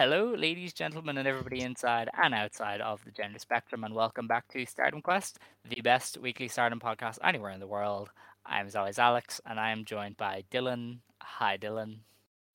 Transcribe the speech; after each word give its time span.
Hello, 0.00 0.32
ladies, 0.34 0.72
gentlemen, 0.72 1.18
and 1.18 1.28
everybody 1.28 1.60
inside 1.60 2.08
and 2.16 2.32
outside 2.32 2.80
of 2.80 3.04
the 3.04 3.10
gender 3.10 3.38
spectrum, 3.38 3.84
and 3.84 3.94
welcome 3.94 4.26
back 4.26 4.48
to 4.48 4.64
Stardom 4.64 5.02
Quest, 5.02 5.38
the 5.68 5.82
best 5.82 6.16
weekly 6.16 6.48
Stardom 6.48 6.80
podcast 6.80 7.18
anywhere 7.22 7.50
in 7.50 7.60
the 7.60 7.66
world. 7.66 8.08
I'm 8.46 8.66
as 8.66 8.74
always 8.74 8.98
Alex, 8.98 9.42
and 9.44 9.60
I 9.60 9.72
am 9.72 9.84
joined 9.84 10.16
by 10.16 10.44
Dylan. 10.50 11.00
Hi, 11.20 11.58
Dylan. 11.58 11.98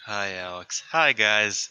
Hi, 0.07 0.33
Alex. 0.37 0.81
Hi, 0.89 1.13
guys. 1.13 1.69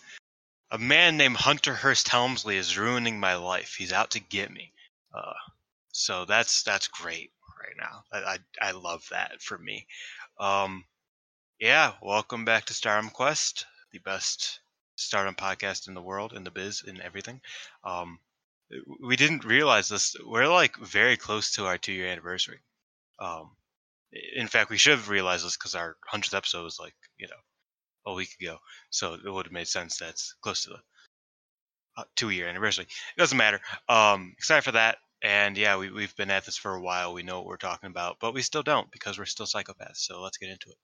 A 0.70 0.78
man 0.78 1.16
named 1.16 1.38
Hunter 1.38 1.74
Hearst 1.74 2.08
Helmsley 2.08 2.56
is 2.56 2.78
ruining 2.78 3.18
my 3.18 3.34
life. 3.34 3.74
He's 3.76 3.92
out 3.92 4.12
to 4.12 4.20
get 4.20 4.52
me. 4.52 4.70
Uh, 5.12 5.32
so 5.90 6.24
that's 6.24 6.62
that's 6.62 6.86
great 6.86 7.32
right 7.60 7.76
now. 7.76 8.04
I, 8.12 8.34
I 8.34 8.68
I 8.68 8.70
love 8.70 9.04
that 9.10 9.42
for 9.42 9.58
me. 9.58 9.88
Um, 10.38 10.84
yeah, 11.58 11.94
welcome 12.00 12.44
back 12.44 12.66
to 12.66 12.74
Stardom 12.74 13.10
Quest, 13.10 13.66
the 13.90 13.98
best 13.98 14.60
Stardom 14.96 15.34
podcast 15.34 15.88
in 15.88 15.94
the 15.94 16.02
world, 16.02 16.32
in 16.32 16.44
the 16.44 16.50
biz, 16.50 16.82
in 16.86 17.00
everything. 17.00 17.40
Um, 17.82 18.18
we 19.00 19.16
didn't 19.16 19.44
realize 19.44 19.88
this. 19.88 20.16
We're 20.24 20.48
like 20.48 20.76
very 20.76 21.16
close 21.16 21.52
to 21.52 21.66
our 21.66 21.78
two 21.78 21.92
year 21.92 22.08
anniversary. 22.08 22.60
Um, 23.18 23.50
in 24.36 24.46
fact, 24.48 24.70
we 24.70 24.78
should 24.78 24.98
have 24.98 25.08
realized 25.08 25.44
this 25.44 25.56
because 25.56 25.74
our 25.74 25.96
hundredth 26.06 26.34
episode 26.34 26.64
was 26.64 26.78
like 26.80 26.94
you 27.18 27.28
know 27.28 28.12
a 28.12 28.14
week 28.14 28.30
ago, 28.40 28.58
so 28.90 29.14
it 29.14 29.30
would 29.30 29.46
have 29.46 29.52
made 29.52 29.68
sense 29.68 29.98
that's 29.98 30.34
close 30.42 30.64
to 30.64 30.70
the 30.70 30.80
uh, 31.96 32.04
two 32.16 32.30
year 32.30 32.48
anniversary. 32.48 32.84
It 32.84 33.20
doesn't 33.20 33.38
matter. 33.38 33.60
Um, 33.88 34.34
excited 34.36 34.64
for 34.64 34.72
that. 34.72 34.98
And 35.22 35.56
yeah, 35.56 35.76
we, 35.78 35.90
we've 35.90 36.14
been 36.16 36.30
at 36.30 36.44
this 36.44 36.56
for 36.56 36.74
a 36.74 36.80
while. 36.80 37.14
We 37.14 37.22
know 37.22 37.38
what 37.38 37.46
we're 37.46 37.56
talking 37.56 37.88
about, 37.88 38.18
but 38.20 38.34
we 38.34 38.42
still 38.42 38.62
don't 38.62 38.90
because 38.90 39.18
we're 39.18 39.24
still 39.24 39.46
psychopaths. 39.46 39.96
So 39.96 40.20
let's 40.20 40.36
get 40.36 40.50
into 40.50 40.68
it. 40.70 40.76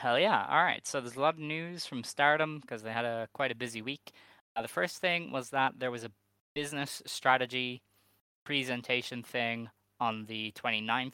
Hell 0.00 0.18
yeah! 0.18 0.46
All 0.48 0.64
right, 0.64 0.86
so 0.86 0.98
there's 0.98 1.16
a 1.16 1.20
lot 1.20 1.34
of 1.34 1.40
news 1.40 1.84
from 1.84 2.04
Stardom 2.04 2.60
because 2.60 2.82
they 2.82 2.90
had 2.90 3.04
a 3.04 3.28
quite 3.34 3.52
a 3.52 3.54
busy 3.54 3.82
week. 3.82 4.12
Uh, 4.56 4.62
the 4.62 4.68
first 4.68 4.96
thing 4.96 5.30
was 5.30 5.50
that 5.50 5.74
there 5.78 5.90
was 5.90 6.04
a 6.04 6.10
business 6.54 7.02
strategy 7.04 7.82
presentation 8.46 9.22
thing 9.22 9.68
on 10.00 10.24
the 10.24 10.52
29th. 10.52 11.12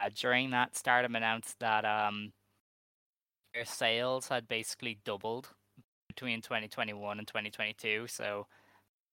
Uh, 0.00 0.10
during 0.12 0.50
that, 0.50 0.74
Stardom 0.74 1.14
announced 1.14 1.60
that 1.60 1.84
um, 1.84 2.32
their 3.54 3.64
sales 3.64 4.26
had 4.26 4.48
basically 4.48 4.98
doubled 5.04 5.50
between 6.08 6.42
2021 6.42 7.20
and 7.20 7.28
2022. 7.28 8.08
So 8.08 8.48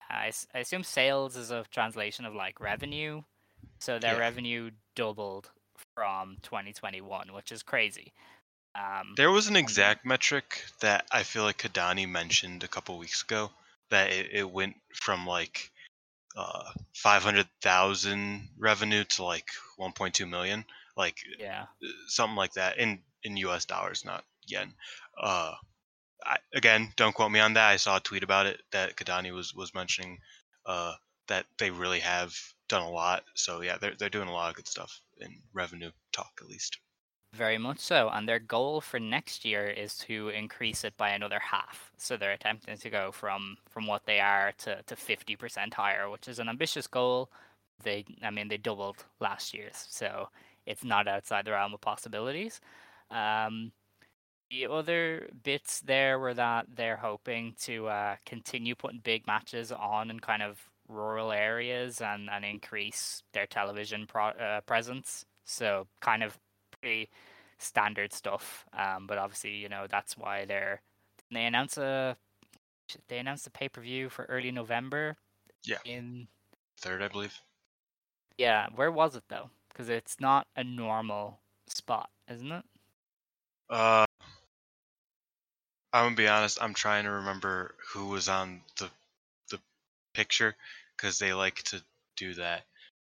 I 0.10 0.32
assume 0.56 0.84
sales 0.84 1.36
is 1.36 1.52
a 1.52 1.64
translation 1.70 2.26
of 2.26 2.34
like 2.34 2.60
revenue. 2.60 3.22
So 3.80 4.00
their 4.00 4.14
Yeah. 4.14 4.20
revenue 4.20 4.72
doubled 4.96 5.52
from 5.94 6.38
2021, 6.42 7.34
which 7.34 7.52
is 7.52 7.62
crazy. 7.62 8.12
Um, 8.76 9.14
There 9.16 9.32
was 9.32 9.48
an 9.48 9.56
exact 9.56 10.06
metric 10.06 10.64
that 10.82 11.06
I 11.12 11.24
feel 11.24 11.44
like 11.44 11.60
Kidani 11.60 12.08
mentioned 12.08 12.64
a 12.64 12.68
couple 12.68 12.98
weeks 12.98 13.22
ago 13.24 13.52
that 13.90 14.12
it, 14.12 14.30
it 14.34 14.52
went 14.52 14.76
from 14.94 15.26
like 15.26 15.72
uh, 16.36 16.72
500,000 16.94 18.50
revenue 18.58 19.04
to 19.06 19.24
like 19.24 19.48
1.2 19.80 20.30
million, 20.30 20.66
like 20.98 21.18
yeah. 21.40 21.64
uh, 21.64 21.88
something 22.08 22.36
like 22.36 22.54
that 22.54 22.78
in 22.78 23.00
in 23.24 23.38
US 23.38 23.66
dollars, 23.66 24.06
not 24.06 24.24
yen. 24.46 24.74
Uh, 25.18 25.56
I, 26.24 26.38
again, 26.54 26.92
don't 26.96 27.16
quote 27.16 27.32
me 27.32 27.40
on 27.40 27.54
that. 27.54 27.70
I 27.70 27.78
saw 27.78 27.98
a 27.98 28.02
tweet 28.02 28.24
about 28.24 28.46
it 28.46 28.62
that 28.72 28.96
Kidani 28.96 29.34
was 29.34 29.54
was 29.54 29.74
mentioning 29.74 30.20
uh, 30.66 30.94
that 31.28 31.46
they 31.58 31.72
really 31.72 32.02
have 32.02 32.36
done 32.68 32.82
a 32.82 32.90
lot. 32.90 33.24
So 33.36 33.62
yeah, 33.62 33.78
they're 33.78 33.96
they're 33.98 34.10
doing 34.10 34.28
a 34.28 34.34
lot 34.34 34.50
of 34.50 34.56
good 34.56 34.68
stuff 34.68 35.00
in 35.20 35.42
revenue 35.54 35.92
talk 36.12 36.32
at 36.42 36.48
least. 36.48 36.78
Very 37.36 37.58
much 37.58 37.80
so. 37.80 38.10
And 38.10 38.28
their 38.30 38.40
goal 38.40 38.82
for 38.82 39.00
next 39.00 39.46
year 39.46 39.66
is 39.68 39.98
to 40.00 40.30
increase 40.30 40.84
it 40.84 40.96
by 40.96 41.10
another 41.10 41.40
half. 41.40 41.92
So 41.98 42.16
they're 42.18 42.32
attempting 42.32 42.78
to 42.78 42.90
go 42.90 43.12
from 43.12 43.58
from 43.70 43.88
what 43.88 44.06
they 44.06 44.20
are 44.20 44.54
to 44.60 44.82
to 44.84 44.96
fifty 44.96 45.36
percent 45.36 45.74
higher, 45.74 46.10
which 46.10 46.28
is 46.28 46.40
an 46.40 46.50
ambitious 46.50 46.88
goal. 46.88 47.30
They, 47.84 48.06
I 48.24 48.30
mean, 48.32 48.48
they 48.48 48.58
doubled 48.58 49.04
last 49.20 49.54
year's, 49.54 49.86
so 49.90 50.30
it's 50.66 50.84
not 50.84 51.08
outside 51.08 51.46
the 51.46 51.52
realm 51.52 51.74
of 51.74 51.82
possibilities. 51.82 52.62
Um, 53.12 53.72
the 54.50 54.68
other 54.68 55.28
bits 55.44 55.82
there 55.82 56.20
were 56.20 56.34
that 56.36 56.68
they're 56.76 56.98
hoping 56.98 57.56
to 57.64 57.88
uh, 57.88 58.16
continue 58.26 58.76
putting 58.76 59.00
big 59.00 59.28
matches 59.28 59.72
on 59.72 60.10
in 60.10 60.20
kind 60.22 60.44
of 60.44 60.60
rural 60.88 61.32
areas 61.32 62.02
and, 62.02 62.30
and 62.30 62.46
increase 62.46 63.24
their 63.34 63.48
television 63.48 64.08
pro- 64.08 64.38
uh, 64.40 64.62
presence. 64.62 65.26
So 65.44 65.88
kind 66.00 66.24
of 66.24 66.38
pretty 66.86 67.10
standard 67.58 68.14
stuff. 68.14 68.66
Um, 68.74 69.08
but 69.08 69.18
obviously, 69.18 69.56
you 69.56 69.70
know, 69.70 69.88
that's 69.90 70.18
why 70.18 70.46
they're 70.46 70.82
they 71.32 71.46
announce 71.46 71.78
a 71.78 72.16
they 73.08 73.18
announced 73.18 73.48
a 73.48 73.52
pay 73.52 73.70
per 73.70 73.82
view 73.82 74.10
for 74.10 74.26
early 74.26 74.52
November. 74.52 75.18
Yeah. 75.64 75.80
In 75.84 76.28
Third, 76.78 77.02
I 77.02 77.08
believe. 77.08 77.42
yeah, 78.38 78.68
where 78.76 78.92
was 78.92 79.16
it 79.16 79.24
though? 79.30 79.50
Because 79.70 79.90
it's 79.90 80.20
not 80.20 80.48
a 80.56 80.64
normal 80.64 81.40
spot, 81.68 82.10
isn't 82.30 82.52
it? 82.52 82.66
Uh, 83.70 84.06
I'm 85.94 86.06
gonna 86.08 86.16
be 86.16 86.28
honest. 86.28 86.60
I'm 86.62 86.74
trying 86.74 87.06
to 87.06 87.12
remember 87.12 87.76
who 87.94 88.08
was 88.10 88.30
on 88.30 88.62
the 88.78 88.90
the 89.50 89.60
picture 90.14 90.56
because 90.96 91.18
they 91.20 91.34
like 91.34 91.64
to 91.64 91.82
do 92.18 92.34
that. 92.36 92.64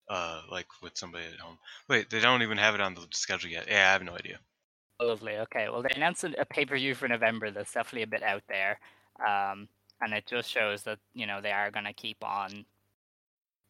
Uh, 0.08 0.41
like 0.50 0.66
with 0.82 0.96
somebody 0.96 1.24
at 1.26 1.38
home. 1.38 1.58
Wait, 1.88 2.08
they 2.08 2.20
don't 2.20 2.42
even 2.42 2.56
have 2.56 2.74
it 2.74 2.80
on 2.80 2.94
the 2.94 3.06
schedule 3.10 3.50
yet. 3.50 3.66
Yeah, 3.69 3.88
I 3.88 3.92
have 3.92 4.02
no 4.02 4.14
idea. 4.14 4.38
Lovely. 5.00 5.36
Okay. 5.36 5.69
Well, 5.69 5.82
they 5.82 5.94
announced 5.94 6.25
a 6.25 6.46
pay 6.46 6.64
per 6.64 6.76
view 6.76 6.94
for 6.94 7.06
November 7.08 7.50
that's 7.50 7.72
definitely 7.72 8.02
a 8.02 8.06
bit 8.08 8.22
out 8.22 8.43
there, 8.49 8.81
um, 9.20 9.69
and 10.00 10.12
it 10.12 10.26
just 10.26 10.50
shows 10.50 10.82
that 10.84 10.99
you 11.14 11.26
know 11.26 11.40
they 11.40 11.52
are 11.52 11.70
going 11.70 11.84
to 11.84 11.93
keep 11.93 12.25
on 12.25 12.64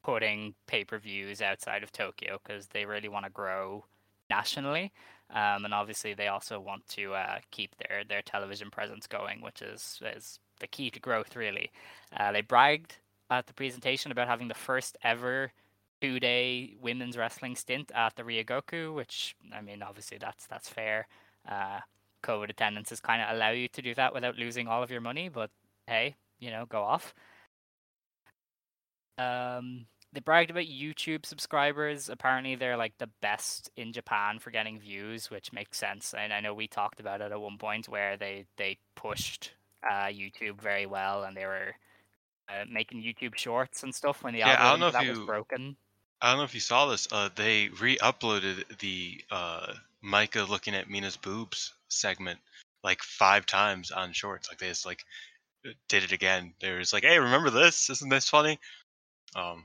putting 0.05 0.55
pay 0.67 0.85
per 0.85 0.99
views 0.99 1.43
outside 1.43 1.83
of 1.83 1.93
Tokyo 1.93 2.41
because 2.43 2.69
they 2.69 2.87
really 2.87 3.09
want 3.09 3.27
to 3.27 3.31
grow 3.31 3.85
nationally, 4.31 4.93
um, 5.31 5.65
and 5.67 5.75
obviously 5.75 6.15
they 6.15 6.29
also 6.29 6.59
want 6.61 6.87
to 6.89 7.13
uh, 7.15 7.39
keep 7.51 7.75
their 7.77 8.05
their 8.05 8.23
television 8.23 8.71
presence 8.71 9.07
going, 9.07 9.43
which 9.43 9.61
is 9.61 10.01
is 10.15 10.39
the 10.61 10.67
key 10.67 10.89
to 10.91 11.01
growth. 11.01 11.37
Really, 11.37 11.71
uh, 12.17 12.33
they 12.33 12.41
bragged 12.41 12.97
at 13.29 13.47
the 13.47 13.53
presentation 13.53 14.13
about 14.13 14.29
having 14.29 14.49
the 14.49 14.55
first 14.55 14.97
ever 15.03 15.53
two 16.01 16.21
day 16.21 16.77
women's 16.81 17.17
wrestling 17.17 17.57
stint 17.57 17.91
at 17.95 18.17
the 18.17 18.23
Ryogoku, 18.23 18.95
which 18.95 19.35
I 19.53 19.61
mean 19.61 19.83
obviously 19.83 20.19
that's 20.19 20.47
that's 20.47 20.69
fair. 20.69 21.07
Uh, 21.49 21.81
COVID 22.23 22.51
attendances 22.51 23.01
kind 23.01 23.23
of 23.23 23.35
allow 23.35 23.51
you 23.51 23.69
to 23.69 23.83
do 23.83 23.95
that 23.95 24.13
without 24.13 24.37
losing 24.37 24.69
all 24.69 24.83
of 24.83 24.91
your 24.91 25.01
money, 25.01 25.29
but 25.29 25.51
hey, 25.87 26.17
you 26.41 26.51
know, 26.51 26.67
go 26.67 26.83
off. 26.83 27.15
Um, 29.19 29.87
they 30.13 30.21
bragged 30.21 30.51
about 30.51 30.65
YouTube 30.65 31.27
subscribers. 31.27 32.09
Apparently, 32.09 32.55
they're 32.55 32.77
like 32.77 32.95
the 32.99 33.11
best 33.21 33.71
in 33.77 33.93
Japan 33.93 34.39
for 34.39 34.51
getting 34.51 34.79
views, 34.79 35.31
which 35.31 35.53
makes 35.53 35.79
sense. 35.79 36.15
And 36.17 36.33
I 36.33 36.41
know 36.41 36.55
we 36.55 36.67
talked 36.67 37.01
about 37.01 37.21
it 37.21 37.33
at 37.33 37.41
one 37.41 37.59
point 37.59 37.89
where 37.89 38.17
they 38.17 38.47
they 38.57 38.79
pushed 38.97 39.53
uh, 39.89 40.07
YouTube 40.07 40.61
very 40.61 40.87
well, 40.87 41.25
and 41.25 41.37
they 41.37 41.45
were 41.45 41.75
uh, 42.49 42.65
making 42.71 43.03
YouTube 43.03 43.37
shorts 43.37 43.83
and 43.83 43.95
stuff 43.95 44.23
when 44.23 44.33
the 44.33 44.41
Yeah, 44.41 44.57
I 44.59 44.71
don't 44.71 44.81
know 44.81 44.89
if 44.89 44.95
that 44.95 45.07
was 45.07 45.19
broken. 45.21 45.77
I 46.21 46.31
don't 46.31 46.39
know 46.39 46.45
if 46.45 46.55
you 46.55 46.61
saw 46.61 46.87
this. 46.87 47.09
Uh, 47.11 47.29
they 47.35 47.69
re-uploaded 47.69 48.79
the 48.79 49.21
uh, 49.31 49.73
Maika 50.05 50.49
looking 50.49 50.75
at 50.75 50.91
Mina's 50.91 51.17
boobs 51.17 51.73
segment 51.89 52.41
like 52.83 53.03
five 53.03 53.47
times 53.47 53.91
on 53.91 54.13
Shorts. 54.13 54.49
Like 54.49 54.59
they 54.59 54.69
just 54.69 54.87
like 54.87 55.05
uh, 55.67 55.71
did 55.89 56.05
it 56.05 56.13
again. 56.13 56.55
They 56.61 56.73
were 56.73 56.81
just 56.81 56.93
like, 56.93 57.05
"Hey, 57.05 57.19
remember 57.19 57.51
this? 57.51 57.91
Isn't 57.91 58.09
this 58.09 58.29
funny?" 58.29 58.59
Um, 59.37 59.65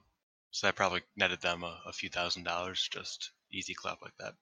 so 0.52 0.68
that 0.68 0.76
probably 0.76 1.02
netted 1.16 1.42
them 1.42 1.64
a, 1.64 1.80
a 1.88 1.94
few 1.94 2.10
thousand 2.10 2.44
dollars. 2.44 2.88
Just 2.92 3.32
easy 3.52 3.74
clap 3.74 4.02
like 4.02 4.18
that. 4.20 4.34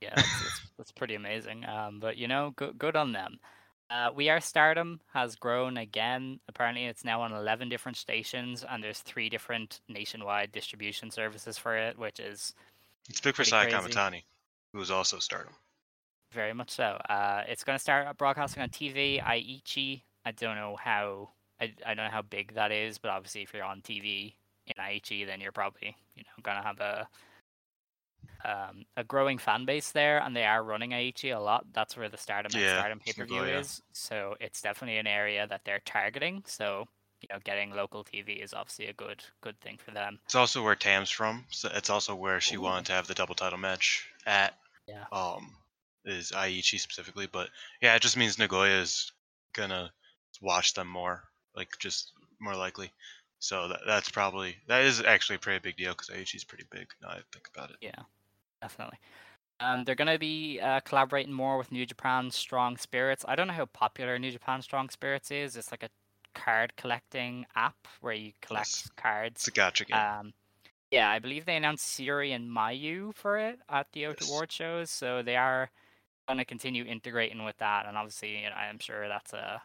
Yeah, 0.00 0.14
that's, 0.16 0.60
that's, 0.78 0.92
pretty 0.92 1.14
amazing. 1.14 1.64
Um, 1.66 2.00
but 2.00 2.16
you 2.16 2.26
know, 2.28 2.54
good 2.56 2.96
on 2.96 3.12
them. 3.12 3.38
Uh, 3.90 4.10
we 4.14 4.28
Are 4.28 4.40
Stardom 4.40 5.00
has 5.12 5.34
grown 5.34 5.76
again. 5.76 6.38
Apparently, 6.48 6.84
it's 6.86 7.04
now 7.04 7.20
on 7.22 7.32
11 7.32 7.68
different 7.68 7.96
stations, 7.98 8.64
and 8.68 8.82
there's 8.84 9.00
three 9.00 9.28
different 9.28 9.80
nationwide 9.88 10.52
distribution 10.52 11.10
services 11.10 11.58
for 11.58 11.76
it, 11.76 11.98
which 11.98 12.20
is 12.20 12.54
It's 13.08 13.20
big 13.20 13.34
for 13.34 13.42
Sai. 13.42 13.66
Kamitani, 13.68 14.22
who 14.72 14.78
was 14.78 14.92
also 14.92 15.18
Stardom. 15.18 15.54
very 16.32 16.52
much 16.52 16.70
so. 16.70 16.98
Uh, 17.08 17.42
it's 17.48 17.64
going 17.64 17.76
to 17.76 17.82
start 17.82 18.16
broadcasting 18.16 18.62
on 18.62 18.68
TV. 18.68 19.20
Aichi. 19.20 20.02
I 20.24 20.30
don't 20.32 20.54
know 20.56 20.76
how. 20.80 21.30
I, 21.60 21.72
I 21.84 21.94
don't 21.94 22.04
know 22.04 22.10
how 22.10 22.22
big 22.22 22.54
that 22.54 22.70
is, 22.70 22.98
but 22.98 23.10
obviously, 23.10 23.42
if 23.42 23.52
you're 23.52 23.64
on 23.64 23.80
TV 23.80 24.34
in 24.66 24.74
Aichi, 24.78 25.26
then 25.26 25.40
you're 25.40 25.50
probably 25.50 25.96
you 26.14 26.22
know 26.22 26.42
going 26.44 26.56
to 26.56 26.62
have 26.62 26.78
a 26.78 27.08
um, 28.44 28.84
a 28.96 29.04
growing 29.04 29.38
fan 29.38 29.64
base 29.64 29.92
there, 29.92 30.22
and 30.22 30.34
they 30.34 30.44
are 30.44 30.62
running 30.62 30.90
Aichi 30.90 31.36
a 31.36 31.40
lot. 31.40 31.66
That's 31.72 31.96
where 31.96 32.08
the 32.08 32.16
Stardom 32.16 32.52
Yeah, 32.54 32.78
Stardom 32.78 33.00
pay 33.00 33.12
per 33.12 33.24
view 33.24 33.44
is. 33.44 33.82
So 33.92 34.34
it's 34.40 34.62
definitely 34.62 34.98
an 34.98 35.06
area 35.06 35.46
that 35.46 35.62
they're 35.64 35.82
targeting. 35.84 36.42
So 36.46 36.86
you 37.20 37.28
know, 37.30 37.38
getting 37.44 37.70
local 37.70 38.02
TV 38.02 38.42
is 38.42 38.54
obviously 38.54 38.86
a 38.86 38.94
good 38.94 39.22
good 39.42 39.60
thing 39.60 39.78
for 39.78 39.90
them. 39.90 40.20
It's 40.24 40.34
also 40.34 40.62
where 40.62 40.74
Tam's 40.74 41.10
from. 41.10 41.44
So 41.50 41.70
it's 41.74 41.90
also 41.90 42.14
where 42.14 42.40
she 42.40 42.56
Ooh. 42.56 42.62
wanted 42.62 42.86
to 42.86 42.92
have 42.92 43.06
the 43.06 43.14
double 43.14 43.34
title 43.34 43.58
match 43.58 44.06
at. 44.26 44.54
Yeah. 44.86 45.04
Um, 45.12 45.54
is 46.04 46.32
Aichi 46.32 46.80
specifically, 46.80 47.28
but 47.30 47.50
yeah, 47.82 47.94
it 47.94 48.02
just 48.02 48.16
means 48.16 48.38
Nagoya 48.38 48.80
is 48.80 49.12
gonna 49.54 49.92
watch 50.40 50.74
them 50.74 50.88
more, 50.88 51.24
like 51.54 51.68
just 51.78 52.12
more 52.40 52.56
likely. 52.56 52.90
So 53.40 53.68
that, 53.68 53.80
that's 53.86 54.10
probably 54.10 54.58
that 54.68 54.82
is 54.84 55.00
actually 55.02 55.36
a 55.36 55.40
pretty 55.40 55.60
big 55.60 55.76
deal 55.76 55.92
because 55.94 56.10
Aichi's 56.10 56.44
pretty 56.44 56.66
big. 56.70 56.88
Now 57.02 57.08
I 57.10 57.22
think 57.32 57.48
about 57.54 57.70
it. 57.70 57.78
Yeah, 57.80 58.02
definitely. 58.62 58.98
Um, 59.60 59.84
they're 59.84 59.96
going 59.96 60.12
to 60.12 60.18
be 60.18 60.60
uh, 60.60 60.80
collaborating 60.80 61.32
more 61.34 61.58
with 61.58 61.72
New 61.72 61.86
Japan 61.86 62.30
Strong 62.30 62.78
Spirits. 62.78 63.24
I 63.28 63.36
don't 63.36 63.48
know 63.48 63.54
how 63.54 63.66
popular 63.66 64.18
New 64.18 64.30
Japan 64.32 64.62
Strong 64.62 64.90
Spirits 64.90 65.30
is. 65.30 65.56
It's 65.56 65.70
like 65.72 65.84
a 65.84 65.90
card 66.34 66.76
collecting 66.76 67.46
app 67.56 67.88
where 68.00 68.14
you 68.14 68.32
collect 68.42 68.72
Yes. 68.82 68.90
cards. 68.96 69.48
It's 69.48 69.48
a 69.48 69.52
gacha 69.52 69.86
game. 69.86 70.08
Um, 70.08 70.32
yeah, 70.90 71.10
I 71.10 71.20
believe 71.20 71.46
they 71.46 71.56
announced 71.56 71.86
Syuri 71.98 72.30
and 72.34 72.50
Mayu 72.50 73.14
for 73.14 73.38
it 73.38 73.60
at 73.68 73.92
the 73.92 74.04
Yes. 74.08 74.20
Award 74.20 74.52
shows, 74.52 74.90
so 74.90 75.22
they 75.22 75.36
are 75.36 75.70
going 76.28 76.38
to 76.38 76.46
continue 76.46 76.84
integrating 76.84 77.44
with 77.44 77.58
that. 77.58 77.86
And 77.86 77.96
obviously, 77.98 78.38
you 78.42 78.50
know, 78.50 78.56
I'm 78.56 78.78
sure 78.80 79.08
that's 79.08 79.32
a 79.34 79.62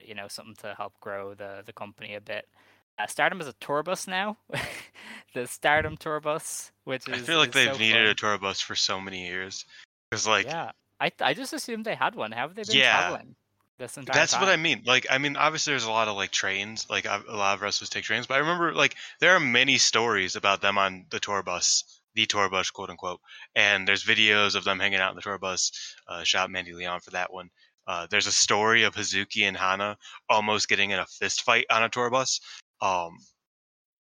you 0.00 0.14
know 0.14 0.28
something 0.28 0.54
to 0.56 0.74
help 0.74 0.98
grow 1.00 1.34
the 1.34 1.62
the 1.66 1.72
company 1.72 2.14
a 2.14 2.20
bit. 2.20 2.48
Uh, 2.98 3.06
Stardom 3.06 3.40
is 3.40 3.46
a 3.46 3.52
tour 3.54 3.82
bus 3.82 4.06
now, 4.08 4.36
the 5.34 5.46
Stardom 5.46 5.96
tour 5.96 6.20
bus, 6.20 6.72
which 6.84 7.06
is 7.08 7.14
I 7.14 7.18
feel 7.18 7.38
like 7.38 7.50
is 7.50 7.54
they've 7.54 7.72
so 7.72 7.78
needed 7.78 8.02
fun. 8.02 8.10
a 8.10 8.14
tour 8.14 8.38
bus 8.38 8.60
for 8.60 8.74
so 8.74 9.00
many 9.00 9.26
years. 9.26 9.64
Because 10.10 10.26
like 10.26 10.46
yeah, 10.46 10.72
I 11.00 11.12
I 11.20 11.34
just 11.34 11.52
assumed 11.52 11.84
they 11.84 11.94
had 11.94 12.14
one. 12.14 12.32
Have 12.32 12.54
they 12.54 12.62
been 12.64 12.74
Yeah. 12.76 12.90
traveling 12.90 13.36
this 13.78 13.96
entire 13.96 14.16
That's 14.16 14.32
time? 14.32 14.40
what 14.40 14.48
I 14.48 14.56
mean. 14.56 14.82
Like, 14.84 15.06
I 15.10 15.18
mean, 15.18 15.36
obviously, 15.36 15.72
there's 15.72 15.84
a 15.84 15.90
lot 15.90 16.08
of 16.08 16.16
like 16.16 16.30
trains. 16.32 16.86
Like, 16.90 17.04
a 17.04 17.22
a 17.28 17.36
lot 17.36 17.54
of 17.54 17.62
wrestlers 17.62 17.88
take 17.90 18.04
trains, 18.04 18.26
but 18.26 18.34
I 18.34 18.38
remember 18.38 18.74
like 18.74 18.96
there 19.20 19.34
are 19.36 19.40
many 19.40 19.78
stories 19.78 20.34
about 20.34 20.60
them 20.60 20.76
on 20.76 21.06
the 21.10 21.20
tour 21.20 21.42
bus, 21.44 22.00
the 22.14 22.26
tour 22.26 22.48
bus, 22.50 22.70
quote 22.70 22.90
unquote. 22.90 23.20
And 23.54 23.86
there's 23.86 24.02
videos 24.02 24.56
of 24.56 24.64
them 24.64 24.80
hanging 24.80 24.98
out 24.98 25.10
in 25.10 25.16
the 25.16 25.22
tour 25.22 25.38
bus. 25.38 25.70
Uh, 26.08 26.24
shout 26.24 26.50
Mandy 26.50 26.72
Leon 26.72 26.98
for 27.00 27.10
that 27.10 27.32
one. 27.32 27.50
Uh, 27.86 28.06
there's 28.10 28.26
a 28.26 28.32
story 28.32 28.82
of 28.82 28.94
Hazuki 28.94 29.44
and 29.44 29.56
Hana 29.56 29.96
almost 30.28 30.68
getting 30.68 30.90
in 30.90 30.98
a 30.98 31.06
fist 31.06 31.42
fight 31.42 31.64
on 31.70 31.82
a 31.82 31.88
tour 31.88 32.10
bus, 32.10 32.40
um, 32.80 33.18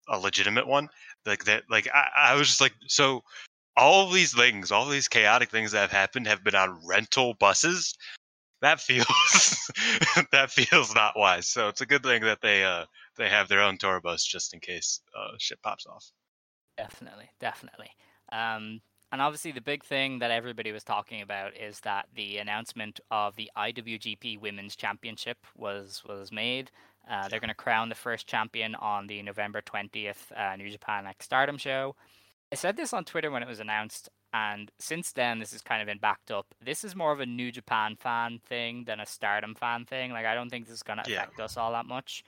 a 0.08 0.18
legitimate 0.18 0.66
one. 0.66 0.88
Like 1.24 1.44
that. 1.44 1.64
Like 1.68 1.88
I, 1.92 2.32
I 2.32 2.34
was 2.34 2.48
just 2.48 2.60
like, 2.60 2.74
so 2.86 3.22
all 3.76 4.06
of 4.06 4.14
these 4.14 4.34
things, 4.34 4.70
all 4.70 4.86
these 4.86 5.08
chaotic 5.08 5.50
things 5.50 5.72
that 5.72 5.80
have 5.80 5.92
happened, 5.92 6.26
have 6.26 6.44
been 6.44 6.54
on 6.54 6.80
rental 6.86 7.34
buses 7.34 7.96
that 8.62 8.80
feels 8.86 9.70
that 10.32 10.50
feels 10.50 10.94
not 10.94 11.18
wise. 11.18 11.48
So 11.48 11.68
it's 11.68 11.80
a 11.80 11.86
good 11.86 12.02
thing 12.02 12.22
that 12.22 12.40
they 12.42 12.64
uh 12.64 12.84
they 13.16 13.28
have 13.28 13.48
their 13.48 13.62
own 13.62 13.78
tour 13.78 14.00
bus 14.00 14.24
just 14.24 14.54
in 14.54 14.60
case 14.60 15.00
uh 15.16 15.36
shit 15.38 15.62
pops 15.62 15.86
off. 15.86 16.10
Definitely, 16.76 17.30
definitely. 17.40 17.90
Um, 18.32 18.80
and 19.12 19.22
obviously, 19.22 19.52
the 19.52 19.60
big 19.60 19.84
thing 19.84 20.18
that 20.18 20.30
everybody 20.30 20.72
was 20.72 20.82
talking 20.82 21.22
about 21.22 21.56
is 21.56 21.80
that 21.80 22.08
the 22.14 22.38
announcement 22.38 23.00
of 23.10 23.36
the 23.36 23.50
IWGP 23.56 24.40
Women's 24.40 24.76
Championship 24.76 25.38
was 25.56 26.02
was 26.06 26.32
made. 26.32 26.70
Uh, 27.08 27.28
they're 27.28 27.40
going 27.40 27.48
to 27.48 27.54
crown 27.54 27.88
the 27.88 27.94
first 27.94 28.26
champion 28.26 28.74
on 28.76 29.06
the 29.06 29.22
November 29.22 29.60
twentieth 29.60 30.32
uh, 30.36 30.56
New 30.56 30.70
Japan 30.70 31.06
X 31.06 31.24
Stardom 31.26 31.58
show. 31.58 31.94
I 32.52 32.56
said 32.56 32.76
this 32.76 32.92
on 32.92 33.04
Twitter 33.04 33.30
when 33.30 33.42
it 33.42 33.48
was 33.48 33.60
announced, 33.60 34.08
and 34.32 34.70
since 34.78 35.12
then 35.12 35.38
this 35.38 35.52
has 35.52 35.62
kind 35.62 35.82
of 35.82 35.86
been 35.86 35.98
backed 35.98 36.30
up. 36.30 36.46
This 36.64 36.84
is 36.84 36.94
more 36.96 37.12
of 37.12 37.20
a 37.20 37.26
New 37.26 37.50
Japan 37.52 37.96
fan 37.96 38.40
thing 38.46 38.84
than 38.84 39.00
a 39.00 39.06
Stardom 39.06 39.54
fan 39.54 39.84
thing. 39.84 40.12
Like 40.12 40.26
I 40.26 40.34
don't 40.34 40.50
think 40.50 40.66
this 40.66 40.74
is 40.74 40.82
going 40.82 40.98
to 40.98 41.04
Yeah. 41.10 41.22
affect 41.22 41.40
us 41.40 41.56
all 41.56 41.72
that 41.72 41.86
much 41.86 42.24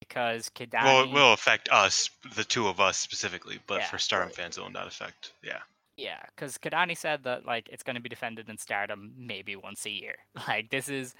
because 0.00 0.48
Kidani. 0.50 0.84
Well, 0.84 1.02
it 1.04 1.10
will 1.10 1.32
affect 1.32 1.68
us, 1.70 2.10
the 2.34 2.44
two 2.44 2.68
of 2.68 2.80
us 2.80 2.98
specifically, 2.98 3.60
but 3.66 3.80
Yeah, 3.80 3.86
for 3.86 3.98
Stardom 3.98 4.28
right. 4.28 4.36
fans, 4.36 4.58
it 4.58 4.60
will 4.62 4.70
not 4.70 4.86
affect. 4.86 5.32
Yeah, 5.42 5.60
Yeah, 5.96 6.20
because 6.34 6.58
Kidani 6.58 6.96
said 6.96 7.24
that 7.24 7.46
like 7.46 7.68
it's 7.70 7.82
going 7.82 7.96
to 7.96 8.02
be 8.02 8.08
defended 8.08 8.48
in 8.48 8.58
Stardom 8.58 9.12
maybe 9.16 9.56
once 9.56 9.86
a 9.86 9.90
year. 9.90 10.16
Like 10.48 10.70
this 10.70 10.88
is 10.88 11.14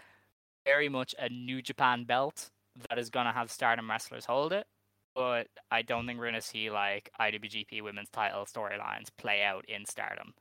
very 0.67 0.89
much 0.89 1.15
a 1.19 1.29
New 1.29 1.63
Japan 1.63 2.05
belt 2.05 2.51
that 2.89 2.99
is 2.99 3.11
going 3.11 3.27
to 3.27 3.33
have 3.33 3.51
Stardom 3.51 3.91
wrestlers 3.91 4.25
hold 4.25 4.53
it, 4.53 4.67
but 5.15 5.49
I 5.71 5.83
don't 5.83 6.07
think 6.07 6.19
we're 6.19 6.27
going 6.27 6.35
to 6.35 6.43
see 6.43 6.71
like 6.71 7.11
IWGP 7.21 7.83
Women's 7.83 8.11
Title 8.11 8.45
storylines 8.45 9.09
play 9.17 9.43
out 9.43 9.65
in 9.69 9.85
Stardom. 9.85 10.35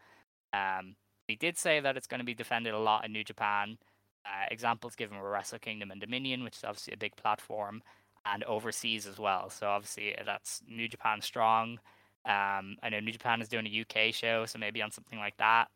Um, 0.53 0.95
he 1.27 1.35
did 1.35 1.57
say 1.57 1.79
that 1.79 1.97
it's 1.97 2.07
going 2.07 2.19
to 2.19 2.25
be 2.25 2.33
defended 2.33 2.73
a 2.73 2.79
lot 2.79 3.05
in 3.05 3.11
New 3.11 3.23
Japan. 3.23 3.77
Uh, 4.25 4.45
examples 4.49 4.95
given 4.95 5.19
were 5.19 5.29
Wrestle 5.29 5.59
Kingdom 5.59 5.91
and 5.91 6.01
Dominion, 6.01 6.43
which 6.43 6.57
is 6.57 6.63
obviously 6.63 6.93
a 6.93 6.97
big 6.97 7.15
platform, 7.15 7.81
and 8.25 8.43
overseas 8.43 9.05
as 9.05 9.19
well. 9.19 9.49
So 9.49 9.67
obviously 9.67 10.15
that's 10.25 10.61
New 10.67 10.87
Japan 10.87 11.21
strong. 11.21 11.79
Um, 12.25 12.77
I 12.81 12.89
know 12.89 12.99
New 12.99 13.11
Japan 13.11 13.41
is 13.41 13.49
doing 13.49 13.67
a 13.67 13.81
UK 13.81 14.13
show, 14.13 14.45
so 14.45 14.57
maybe 14.57 14.81
on 14.81 14.91
something 14.91 15.19
like 15.19 15.37
that. 15.37 15.67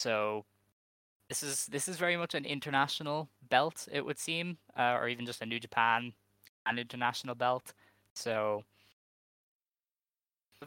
So 0.00 0.44
this 1.28 1.42
is 1.42 1.66
this 1.66 1.88
is 1.88 1.96
very 1.96 2.16
much 2.16 2.34
an 2.34 2.44
international 2.44 3.28
belt, 3.48 3.88
it 3.90 4.04
would 4.04 4.18
seem, 4.18 4.58
uh, 4.76 4.96
or 5.00 5.08
even 5.08 5.26
just 5.26 5.42
a 5.42 5.46
New 5.46 5.60
Japan 5.60 6.12
and 6.66 6.78
international 6.78 7.34
belt. 7.34 7.72
So 8.14 8.64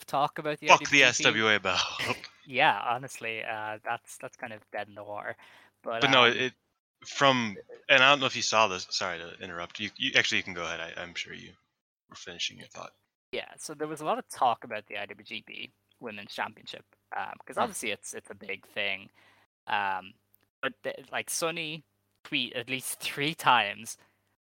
talk 0.05 0.39
about 0.39 0.59
the 0.59 0.67
fuck 0.67 0.89
the 0.89 1.01
SWA 1.01 1.61
belt. 1.61 1.79
Yeah, 2.45 2.81
honestly, 2.89 3.43
uh, 3.43 3.79
that's 3.83 4.17
that's 4.17 4.37
kind 4.37 4.53
of 4.53 4.61
dead 4.71 4.87
in 4.87 4.95
the 4.95 5.03
water. 5.03 5.35
But, 5.83 6.01
but 6.01 6.09
no, 6.09 6.23
um, 6.23 6.31
it 6.31 6.53
from 7.05 7.57
and 7.89 8.01
I 8.03 8.09
don't 8.09 8.19
know 8.19 8.25
if 8.25 8.35
you 8.35 8.41
saw 8.41 8.67
this. 8.67 8.87
Sorry 8.89 9.19
to 9.19 9.43
interrupt. 9.43 9.79
You, 9.79 9.89
you 9.97 10.11
actually 10.15 10.37
you 10.37 10.43
can 10.43 10.53
go 10.53 10.63
ahead. 10.63 10.79
I, 10.79 11.01
I'm 11.01 11.13
sure 11.13 11.33
you 11.33 11.51
were 12.09 12.15
finishing 12.15 12.57
your 12.57 12.67
thought. 12.67 12.91
Yeah, 13.31 13.49
so 13.57 13.73
there 13.73 13.87
was 13.87 14.01
a 14.01 14.05
lot 14.05 14.17
of 14.17 14.27
talk 14.29 14.63
about 14.63 14.85
the 14.87 14.95
IWGP 14.95 15.71
Women's 15.99 16.33
Championship 16.33 16.85
because 17.09 17.57
Hmm. 17.57 17.63
obviously 17.63 17.91
it's 17.91 18.13
it's 18.13 18.29
a 18.29 18.35
big 18.35 18.65
thing. 18.67 19.09
Um, 19.67 20.13
but 20.61 20.73
like 21.11 21.29
Sonny 21.29 21.83
tweet 22.23 22.53
at 22.53 22.69
least 22.69 22.99
three 23.01 23.33
times, 23.33 23.97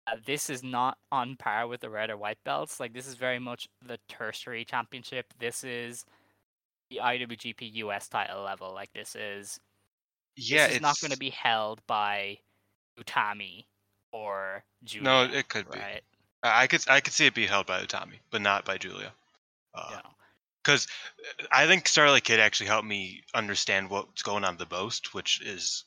uh, 0.07 0.15
this 0.25 0.49
is 0.49 0.63
not 0.63 0.97
on 1.11 1.35
par 1.37 1.67
with 1.67 1.81
the 1.81 1.89
red 1.89 2.09
or 2.09 2.17
white 2.17 2.39
belts. 2.43 2.79
Like 2.79 2.93
this 2.93 3.07
is 3.07 3.15
very 3.15 3.39
much 3.39 3.67
the 3.85 3.99
tertiary 4.09 4.65
championship. 4.65 5.25
This 5.39 5.63
is 5.63 6.05
the 6.89 6.99
IWGP 7.01 7.75
US 7.75 8.07
title 8.07 8.43
level. 8.43 8.73
Like 8.73 8.91
this 8.93 9.15
is 9.15 9.59
Yeah, 10.35 10.67
this 10.67 10.75
is 10.77 10.81
not 10.81 10.99
going 10.99 11.11
to 11.11 11.17
be 11.17 11.29
held 11.29 11.81
by 11.87 12.39
Utami 12.99 13.65
or 14.11 14.63
Giulia. 14.83 15.03
No, 15.03 15.23
it 15.23 15.47
could 15.47 15.69
be. 15.71 15.79
right? 15.79 16.01
I 16.43 16.63
I 16.63 16.67
could 16.67 16.83
I 16.89 16.99
could 16.99 17.13
see 17.13 17.27
it 17.27 17.33
be 17.35 17.45
held 17.47 17.65
by 17.67 17.81
Utami, 17.83 18.19
but 18.31 18.41
not 18.41 18.65
by 18.65 18.77
Giulia. 18.77 19.13
Uh, 19.73 19.87
Yeah. 19.91 20.01
because 20.63 20.87
I 21.51 21.65
think 21.67 21.87
Starlight 21.87 22.23
Kid 22.25 22.39
actually 22.39 22.67
helped 22.67 22.87
me 22.87 23.23
understand 23.33 23.89
what's 23.89 24.23
going 24.23 24.43
on 24.43 24.57
the 24.57 24.67
most, 24.69 25.13
which 25.13 25.39
is 25.41 25.85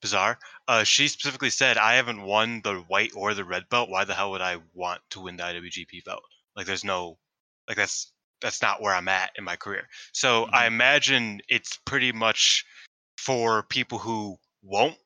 bizarre. 0.00 0.38
Uh, 0.68 0.84
she 0.84 1.08
specifically 1.08 1.50
said, 1.50 1.76
"I 1.78 1.94
haven't 1.94 2.22
won 2.22 2.62
the 2.62 2.76
white 2.88 3.12
or 3.14 3.34
the 3.34 3.44
red 3.44 3.68
belt. 3.68 3.90
Why 3.90 4.04
the 4.04 4.14
hell 4.14 4.30
would 4.32 4.40
I 4.42 4.58
want 4.74 5.02
to 5.10 5.20
win 5.20 5.36
the 5.36 5.44
IWGP 5.44 6.04
belt? 6.04 6.22
Like, 6.56 6.66
there's 6.66 6.84
no 6.84 7.18
Like 7.68 7.76
that's 7.76 8.12
that's 8.40 8.62
not 8.62 8.80
where 8.82 8.94
I'm 8.94 9.08
at 9.08 9.32
in 9.36 9.44
my 9.44 9.56
career. 9.56 9.88
So 10.12 10.48
I 10.52 10.66
imagine 10.66 11.40
it's 11.48 11.78
pretty 11.84 12.12
much 12.12 12.64
for 13.18 13.62
people 13.64 13.98
who 13.98 14.38
won't 14.62 14.96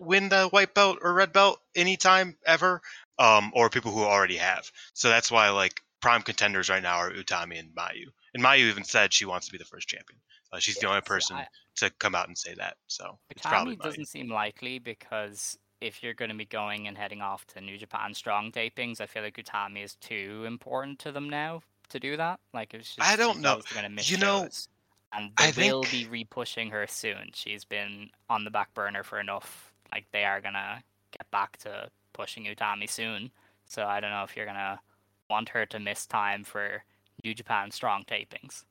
win 0.00 0.28
the 0.28 0.48
white 0.48 0.74
belt 0.74 0.98
or 1.02 1.12
red 1.14 1.32
belt 1.32 1.60
anytime 1.74 2.36
ever, 2.46 2.82
um, 3.18 3.52
or 3.54 3.70
people 3.70 3.92
who 3.92 4.02
already 4.04 4.36
have. 4.36 4.70
So 4.94 5.08
that's 5.08 5.30
why 5.30 5.50
like 5.50 5.80
prime 6.00 6.22
contenders 6.22 6.68
right 6.68 6.82
now 6.82 6.96
are 6.96 7.10
Utami 7.12 7.58
and 7.58 7.74
Mayu. 7.74 8.06
And 8.34 8.42
Mayu 8.42 8.70
even 8.70 8.84
said 8.84 9.12
she 9.12 9.24
wants 9.24 9.46
to 9.46 9.52
be 9.52 9.58
the 9.58 9.64
first 9.64 9.88
champion. 9.88 10.20
Uh, 10.52 10.58
she's 10.58 10.76
the 10.76 10.86
only 10.88 11.00
person 11.00 11.36
I- 11.36 11.46
to 11.76 11.90
come 11.90 12.14
out 12.14 12.28
and 12.28 12.36
say 12.36 12.54
that. 12.54 12.76
So 12.86 13.18
it's 13.30 13.42
probably 13.42 13.76
doesn't 13.76 14.06
seem 14.06 14.28
likely 14.30 14.78
because 14.78 15.58
if 15.80 16.02
you're 16.02 16.14
going 16.14 16.30
to 16.30 16.36
be 16.36 16.44
going 16.44 16.86
and 16.86 16.96
heading 16.96 17.22
off 17.22 17.46
to 17.48 17.60
New 17.60 17.76
Japan 17.78 18.14
Strong 18.14 18.52
tapings, 18.52 19.00
I 19.00 19.06
feel 19.06 19.22
like 19.22 19.36
Utami 19.36 19.82
is 19.82 19.94
too 19.96 20.44
important 20.46 20.98
to 21.00 21.12
them 21.12 21.28
now 21.30 21.62
to 21.88 21.98
do 21.98 22.16
that. 22.18 22.38
Like 22.52 22.74
it's 22.74 22.94
just 22.94 23.08
I 23.08 23.16
don't 23.16 23.40
know. 23.40 23.60
To 23.60 23.88
miss 23.88 24.10
You 24.10 24.18
know, 24.18 24.42
shows. 24.42 24.68
and 25.12 25.32
I 25.38 25.50
they 25.50 25.72
will 25.72 25.82
think- 25.84 26.10
be 26.10 26.24
repushing 26.24 26.70
her 26.70 26.86
soon. 26.86 27.30
She's 27.34 27.64
been 27.64 28.10
on 28.28 28.44
the 28.44 28.50
back 28.50 28.72
burner 28.74 29.02
for 29.02 29.18
enough. 29.18 29.72
Like 29.92 30.06
they 30.12 30.24
are 30.24 30.40
gonna 30.40 30.82
get 31.10 31.30
back 31.30 31.56
to 31.58 31.88
pushing 32.12 32.44
Utami 32.44 32.88
soon. 32.88 33.30
So 33.66 33.86
I 33.86 34.00
don't 34.00 34.10
know 34.10 34.22
if 34.24 34.36
you're 34.36 34.46
gonna 34.46 34.80
want 35.30 35.48
her 35.50 35.64
to 35.66 35.78
miss 35.78 36.06
time 36.06 36.44
for 36.44 36.84
New 37.24 37.34
Japan 37.34 37.70
Strong 37.70 38.04
tapings. 38.04 38.64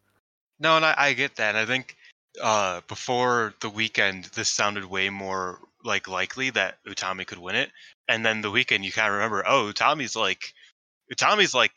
No, 0.62 0.76
and 0.78 0.86
I, 0.86 0.94
I 0.96 1.14
get 1.14 1.38
that. 1.38 1.56
I 1.56 1.66
think 1.66 1.98
uh, 2.42 2.82
before 2.88 3.56
the 3.62 3.70
weekend, 3.70 4.26
this 4.36 4.50
sounded 4.52 4.86
way 4.86 5.10
more 5.10 5.60
like 5.84 6.08
likely 6.08 6.52
that 6.52 6.78
Utami 6.88 7.26
could 7.26 7.40
win 7.40 7.56
it. 7.56 7.72
And 8.08 8.24
then 8.24 8.42
the 8.42 8.52
weekend, 8.52 8.86
you 8.86 8.92
kind 8.92 9.08
of 9.08 9.16
remember, 9.16 9.44
oh, 9.48 9.72
Utami's 9.74 10.16
like, 10.16 10.54
Utami's 11.12 11.56
like, 11.56 11.72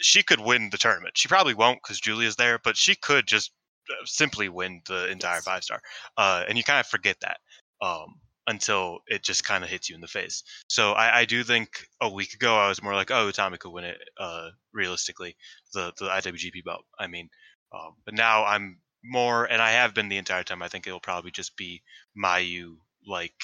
she 0.00 0.22
could 0.22 0.40
win 0.40 0.70
the 0.70 0.78
tournament. 0.78 1.18
She 1.18 1.26
probably 1.26 1.54
won't 1.54 1.80
because 1.82 2.00
Giulia's 2.00 2.36
there, 2.36 2.60
but 2.62 2.76
she 2.76 2.94
could 2.94 3.26
just 3.26 3.50
uh, 3.90 4.04
simply 4.04 4.48
win 4.48 4.80
the 4.86 5.08
entire 5.10 5.36
Yes. 5.36 5.44
five 5.44 5.64
star. 5.64 5.80
Uh, 6.16 6.44
and 6.48 6.56
you 6.56 6.62
kind 6.62 6.78
of 6.78 6.86
forget 6.86 7.16
that 7.22 7.38
um, 7.82 8.14
until 8.46 9.00
it 9.08 9.24
just 9.24 9.42
kind 9.44 9.64
of 9.64 9.70
hits 9.70 9.88
you 9.88 9.96
in 9.96 10.00
the 10.00 10.06
face. 10.06 10.44
So 10.68 10.92
I, 10.92 11.20
I 11.20 11.24
do 11.24 11.42
think 11.42 11.84
a 12.00 12.08
week 12.08 12.34
ago 12.34 12.56
I 12.56 12.68
was 12.68 12.80
more 12.80 12.94
like, 12.94 13.10
oh, 13.10 13.28
Utami 13.28 13.58
could 13.58 13.72
win 13.72 13.84
it. 13.84 13.98
Uh, 14.16 14.50
realistically, 14.72 15.34
the 15.74 15.92
the 15.98 16.06
IWGP 16.06 16.64
belt. 16.64 16.84
I 16.96 17.08
mean, 17.08 17.28
um, 17.72 17.94
but 18.04 18.14
now 18.14 18.44
I'm 18.44 18.78
more, 19.04 19.44
and 19.44 19.62
I 19.62 19.70
have 19.72 19.94
been 19.94 20.08
the 20.08 20.18
entire 20.18 20.42
time. 20.42 20.62
I 20.62 20.68
think 20.68 20.86
it'll 20.86 21.00
probably 21.00 21.30
just 21.30 21.56
be 21.56 21.82
Mayu, 22.16 22.76
like 23.06 23.34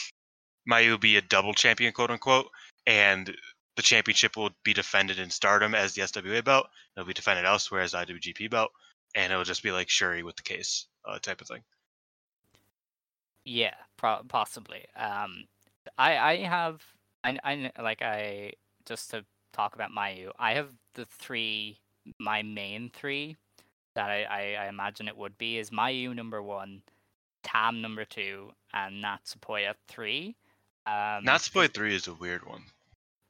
Mayu 0.71 1.01
be 1.01 1.17
a 1.17 1.23
double 1.23 1.55
champion, 1.55 1.93
quote 1.93 2.11
unquote, 2.11 2.49
and 2.87 3.35
the 3.77 3.83
championship 3.83 4.37
will 4.37 4.51
be 4.65 4.73
defended 4.73 5.19
in 5.19 5.31
Stardom 5.31 5.75
as 5.75 5.95
the 5.95 6.03
SWA 6.03 6.45
belt. 6.45 6.67
It'll 6.97 7.07
be 7.07 7.15
defended 7.15 7.45
elsewhere 7.45 7.83
as 7.83 7.93
IWGP 7.93 8.51
belt, 8.51 8.71
and 9.15 9.33
it'll 9.33 9.45
just 9.45 9.63
be 9.63 9.71
like 9.71 9.89
Syuri 9.89 10.23
with 10.23 10.37
the 10.37 10.43
case 10.43 10.87
uh, 11.05 11.19
type 11.19 11.41
of 11.41 11.49
thing. 11.49 11.63
Yeah, 13.45 13.75
pro- 13.97 14.25
possibly. 14.29 14.85
Um, 14.97 15.45
I 15.97 16.17
I 16.17 16.37
have 16.39 16.83
I 17.23 17.39
I 17.45 17.71
like 17.81 18.03
I 18.03 18.53
just 18.87 19.11
to 19.13 19.25
talk 19.53 19.75
about 19.75 19.93
Mayu. 19.93 20.31
I 20.39 20.55
have 20.55 20.71
the 20.95 21.05
three 21.05 21.79
my 22.19 22.43
main 22.43 22.91
three 22.93 23.37
that 23.97 24.09
I, 24.11 24.23
I, 24.25 24.65
I 24.65 24.69
imagine 24.69 25.09
it 25.09 25.17
would 25.17 25.37
be 25.37 25.59
is 25.59 25.71
Mayu 25.71 26.15
number 26.15 26.43
one, 26.43 26.83
Tam 27.43 27.83
number 27.83 28.05
two, 28.05 28.53
and 28.73 29.03
Natsupoya 29.05 29.75
three. 29.89 30.37
Um, 30.87 31.25
Natsupoi 31.25 31.73
three 31.75 31.95
is 31.97 32.07
a 32.07 32.15
weird 32.15 32.47
one. 32.47 32.63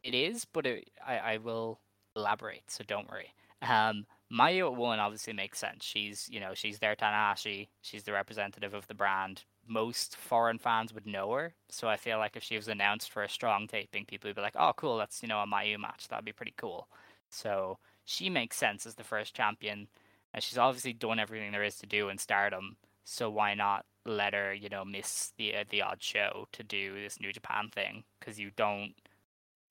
it 0.05 0.15
is, 0.15 0.45
but 0.45 0.67
it, 0.67 0.91
I, 1.07 1.19
I 1.19 1.37
will 1.39 1.81
elaborate, 2.15 2.71
so 2.71 2.85
don't 2.87 3.11
worry. 3.11 3.33
Um, 3.63 4.07
Mayu 4.33 4.67
at 4.67 4.77
one 4.77 4.99
obviously 4.99 5.33
makes 5.33 5.59
sense. 5.59 5.85
She's, 5.85 6.29
you 6.31 6.41
know, 6.41 6.53
she's 6.55 6.79
their 6.79 6.95
Tanahashi. 6.97 7.69
She's 7.81 8.03
the 8.03 8.13
representative 8.13 8.75
of 8.75 8.87
the 8.89 8.95
brand. 8.95 9.45
Most 9.69 10.17
foreign 10.17 10.59
fans 10.59 10.93
would 10.93 11.07
know 11.07 11.33
her, 11.33 11.55
so 11.71 11.89
I 11.89 11.97
feel 11.97 12.19
like 12.19 12.37
if 12.37 12.43
she 12.43 12.57
was 12.57 12.69
announced 12.69 13.11
for 13.11 13.23
a 13.23 13.29
strong 13.29 13.67
taping, 13.67 14.05
people 14.05 14.29
would 14.29 14.37
be 14.37 14.43
like, 14.43 14.57
"Oh, 14.57 14.73
cool, 14.77 14.97
that's 14.99 15.23
you 15.23 15.29
know 15.29 15.41
a 15.41 15.47
Mayu 15.47 15.79
match. 15.81 16.09
That'd 16.09 16.25
be 16.25 16.33
pretty 16.33 16.55
cool." 16.57 16.89
So 17.31 17.79
she 18.05 18.31
makes 18.31 18.57
sense 18.57 18.87
as 18.87 18.95
the 18.95 19.03
first 19.05 19.35
champion, 19.35 19.89
and 20.37 20.45
she's 20.45 20.59
obviously 20.59 20.93
done 20.93 21.19
everything 21.19 21.51
there 21.51 21.65
is 21.65 21.79
to 21.79 21.87
do 21.87 22.11
in 22.11 22.19
Stardom. 22.19 22.77
So 23.05 23.31
why 23.31 23.55
not 23.55 23.87
let 24.05 24.35
her, 24.35 24.53
you 24.53 24.69
know, 24.69 24.85
miss 24.85 25.33
the 25.39 25.57
uh, 25.57 25.65
the 25.71 25.83
odd 25.83 26.03
show 26.03 26.47
to 26.53 26.63
do 26.63 26.95
this 26.95 27.19
New 27.21 27.33
Japan 27.33 27.71
thing? 27.75 28.05
Because 28.21 28.39
you 28.39 28.51
don't 28.55 28.95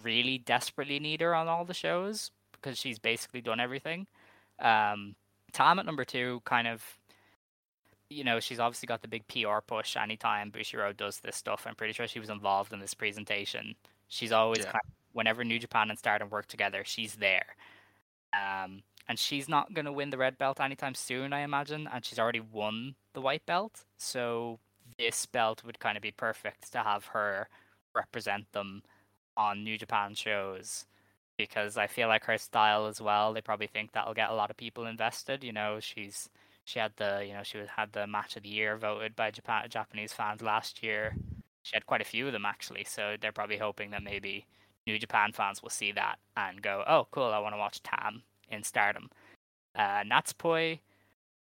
really 0.03 0.39
desperately 0.39 0.99
need 0.99 1.21
her 1.21 1.35
on 1.35 1.47
all 1.47 1.65
the 1.65 1.73
shows 1.73 2.31
because 2.51 2.77
she's 2.79 2.99
basically 2.99 3.41
done 3.41 3.59
everything. 3.59 4.07
Um, 4.59 5.15
Tam 5.53 5.79
at 5.79 5.85
number 5.85 6.03
two, 6.03 6.41
kind 6.45 6.67
of, 6.67 6.83
you 8.09 8.23
know, 8.23 8.39
she's 8.39 8.59
obviously 8.59 8.87
got 8.87 9.01
the 9.03 9.07
big 9.07 9.27
PR 9.27 9.59
push 9.65 9.95
anytime 9.95 10.51
Bushiroad 10.51 10.97
does 10.97 11.19
this 11.19 11.35
stuff. 11.35 11.65
I'm 11.67 11.75
pretty 11.75 11.93
sure 11.93 12.07
she 12.07 12.19
was 12.19 12.29
involved 12.29 12.73
in 12.73 12.79
this 12.79 12.93
presentation. 12.95 13.75
She's 14.07 14.31
always 14.31 14.65
Yeah. 14.65 14.71
kind 14.71 14.81
of, 14.85 14.93
whenever 15.13 15.43
New 15.43 15.59
Japan 15.59 15.89
and 15.91 15.99
Stardom 15.99 16.29
work 16.29 16.47
together, 16.47 16.83
she's 16.85 17.15
there. 17.15 17.55
Um, 18.33 18.83
and 19.07 19.19
she's 19.19 19.47
not 19.49 19.73
going 19.73 19.85
to 19.85 19.91
win 19.91 20.09
the 20.09 20.17
red 20.17 20.37
belt 20.37 20.59
anytime 20.59 20.95
soon, 20.95 21.33
I 21.33 21.41
imagine. 21.41 21.87
And 21.91 22.03
she's 22.05 22.19
already 22.19 22.39
won 22.39 22.95
the 23.13 23.21
white 23.21 23.45
belt. 23.45 23.85
So 23.97 24.59
this 24.97 25.25
belt 25.25 25.63
would 25.63 25.79
kind 25.79 25.97
of 25.97 26.01
be 26.03 26.11
perfect 26.11 26.71
to 26.71 26.79
have 26.79 27.05
her 27.07 27.47
represent 27.95 28.51
them 28.51 28.83
on 29.37 29.63
New 29.63 29.77
Japan 29.77 30.15
shows 30.15 30.85
because 31.37 31.77
I 31.77 31.87
feel 31.87 32.07
like 32.07 32.25
her 32.25 32.37
style 32.37 32.85
as 32.87 33.01
well. 33.01 33.33
They 33.33 33.41
probably 33.41 33.67
think 33.67 33.91
that'll 33.91 34.13
get 34.13 34.29
a 34.29 34.35
lot 34.35 34.49
of 34.51 34.57
people 34.57 34.85
invested. 34.87 35.43
You 35.43 35.53
know, 35.53 35.79
she's 35.79 36.29
she 36.65 36.79
had 36.79 36.93
the 36.97 37.23
you 37.27 37.33
know 37.33 37.43
she 37.43 37.59
had 37.75 37.91
the 37.93 38.07
match 38.07 38.35
of 38.37 38.43
the 38.43 38.49
year 38.49 38.77
voted 38.77 39.15
by 39.15 39.31
Japan 39.31 39.67
Japanese 39.69 40.13
fans 40.13 40.41
last 40.41 40.83
year. 40.83 41.15
She 41.63 41.75
had 41.75 41.85
quite 41.85 42.01
a 42.01 42.05
few 42.05 42.27
of 42.27 42.33
them 42.33 42.45
actually, 42.45 42.83
so 42.85 43.17
they're 43.19 43.31
probably 43.31 43.57
hoping 43.57 43.91
that 43.91 44.03
maybe 44.03 44.45
New 44.87 44.97
Japan 44.99 45.31
fans 45.33 45.61
will 45.61 45.69
see 45.69 45.91
that 45.93 46.19
and 46.37 46.61
go, 46.61 46.83
"Oh, 46.87 47.07
cool! 47.11 47.33
I 47.33 47.39
want 47.39 47.53
to 47.55 47.59
watch 47.59 47.81
Tam 47.83 48.23
in 48.49 48.63
Stardom." 48.63 49.09
Uh, 49.75 50.03
Natsupoi 50.03 50.79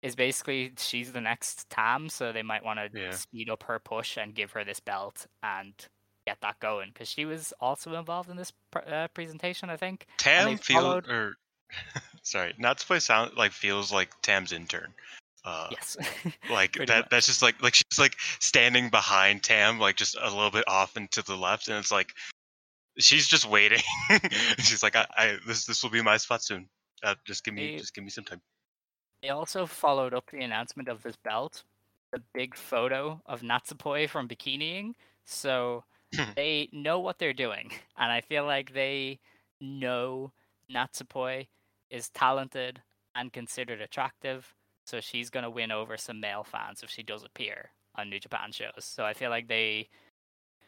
is 0.01 0.15
basically 0.15 0.73
she's 0.77 1.11
the 1.13 1.21
next 1.21 1.69
Tam, 1.69 2.09
so 2.09 2.31
they 2.31 2.41
might 2.43 2.63
want 2.63 2.79
to 2.79 2.99
Yeah. 2.99 3.11
speed 3.11 3.49
up 3.49 3.63
her 3.63 3.79
push 3.79 4.17
and 4.17 4.33
give 4.33 4.51
her 4.51 4.63
this 4.63 4.79
belt 4.79 5.27
and 5.43 5.73
get 6.25 6.39
that 6.41 6.59
going 6.59 6.89
because 6.93 7.09
she 7.09 7.25
was 7.25 7.53
also 7.59 7.93
involved 7.95 8.29
in 8.29 8.37
this 8.37 8.51
pr- 8.71 8.79
uh, 8.87 9.07
presentation, 9.09 9.69
I 9.69 9.77
think. 9.77 10.07
Tam 10.17 10.45
they 10.45 10.55
feel 10.57 10.81
followed- 10.81 11.09
or 11.09 11.35
sorry, 12.23 12.53
Natsupoi 12.59 13.01
sound 13.01 13.35
like 13.37 13.51
feels 13.51 13.91
like 13.91 14.09
Tam's 14.21 14.51
intern. 14.51 14.93
Uh, 15.43 15.67
Yes, 15.71 15.97
like 16.51 16.73
that 16.73 16.87
much. 16.89 17.09
that's 17.09 17.25
just 17.25 17.41
like 17.41 17.59
like 17.63 17.73
she's 17.73 17.97
like 17.99 18.15
standing 18.39 18.89
behind 18.91 19.41
tam 19.41 19.79
like 19.79 19.95
just 19.95 20.15
a 20.21 20.29
little 20.29 20.51
bit 20.51 20.63
off 20.67 20.95
and 20.95 21.09
to 21.11 21.23
the 21.23 21.35
left 21.35 21.67
and 21.67 21.77
it's 21.77 21.91
like 21.91 22.13
she's 22.99 23.27
just 23.27 23.49
waiting 23.49 23.81
she's 24.59 24.83
like 24.83 24.95
I, 24.95 25.07
I 25.17 25.37
this 25.47 25.65
this 25.65 25.81
will 25.81 25.89
be 25.89 26.01
my 26.03 26.17
spot 26.17 26.43
soon 26.43 26.69
uh, 27.03 27.15
just 27.25 27.43
give 27.43 27.53
me 27.53 27.71
They- 27.71 27.77
just 27.77 27.93
give 27.93 28.03
me 28.03 28.09
some 28.09 28.23
time 28.25 28.41
They 29.21 29.29
also 29.29 29.65
followed 29.65 30.13
up 30.13 30.29
the 30.31 30.41
announcement 30.43 30.89
of 30.89 31.03
this 31.03 31.15
belt, 31.15 31.63
the 32.11 32.21
big 32.33 32.55
photo 32.55 33.21
of 33.25 33.41
Natsupoi 33.41 34.09
from 34.09 34.27
bikiniing. 34.27 34.93
So 35.25 35.83
they 36.35 36.69
know 36.71 36.99
what 36.99 37.19
they're 37.19 37.33
doing, 37.33 37.71
and 37.97 38.11
I 38.11 38.21
feel 38.21 38.45
like 38.45 38.73
they 38.73 39.19
know 39.59 40.31
Natsupoi 40.73 41.47
is 41.89 42.09
talented 42.09 42.81
and 43.15 43.31
considered 43.31 43.81
attractive. 43.81 44.55
So 44.85 44.99
she's 45.01 45.29
gonna 45.29 45.49
win 45.49 45.71
over 45.71 45.97
some 45.97 46.19
male 46.19 46.43
fans 46.43 46.81
if 46.83 46.89
she 46.89 47.03
does 47.03 47.23
appear 47.23 47.71
on 47.95 48.09
New 48.09 48.19
Japan 48.19 48.51
shows. 48.51 48.83
So 48.85 49.05
I 49.05 49.13
feel 49.13 49.29
like 49.29 49.47
they 49.47 49.89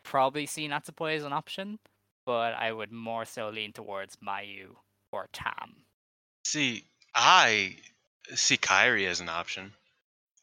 probably 0.04 0.46
see 0.46 0.68
Natsupoi 0.68 1.16
as 1.16 1.24
an 1.24 1.34
option, 1.34 1.80
but 2.26 2.54
I 2.54 2.72
would 2.72 2.92
more 2.92 3.26
so 3.26 3.50
lean 3.50 3.74
towards 3.74 4.18
Mayu 4.18 4.76
or 5.12 5.28
Tam. 5.34 5.83
See 6.44 6.86
i 7.16 7.76
see 8.34 8.58
Kairi 8.58 9.06
as 9.08 9.20
an 9.20 9.30
option 9.30 9.72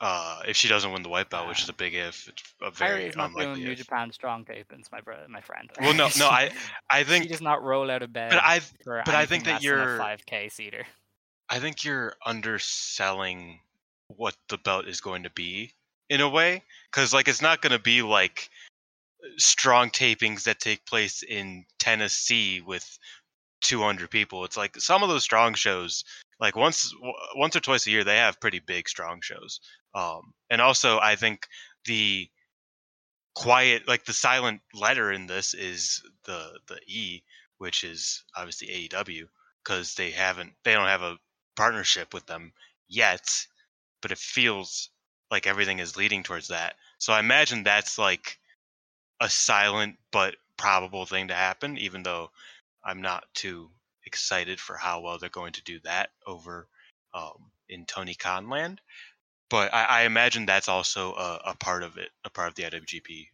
uh 0.00 0.40
if 0.47 0.57
she 0.57 0.69
doesn't 0.69 0.92
win 0.92 1.02
the 1.02 1.09
white 1.09 1.28
belt 1.30 1.49
which 1.49 1.62
is 1.62 1.69
a 1.69 1.73
big 1.73 1.95
if 1.95 2.28
it's 2.28 2.42
a 2.62 2.71
very 2.71 3.02
Kairi 3.04 3.09
is 3.09 3.16
not 3.16 3.33
doing 3.33 3.42
unlikely 3.49 3.64
New 3.64 3.71
if. 3.73 3.78
Japan 3.78 4.12
strong 4.12 4.45
tapings, 4.45 4.90
my 4.92 5.00
brother, 5.00 5.26
my 5.28 5.40
friend. 5.40 5.69
well 5.80 5.95
no 5.95 6.09
no 6.19 6.26
i 6.28 6.50
i 6.90 7.02
think 7.04 7.25
she 7.25 7.28
does 7.30 7.40
not 7.40 7.62
roll 7.62 7.90
out 7.90 8.02
of 8.02 8.12
bed. 8.12 8.30
but 8.30 8.40
i 8.42 8.61
but 8.85 9.09
I 9.14 9.26
think 9.26 9.45
that 9.45 9.54
less 9.54 9.62
than 9.62 9.73
a 9.73 9.83
you're- 9.85 9.99
5k 9.99 10.52
seater. 10.52 10.85
I 11.52 11.59
think 11.59 11.83
you're 11.85 12.14
underselling 12.25 13.59
what 14.07 14.37
the 14.49 14.59
belt 14.59 14.87
is 14.87 15.00
going 15.00 15.25
to 15.25 15.30
be 15.30 15.73
in 16.09 16.21
a 16.21 16.28
way, 16.28 16.62
because 16.90 17.12
like 17.12 17.26
it's 17.26 17.42
not 17.42 17.61
going 17.61 17.73
to 17.73 17.78
be 17.83 18.02
like 18.02 18.49
strong 19.37 19.90
tapings 19.90 20.45
that 20.45 20.61
take 20.61 20.87
place 20.87 21.23
in 21.25 21.64
Tennessee 21.80 22.61
with 22.61 22.99
200 23.60 24.10
people. 24.10 24.44
It's 24.44 24.56
like 24.56 24.76
some 24.76 25.02
of 25.02 25.08
those 25.08 25.22
strong 25.22 25.54
shows, 25.54 26.04
like 26.40 26.56
once 26.56 26.94
once 27.36 27.56
or 27.56 27.60
twice 27.60 27.86
a 27.86 27.90
year, 27.90 28.04
they 28.04 28.16
have 28.16 28.40
pretty 28.40 28.60
big 28.60 28.88
strong 28.88 29.20
shows. 29.22 29.60
Um, 29.94 30.32
and 30.50 30.60
also, 30.60 30.98
I 31.00 31.16
think 31.16 31.46
the 31.84 32.28
quiet, 33.34 33.86
like 33.88 34.04
the 34.04 34.12
silent 34.12 34.60
letter 34.74 35.12
in 35.12 35.26
this 35.26 35.54
is 35.54 36.02
the 36.24 36.58
the 36.68 36.78
E, 36.86 37.22
which 37.58 37.84
is 37.84 38.24
obviously 38.36 38.68
AEW 38.68 39.26
because 39.62 39.94
they 39.94 40.10
haven't 40.10 40.52
they 40.64 40.72
don't 40.74 40.86
have 40.86 41.02
a 41.02 41.18
partnership 41.56 42.14
with 42.14 42.26
them 42.26 42.52
yet, 42.88 43.46
but 44.02 44.12
it 44.12 44.18
feels 44.18 44.90
like 45.30 45.46
everything 45.46 45.78
is 45.78 45.96
leading 45.96 46.22
towards 46.22 46.48
that. 46.48 46.74
So 46.98 47.12
I 47.12 47.20
imagine 47.20 47.62
that's 47.62 47.98
like 47.98 48.38
a 49.20 49.28
silent 49.28 49.96
but 50.10 50.36
probable 50.56 51.06
thing 51.06 51.28
to 51.28 51.34
happen, 51.34 51.78
even 51.78 52.02
though 52.02 52.30
I'm 52.84 53.02
not 53.02 53.25
too 53.34 53.70
excited 54.06 54.58
for 54.60 54.76
how 54.76 55.00
well 55.00 55.18
they're 55.18 55.28
going 55.28 55.52
to 55.52 55.62
do 55.62 55.80
that 55.84 56.10
over 56.26 56.68
um, 57.14 57.50
in 57.68 57.84
Tony 57.87 58.14
Khan 58.14 58.49
land. 58.49 58.80
But 59.49 59.75
I, 59.75 59.84
I 59.84 60.02
imagine 60.02 60.46
that's 60.46 60.68
also 60.68 61.12
a, 61.14 61.40
a 61.46 61.56
part 61.56 61.82
of 61.82 61.96
it, 61.96 62.10
a 62.25 62.30
part 62.30 62.49
of 62.49 62.54
the 62.54 62.62
IWGP. 62.62 63.26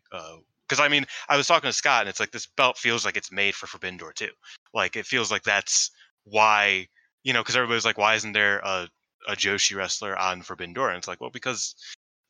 Because 0.69 0.81
I 0.81 0.89
mean, 0.89 1.07
I 1.29 1.37
was 1.37 1.47
talking 1.47 1.69
to 1.69 1.73
Scott, 1.73 2.03
and 2.03 2.09
it's 2.09 2.21
like 2.21 2.33
this 2.33 2.47
belt 2.47 2.79
feels 2.79 3.05
like 3.05 3.17
it's 3.17 3.31
made 3.31 3.55
for 3.55 3.67
Forbidden 3.67 3.99
Door 3.99 4.15
too. 4.15 4.31
Like 4.73 4.97
it 4.97 5.07
feels 5.07 5.31
like 5.31 5.43
that's 5.43 5.91
why 6.25 6.89
you 7.27 7.33
know, 7.33 7.41
because 7.43 7.57
everybody's 7.57 7.85
like, 7.85 7.99
why 7.99 8.15
isn't 8.15 8.33
there 8.33 8.59
a 8.61 8.89
a 9.29 9.33
Joshi 9.33 9.75
wrestler 9.75 10.17
on 10.17 10.43
Forbidden 10.43 10.75
Door? 10.75 10.91
And 10.91 10.99
it's 10.99 11.09
like, 11.09 11.21
well, 11.21 11.31
because 11.31 11.75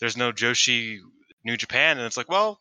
there's 0.00 0.16
no 0.16 0.32
Joshi 0.32 1.00
New 1.44 1.58
Japan, 1.58 1.98
and 1.98 2.06
it's 2.06 2.16
like, 2.16 2.30
well, 2.30 2.60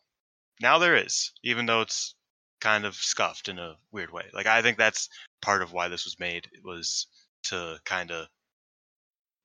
now 0.60 0.78
there 0.78 0.96
is, 0.96 1.32
even 1.42 1.64
though 1.64 1.80
it's 1.80 2.14
kind 2.60 2.84
of 2.84 2.94
scuffed 2.94 3.48
in 3.48 3.58
a 3.58 3.76
weird 3.92 4.12
way. 4.12 4.24
Like 4.32 4.46
I 4.46 4.62
think 4.62 4.78
that's 4.78 5.08
part 5.42 5.62
of 5.62 5.72
why 5.72 5.88
this 5.88 6.04
was 6.04 6.18
made 6.18 6.48
It 6.52 6.64
was 6.64 7.06
to 7.44 7.78
kind 7.84 8.10
of 8.10 8.26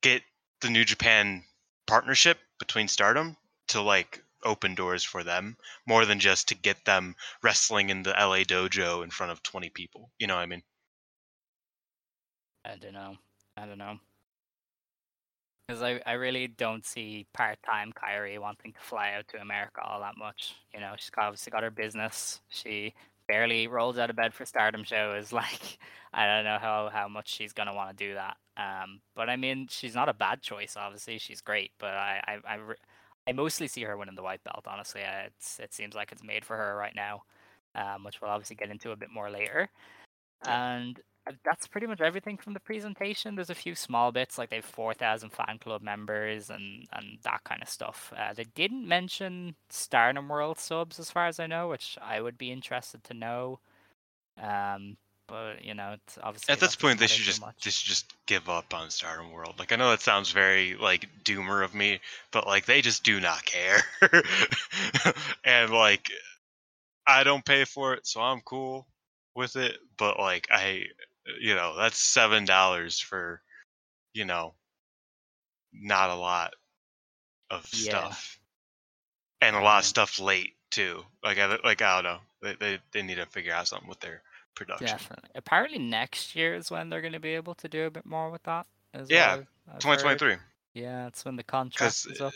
get 0.01 0.23
the 0.61 0.69
New 0.69 0.85
Japan 0.85 1.43
partnership 1.87 2.39
between 2.59 2.87
Stardom 2.87 3.37
to 3.67 3.81
like 3.81 4.23
open 4.43 4.75
doors 4.75 5.03
for 5.03 5.23
them 5.23 5.55
more 5.85 6.05
than 6.05 6.19
just 6.19 6.47
to 6.47 6.55
get 6.55 6.83
them 6.85 7.15
wrestling 7.43 7.89
in 7.89 8.03
the 8.03 8.11
LA 8.11 8.43
dojo 8.43 9.03
in 9.03 9.11
front 9.11 9.31
of 9.31 9.43
20 9.43 9.69
people. 9.69 10.11
You 10.17 10.27
know 10.27 10.35
what 10.35 10.41
I 10.41 10.47
mean? 10.47 10.63
I 12.65 12.75
don't 12.77 12.93
know. 12.93 13.17
I 13.57 13.65
don't 13.65 13.77
know. 13.77 13.99
Because 15.71 15.83
I, 15.83 16.01
I 16.05 16.13
really 16.15 16.47
don't 16.47 16.85
see 16.85 17.25
part 17.33 17.57
time 17.65 17.93
Kairi 17.93 18.37
wanting 18.37 18.73
to 18.73 18.79
fly 18.81 19.13
out 19.13 19.29
to 19.29 19.39
America 19.39 19.81
all 19.81 20.01
that 20.01 20.17
much. 20.17 20.55
You 20.73 20.81
know, 20.81 20.95
she's 20.97 21.09
got, 21.09 21.23
obviously 21.23 21.49
got 21.49 21.63
her 21.63 21.71
business. 21.71 22.41
She 22.49 22.93
barely 23.25 23.67
rolls 23.67 23.97
out 23.97 24.09
of 24.09 24.17
bed 24.17 24.33
for 24.33 24.45
stardom 24.45 24.83
shows. 24.83 25.31
Like, 25.31 25.79
I 26.13 26.25
don't 26.25 26.43
know 26.43 26.57
how, 26.59 26.89
how 26.91 27.07
much 27.07 27.33
she's 27.33 27.53
going 27.53 27.67
to 27.67 27.73
want 27.73 27.97
to 27.97 28.05
do 28.05 28.15
that. 28.15 28.35
Um, 28.57 28.99
but 29.15 29.29
I 29.29 29.37
mean, 29.37 29.67
she's 29.69 29.95
not 29.95 30.09
a 30.09 30.13
bad 30.13 30.41
choice, 30.41 30.75
obviously. 30.75 31.19
She's 31.19 31.39
great. 31.39 31.71
But 31.79 31.91
I, 31.91 32.21
I, 32.27 32.53
I, 32.53 32.59
I 33.29 33.31
mostly 33.31 33.69
see 33.69 33.83
her 33.83 33.95
winning 33.95 34.15
the 34.15 34.23
white 34.23 34.43
belt, 34.43 34.65
honestly. 34.67 35.03
It's, 35.25 35.57
it 35.57 35.73
seems 35.73 35.95
like 35.95 36.11
it's 36.11 36.21
made 36.21 36.43
for 36.43 36.57
her 36.57 36.75
right 36.75 36.95
now, 36.97 37.23
um, 37.75 38.03
which 38.03 38.19
we'll 38.19 38.31
obviously 38.31 38.57
get 38.57 38.71
into 38.71 38.91
a 38.91 38.97
bit 38.97 39.09
more 39.09 39.31
later. 39.31 39.69
And 40.45 40.99
that's 41.43 41.67
pretty 41.67 41.87
much 41.87 42.01
everything 42.01 42.37
from 42.37 42.53
the 42.53 42.59
presentation. 42.59 43.35
There's 43.35 43.49
a 43.49 43.55
few 43.55 43.75
small 43.75 44.11
bits, 44.11 44.37
like 44.37 44.49
they 44.49 44.57
have 44.57 44.65
4,000 44.65 45.29
fan 45.29 45.59
club 45.59 45.81
members 45.81 46.49
and, 46.49 46.87
and 46.93 47.19
that 47.23 47.43
kind 47.43 47.61
of 47.61 47.69
stuff. 47.69 48.11
Uh, 48.17 48.33
they 48.33 48.45
didn't 48.55 48.87
mention 48.87 49.55
Stardom 49.69 50.29
World 50.29 50.59
subs, 50.59 50.99
as 50.99 51.11
far 51.11 51.27
as 51.27 51.39
I 51.39 51.47
know, 51.47 51.69
which 51.69 51.97
I 52.01 52.21
would 52.21 52.37
be 52.37 52.51
interested 52.51 53.03
to 53.05 53.13
know. 53.13 53.59
Um, 54.41 54.97
but 55.31 55.63
you 55.63 55.73
know, 55.73 55.93
it's 55.93 56.17
obviously 56.21 56.51
At 56.51 56.59
this 56.59 56.75
point, 56.75 56.99
they 56.99 57.07
should 57.07 57.23
just 57.23 57.41
they 57.41 57.69
should 57.69 57.87
just 57.87 58.13
give 58.25 58.49
up 58.49 58.73
on 58.73 58.89
Stardom 58.89 59.31
World. 59.31 59.55
Like 59.57 59.71
I 59.71 59.77
know 59.77 59.89
that 59.91 60.01
sounds 60.01 60.31
very 60.31 60.75
like 60.75 61.07
doomer 61.23 61.63
of 61.63 61.73
me, 61.73 62.01
but 62.31 62.45
like 62.45 62.65
they 62.65 62.81
just 62.81 63.03
do 63.03 63.19
not 63.21 63.45
care. 63.45 63.81
and 65.45 65.71
like 65.71 66.11
I 67.07 67.23
don't 67.23 67.45
pay 67.45 67.63
for 67.63 67.93
it, 67.93 68.05
so 68.05 68.19
I'm 68.19 68.41
cool 68.41 68.87
with 69.33 69.55
it. 69.55 69.77
But 69.97 70.19
like 70.19 70.47
I, 70.51 70.83
you 71.39 71.55
know, 71.55 71.75
that's 71.77 71.97
seven 71.97 72.45
dollars 72.45 72.99
for, 72.99 73.41
you 74.13 74.25
know, 74.25 74.53
not 75.73 76.09
a 76.09 76.15
lot 76.15 76.53
of 77.49 77.67
Yeah. 77.73 78.09
stuff, 78.09 78.39
and 79.41 79.55
a 79.55 79.61
lot 79.61 79.79
of 79.79 79.83
Um, 79.85 79.89
stuff 79.89 80.19
late 80.19 80.55
too. 80.69 81.05
Like 81.23 81.37
I 81.37 81.57
like 81.63 81.81
I 81.81 82.01
don't 82.01 82.03
know. 82.03 82.19
They 82.41 82.55
they, 82.55 82.79
they 82.91 83.01
need 83.03 83.15
to 83.15 83.25
figure 83.25 83.53
out 83.53 83.67
something 83.67 83.89
with 83.89 83.99
their 83.99 84.23
production. 84.55 84.87
Definitely. 84.87 85.29
Apparently, 85.35 85.79
next 85.79 86.35
year 86.35 86.55
is 86.55 86.71
when 86.71 86.89
they're 86.89 87.01
going 87.01 87.13
to 87.13 87.19
be 87.19 87.35
able 87.35 87.55
to 87.55 87.67
do 87.69 87.85
a 87.85 87.91
bit 87.91 88.05
more 88.05 88.29
with 88.31 88.43
that. 88.43 88.65
As 88.93 89.09
Yeah, 89.09 89.35
well, 89.35 89.45
I've 89.67 89.73
heard. 89.73 89.81
2023. 89.81 90.37
Yeah, 90.73 91.07
it's 91.07 91.23
when 91.25 91.35
the 91.35 91.43
contract 91.43 92.05
is 92.09 92.21
up. 92.21 92.33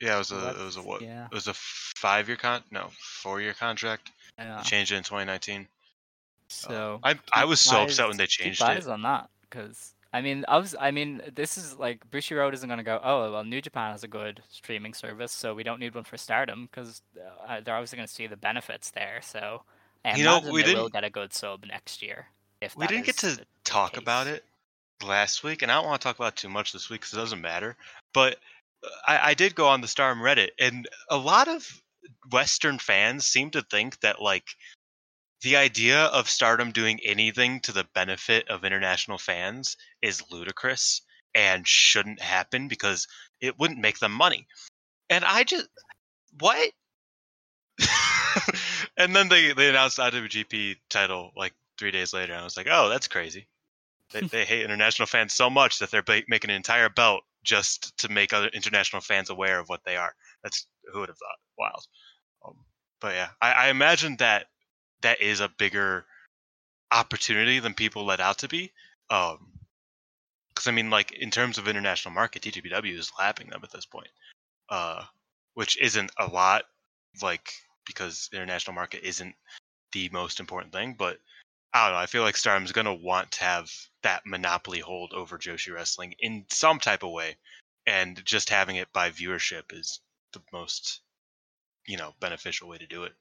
Yeah, 0.00 0.14
it 0.14 0.18
was 0.18 0.32
a 0.32 0.50
it 0.50 0.64
was 0.64 0.76
a 0.76 0.82
what? 0.82 1.02
yeah. 1.02 1.26
It 1.26 1.34
was 1.34 1.46
a 1.48 1.54
five 1.54 2.28
year 2.28 2.36
con 2.38 2.62
no 2.70 2.90
four 3.22 3.40
year 3.40 3.52
contract. 3.52 4.10
Yeah. 4.38 4.62
Changed 4.62 4.92
it 4.92 4.96
in 4.96 5.02
2019. 5.02 5.68
So 6.52 7.00
I 7.02 7.18
I 7.32 7.44
was 7.44 7.60
so 7.60 7.82
upset 7.82 8.08
when 8.08 8.16
they 8.16 8.26
changed 8.26 8.60
eyes 8.62 8.86
it. 8.86 8.90
on 8.90 9.02
that 9.02 9.28
because 9.42 9.94
I 10.12 10.22
mean, 10.22 10.44
I 10.48 10.58
was, 10.58 10.74
I 10.78 10.90
mean, 10.90 11.22
this 11.36 11.56
is 11.56 11.78
like 11.78 12.10
Bushiroad 12.10 12.52
isn't 12.54 12.68
going 12.68 12.78
to 12.78 12.84
go. 12.84 13.00
Oh 13.02 13.30
well, 13.30 13.44
New 13.44 13.60
Japan 13.60 13.92
has 13.92 14.02
a 14.02 14.08
good 14.08 14.42
streaming 14.50 14.92
service, 14.92 15.30
so 15.30 15.54
we 15.54 15.62
don't 15.62 15.78
need 15.78 15.94
one 15.94 16.02
for 16.04 16.16
Stardom 16.16 16.68
because 16.70 17.02
uh, 17.48 17.60
they're 17.60 17.76
obviously 17.76 17.96
going 17.96 18.08
to 18.08 18.12
see 18.12 18.26
the 18.26 18.36
benefits 18.36 18.90
there. 18.90 19.20
So 19.22 19.62
I 20.04 20.16
You 20.16 20.24
know, 20.24 20.40
we 20.40 20.62
they 20.62 20.74
will 20.74 20.84
didn't- 20.88 20.92
get 20.94 21.04
a 21.04 21.10
good 21.10 21.32
sub 21.32 21.64
next 21.64 22.02
year. 22.02 22.26
If 22.60 22.76
We 22.76 22.88
didn't 22.88 23.06
get 23.06 23.18
to 23.18 23.26
the- 23.30 23.36
the 23.36 23.46
talk 23.64 23.96
about 23.96 24.26
it 24.26 24.44
last 25.04 25.44
week, 25.44 25.62
and 25.62 25.70
I 25.70 25.76
don't 25.76 25.86
want 25.86 26.00
to 26.00 26.04
talk 26.04 26.16
about 26.16 26.32
it 26.32 26.36
too 26.36 26.48
much 26.48 26.72
this 26.72 26.90
week 26.90 27.02
because 27.02 27.14
it 27.14 27.16
doesn't 27.18 27.40
matter. 27.40 27.76
But 28.12 28.38
uh, 28.82 28.88
I, 29.06 29.30
I 29.30 29.34
did 29.34 29.54
go 29.54 29.68
on 29.68 29.80
the 29.80 29.86
Stardom 29.88 30.22
Reddit, 30.22 30.50
and 30.58 30.88
a 31.08 31.16
lot 31.16 31.46
of 31.46 31.64
Western 32.32 32.78
fans 32.80 33.26
seem 33.26 33.50
to 33.52 33.62
think 33.62 34.00
that 34.00 34.20
like 34.20 34.48
the 35.42 35.56
idea 35.56 36.04
of 36.04 36.28
Stardom 36.28 36.70
doing 36.72 37.00
anything 37.04 37.60
to 37.60 37.72
the 37.72 37.86
benefit 37.94 38.48
of 38.48 38.64
international 38.64 39.18
fans 39.18 39.76
is 40.02 40.22
ludicrous 40.30 41.02
and 41.34 41.66
shouldn't 41.66 42.20
happen 42.20 42.68
because 42.68 43.06
it 43.40 43.58
wouldn't 43.58 43.80
make 43.80 43.98
them 43.98 44.12
money. 44.12 44.46
And 45.08 45.24
I 45.24 45.44
just 45.44 45.68
what? 46.38 46.70
and 48.96 49.16
then 49.16 49.28
they 49.28 49.52
they 49.52 49.68
announced 49.68 49.96
the 49.96 50.02
IWGP 50.02 50.76
title 50.88 51.32
like 51.36 51.54
three 51.78 51.90
days 51.90 52.12
later, 52.12 52.32
and 52.32 52.42
I 52.42 52.44
was 52.44 52.56
like, 52.56 52.68
oh, 52.70 52.88
that's 52.88 53.08
crazy. 53.08 53.46
They, 54.12 54.20
they 54.26 54.44
hate 54.44 54.64
international 54.64 55.06
fans 55.06 55.32
so 55.32 55.48
much 55.48 55.78
that 55.78 55.90
they're 55.90 56.04
making 56.28 56.50
an 56.50 56.56
entire 56.56 56.88
belt 56.88 57.22
just 57.42 57.96
to 57.98 58.10
make 58.10 58.32
other 58.32 58.48
international 58.48 59.00
fans 59.00 59.30
aware 59.30 59.58
of 59.58 59.68
what 59.68 59.80
they 59.84 59.96
are. 59.96 60.14
That's 60.42 60.66
who 60.92 61.00
would 61.00 61.08
have 61.08 61.18
thought? 61.18 61.38
Wild. 61.58 61.86
Um, 62.46 62.56
but 63.00 63.14
yeah, 63.14 63.28
I, 63.40 63.52
I 63.52 63.68
imagine 63.68 64.16
that 64.18 64.46
that 65.02 65.20
is 65.20 65.40
a 65.40 65.48
bigger 65.48 66.06
opportunity 66.90 67.58
than 67.60 67.74
people 67.74 68.04
let 68.04 68.20
out 68.20 68.38
to 68.38 68.48
be. 68.48 68.72
Um, 69.10 69.52
because 70.48 70.66
I 70.66 70.72
mean, 70.72 70.90
like 70.90 71.12
in 71.12 71.30
terms 71.30 71.58
of 71.58 71.68
international 71.68 72.14
market, 72.14 72.42
TJPW 72.42 72.98
is 72.98 73.12
lapping 73.18 73.48
them 73.48 73.60
at 73.62 73.70
this 73.70 73.86
point, 73.86 74.10
uh, 74.68 75.04
which 75.54 75.80
isn't 75.80 76.10
a 76.18 76.26
lot, 76.26 76.64
like 77.22 77.52
because 77.86 78.28
international 78.32 78.74
market 78.74 79.02
isn't 79.02 79.34
the 79.92 80.08
most 80.12 80.38
important 80.40 80.72
thing. 80.72 80.94
But 80.98 81.18
I 81.72 81.86
don't 81.86 81.94
know. 81.94 82.00
I 82.00 82.06
feel 82.06 82.22
like 82.22 82.36
Stardom's 82.36 82.72
gonna 82.72 82.94
want 82.94 83.30
to 83.32 83.44
have 83.44 83.72
that 84.02 84.26
monopoly 84.26 84.80
hold 84.80 85.12
over 85.14 85.38
Joshi 85.38 85.72
wrestling 85.72 86.14
in 86.18 86.44
some 86.50 86.78
type 86.78 87.02
of 87.04 87.10
way, 87.10 87.36
and 87.86 88.22
just 88.24 88.50
having 88.50 88.76
it 88.76 88.92
by 88.92 89.10
viewership 89.10 89.72
is 89.72 90.00
the 90.32 90.42
most, 90.52 91.00
you 91.86 91.96
know, 91.96 92.14
beneficial 92.20 92.68
way 92.68 92.78
to 92.78 92.86
do 92.86 93.04
it. 93.04 93.14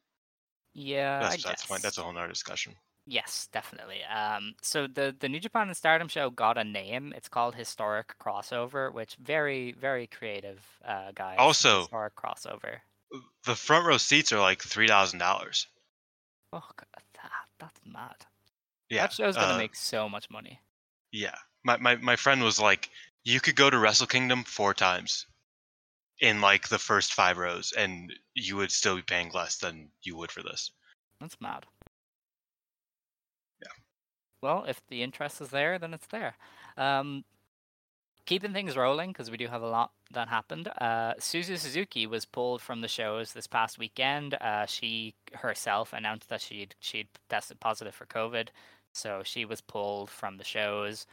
Yeah, 0.73 1.19
That's 1.19 1.45
I 1.45 1.49
that's 1.49 1.63
fine. 1.63 1.79
That's 1.81 1.97
a 1.97 2.01
whole 2.01 2.13
nother 2.13 2.27
discussion. 2.27 2.75
Yes, 3.05 3.47
definitely. 3.51 4.03
Um, 4.03 4.53
so 4.61 4.85
the 4.87 5.15
the 5.19 5.29
New 5.29 5.39
Japan 5.39 5.67
and 5.67 5.75
Stardom 5.77 6.07
show 6.07 6.29
got 6.29 6.57
a 6.57 6.63
name. 6.63 7.13
It's 7.15 7.27
called 7.27 7.55
Historic 7.55 8.15
Crossover, 8.19 8.93
which 8.93 9.15
very 9.15 9.71
very 9.73 10.07
creative 10.07 10.63
uh, 10.85 11.11
guys. 11.15 11.37
Also- 11.39 11.81
Historic 11.81 12.15
Crossover. 12.15 12.77
The 13.45 13.55
front 13.55 13.87
row 13.87 13.97
seats 13.97 14.31
are 14.31 14.39
like 14.39 14.61
three 14.61 14.87
thousand 14.87 15.19
dollars. 15.19 15.65
Fuck 16.51 16.83
that. 16.93 17.03
That's 17.59 17.79
mad. 17.85 18.25
Yeah, 18.89 19.03
that 19.03 19.13
show's 19.13 19.35
gonna 19.35 19.53
uh, 19.53 19.57
make 19.57 19.75
so 19.75 20.09
much 20.09 20.29
money. 20.29 20.59
Yeah. 21.11 21.35
My, 21.63 21.77
my 21.77 21.95
my 21.97 22.15
friend 22.15 22.41
was 22.41 22.59
like, 22.59 22.89
you 23.23 23.39
could 23.39 23.55
go 23.55 23.69
to 23.69 23.77
Wrestle 23.77 24.07
Kingdom 24.07 24.43
four 24.43 24.73
times 24.73 25.25
in 26.19 26.41
like 26.41 26.67
the 26.67 26.79
first 26.79 27.13
five 27.13 27.37
rows 27.37 27.73
and 27.77 28.13
you 28.33 28.57
would 28.57 28.71
still 28.71 28.95
be 28.95 29.01
paying 29.01 29.31
less 29.33 29.57
than 29.57 29.89
you 30.03 30.17
would 30.17 30.31
for 30.31 30.43
this. 30.43 30.71
That's 31.19 31.39
mad. 31.39 31.65
Yeah. 33.61 33.71
Well, 34.41 34.65
if 34.67 34.81
the 34.87 35.03
interest 35.03 35.41
is 35.41 35.49
there, 35.49 35.79
then 35.79 35.93
it's 35.93 36.07
there. 36.07 36.35
Um, 36.77 37.23
keeping 38.25 38.53
things 38.53 38.77
rolling 38.77 39.09
because 39.09 39.31
we 39.31 39.37
do 39.37 39.47
have 39.47 39.63
a 39.63 39.69
lot 39.69 39.91
that 40.11 40.27
happened. 40.27 40.69
Uh, 40.79 41.13
Suzu 41.19 41.57
Suzuki 41.57 42.05
was 42.05 42.25
pulled 42.25 42.61
from 42.61 42.81
the 42.81 42.87
shows 42.87 43.33
this 43.33 43.47
past 43.47 43.79
weekend. 43.79 44.35
Uh, 44.35 44.65
she 44.65 45.15
herself 45.33 45.93
announced 45.93 46.29
that 46.29 46.41
she'd 46.41 46.75
she'd 46.79 47.07
tested 47.29 47.59
positive 47.59 47.95
for 47.95 48.05
COVID, 48.05 48.49
so 48.93 49.21
she 49.23 49.45
was 49.45 49.61
pulled 49.61 50.09
from 50.09 50.37
the 50.37 50.43
shows. 50.43 51.07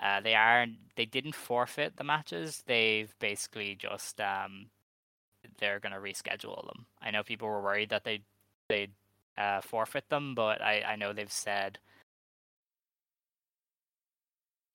Uh, 0.00 0.20
they 0.20 0.34
are 0.34 0.66
they 0.96 1.06
didn't 1.06 1.34
forfeit 1.34 1.96
the 1.96 2.04
matches. 2.04 2.62
They've 2.66 3.12
basically 3.18 3.74
just 3.74 4.20
um, 4.20 4.66
they're 5.58 5.80
gonna 5.80 5.96
reschedule 5.98 6.64
them. 6.66 6.86
I 7.02 7.10
know 7.10 7.22
people 7.22 7.48
were 7.48 7.62
worried 7.62 7.90
that 7.90 8.04
they 8.04 8.20
they 8.68 8.88
uh, 9.36 9.60
forfeit 9.60 10.08
them, 10.08 10.34
but 10.34 10.60
I, 10.62 10.82
I 10.82 10.96
know 10.96 11.12
they've 11.12 11.30
said 11.32 11.78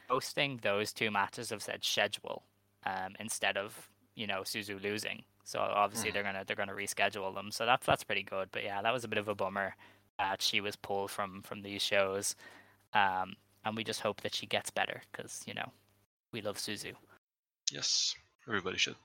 hosting 0.09 0.59
those 0.61 0.93
two 0.93 1.09
matches 1.11 1.49
have 1.49 1.61
said 1.63 1.83
schedule 1.83 2.43
um, 2.85 3.15
instead 3.19 3.57
of 3.57 3.89
you 4.15 4.27
know 4.27 4.41
Suzu 4.41 4.81
losing. 4.81 5.23
So 5.45 5.59
obviously 5.59 6.09
Mm. 6.09 6.13
they're 6.13 6.23
gonna 6.23 6.43
they're 6.45 6.55
gonna 6.55 6.73
reschedule 6.73 7.33
them. 7.33 7.51
So 7.51 7.65
that's 7.65 7.85
that's 7.85 8.03
pretty 8.03 8.23
good. 8.23 8.49
But 8.51 8.63
yeah, 8.63 8.81
that 8.81 8.93
was 8.93 9.03
a 9.03 9.07
bit 9.07 9.19
of 9.19 9.27
a 9.27 9.35
bummer 9.35 9.75
that 10.19 10.41
she 10.41 10.61
was 10.61 10.75
pulled 10.75 11.11
from 11.11 11.41
from 11.43 11.61
these 11.61 11.81
shows. 11.81 12.35
Um, 12.93 13.35
and 13.65 13.75
we 13.75 13.83
just 13.83 14.01
hope 14.01 14.21
that 14.21 14.35
she 14.35 14.45
gets 14.45 14.69
better 14.69 15.01
because 15.11 15.41
you 15.45 15.53
know 15.53 15.71
we 16.31 16.41
love 16.41 16.57
Suzu. 16.57 16.93
Yes, 17.71 18.15
everybody 18.47 18.77
should. 18.77 18.95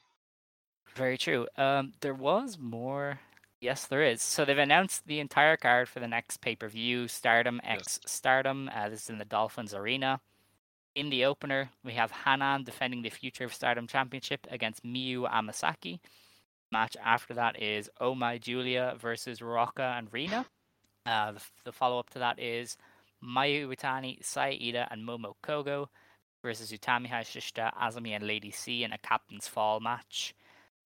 Very 0.94 1.18
true. 1.18 1.46
Um, 1.56 1.92
there 2.00 2.14
was 2.14 2.58
more. 2.58 3.20
Yes, 3.60 3.86
there 3.86 4.02
is. 4.02 4.22
So 4.22 4.44
they've 4.44 4.56
announced 4.56 5.06
the 5.06 5.20
entire 5.20 5.56
card 5.56 5.88
for 5.88 6.00
the 6.00 6.08
next 6.08 6.40
pay 6.40 6.54
per 6.54 6.68
view, 6.68 7.08
Stardom 7.08 7.60
X 7.64 8.00
Stardom. 8.06 8.70
Uh, 8.74 8.88
this 8.88 9.04
is 9.04 9.10
in 9.10 9.18
the 9.18 9.24
Dolphins 9.24 9.74
Arena. 9.74 10.20
In 10.94 11.10
the 11.10 11.24
opener, 11.24 11.70
we 11.84 11.92
have 11.92 12.10
Hanan 12.10 12.64
defending 12.64 13.02
the 13.02 13.10
Future 13.10 13.44
of 13.44 13.54
Stardom 13.54 13.86
Championship 13.86 14.46
against 14.50 14.84
Miyu 14.84 15.30
Amasaki. 15.30 16.00
Match 16.72 16.96
after 17.02 17.34
that 17.34 17.62
is 17.62 17.88
Oh 18.00 18.14
My 18.14 18.38
Giulia 18.38 18.94
versus 18.98 19.40
Rocca 19.40 19.94
and 19.96 20.12
Rina. 20.12 20.44
Uh, 21.06 21.32
the, 21.32 21.42
the 21.64 21.72
follow 21.72 21.98
up 21.98 22.10
to 22.10 22.18
that 22.18 22.38
is 22.38 22.76
Mayu 23.24 23.66
Iwatani, 23.68 24.24
Sai 24.24 24.52
Iida, 24.60 24.86
and 24.90 25.06
Momo 25.06 25.34
Kohgo 25.42 25.86
versus 26.42 26.72
Utami 26.72 27.08
Hayashishita, 27.08 27.72
Azumi, 27.76 28.10
and 28.10 28.26
Lady 28.26 28.50
C 28.50 28.84
in 28.84 28.92
a 28.92 28.98
Captain's 28.98 29.48
Fall 29.48 29.80
match. 29.80 30.34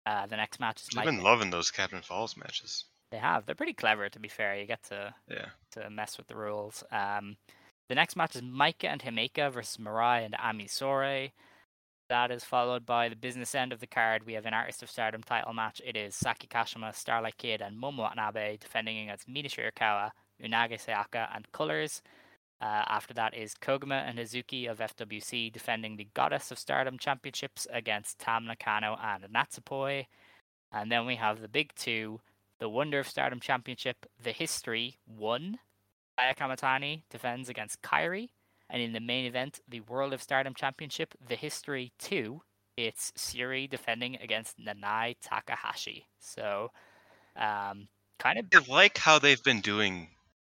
Uh, 0.06 0.26
the 0.26 0.36
next 0.36 0.58
match 0.58 0.82
is 0.82 0.88
I've 0.96 1.04
been 1.04 1.22
loving 1.22 1.50
those 1.50 1.70
Captain 1.70 2.02
Falls 2.02 2.36
matches. 2.36 2.84
They 3.10 3.18
have. 3.18 3.44
They're 3.44 3.54
pretty 3.54 3.74
clever, 3.74 4.08
to 4.08 4.18
be 4.18 4.28
fair. 4.28 4.56
You 4.56 4.66
get 4.66 4.82
to 4.84 5.14
Yeah. 5.28 5.50
to 5.72 5.90
mess 5.90 6.16
with 6.16 6.26
the 6.26 6.36
rules. 6.36 6.82
Um, 6.90 7.36
the 7.88 7.94
next 7.94 8.16
match 8.16 8.34
is 8.34 8.42
Maika 8.42 8.84
and 8.84 9.02
Himeka 9.02 9.52
versus 9.52 9.76
Mirai 9.76 10.24
and 10.24 10.34
Ami 10.42 10.64
Sourei. 10.64 11.32
That 12.08 12.30
is 12.30 12.44
followed 12.44 12.84
by 12.84 13.08
the 13.08 13.16
business 13.16 13.54
end 13.54 13.72
of 13.72 13.80
the 13.80 13.86
card. 13.86 14.24
We 14.26 14.32
have 14.34 14.44
an 14.46 14.54
Artist 14.54 14.82
of 14.82 14.90
Stardom 14.90 15.22
title 15.22 15.52
match. 15.52 15.80
It 15.84 15.96
is 15.96 16.14
Saki 16.14 16.46
Kashima, 16.46 16.94
Starlight 16.94 17.38
Kid, 17.38 17.60
and 17.62 17.76
Momo 17.80 17.98
Watanabe 17.98 18.56
defending 18.58 18.98
against 18.98 19.28
Mina 19.28 19.48
Shirakawa, 19.48 20.10
Unagi 20.42 20.78
Sayaka, 20.82 21.28
and 21.34 21.50
Colors. 21.52 22.02
Uh, 22.62 22.84
after 22.86 23.12
that 23.12 23.36
is 23.36 23.56
Koguma 23.60 24.08
and 24.08 24.20
Hazuki 24.20 24.70
of 24.70 24.78
FWC 24.78 25.52
defending 25.52 25.96
the 25.96 26.06
Goddess 26.14 26.52
of 26.52 26.60
Stardom 26.60 26.96
Championships 26.96 27.66
against 27.72 28.20
Tam 28.20 28.46
Nakano 28.46 28.96
and 29.02 29.24
Natsupoi. 29.34 30.06
And 30.70 30.90
then 30.90 31.04
we 31.04 31.16
have 31.16 31.40
the 31.40 31.48
big 31.48 31.74
two, 31.74 32.20
the 32.60 32.68
Wonder 32.68 33.00
of 33.00 33.08
Stardom 33.08 33.40
Championship, 33.40 34.06
the 34.22 34.30
History 34.30 34.98
1. 35.06 35.58
Saya 36.20 36.34
Kamitani 36.34 37.02
defends 37.10 37.48
against 37.48 37.82
Kairi. 37.82 38.28
And 38.70 38.80
in 38.80 38.92
the 38.92 39.00
main 39.00 39.26
event, 39.26 39.58
the 39.68 39.80
World 39.80 40.12
of 40.12 40.22
Stardom 40.22 40.54
Championship, 40.54 41.14
the 41.26 41.34
History 41.34 41.90
2, 41.98 42.40
it's 42.76 43.10
Syuri 43.18 43.68
defending 43.68 44.16
against 44.22 44.56
Nanae 44.60 45.16
Takahashi. 45.20 46.06
So, 46.20 46.70
um, 47.34 47.88
kind 48.20 48.38
of 48.38 48.46
I 48.54 48.72
like 48.72 48.98
how 48.98 49.18
they've 49.18 49.42
been 49.42 49.60
doing 49.60 50.10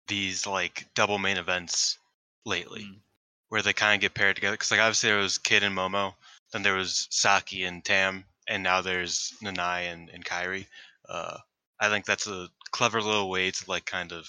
these 0.08 0.46
like 0.46 0.86
double 0.94 1.18
main 1.18 1.36
events 1.36 1.98
lately, 2.44 2.82
Mm. 2.84 3.00
where 3.48 3.62
they 3.62 3.72
kind 3.72 3.94
of 3.94 4.00
get 4.00 4.14
paired 4.14 4.36
together. 4.36 4.54
Because 4.54 4.70
like 4.70 4.80
obviously 4.80 5.10
there 5.10 5.18
was 5.18 5.38
Kid 5.38 5.62
and 5.62 5.76
Momo, 5.76 6.14
then 6.52 6.62
there 6.62 6.74
was 6.74 7.06
Saki 7.10 7.64
and 7.64 7.84
Tam, 7.84 8.24
and 8.48 8.62
now 8.62 8.80
there's 8.80 9.34
Nanae 9.42 9.92
and 9.92 10.08
and 10.10 10.24
Kairi. 10.24 10.66
Uh, 11.08 11.38
I 11.80 11.88
think 11.88 12.04
that's 12.06 12.26
a 12.26 12.48
clever 12.70 13.00
little 13.02 13.30
way 13.30 13.50
to 13.50 13.64
like 13.70 13.84
kind 13.86 14.12
of 14.12 14.28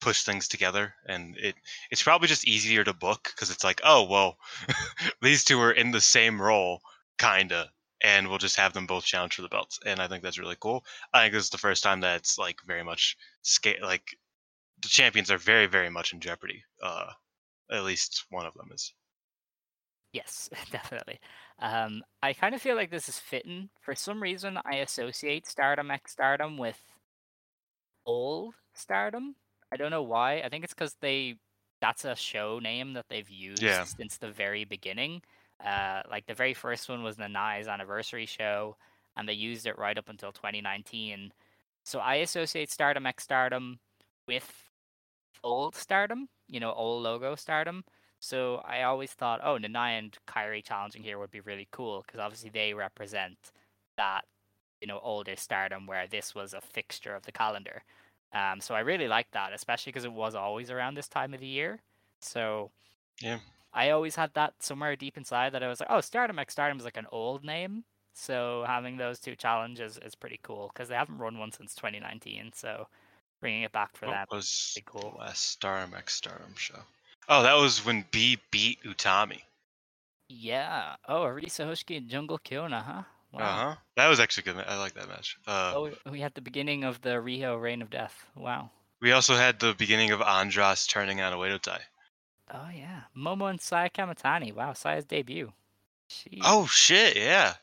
push 0.00 0.22
things 0.24 0.48
together, 0.48 0.94
and 1.06 1.36
it 1.36 1.54
it's 1.90 2.02
probably 2.02 2.28
just 2.28 2.46
easier 2.48 2.84
to 2.84 2.92
book 2.94 3.30
because 3.34 3.50
it's 3.50 3.64
like, 3.64 3.80
oh 3.84 4.04
well, 4.04 4.38
these 5.22 5.44
two 5.44 5.60
are 5.60 5.72
in 5.72 5.90
the 5.90 6.00
same 6.00 6.40
role, 6.40 6.80
kinda. 7.18 7.70
And 8.02 8.28
we'll 8.28 8.38
just 8.38 8.56
have 8.56 8.72
them 8.72 8.86
both 8.86 9.04
challenge 9.04 9.34
for 9.34 9.42
the 9.42 9.48
belts, 9.48 9.78
and 9.84 10.00
I 10.00 10.08
think 10.08 10.22
that's 10.22 10.38
really 10.38 10.56
cool. 10.58 10.84
I 11.12 11.20
think 11.22 11.34
this 11.34 11.44
is 11.44 11.50
the 11.50 11.58
first 11.58 11.82
time 11.82 12.00
that 12.00 12.16
it's 12.16 12.38
like 12.38 12.56
very 12.66 12.82
much 12.82 13.16
scale 13.42 13.76
like 13.82 14.16
the 14.82 14.88
champions 14.88 15.30
are 15.30 15.38
very 15.38 15.66
very 15.66 15.90
much 15.90 16.12
in 16.12 16.20
jeopardy. 16.20 16.64
Uh, 16.82 17.12
at 17.70 17.84
least 17.84 18.26
one 18.30 18.46
of 18.46 18.54
them 18.54 18.70
is. 18.72 18.94
Yes, 20.12 20.48
definitely. 20.70 21.20
Um, 21.58 22.02
I 22.22 22.32
kind 22.32 22.54
of 22.54 22.62
feel 22.62 22.76
like 22.76 22.90
this 22.90 23.08
is 23.08 23.18
fitting. 23.18 23.70
For 23.80 23.94
some 23.94 24.22
reason, 24.22 24.58
I 24.64 24.76
associate 24.76 25.46
Stardom 25.46 25.90
X 25.90 26.12
Stardom 26.12 26.58
with 26.58 26.80
old 28.06 28.54
Stardom. 28.74 29.36
I 29.72 29.76
don't 29.76 29.90
know 29.90 30.02
why. 30.02 30.40
I 30.40 30.48
think 30.48 30.64
it's 30.64 30.74
because 30.74 30.96
they 31.00 31.36
that's 31.80 32.04
a 32.04 32.14
show 32.14 32.58
name 32.58 32.92
that 32.94 33.06
they've 33.08 33.28
used 33.30 33.62
Yeah. 33.62 33.86
since 33.98 34.18
the 34.18 34.30
very 34.30 34.64
beginning. 34.64 35.22
Uh, 35.64 36.02
like 36.10 36.26
the 36.26 36.34
very 36.34 36.54
first 36.54 36.88
one 36.88 37.02
was 37.02 37.18
Nanae's 37.18 37.68
anniversary 37.68 38.26
show, 38.26 38.76
and 39.16 39.28
they 39.28 39.32
used 39.34 39.66
it 39.66 39.78
right 39.78 39.96
up 39.98 40.08
until 40.08 40.32
2019. 40.32 41.32
So 41.84 41.98
I 42.00 42.16
associate 42.16 42.70
Stardom 42.70 43.06
X 43.06 43.24
Stardom 43.24 43.80
with 44.26 44.69
old 45.42 45.74
Stardom, 45.76 46.28
you 46.48 46.60
know, 46.60 46.72
old 46.72 47.02
logo 47.02 47.34
Stardom. 47.34 47.84
So 48.20 48.56
I 48.64 48.82
always 48.82 49.12
thought, 49.12 49.40
oh, 49.42 49.58
Nanae 49.58 49.98
and 49.98 50.16
Kairi 50.28 50.62
challenging 50.64 51.02
here 51.02 51.18
would 51.18 51.30
be 51.30 51.40
really 51.40 51.68
cool 51.72 52.02
because 52.06 52.20
obviously 52.20 52.50
they 52.50 52.74
represent 52.74 53.38
that, 53.96 54.22
you 54.80 54.86
know, 54.88 55.00
older 55.02 55.36
Stardom 55.36 55.86
where 55.86 56.06
this 56.06 56.34
was 56.34 56.54
a 56.54 56.60
fixture 56.60 57.14
of 57.14 57.24
the 57.24 57.32
calendar. 57.32 57.82
Um, 58.32 58.60
so 58.60 58.74
I 58.74 58.80
really 58.80 59.08
like 59.08 59.30
that, 59.32 59.52
especially 59.52 59.92
because 59.92 60.04
it 60.04 60.12
was 60.12 60.34
always 60.34 60.70
around 60.70 60.94
this 60.96 61.08
time 61.08 61.34
of 61.34 61.40
the 61.40 61.46
year. 61.46 61.80
So 62.20 62.70
Yeah. 63.20 63.38
I 63.72 63.90
always 63.90 64.16
had 64.16 64.34
that 64.34 64.62
somewhere 64.62 64.96
deep 64.96 65.16
inside 65.16 65.52
that 65.52 65.62
I 65.62 65.68
was 65.68 65.80
like, 65.80 65.90
oh, 65.90 66.00
Stardom 66.00 66.38
X 66.38 66.52
Stardom 66.54 66.78
is 66.78 66.84
like 66.84 66.96
an 66.96 67.06
old 67.12 67.44
name. 67.44 67.84
So 68.14 68.64
having 68.66 68.96
those 68.96 69.20
two 69.20 69.36
challenges 69.36 69.98
is 69.98 70.14
pretty 70.14 70.40
cool 70.42 70.70
because 70.72 70.88
they 70.88 70.94
haven't 70.96 71.18
run 71.18 71.38
one 71.38 71.52
since 71.52 71.74
2019. 71.74 72.52
So 72.54 72.88
bringing 73.40 73.62
it 73.62 73.72
back 73.72 73.96
for 73.96 74.06
What 74.06 74.12
them. 74.14 74.26
was 74.30 74.72
pretty 74.74 74.86
cool. 74.90 75.16
last 75.18 75.44
Stardom 75.50 75.94
X 75.94 76.14
Stardom 76.14 76.54
show? 76.56 76.78
Oh, 77.28 77.42
that 77.42 77.54
was 77.54 77.84
when 77.84 78.04
B 78.10 78.38
beat 78.50 78.82
Utami. 78.84 79.40
Yeah. 80.28 80.96
Oh, 81.08 81.22
Arisa 81.22 81.66
Hoshiki 81.66 81.96
and 81.96 82.08
Jungle 82.08 82.38
Kyona, 82.38 82.82
huh? 82.82 83.02
Wow. 83.32 83.40
Uh 83.40 83.44
huh. 83.70 83.74
That 83.96 84.08
was 84.08 84.18
actually 84.20 84.44
good. 84.44 84.56
I 84.66 84.78
like 84.78 84.94
that 84.94 85.08
match. 85.08 85.36
Uh, 85.46 85.72
Oh, 85.76 85.90
we 86.10 86.20
had 86.20 86.34
the 86.34 86.40
beginning 86.40 86.84
of 86.84 87.00
the 87.02 87.10
Riho 87.10 87.60
Reign 87.60 87.82
of 87.82 87.90
Death. 87.90 88.26
Wow. 88.36 88.70
we 89.00 89.12
also 89.12 89.34
had 89.36 89.58
the 89.60 89.74
beginning 89.78 90.10
of 90.10 90.20
Andras 90.20 90.86
turning 90.86 91.20
on 91.20 91.32
Oedo 91.32 91.60
Tai. 91.60 91.80
Oh 92.52 92.68
yeah, 92.74 93.02
Momo 93.16 93.48
and 93.48 93.60
Saya 93.60 93.88
Kamitani. 93.88 94.52
Wow, 94.52 94.72
Saya's 94.72 95.04
debut. 95.04 95.52
She. 96.08 96.40
Oh 96.44 96.66
shit! 96.66 97.16
Yeah. 97.16 97.54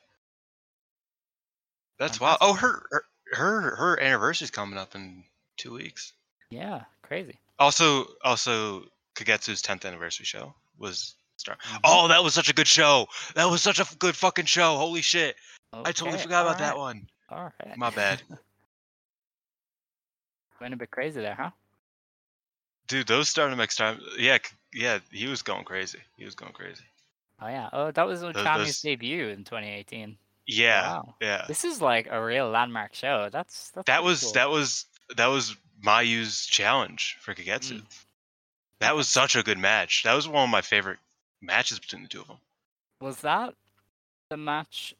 That's 1.99 2.19
wild. 2.21 2.37
Oh, 2.41 2.53
her 2.53 2.81
her 2.91 3.03
her, 3.33 3.75
her 3.75 3.99
anniversary's 3.99 4.51
coming 4.51 4.77
up 4.77 4.95
in 4.95 5.23
two 5.57 5.73
weeks. 5.73 6.13
Yeah, 6.49 6.83
crazy. 7.01 7.39
Also, 7.59 8.05
also 8.23 8.83
Kagetsu's 9.15 9.61
10th 9.61 9.85
anniversary 9.85 10.25
show 10.25 10.53
was 10.77 11.15
Star. 11.37 11.55
Mhm. 11.69 11.79
Oh, 11.83 12.07
that 12.07 12.23
was 12.23 12.33
such 12.33 12.49
a 12.49 12.53
good 12.53 12.67
show. 12.67 13.07
That 13.35 13.45
was 13.45 13.61
such 13.61 13.79
a 13.79 13.85
good 13.99 14.15
fucking 14.15 14.45
show. 14.45 14.75
Holy 14.77 15.01
shit! 15.03 15.35
I 15.73 15.91
totally 15.91 16.13
Okay, 16.13 16.23
forgot 16.23 16.45
about 16.45 16.57
that 16.59 16.77
one. 16.77 17.07
All 17.29 17.51
right. 17.59 17.77
My 17.77 17.89
bad. 17.91 18.23
Went 20.59 20.73
a 20.73 20.77
bit 20.77 20.89
crazy 20.89 21.21
there, 21.21 21.35
huh? 21.35 21.51
Dude, 22.87 23.07
those 23.07 23.29
Stardom 23.29 23.59
X 23.59 23.75
time. 23.75 23.99
Yeah, 24.17 24.37
yeah, 24.73 24.99
he 25.11 25.27
was 25.27 25.41
going 25.43 25.63
crazy. 25.65 25.99
He 26.17 26.25
was 26.25 26.33
going 26.35 26.53
crazy. 26.53 26.83
Oh 27.41 27.47
yeah. 27.47 27.69
Oh, 27.71 27.91
that 27.91 28.07
was 28.07 28.23
Utami's 28.23 28.81
debut 28.81 29.27
in 29.27 29.43
2018. 29.43 30.17
Yeah, 30.47 30.87
Wow. 30.87 31.15
yeah. 31.21 31.45
This 31.47 31.63
is 31.65 31.81
like 31.81 32.07
a 32.09 32.23
real 32.23 32.49
landmark 32.49 32.95
show. 32.95 33.29
That's, 33.31 33.69
that's 33.71 33.85
That 33.85 34.03
was 34.03 34.23
cool. 34.23 34.31
that 34.33 34.49
was 34.49 34.85
that 35.15 35.27
was 35.27 35.55
Mayu's 35.81 36.45
challenge 36.45 37.17
for 37.21 37.33
Kagetsu. 37.33 37.73
Mm. 37.81 38.03
That 38.79 38.95
was 38.95 39.07
such 39.07 39.35
a 39.35 39.43
good 39.43 39.57
match. 39.57 40.03
That 40.03 40.13
was 40.13 40.27
one 40.27 40.43
of 40.43 40.49
my 40.49 40.61
favorite 40.61 40.99
matches 41.41 41.79
between 41.79 42.03
the 42.03 42.09
two 42.09 42.21
of 42.21 42.27
them. 42.27 42.37
Was 43.01 43.21
that 43.21 43.53
the 44.29 44.37
match? 44.37 44.93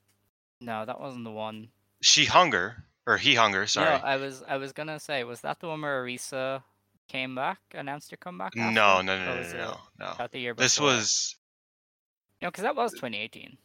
No, 0.61 0.85
that 0.85 0.99
wasn't 0.99 1.23
the 1.25 1.31
one. 1.31 1.69
She 2.01 2.25
hunger 2.25 2.83
or 3.05 3.17
he 3.17 3.35
hunger. 3.35 3.67
Sorry. 3.67 3.97
No, 3.97 4.03
I 4.03 4.17
was 4.17 4.43
I 4.47 4.57
was 4.57 4.71
gonna 4.71 4.99
say, 4.99 5.23
was 5.23 5.41
that 5.41 5.59
the 5.59 5.67
one 5.67 5.81
where 5.81 6.03
Arisa 6.03 6.63
came 7.07 7.35
back, 7.35 7.59
announced 7.73 8.11
her 8.11 8.17
comeback? 8.17 8.55
No, 8.55 8.63
after? 8.63 8.73
no, 8.73 9.01
no, 9.01 9.17
no, 9.25 9.41
no, 9.41 9.57
no, 9.57 9.77
no. 9.99 10.13
That 10.17 10.31
the 10.31 10.39
year 10.39 10.53
This 10.53 10.79
was 10.79 11.35
no, 12.41 12.49
because 12.49 12.63
that 12.63 12.75
was 12.75 12.91
2018. 12.93 13.57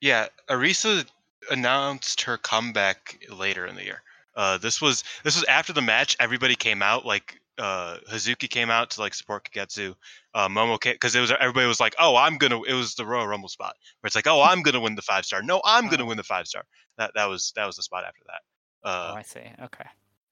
yeah. 0.00 0.26
Arisa 0.48 1.06
announced 1.50 2.22
her 2.22 2.36
comeback 2.36 3.18
later 3.30 3.66
in 3.66 3.76
the 3.76 3.84
year. 3.84 4.02
Uh, 4.36 4.58
this 4.58 4.80
was 4.80 5.04
this 5.24 5.34
was 5.36 5.44
after 5.44 5.72
the 5.72 5.82
match. 5.82 6.16
Everybody 6.20 6.54
came 6.54 6.82
out 6.82 7.04
like 7.04 7.40
uh, 7.58 7.98
Hazuki 8.10 8.48
came 8.48 8.70
out 8.70 8.90
to 8.90 9.00
like 9.00 9.12
support 9.14 9.48
Kagetsu. 9.50 9.94
Uh, 10.34 10.48
Momo 10.48 10.78
because 10.80 11.14
it 11.14 11.20
was 11.20 11.30
everybody 11.32 11.66
was 11.66 11.80
like, 11.80 11.94
oh, 11.98 12.16
I'm 12.16 12.38
gonna. 12.38 12.62
It 12.62 12.74
was 12.74 12.94
the 12.94 13.04
Royal 13.04 13.26
Rumble 13.26 13.48
spot 13.48 13.74
where 14.00 14.06
it's 14.08 14.14
like, 14.16 14.26
oh, 14.26 14.40
I'm 14.42 14.62
gonna 14.62 14.80
win 14.80 14.94
the 14.94 15.02
five 15.02 15.24
star. 15.24 15.42
No, 15.42 15.60
I'm 15.64 15.88
gonna 15.88 16.04
Oh. 16.04 16.06
win 16.06 16.16
the 16.16 16.22
five 16.22 16.46
star. 16.46 16.64
That 16.98 17.12
that 17.16 17.26
was 17.28 17.52
that 17.56 17.66
was 17.66 17.76
the 17.76 17.82
spot 17.82 18.04
after 18.04 18.22
that. 18.26 18.88
Uh, 18.88 19.10
oh, 19.12 19.16
I 19.16 19.22
see. 19.22 19.40
Okay. 19.62 19.84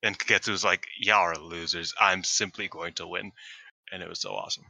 and 0.03 0.19
Kagetsu 0.19 0.51
was 0.51 0.65
like, 0.65 0.87
"Y'all 0.99 1.17
are 1.25 1.35
losers. 1.37 1.93
I'm 2.01 2.23
simply 2.25 2.69
going 2.69 2.95
to 2.95 3.07
win," 3.07 3.33
and 3.93 4.03
it 4.03 4.09
was 4.09 4.21
so 4.21 4.31
awesome. 4.35 4.65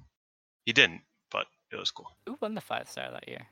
He 0.64 0.72
didn't, 0.72 1.02
but 1.30 1.46
it 1.70 1.76
was 1.76 1.90
cool. 1.90 2.10
Who 2.26 2.36
won 2.40 2.54
the 2.54 2.60
five 2.60 2.88
star 2.88 3.10
that 3.12 3.28
year? 3.28 3.46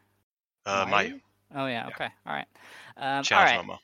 Uh, 0.65 0.85
Mayu? 0.87 0.91
Mayu, 1.13 1.21
Oh 1.55 1.67
yeah. 1.67 1.87
Yeah. 1.87 1.95
Okay. 1.95 2.09
All 2.27 2.33
right. 2.35 2.47
Um, 2.97 3.25
all 3.31 3.43
right. 3.45 3.61
Momo. 3.61 3.79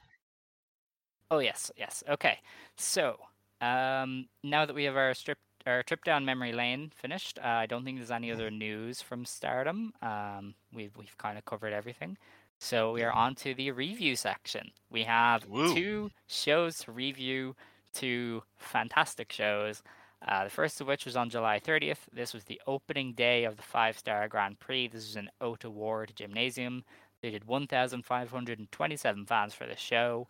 Oh 1.30 1.38
yes, 1.38 1.70
yes. 1.76 2.02
Okay. 2.08 2.38
So, 2.76 3.18
um, 3.60 4.26
now 4.42 4.66
that 4.66 4.74
we 4.74 4.84
have 4.84 4.96
our 4.96 5.14
strip 5.14 5.38
our 5.64 5.82
trip 5.84 6.04
down 6.04 6.24
memory 6.24 6.52
lane 6.52 6.90
finished, 6.94 7.38
uh, 7.38 7.46
I 7.46 7.66
don't 7.66 7.84
think 7.84 7.98
there's 7.98 8.10
any 8.10 8.32
other 8.32 8.50
news 8.50 9.00
from 9.00 9.24
Stardom. 9.24 9.92
Um, 10.02 10.54
we've 10.72 10.96
we've 10.96 11.16
kind 11.18 11.38
of 11.38 11.44
covered 11.44 11.72
everything. 11.72 12.18
So 12.58 12.92
we 12.92 13.02
are 13.02 13.12
on 13.12 13.34
to 13.36 13.54
the 13.54 13.72
review 13.72 14.14
section. 14.14 14.70
We 14.90 15.02
have 15.02 15.46
Woo. 15.46 15.74
two 15.74 16.10
shows 16.28 16.78
to 16.80 16.92
review, 16.92 17.56
two 17.92 18.42
fantastic 18.56 19.32
shows. 19.32 19.82
Uh, 20.26 20.44
the 20.44 20.50
first 20.50 20.80
of 20.80 20.86
which 20.86 21.04
was 21.04 21.16
on 21.16 21.28
July 21.28 21.58
30th. 21.58 22.06
This 22.12 22.32
was 22.32 22.44
the 22.44 22.60
opening 22.66 23.14
day 23.14 23.42
of 23.44 23.56
the 23.56 23.62
five 23.62 23.98
star 23.98 24.28
Grand 24.28 24.60
Prix. 24.60 24.88
This 24.88 25.06
was 25.06 25.16
an 25.16 25.30
Ota 25.40 25.68
Ward 25.68 26.12
gymnasium. 26.14 26.84
They 27.20 27.30
did 27.30 27.44
1,527 27.44 29.26
fans 29.26 29.54
for 29.54 29.66
the 29.66 29.76
show. 29.76 30.28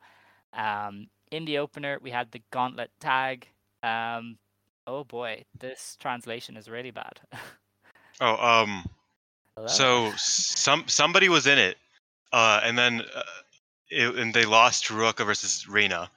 Um, 0.52 1.08
in 1.30 1.44
the 1.44 1.58
opener, 1.58 1.98
we 2.02 2.10
had 2.10 2.30
the 2.30 2.42
gauntlet 2.50 2.90
tag. 3.00 3.48
Um, 3.82 4.38
oh 4.86 5.04
boy, 5.04 5.44
this 5.58 5.96
translation 6.00 6.56
is 6.56 6.68
really 6.68 6.90
bad. 6.90 7.20
Oh, 8.20 8.36
um, 8.36 8.84
Hello? 9.56 9.66
so 9.66 10.12
some 10.16 10.84
somebody 10.86 11.28
was 11.28 11.46
in 11.46 11.58
it, 11.58 11.76
uh, 12.32 12.60
and 12.62 12.78
then 12.78 13.00
uh, 13.00 13.22
it, 13.88 14.14
and 14.16 14.32
they 14.32 14.44
lost 14.44 14.84
to 14.86 14.94
Ruaka 14.94 15.24
versus 15.26 15.66
Rina. 15.66 16.10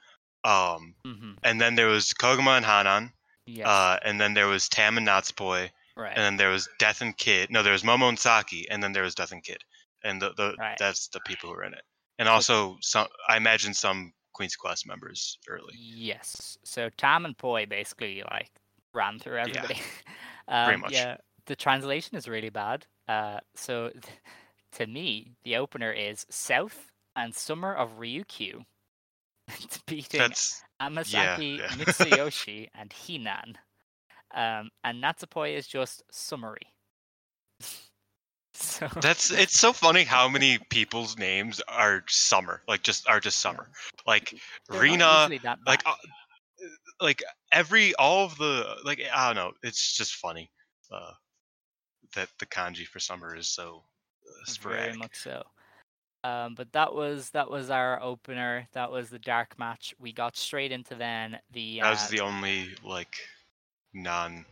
Um, 0.44 0.94
Mhm, 1.04 1.38
and 1.42 1.60
then 1.60 1.74
there 1.74 1.88
was 1.88 2.12
Koguma 2.12 2.56
and 2.58 2.66
Hanan, 2.66 3.12
yes, 3.46 3.66
uh, 3.66 3.98
and 4.04 4.20
then 4.20 4.34
there 4.34 4.46
was 4.46 4.68
Tam 4.68 4.98
and 4.98 5.08
Natsupoi, 5.08 5.70
right. 5.96 6.12
and 6.14 6.22
then 6.22 6.36
there 6.36 6.50
was 6.50 6.68
Death 6.78 7.00
and 7.00 7.16
Kid. 7.16 7.50
No, 7.50 7.62
there 7.62 7.72
was 7.72 7.82
Momo 7.82 8.08
and 8.08 8.18
Saki, 8.18 8.68
and 8.70 8.82
then 8.82 8.92
there 8.92 9.02
was 9.02 9.14
Death 9.14 9.32
and 9.32 9.42
Kid, 9.42 9.64
and 10.04 10.20
the, 10.22 10.32
the 10.36 10.54
Right. 10.58 10.76
that's 10.78 11.08
the 11.08 11.20
people 11.20 11.48
who 11.48 11.56
were 11.56 11.64
in 11.64 11.74
it, 11.74 11.82
and 12.18 12.28
also 12.28 12.76
some. 12.82 13.08
I 13.28 13.36
imagine 13.36 13.74
some 13.74 14.12
Queen's 14.36 14.54
class 14.54 14.84
members 14.84 15.38
early. 15.48 15.72
Yes. 15.78 16.58
So 16.62 16.90
Tam 16.98 17.24
and 17.24 17.36
Poi 17.36 17.64
basically 17.64 18.22
like 18.30 18.50
ran 18.92 19.18
through 19.18 19.38
everybody. 19.38 19.80
um, 20.48 20.80
much. 20.80 20.92
Yeah. 20.92 21.16
The 21.46 21.56
translation 21.56 22.18
is 22.18 22.28
really 22.28 22.50
bad. 22.50 22.84
Uh, 23.08 23.38
so 23.54 23.90
to 24.72 24.86
me, 24.86 25.32
the 25.44 25.56
opener 25.56 25.90
is 25.90 26.26
South 26.28 26.92
and 27.16 27.34
Summer 27.34 27.72
of 27.72 27.98
Ryukyu 27.98 28.62
beating 29.86 30.20
That's 30.20 30.62
Amasaki, 30.82 31.58
yeah. 31.58 31.68
Mitsuyoshi, 31.68 32.68
and 32.74 32.92
Hinan. 32.92 33.56
Um, 34.34 34.68
and 34.84 35.02
Natsupoi 35.02 35.56
is 35.56 35.66
just 35.66 36.02
summary. 36.10 36.74
So 38.56 38.88
that's 39.00 39.30
it's 39.30 39.58
so 39.58 39.72
funny 39.72 40.04
how 40.04 40.28
many 40.28 40.58
people's 40.70 41.18
names 41.18 41.60
are 41.68 42.04
summer, 42.08 42.62
like 42.68 42.82
just 42.82 43.08
are 43.08 43.20
just 43.20 43.38
summer. 43.38 43.68
Like 44.06 44.34
they're 44.68 44.78
not 44.78 44.82
Rina, 44.82 45.18
usually 45.20 45.38
that 45.38 45.58
like 45.66 45.82
uh, 45.86 45.94
like 47.00 47.22
every 47.52 47.94
all 47.96 48.24
of 48.24 48.36
the 48.38 48.76
like 48.84 49.00
I 49.14 49.26
don't 49.26 49.36
know, 49.36 49.52
it's 49.62 49.96
just 49.96 50.16
funny 50.16 50.50
uh, 50.92 51.12
that 52.14 52.28
the 52.38 52.46
kanji 52.46 52.86
for 52.86 53.00
summer 53.00 53.36
is 53.36 53.48
so 53.48 53.82
uh, 54.26 54.52
Very 54.62 54.96
much 54.96 55.16
so. 55.16 55.42
Um, 56.24 56.54
but 56.54 56.72
that 56.72 56.92
was 56.92 57.30
that 57.30 57.50
was 57.50 57.70
our 57.70 58.02
opener. 58.02 58.66
That 58.72 58.90
was 58.90 59.10
the 59.10 59.18
dark 59.18 59.58
match. 59.58 59.94
We 59.98 60.12
got 60.12 60.36
straight 60.36 60.72
into 60.72 60.94
then 60.94 61.38
the. 61.52 61.80
That 61.80 61.90
was 61.90 62.04
uh, 62.04 62.08
the 62.10 62.20
only 62.20 62.74
like 62.84 63.16
non 63.94 64.44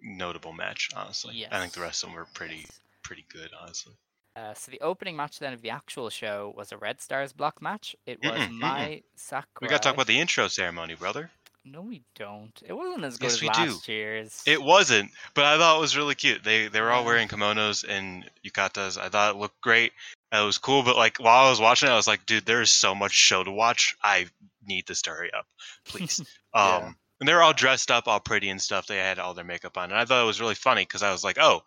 notable 0.00 0.52
match, 0.52 0.90
honestly. 0.96 1.46
I 1.50 1.60
think 1.60 1.72
the 1.72 1.80
rest 1.80 2.02
of 2.02 2.10
them 2.10 2.16
were 2.16 2.26
pretty 2.34 2.56
yes. 2.56 2.80
pretty 3.02 3.24
good, 3.28 3.50
honestly. 3.60 3.92
Uh, 4.34 4.52
so 4.52 4.70
the 4.70 4.80
opening 4.82 5.16
match 5.16 5.38
then 5.38 5.54
of 5.54 5.62
the 5.62 5.70
actual 5.70 6.10
show 6.10 6.52
was 6.56 6.70
a 6.70 6.76
Red 6.76 7.00
Stars 7.00 7.32
block 7.32 7.62
match. 7.62 7.96
It 8.04 8.18
was 8.22 8.38
Mm-mm, 8.38 8.58
Mai 8.58 9.02
Sakurai. 9.14 9.58
We 9.62 9.68
gotta 9.68 9.82
talk 9.82 9.94
about 9.94 10.06
the 10.06 10.20
intro 10.20 10.48
ceremony, 10.48 10.94
brother. 10.94 11.30
No, 11.64 11.80
we 11.82 12.02
don't. 12.14 12.52
It 12.64 12.74
wasn't 12.74 13.04
as 13.04 13.16
good 13.16 13.24
Yes, 13.24 13.34
as 13.34 13.42
we 13.42 13.48
do. 13.48 13.72
last 13.72 13.88
year's. 13.88 14.42
It 14.46 14.62
wasn't, 14.62 15.10
but 15.34 15.44
I 15.44 15.58
thought 15.58 15.78
it 15.78 15.80
was 15.80 15.96
really 15.96 16.14
cute. 16.14 16.44
They 16.44 16.68
they 16.68 16.80
were 16.80 16.92
all 16.92 17.04
wearing 17.04 17.28
kimonos 17.28 17.84
and 17.88 18.30
yukatas. 18.46 18.96
I 18.96 19.08
thought 19.08 19.34
it 19.34 19.38
looked 19.38 19.60
great. 19.62 19.92
It 20.32 20.44
was 20.44 20.58
cool, 20.58 20.82
but 20.82 20.96
like 20.96 21.16
while 21.18 21.46
I 21.46 21.50
was 21.50 21.60
watching 21.60 21.88
it, 21.88 21.92
I 21.92 21.96
was 21.96 22.06
like, 22.06 22.24
dude, 22.26 22.46
there 22.46 22.60
is 22.60 22.70
so 22.70 22.94
much 22.94 23.12
show 23.12 23.42
to 23.42 23.50
watch. 23.50 23.96
I 24.02 24.26
need 24.64 24.86
this 24.86 25.02
to 25.02 25.10
hurry 25.10 25.32
up, 25.32 25.46
please. 25.86 26.20
Yeah. 26.54 26.76
Um, 26.76 26.96
and 27.20 27.28
they 27.28 27.34
were 27.34 27.42
all 27.42 27.52
dressed 27.52 27.90
up, 27.90 28.08
all 28.08 28.20
pretty 28.20 28.48
and 28.48 28.60
stuff. 28.60 28.86
They 28.86 28.98
had 28.98 29.18
all 29.18 29.34
their 29.34 29.44
makeup 29.44 29.78
on, 29.78 29.90
and 29.90 29.98
I 29.98 30.04
thought 30.04 30.22
it 30.22 30.26
was 30.26 30.40
really 30.40 30.54
funny 30.54 30.82
because 30.82 31.02
I 31.02 31.12
was 31.12 31.24
like, 31.24 31.38
oh, 31.40 31.62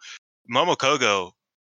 Momokogo 0.51 1.31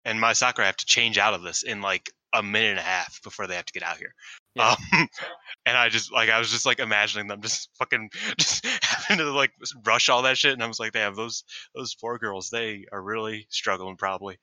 and 0.04 0.20
my 0.20 0.33
Sakura 0.33 0.66
have 0.66 0.76
to 0.76 0.87
change 0.87 1.18
out 1.18 1.35
of 1.35 1.42
this 1.42 1.62
in 1.62 1.80
like 1.83 2.11
a 2.33 2.42
minute 2.42 2.70
and 2.70 2.78
a 2.78 2.83
half 2.83 3.22
before 3.22 3.46
they 3.46 3.56
have 3.56 3.66
to 3.66 3.72
get 3.72 3.83
out 3.83 3.98
here. 3.98 4.14
Yeah. 4.54 4.74
Um, 4.92 5.09
and 5.66 5.76
I 5.76 5.88
just 5.88 6.12
like 6.12 6.30
I 6.30 6.38
was 6.38 6.50
just 6.50 6.66
like 6.66 6.78
imagining 6.78 7.28
them 7.28 7.42
just 7.42 7.68
fucking 7.78 8.11
just 8.38 8.66
having 8.83 9.18
to 9.18 9.30
like 9.30 9.52
rush 9.85 10.09
all 10.09 10.22
that 10.22 10.38
shit, 10.38 10.52
and 10.52 10.62
I 10.62 10.66
was 10.66 10.80
like, 10.80 10.92
damn, 10.92 11.14
those 11.14 11.44
those 11.74 11.94
poor 11.94 12.18
girls, 12.18 12.50
they 12.50 12.87
are 12.92 13.02
really 13.02 13.46
struggling 13.50 13.96
probably. 13.96 14.38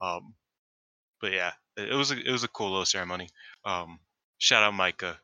Um, 0.00 0.34
but 1.20 1.32
yeah, 1.32 1.52
it, 1.76 1.90
it 1.90 1.94
was 1.94 2.10
a, 2.10 2.18
it 2.18 2.32
was 2.32 2.44
a 2.44 2.48
cool 2.48 2.70
little 2.70 2.86
ceremony. 2.86 3.28
Um, 3.64 4.00
shout 4.38 4.62
out 4.62 4.74
Maika 4.74 5.16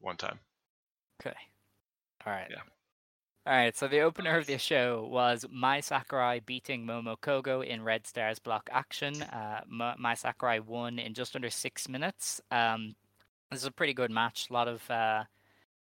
one 0.00 0.16
time. 0.16 0.38
Okay. 1.20 1.36
All 2.26 2.32
right. 2.32 2.46
Yeah. 2.50 2.62
All 3.46 3.52
right. 3.52 3.76
So 3.76 3.88
the 3.88 4.00
opener 4.00 4.38
of 4.38 4.46
the 4.46 4.56
show 4.56 5.06
was 5.10 5.44
Mai 5.50 5.80
Sakurai 5.80 6.40
beating 6.40 6.86
Momo 6.86 7.16
Kohgo 7.18 7.64
in 7.64 7.82
Red 7.82 8.06
Stars 8.06 8.38
block 8.38 8.70
action. 8.72 9.22
Uh, 9.22 9.60
Mai 9.68 10.14
Sakurai 10.14 10.60
won 10.60 10.98
in 10.98 11.12
just 11.12 11.36
under 11.36 11.50
six 11.50 11.88
minutes. 11.88 12.40
Um, 12.50 12.94
this 13.50 13.60
is 13.60 13.66
a 13.66 13.72
pretty 13.72 13.92
good 13.92 14.10
match. 14.10 14.48
A 14.48 14.52
lot 14.52 14.66
of 14.66 14.90
uh, 14.90 15.24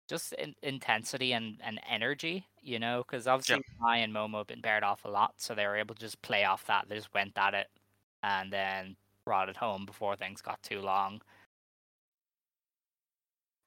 just 0.09 0.33
in- 0.33 0.55
intensity 0.61 1.31
and, 1.31 1.57
and 1.63 1.79
energy, 1.89 2.45
you 2.61 2.79
know, 2.79 3.03
because 3.07 3.27
obviously 3.27 3.63
Mai 3.79 3.97
and 3.97 4.13
Momo 4.13 4.39
have 4.39 4.47
been 4.47 4.61
paired 4.61 4.83
off 4.83 5.05
a 5.05 5.09
lot, 5.09 5.33
so 5.37 5.55
they 5.55 5.65
were 5.65 5.77
able 5.77 5.95
to 5.95 6.01
just 6.01 6.21
play 6.21 6.43
off 6.43 6.65
that. 6.67 6.87
They 6.89 6.95
just 6.95 7.13
went 7.13 7.37
at 7.37 7.53
it 7.53 7.67
and 8.23 8.51
then 8.51 8.95
brought 9.25 9.49
it 9.49 9.55
home 9.57 9.85
before 9.85 10.15
things 10.15 10.41
got 10.41 10.61
too 10.63 10.81
long. 10.81 11.21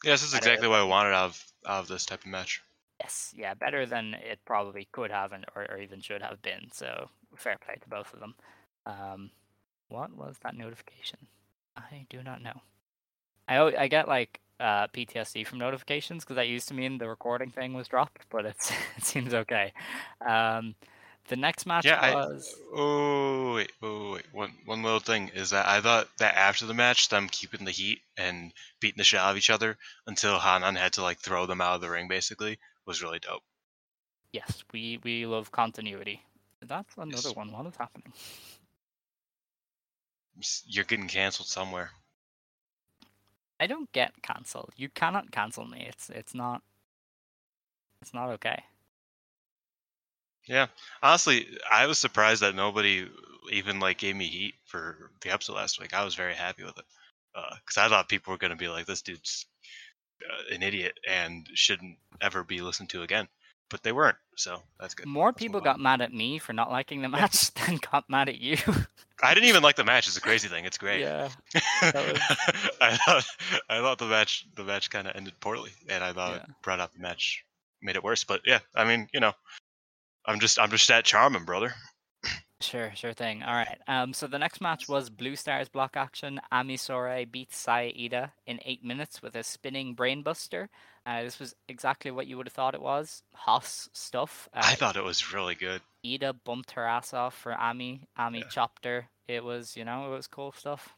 Yeah, 0.05 0.13
this 0.13 0.23
is 0.23 0.35
exactly 0.35 0.69
what 0.69 0.81
I 0.81 0.85
wanted 0.85 1.15
out 1.15 1.31
of 1.31 1.45
out 1.67 1.81
of 1.81 1.89
this 1.89 2.05
type 2.05 2.21
of 2.21 2.27
match. 2.27 2.63
Yes, 3.01 3.35
yeah, 3.37 3.55
better 3.55 3.85
than 3.85 4.15
it 4.15 4.39
probably 4.47 4.89
could 4.93 5.11
have 5.11 5.33
and 5.33 5.45
or, 5.55 5.67
or 5.71 5.79
even 5.79 6.01
should 6.01 6.23
have 6.23 6.41
been. 6.43 6.69
So 6.73 7.11
fair 7.37 7.57
play 7.65 7.77
to 7.81 7.89
both 7.89 8.13
of 8.15 8.21
them. 8.21 8.35
Um, 8.87 9.31
what 9.89 10.17
was 10.17 10.37
that 10.43 10.57
notification? 10.57 11.19
I 11.77 12.07
do 12.09 12.23
not 12.23 12.43
know. 12.43 12.63
I 13.49 13.59
I 13.59 13.89
get 13.89 14.09
like 14.09 14.41
uh, 14.59 14.87
PTSD 14.89 15.47
from 15.47 15.59
notifications 15.59 16.25
because 16.25 16.37
that 16.37 16.49
used 16.49 16.69
to 16.69 16.75
mean 16.75 16.99
the 16.99 17.09
recording 17.09 17.51
thing 17.51 17.75
was 17.75 17.89
dropped, 17.89 18.25
but 18.31 18.47
it's 18.47 18.71
it 18.97 19.05
seems 19.05 19.35
okay. 19.35 19.73
Um, 20.27 20.75
the 21.29 21.37
next 21.37 21.67
match 21.67 21.85
Yeah, 21.85 22.01
I, 22.01 22.15
was 22.15 22.55
oh 22.75 23.55
wait, 23.55 23.73
oh 23.83 24.13
wait. 24.13 24.27
One 24.33 24.53
one 24.65 24.83
little 24.83 25.01
thing 25.01 25.31
is 25.35 25.51
that 25.51 25.67
I 25.67 25.81
thought 25.81 26.09
that 26.19 26.37
after 26.37 26.67
the 26.67 26.75
match, 26.75 27.09
them 27.09 27.29
keeping 27.29 27.65
the 27.65 27.71
heat 27.73 28.01
and 28.17 28.53
beating 28.81 28.99
the 28.99 29.05
shit 29.05 29.21
out 29.21 29.33
of 29.33 29.37
each 29.37 29.51
other 29.51 29.77
until 30.07 30.39
Hanan 30.39 30.77
had 30.77 30.95
to 30.95 31.03
like 31.03 31.19
throw 31.19 31.47
them 31.47 31.61
out 31.61 31.75
of 31.75 31.81
the 31.81 31.91
ring, 31.91 32.09
basically, 32.09 32.59
was 32.87 33.03
really 33.03 33.19
dope. 33.19 33.43
yes, 34.33 34.65
we 34.73 34.99
we 35.03 35.27
love 35.27 35.51
continuity. 35.51 36.23
That's 36.63 36.97
another 36.97 37.31
Yes. 37.31 37.33
one. 37.33 37.53
What 37.53 37.67
is 37.67 37.77
happening? 37.77 38.13
You're 40.67 40.85
getting 40.85 41.09
canceled 41.09 41.49
somewhere. 41.49 41.93
I 43.61 43.67
don't 43.67 43.91
get 43.93 44.23
cancelled. 44.23 44.73
You 44.77 44.89
cannot 44.89 45.31
cancel 45.31 45.67
me. 45.67 45.85
It's 45.89 46.09
it's 46.11 46.35
not. 46.35 46.63
It's 48.01 48.13
not 48.13 48.31
okay. 48.31 48.65
Yeah, 50.47 50.67
honestly, 51.03 51.47
I 51.71 51.87
was 51.87 51.99
surprised 51.99 52.43
that 52.43 52.55
nobody 52.55 53.09
even 53.51 53.79
like 53.81 53.99
gave 53.99 54.15
me 54.17 54.27
heat 54.27 54.55
for 54.65 55.11
the 55.21 55.31
episode 55.31 55.55
last 55.55 55.81
week. 55.81 55.93
I 55.95 56.05
was 56.05 56.15
very 56.15 56.35
happy 56.35 56.63
with 56.65 56.79
it 56.79 56.85
because 57.35 57.77
I 57.79 57.89
thought 57.89 58.09
people 58.09 58.33
were 58.33 58.39
gonna 58.39 58.57
be 58.57 58.69
like, 58.69 58.87
"This 58.87 59.03
dude's 59.03 59.47
uh, 59.49 59.56
Uh, 60.23 60.55
an 60.55 60.63
idiot 60.63 60.99
and 61.09 61.49
shouldn't 61.55 61.99
ever 62.21 62.43
be 62.45 62.61
listened 62.61 62.89
to 62.91 63.03
again," 63.03 63.29
but 63.69 63.83
they 63.83 63.93
weren't. 63.93 64.17
So 64.37 64.63
that's 64.81 64.95
good. 64.95 65.07
More 65.07 65.29
Let's 65.29 65.39
people 65.39 65.61
got 65.61 65.79
mad 65.81 66.01
at 66.01 66.13
me 66.13 66.39
for 66.39 66.53
not 66.53 66.71
liking 66.71 67.03
the 67.03 67.09
match 67.09 67.53
than 67.67 67.77
got 67.93 68.09
mad 68.09 68.29
at 68.29 68.39
you. 68.39 68.57
I 69.23 69.35
didn't 69.35 69.49
even 69.49 69.63
like 69.63 69.77
the 69.77 69.85
match. 69.85 70.07
It's 70.07 70.17
a 70.17 70.21
crazy 70.21 70.49
thing. 70.49 70.65
It's 70.65 70.79
great. 70.79 71.01
Yeah. 71.01 71.29
was- 71.83 72.21
I 72.81 72.97
thought 72.97 73.25
I 73.69 73.81
thought 73.81 73.99
the 73.99 74.07
match 74.07 74.47
the 74.55 74.65
match 74.65 74.91
kind 74.91 75.07
of 75.09 75.15
ended 75.17 75.39
poorly, 75.41 75.71
and 75.89 76.03
I 76.03 76.13
thought 76.13 76.37
Yeah. 76.37 76.43
it 76.43 76.51
brought 76.63 76.81
up 76.81 76.93
the 76.93 77.01
match 77.01 77.45
made 77.83 77.97
it 77.97 78.03
worse. 78.05 78.25
But 78.25 78.41
yeah, 78.45 78.61
I 78.75 78.85
mean, 78.85 79.09
you 79.13 79.21
know, 79.21 79.33
I'm 80.27 80.41
just 80.41 80.59
I'm 80.59 80.71
just 80.71 80.89
that 80.89 81.05
charming, 81.05 81.45
brother. 81.45 81.75
Sure, 82.61 82.91
sure 82.95 83.13
thing. 83.13 83.43
All 83.43 83.55
right. 83.55 83.79
Um, 83.87 84.15
so 84.15 84.27
the 84.27 84.39
next 84.39 84.63
match 84.63 84.89
was 84.89 85.11
Blue 85.11 85.37
Stars 85.37 85.69
block 85.69 85.95
action. 85.95 86.41
Ami 86.51 86.79
Sourei 86.79 87.31
beats 87.31 87.59
Saya 87.59 87.93
Iida 87.93 88.31
in 88.47 88.61
eight 88.65 88.83
minutes 88.83 89.21
with 89.21 89.37
a 89.37 89.43
spinning 89.43 89.95
brainbuster. 89.95 90.69
Uh, 91.05 91.23
this 91.23 91.39
was 91.39 91.55
exactly 91.69 92.11
what 92.11 92.27
you 92.27 92.37
would 92.39 92.47
have 92.47 92.55
thought 92.55 92.75
it 92.75 92.81
was. 92.81 93.23
Hoss 93.35 93.91
stuff. 93.93 94.49
Uh, 94.55 94.63
I 94.65 94.75
thought 94.75 94.97
it 94.97 95.05
was 95.05 95.35
really 95.35 95.55
good. 95.55 95.83
Iida 96.05 96.35
bumped 96.45 96.71
her 96.73 96.87
ass 96.87 97.13
off 97.13 97.35
for 97.37 97.53
Ami. 97.55 98.09
Ami 98.17 98.39
Yeah. 98.39 98.49
chopped 98.49 98.87
her. 98.87 99.09
It 99.29 99.45
was, 99.45 99.77
you 99.77 99.85
know, 99.85 100.07
it 100.07 100.17
was 100.17 100.27
cool 100.27 100.53
stuff. 100.53 100.95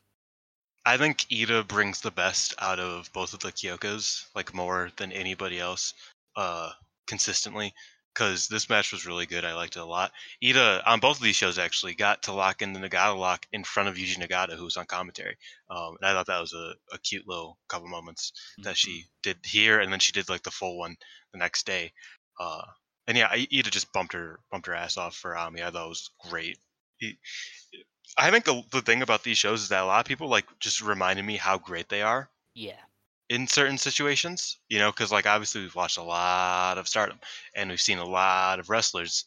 I 0.86 0.96
think 0.96 1.18
Iida 1.30 1.66
brings 1.66 2.00
the 2.00 2.10
best 2.12 2.54
out 2.60 2.78
of 2.78 3.12
both 3.12 3.34
of 3.34 3.40
the 3.40 3.52
Kyokas, 3.52 4.26
like 4.34 4.54
more 4.54 4.90
than 4.96 5.12
anybody 5.12 5.58
else, 5.58 5.92
uh, 6.36 6.70
consistently. 7.06 7.74
Because 8.18 8.48
this 8.48 8.68
match 8.68 8.90
was 8.90 9.07
really 9.07 9.26
good. 9.26 9.44
I 9.44 9.54
liked 9.54 9.76
it 9.76 9.81
a 9.81 9.85
lot. 9.85 10.11
Iida 10.42 10.83
on 10.85 10.98
both 10.98 11.18
of 11.18 11.22
these 11.22 11.37
shows 11.37 11.57
actually 11.57 11.94
got 11.94 12.24
to 12.24 12.33
lock 12.33 12.62
in 12.62 12.72
the 12.72 12.81
Nagata 12.81 13.16
lock 13.16 13.46
in 13.52 13.62
front 13.62 13.88
of 13.88 13.94
Yuji 13.94 14.18
Nagata, 14.18 14.57
who 14.57 14.64
was 14.64 14.76
on 14.76 14.87
commentary. 14.87 15.37
Um, 15.70 15.96
and 16.00 16.09
I 16.11 16.12
thought 16.14 16.26
that 16.26 16.40
was 16.40 16.52
a, 16.52 16.72
a 16.92 16.98
cute 16.98 17.28
little 17.28 17.59
couple 17.68 17.87
moments 17.87 18.33
that 18.64 18.76
she 18.76 19.04
did 19.22 19.37
here, 19.44 19.78
and 19.78 19.92
then 19.92 20.00
she 20.00 20.11
did 20.12 20.28
like 20.28 20.42
the 20.42 20.50
full 20.50 20.78
one 20.78 20.96
the 21.33 21.38
next 21.38 21.64
day. 21.64 21.92
Uh, 22.40 22.62
and 23.07 23.16
yeah, 23.16 23.28
I- 23.31 23.46
Iida 23.52 23.70
just 23.70 23.92
bumped 23.92 24.14
her 24.14 24.40
bumped 24.50 24.66
her 24.66 24.74
ass 24.74 24.96
off 24.96 25.14
for 25.14 25.37
Ami. 25.37 25.62
I 25.62 25.70
thought 25.70 25.87
it 25.87 25.88
was 25.88 26.11
great. 26.28 26.59
He- 26.96 27.18
I 28.16 28.33
think 28.33 28.46
the, 28.46 28.62
the 28.72 28.83
thing 28.83 29.02
about 29.02 29.22
these 29.22 29.38
shows 29.38 29.62
is 29.62 29.68
that 29.68 29.83
a 29.83 29.87
lot 29.87 30.00
of 30.00 30.07
people 30.07 30.28
like 30.28 30.46
just 30.59 30.81
reminded 30.81 31.24
me 31.24 31.37
how 31.37 31.59
great 31.59 31.88
they 31.88 32.02
are 32.02 32.31
Yeah. 32.54 32.81
In 33.28 33.46
certain 33.46 33.78
situations. 33.78 34.58
You 34.68 34.78
know, 34.78 34.90
because 34.90 35.12
like 35.12 35.26
obviously 35.26 35.62
we've 35.62 35.74
watched 35.74 35.98
a 35.98 36.02
lot 36.02 36.78
of 36.78 36.88
Stardom, 36.88 37.18
and 37.54 37.70
we've 37.70 37.80
seen 37.80 37.98
a 37.98 38.04
lot 38.04 38.60
of 38.60 38.70
wrestlers 38.70 39.24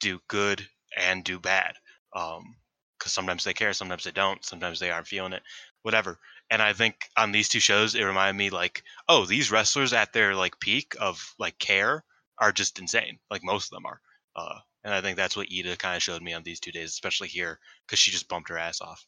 do 0.00 0.20
good 0.28 0.66
and 0.96 1.24
do 1.24 1.38
bad. 1.38 1.74
Um, 2.14 2.56
because 2.98 3.12
sometimes 3.12 3.44
they 3.44 3.52
care, 3.52 3.72
sometimes 3.72 4.04
they 4.04 4.10
don't, 4.10 4.42
sometimes 4.44 4.80
they 4.80 4.90
aren't 4.90 5.06
feeling 5.06 5.34
it, 5.34 5.42
whatever. 5.82 6.18
And 6.50 6.62
I 6.62 6.72
think 6.72 6.96
on 7.16 7.32
these 7.32 7.48
two 7.48 7.60
shows, 7.60 7.94
it 7.94 8.02
reminded 8.02 8.38
me 8.38 8.50
like, 8.50 8.82
oh, 9.08 9.26
these 9.26 9.50
wrestlers 9.50 9.92
at 9.92 10.12
their 10.12 10.34
like 10.34 10.58
peak 10.60 10.94
of 11.00 11.34
like 11.38 11.58
care 11.58 12.04
are 12.38 12.52
just 12.52 12.78
insane. 12.78 13.18
Like 13.30 13.44
most 13.44 13.66
of 13.66 13.76
them 13.76 13.86
are. 13.86 14.00
Uh, 14.34 14.58
and 14.84 14.94
I 14.94 15.00
think 15.00 15.16
that's 15.16 15.36
what 15.36 15.48
Iida 15.48 15.78
kind 15.78 15.96
of 15.96 16.02
showed 16.02 16.22
me 16.22 16.32
on 16.32 16.42
these 16.42 16.60
two 16.60 16.72
days, 16.72 16.90
especially 16.90 17.28
here, 17.28 17.58
because 17.86 17.98
she 17.98 18.10
just 18.10 18.28
bumped 18.28 18.48
her 18.48 18.58
ass 18.58 18.80
off. 18.80 19.04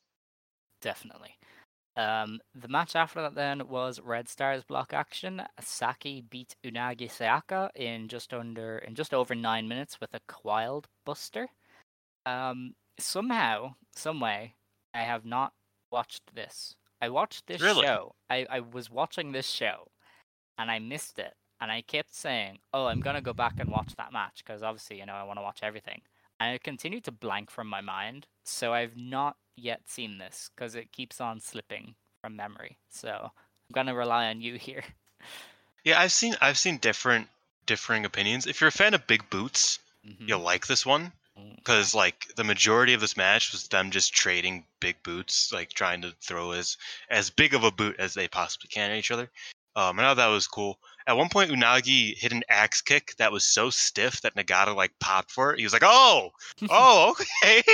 Definitely. 0.81 1.37
Um, 1.99 2.39
the 2.55 2.69
match 2.69 2.95
after 2.95 3.21
that 3.23 3.35
then 3.35 3.69
was 3.69 3.99
Red 4.01 4.29
Stars 4.29 4.63
block 4.63 4.93
action. 4.95 5.43
Saki 5.61 6.21
beat 6.21 6.55
Unagi 6.65 7.11
Sayaka 7.11 7.71
in 7.75 8.07
just 8.07 8.33
under 8.33 8.79
in 8.79 8.95
just 8.95 9.13
over 9.13 9.35
nine 9.35 9.67
minutes 9.67 10.01
with 10.01 10.15
a 10.15 10.21
Wild 10.45 10.87
Buster. 11.05 11.49
Um, 12.25 12.75
somehow, 13.01 13.75
some 13.97 14.21
way, 14.21 14.55
I 14.95 15.01
have 15.01 15.25
not 15.25 15.53
watched 15.91 16.35
this. 16.35 16.77
I 17.03 17.09
watched 17.09 17.49
this 17.49 17.61
Really? 17.61 17.85
show. 17.85 18.15
I, 18.31 18.47
I 18.49 18.61
was 18.61 18.91
watching 18.91 19.33
this 19.33 19.49
show, 19.49 19.89
and 20.57 20.71
I 20.71 20.79
missed 20.79 21.19
it. 21.19 21.35
And 21.61 21.73
I 21.73 21.81
kept 21.83 22.15
saying, 22.15 22.61
"Oh, 22.73 22.87
I'm 22.87 23.01
gonna 23.01 23.21
go 23.21 23.33
back 23.33 23.55
and 23.59 23.69
watch 23.71 23.97
that 23.97 24.13
match 24.13 24.45
because 24.45 24.63
obviously, 24.63 25.01
you 25.01 25.07
know, 25.07 25.15
I 25.15 25.25
want 25.25 25.39
to 25.39 25.43
watch 25.43 25.65
everything." 25.65 26.03
And 26.41 26.55
it 26.55 26.63
continued 26.63 27.05
to 27.05 27.13
blank 27.13 27.51
from 27.51 27.67
my 27.69 27.81
mind, 27.81 28.27
so 28.45 28.73
I've 28.73 28.97
not 28.97 29.37
yet 29.57 29.89
seen 29.89 30.19
this 30.19 30.51
because 30.55 30.75
it 30.75 30.93
keeps 30.93 31.21
on 31.21 31.41
slipping 31.41 31.97
from 32.21 32.37
memory. 32.37 32.79
So 32.89 33.11
I'm 33.33 33.73
gonna 33.75 33.95
rely 33.95 34.27
on 34.29 34.41
you 34.41 34.57
here. 34.57 34.85
Yeah, 35.85 36.01
I've 36.01 36.13
seen 36.13 36.37
I've 36.41 36.59
seen 36.59 36.79
different 36.79 37.29
differing 37.67 38.05
opinions. 38.05 38.47
If 38.47 38.61
you're 38.61 38.69
a 38.69 38.73
fan 38.73 38.95
of 38.95 39.07
big 39.07 39.29
boots, 39.31 39.79
Mhm. 40.05 40.29
you'll 40.29 40.41
like 40.41 40.67
this 40.67 40.87
one 40.87 41.13
Mm, 41.37 41.57
because 41.57 41.95
like 41.95 42.33
the 42.37 42.45
majority 42.45 42.95
of 42.95 43.01
this 43.01 43.17
match 43.17 43.53
was 43.53 43.69
them 43.69 43.91
just 43.91 44.13
trading 44.13 44.67
big 44.81 45.03
boots, 45.03 45.53
like 45.53 45.73
trying 45.73 46.03
to 46.03 46.13
throw 46.21 46.53
as 46.53 46.77
as 47.11 47.31
big 47.31 47.55
of 47.55 47.65
a 47.65 47.71
boot 47.71 47.97
as 47.99 48.15
they 48.15 48.29
possibly 48.29 48.69
can 48.69 48.91
at 48.91 48.99
each 48.99 49.11
other. 49.11 49.31
Um, 49.77 49.99
and 49.99 50.07
I 50.07 50.11
thought 50.11 50.17
that 50.17 50.27
was 50.27 50.47
cool. 50.47 50.79
At 51.09 51.17
one 51.17 51.31
point, 51.31 51.51
Unagi 51.51 52.15
hit 52.19 52.33
an 52.33 52.43
axe 52.51 52.83
kick 52.83 53.17
that 53.17 53.33
was 53.33 53.47
so 53.47 53.71
stiff 53.71 54.21
that 54.21 54.37
Nagata 54.37 54.77
like 54.77 54.93
popped 55.01 55.31
for 55.31 55.55
it. 55.55 55.59
He 55.59 55.65
was 55.65 55.73
like, 55.73 55.83
"Oh, 55.83 56.33
oh, 56.71 57.13
okay." 57.13 57.63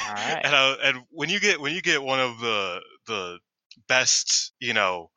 And 0.00 0.54
uh, 0.54 0.76
and 0.84 0.98
when 1.10 1.28
you 1.28 1.40
get 1.40 1.60
when 1.60 1.74
you 1.74 1.82
get 1.82 2.00
one 2.00 2.20
of 2.20 2.38
the 2.38 2.80
the 3.08 3.38
best, 3.88 4.52
you 4.60 4.72
know, 4.72 5.10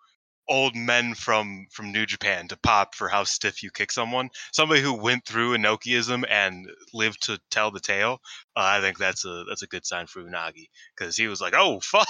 old 0.48 0.76
men 0.76 1.14
from 1.14 1.68
from 1.72 1.92
New 1.92 2.08
Japan 2.08 2.48
to 2.48 2.58
pop 2.58 2.96
for 2.96 3.08
how 3.08 3.24
stiff 3.24 3.62
you 3.62 3.70
kick 3.70 3.92
someone, 3.92 4.32
somebody 4.52 4.82
who 4.82 4.96
went 4.96 5.26
through 5.28 5.56
Inokiism 5.56 6.24
and 6.28 6.68
lived 6.92 7.22
to 7.28 7.40
tell 7.52 7.70
the 7.70 7.80
tale, 7.80 8.20
uh, 8.56 8.64
I 8.64 8.82
think 8.82 8.98
that's 8.98 9.26
a 9.26 9.44
that's 9.48 9.62
a 9.62 9.68
good 9.68 9.86
sign 9.86 10.08
for 10.08 10.24
Unagi 10.24 10.70
because 10.98 11.16
he 11.16 11.28
was 11.28 11.40
like, 11.40 11.54
"Oh 11.56 11.80
fuck, 11.84 12.08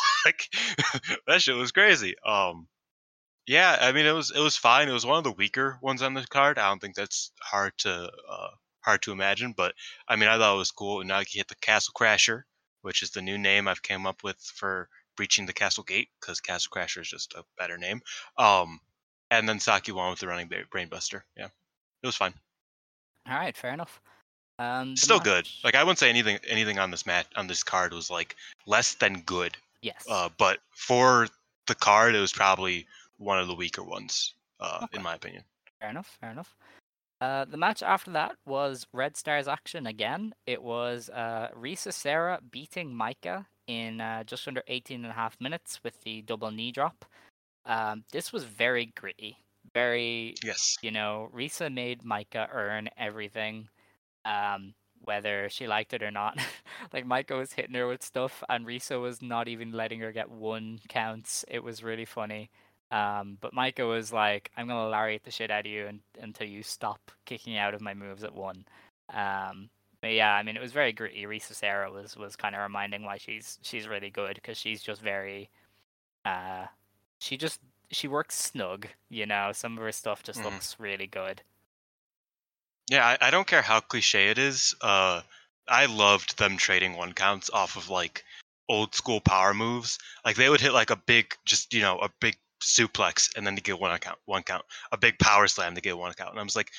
that 1.27 1.41
shit 1.41 1.57
was 1.57 1.73
crazy." 1.73 2.15
Um, 2.25 2.69
yeah, 3.49 3.77
I 3.81 3.91
mean 3.91 4.05
it 4.05 4.11
was 4.11 4.29
it 4.29 4.39
was 4.39 4.55
fine. 4.55 4.87
It 4.87 4.93
was 4.93 5.07
one 5.07 5.17
of 5.17 5.23
the 5.23 5.31
weaker 5.31 5.79
ones 5.81 6.03
on 6.03 6.13
the 6.13 6.21
card. 6.29 6.59
I 6.59 6.69
don't 6.69 6.79
think 6.79 6.93
that's 6.93 7.31
hard 7.41 7.73
to 7.79 8.11
uh, 8.29 8.49
hard 8.81 9.01
to 9.01 9.11
imagine, 9.11 9.55
but 9.57 9.73
I 10.07 10.17
mean 10.17 10.29
I 10.29 10.37
thought 10.37 10.53
it 10.53 10.59
was 10.59 10.69
cool. 10.69 11.03
Unagi 11.03 11.37
hit 11.37 11.47
the 11.47 11.55
Castle 11.55 11.93
Crasher, 11.99 12.43
which 12.83 13.01
is 13.01 13.09
the 13.09 13.23
new 13.23 13.39
name 13.39 13.67
I've 13.67 13.81
came 13.81 14.05
up 14.05 14.23
with 14.23 14.37
for 14.37 14.87
breaching 15.17 15.47
the 15.47 15.53
castle 15.53 15.83
gate 15.83 16.09
because 16.21 16.39
Castle 16.39 16.69
Crasher 16.71 17.01
is 17.01 17.09
just 17.09 17.33
a 17.33 17.43
better 17.57 17.79
name. 17.79 18.01
Um, 18.37 18.79
and 19.31 19.49
then 19.49 19.59
Saki 19.59 19.93
won 19.93 20.11
with 20.11 20.19
the 20.19 20.27
running 20.27 20.47
brainbuster. 20.47 21.21
Yeah, 21.35 21.47
it 22.03 22.05
was 22.05 22.15
fine. 22.15 22.35
All 23.27 23.35
right, 23.35 23.57
fair 23.57 23.73
enough. 23.73 23.99
Um, 24.59 24.95
Still 24.95 25.19
good. 25.19 25.47
Like 25.63 25.73
I 25.73 25.83
wouldn't 25.83 25.97
say 25.97 26.09
anything 26.09 26.37
anything 26.47 26.77
on 26.77 26.91
this 26.91 27.07
mat 27.07 27.25
on 27.35 27.47
this 27.47 27.63
card 27.63 27.93
was 27.93 28.11
like 28.11 28.35
less 28.67 28.93
than 28.93 29.21
good. 29.21 29.57
yes, 29.81 30.05
Uh, 30.07 30.29
but 30.37 30.59
for 30.75 31.27
the 31.65 31.73
card, 31.73 32.13
it 32.13 32.19
was 32.19 32.33
probably 32.33 32.85
one 33.19 33.39
of 33.39 33.47
the 33.47 33.55
weaker 33.55 33.83
ones, 33.83 34.33
uh, 34.59 34.79
Okay. 34.83 34.97
in 34.97 35.03
my 35.03 35.15
opinion. 35.15 35.43
fair 35.79 35.89
enough, 35.91 36.17
fair 36.19 36.31
enough. 36.31 36.55
Uh, 37.21 37.45
the 37.45 37.57
match 37.57 37.83
after 37.83 38.11
that 38.11 38.37
was 38.45 38.87
Red 38.93 39.17
Stars 39.17 39.47
action 39.47 39.87
again. 39.87 40.33
It 40.47 40.63
was 40.63 41.09
uh, 41.09 41.49
Risa 41.55 41.93
Sera 41.93 42.39
beating 42.51 42.91
Maika 42.93 43.45
in 43.67 44.01
uh, 44.01 44.23
just 44.23 44.47
under 44.47 44.63
18 44.67 45.03
and 45.03 45.11
a 45.11 45.15
half 45.15 45.39
minutes 45.39 45.81
with 45.83 46.01
the 46.03 46.21
double 46.23 46.51
knee 46.51 46.71
drop. 46.71 47.05
Um, 47.65 48.03
this 48.11 48.33
was 48.33 48.45
very 48.45 48.87
gritty, 48.95 49.37
very 49.73 50.35
Yes. 50.43 50.77
you 50.81 50.91
know, 50.91 51.29
Risa 51.35 51.71
made 51.73 52.03
Maika 52.03 52.47
earn 52.53 52.89
everything, 52.97 53.69
um, 54.25 54.73
whether 55.03 55.49
she 55.49 55.67
liked 55.67 55.93
it 55.93 56.03
or 56.03 56.11
not. 56.11 56.37
like 56.93 57.05
Maika 57.05 57.37
was 57.37 57.53
hitting 57.53 57.75
her 57.75 57.87
with 57.87 58.03
stuff, 58.03 58.43
and 58.49 58.65
Risa 58.65 59.01
was 59.01 59.21
not 59.21 59.47
even 59.49 59.71
letting 59.73 59.99
her 60.01 60.11
get 60.13 60.29
one 60.31 60.79
counts. 60.89 61.45
It 61.49 61.63
was 61.63 61.83
really 61.83 62.05
funny. 62.05 62.49
Um, 62.91 63.37
but 63.39 63.53
Maika 63.53 63.87
was 63.87 64.11
like, 64.11 64.51
"I'm 64.57 64.67
gonna 64.67 64.89
lariat 64.89 65.23
the 65.23 65.31
shit 65.31 65.51
out 65.51 65.65
of 65.65 65.71
you 65.71 65.87
un- 65.87 66.01
until 66.19 66.47
you 66.47 66.63
stop 66.63 67.11
kicking 67.25 67.57
out 67.57 67.73
of 67.73 67.81
my 67.81 67.93
moves 67.93 68.23
at 68.23 68.33
one." 68.33 68.65
Um, 69.13 69.69
but 70.01 70.11
yeah, 70.13 70.33
I 70.33 70.43
mean, 70.43 70.55
it 70.55 70.61
was 70.61 70.71
very 70.71 70.93
gritty. 70.93 71.23
Risa 71.23 71.53
Sera 71.53 71.91
was 71.91 72.15
was 72.17 72.35
kind 72.35 72.55
of 72.55 72.61
reminding 72.61 73.03
why 73.03 73.17
she's 73.17 73.59
she's 73.61 73.87
really 73.87 74.09
good 74.09 74.35
because 74.35 74.57
she's 74.57 74.81
just 74.81 75.01
very, 75.01 75.49
uh, 76.25 76.65
she 77.19 77.37
just 77.37 77.59
she 77.91 78.07
works 78.07 78.35
snug. 78.35 78.87
You 79.09 79.25
know, 79.25 79.51
some 79.51 79.77
of 79.77 79.83
her 79.83 79.91
stuff 79.91 80.23
just 80.23 80.39
Mhm. 80.39 80.45
looks 80.45 80.79
really 80.79 81.07
good. 81.07 81.41
Yeah, 82.89 83.05
I, 83.05 83.27
I 83.27 83.31
don't 83.31 83.47
care 83.47 83.61
how 83.61 83.79
cliche 83.81 84.29
it 84.29 84.37
is. 84.39 84.73
Uh, 84.81 85.21
I 85.67 85.85
loved 85.85 86.37
them 86.37 86.57
trading 86.57 86.95
one 86.95 87.13
counts 87.13 87.49
off 87.51 87.75
of 87.75 87.89
like 87.89 88.25
old 88.67 88.95
school 88.95 89.21
power 89.21 89.53
moves. 89.53 89.99
Like 90.25 90.35
they 90.35 90.49
would 90.49 90.61
hit 90.61 90.73
like 90.73 90.89
a 90.89 90.95
big, 90.95 91.35
just 91.45 91.73
you 91.73 91.81
know, 91.81 91.99
a 91.99 92.09
big 92.19 92.37
suplex, 92.61 93.29
and 93.35 93.45
then 93.45 93.55
to 93.55 93.61
get 93.61 93.79
one 93.79 93.97
count, 93.99 94.19
one 94.25 94.43
count. 94.43 94.63
A 94.91 94.97
big 94.97 95.17
power 95.19 95.47
slam 95.47 95.75
to 95.75 95.81
get 95.81 95.97
one 95.97 96.13
count. 96.13 96.31
And 96.31 96.39
I 96.39 96.43
was 96.43 96.55
like, 96.55 96.71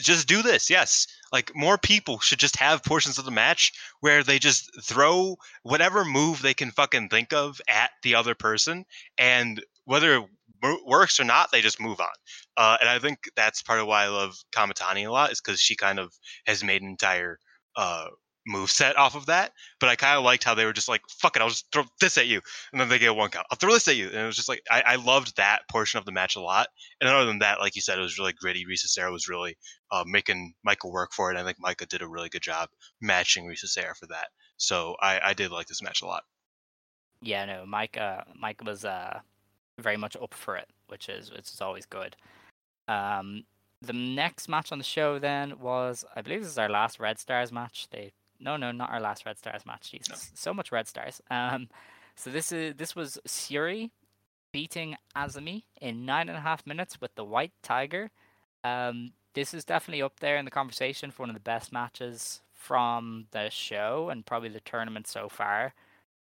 just 0.00 0.28
do 0.28 0.42
this. 0.42 0.70
Yes, 0.70 1.06
like 1.32 1.50
more 1.56 1.78
people 1.78 2.20
should 2.20 2.38
just 2.38 2.56
have 2.56 2.84
portions 2.84 3.18
of 3.18 3.24
the 3.24 3.30
match 3.30 3.72
where 4.00 4.22
they 4.22 4.38
just 4.38 4.70
throw 4.82 5.36
whatever 5.62 6.04
move 6.04 6.42
they 6.42 6.54
can 6.54 6.70
fucking 6.70 7.08
think 7.08 7.32
of 7.32 7.60
at 7.68 7.90
the 8.02 8.14
other 8.14 8.34
person, 8.34 8.84
and 9.18 9.64
whether 9.84 10.14
it 10.16 10.22
works 10.86 11.18
or 11.18 11.24
not, 11.24 11.50
they 11.50 11.60
just 11.60 11.80
move 11.80 12.00
on. 12.00 12.06
Uh, 12.56 12.76
and 12.80 12.88
I 12.88 12.98
think 13.00 13.18
that's 13.34 13.62
part 13.62 13.80
of 13.80 13.86
why 13.88 14.04
I 14.04 14.08
love 14.08 14.36
Kamitani 14.54 15.06
a 15.06 15.10
lot, 15.10 15.32
is 15.32 15.40
because 15.40 15.60
she 15.60 15.74
kind 15.74 15.98
of 15.98 16.12
has 16.46 16.62
made 16.62 16.82
an 16.82 16.88
entire 16.88 17.38
uh, 17.74 18.06
move 18.46 18.70
set 18.70 18.96
off 18.96 19.14
of 19.14 19.26
that. 19.26 19.52
But 19.80 19.88
I 19.88 19.96
kind 19.96 20.18
of 20.18 20.24
liked 20.24 20.44
how 20.44 20.54
they 20.54 20.64
were 20.64 20.72
just 20.72 20.88
like, 20.88 21.02
"Fuck 21.08 21.36
it, 21.36 21.42
I'll 21.42 21.48
just 21.48 21.70
throw 21.72 21.84
this 22.00 22.18
at 22.18 22.26
you," 22.26 22.40
and 22.72 22.80
then 22.80 22.88
they 22.88 22.98
get 22.98 23.14
one 23.14 23.30
count. 23.30 23.46
I'll 23.50 23.56
throw 23.56 23.72
this 23.72 23.88
at 23.88 23.96
you, 23.96 24.08
and 24.08 24.16
it 24.16 24.26
was 24.26 24.36
just 24.36 24.48
like 24.48 24.62
I, 24.70 24.82
I 24.82 24.96
loved 24.96 25.36
that 25.36 25.68
portion 25.70 25.98
of 25.98 26.04
the 26.04 26.12
match 26.12 26.36
a 26.36 26.40
lot. 26.40 26.68
And 27.00 27.08
other 27.08 27.26
than 27.26 27.40
that, 27.40 27.60
like 27.60 27.76
you 27.76 27.82
said, 27.82 27.98
it 27.98 28.02
was 28.02 28.18
really 28.18 28.32
gritty. 28.32 28.64
Risa 28.64 28.86
Sera 28.86 29.12
was 29.12 29.28
really 29.28 29.56
uh, 29.90 30.04
making 30.06 30.54
Maika 30.66 30.90
work 30.90 31.12
for 31.12 31.32
it. 31.32 31.36
I 31.36 31.44
think 31.44 31.58
Maika 31.60 31.86
did 31.88 32.02
a 32.02 32.08
really 32.08 32.28
good 32.28 32.42
job 32.42 32.68
matching 33.00 33.46
Risa 33.46 33.66
Sera 33.66 33.94
for 33.94 34.06
that. 34.06 34.28
So 34.56 34.96
I, 35.00 35.20
I 35.22 35.34
did 35.34 35.50
like 35.50 35.66
this 35.66 35.82
match 35.82 36.02
a 36.02 36.06
lot. 36.06 36.24
Yeah, 37.20 37.44
no, 37.44 37.64
Mike. 37.66 37.96
Uh, 37.96 38.22
Mike 38.38 38.62
was 38.64 38.84
uh 38.84 39.20
very 39.78 39.96
much 39.96 40.16
up 40.16 40.34
for 40.34 40.56
it, 40.56 40.68
which 40.88 41.08
is 41.08 41.30
which 41.30 41.52
is 41.52 41.60
always 41.60 41.86
good. 41.86 42.16
Um, 42.88 43.44
the 43.80 43.92
next 43.92 44.48
match 44.48 44.70
on 44.72 44.78
the 44.78 44.84
show 44.84 45.18
then 45.18 45.58
was, 45.58 46.04
I 46.14 46.22
believe, 46.22 46.42
this 46.42 46.50
is 46.50 46.58
our 46.58 46.68
last 46.68 47.00
Red 47.00 47.18
Stars 47.18 47.50
match. 47.50 47.88
They 47.90 48.12
no, 48.42 48.56
no, 48.56 48.72
not 48.72 48.90
our 48.90 49.00
last 49.00 49.24
Red 49.24 49.38
Stars 49.38 49.64
match. 49.64 49.90
Jesus, 49.90 50.30
so 50.34 50.52
much 50.52 50.72
Red 50.72 50.88
Stars. 50.88 51.20
Um, 51.30 51.68
so 52.16 52.30
this 52.30 52.52
is 52.52 52.74
this 52.76 52.94
was 52.96 53.18
Syuri 53.26 53.90
beating 54.52 54.96
Azumi 55.16 55.64
in 55.80 56.04
nine 56.04 56.28
and 56.28 56.36
a 56.36 56.42
half 56.42 56.66
minutes 56.66 57.00
with 57.00 57.14
the 57.14 57.24
White 57.24 57.52
Tiger. 57.62 58.10
Um, 58.64 59.12
this 59.34 59.54
is 59.54 59.64
definitely 59.64 60.02
up 60.02 60.20
there 60.20 60.36
in 60.36 60.44
the 60.44 60.50
conversation 60.50 61.10
for 61.10 61.22
one 61.22 61.30
of 61.30 61.34
the 61.34 61.40
best 61.40 61.72
matches 61.72 62.42
from 62.52 63.26
the 63.30 63.48
show 63.48 64.08
and 64.10 64.26
probably 64.26 64.50
the 64.50 64.60
tournament 64.60 65.06
so 65.06 65.28
far. 65.28 65.74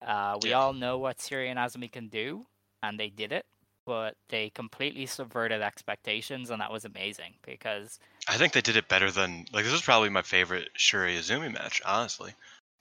Uh, 0.06 0.38
we 0.42 0.50
Yeah. 0.50 0.60
all 0.60 0.74
know 0.74 0.98
what 0.98 1.18
Syuri 1.18 1.48
and 1.50 1.58
Azumi 1.60 1.92
can 1.92 2.08
do, 2.08 2.46
and 2.84 3.00
they 3.00 3.10
did 3.10 3.32
it, 3.32 3.46
but 3.90 4.14
they 4.28 4.52
completely 4.52 5.08
subverted 5.08 5.64
expectations, 5.64 6.52
and 6.52 6.62
that 6.62 6.72
was 6.72 6.86
amazing 6.86 7.34
because 7.44 7.98
I 8.28 8.38
think 8.38 8.54
they 8.54 8.62
did 8.62 8.76
it 8.76 8.88
better 8.88 9.10
than 9.10 9.46
like 9.52 9.64
this 9.64 9.74
was 9.74 9.82
probably 9.82 10.10
my 10.10 10.22
favorite 10.22 10.70
Syuri 10.78 11.18
Azumi 11.18 11.52
match, 11.52 11.82
honestly. 11.84 12.36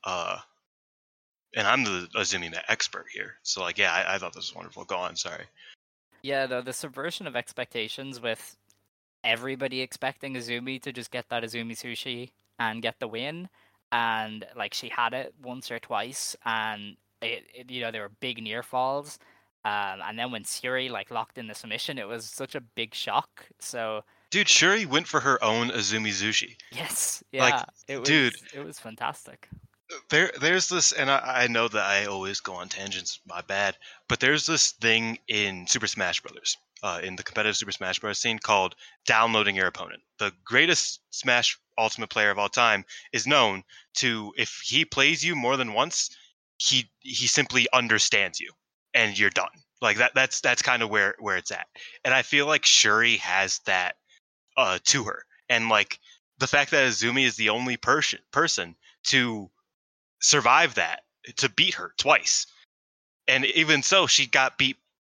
Uh, 0.05 0.37
and 1.57 1.67
I'm 1.67 1.85
the 1.85 2.09
Azumi 2.15 2.55
expert 2.69 3.07
here, 3.11 3.37
so 3.43 3.63
like 3.63 3.79
yeah, 3.79 3.91
I, 3.91 4.17
I 4.17 4.19
thought 4.19 4.35
this 4.35 4.51
was 4.51 4.55
wonderful. 4.55 4.85
Go 4.85 4.97
on, 4.97 5.17
sorry. 5.17 5.45
Yeah, 6.21 6.45
the 6.45 6.61
the 6.61 6.75
subversion 6.75 7.27
of 7.27 7.35
expectations 7.35 8.21
with 8.21 8.59
everybody 9.25 9.81
expecting 9.81 10.35
Azumi 10.35 10.79
to 10.83 10.93
just 10.93 11.11
get 11.11 11.31
that 11.31 11.43
Azumi 11.43 11.73
sushi 11.73 12.33
and 12.59 12.83
get 12.83 13.01
the 13.01 13.09
win, 13.09 13.49
and 13.93 14.45
like 14.55 14.75
she 14.75 14.91
had 14.91 15.15
it 15.15 15.33
once 15.43 15.71
or 15.71 15.79
twice, 15.79 16.37
and 16.45 16.99
it, 17.23 17.45
it 17.55 17.71
you 17.71 17.81
know 17.81 17.91
there 17.91 18.03
were 18.03 18.13
big 18.21 18.43
near 18.43 18.63
falls, 18.63 19.19
um, 19.65 20.01
and 20.07 20.19
then 20.19 20.31
when 20.31 20.45
Syuri 20.45 20.91
like 20.91 21.11
locked 21.11 21.39
in 21.39 21.47
the 21.47 21.55
submission, 21.55 21.99
it 21.99 22.09
was 22.09 22.25
such 22.25 22.55
a 22.55 22.61
big 22.61 22.95
shock. 22.95 23.47
So 23.61 24.03
Dude, 24.31 24.47
Syuri 24.47 24.87
went 24.87 25.07
for 25.07 25.21
her 25.21 25.43
own 25.43 25.71
Azumi 25.71 26.11
Zushi. 26.11 26.57
yes, 26.71 27.23
Like, 27.33 27.55
yeah, 27.55 27.65
it 27.89 27.99
was 27.99 28.09
dude. 28.09 28.35
it 28.55 28.65
was 28.65 28.79
fantastic. 28.79 29.49
There, 30.11 30.31
there's 30.39 30.69
this, 30.69 30.93
and 30.93 31.11
I, 31.11 31.45
I 31.45 31.47
know 31.47 31.67
that 31.67 31.83
I 31.83 32.05
always 32.05 32.41
go 32.41 32.53
on 32.53 32.69
tangents. 32.69 33.21
My 33.27 33.41
bad, 33.41 33.79
but 34.07 34.21
there's 34.21 34.45
this 34.45 34.73
thing 34.73 35.19
in 35.29 35.67
Super 35.67 35.87
Smash 35.87 36.21
Brothers, 36.21 36.59
uh, 36.83 37.01
in 37.03 37.17
the 37.17 37.23
competitive 37.23 37.57
Super 37.57 37.73
Smash 37.73 37.99
Bros. 37.99 38.19
scene 38.19 38.39
called 38.39 38.75
downloading 39.07 39.57
your 39.57 39.67
opponent. 39.67 40.03
The 40.19 40.33
greatest 40.45 41.01
Smash 41.09 41.59
Ultimate 41.79 42.11
player 42.11 42.31
of 42.31 42.39
all 42.39 42.51
time 42.51 42.85
is 43.15 43.27
known 43.27 43.63
to, 43.95 44.35
if 44.37 44.61
he 44.63 44.85
plays 44.85 45.25
you 45.25 45.35
more 45.35 45.57
than 45.57 45.73
once, 45.73 46.11
he 46.59 46.91
he 46.99 47.27
simply 47.27 47.67
understands 47.73 48.41
you, 48.41 48.51
and 48.95 49.19
you're 49.19 49.31
done. 49.31 49.49
Like 49.81 49.99
that. 49.99 50.13
That's 50.15 50.41
that's 50.41 50.63
kind 50.63 50.83
of 50.83 50.91
where 50.91 51.15
where 51.19 51.37
it's 51.37 51.53
at. 51.53 51.67
And 52.05 52.13
I 52.13 52.23
feel 52.23 52.47
like 52.47 52.63
Syuri 52.63 53.19
has 53.19 53.61
that 53.67 53.97
uh, 54.57 54.79
to 54.87 55.05
her, 55.05 55.25
and 55.49 55.69
like 55.69 56.01
the 56.39 56.49
fact 56.49 56.73
that 56.73 56.89
Azumi 56.89 57.25
is 57.25 57.37
the 57.37 57.51
only 57.51 57.77
person 57.77 58.19
person 58.33 58.75
to 59.05 59.51
survive 60.21 60.75
that 60.75 61.03
to 61.37 61.49
beat 61.49 61.75
her 61.75 61.95
twice. 61.97 62.47
And 63.29 63.45
even 63.45 63.83
so, 63.83 64.07
she 64.07 64.27
got 64.27 64.59
beat 64.59 64.79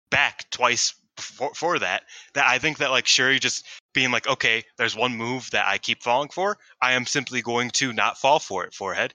back 0.10 0.50
twice 0.50 0.94
for, 1.18 1.54
for 1.54 1.80
that. 1.80 2.04
That 2.34 2.48
I 2.48 2.60
think 2.60 2.80
that 2.80 2.92
like 2.92 3.06
Syuri 3.06 3.40
just 3.40 3.66
being 3.94 4.12
like, 4.12 4.28
okay, 4.28 4.64
there's 4.78 4.96
one 4.96 5.16
move 5.16 5.50
that 5.52 5.68
I 5.68 5.78
keep 5.78 6.04
falling 6.04 6.30
for. 6.30 6.58
I 6.82 6.94
am 6.94 7.06
simply 7.06 7.42
going 7.42 7.70
to 7.72 7.94
not 7.94 8.18
fall 8.18 8.40
for 8.40 8.66
it, 8.66 8.74
forehead. 8.74 9.14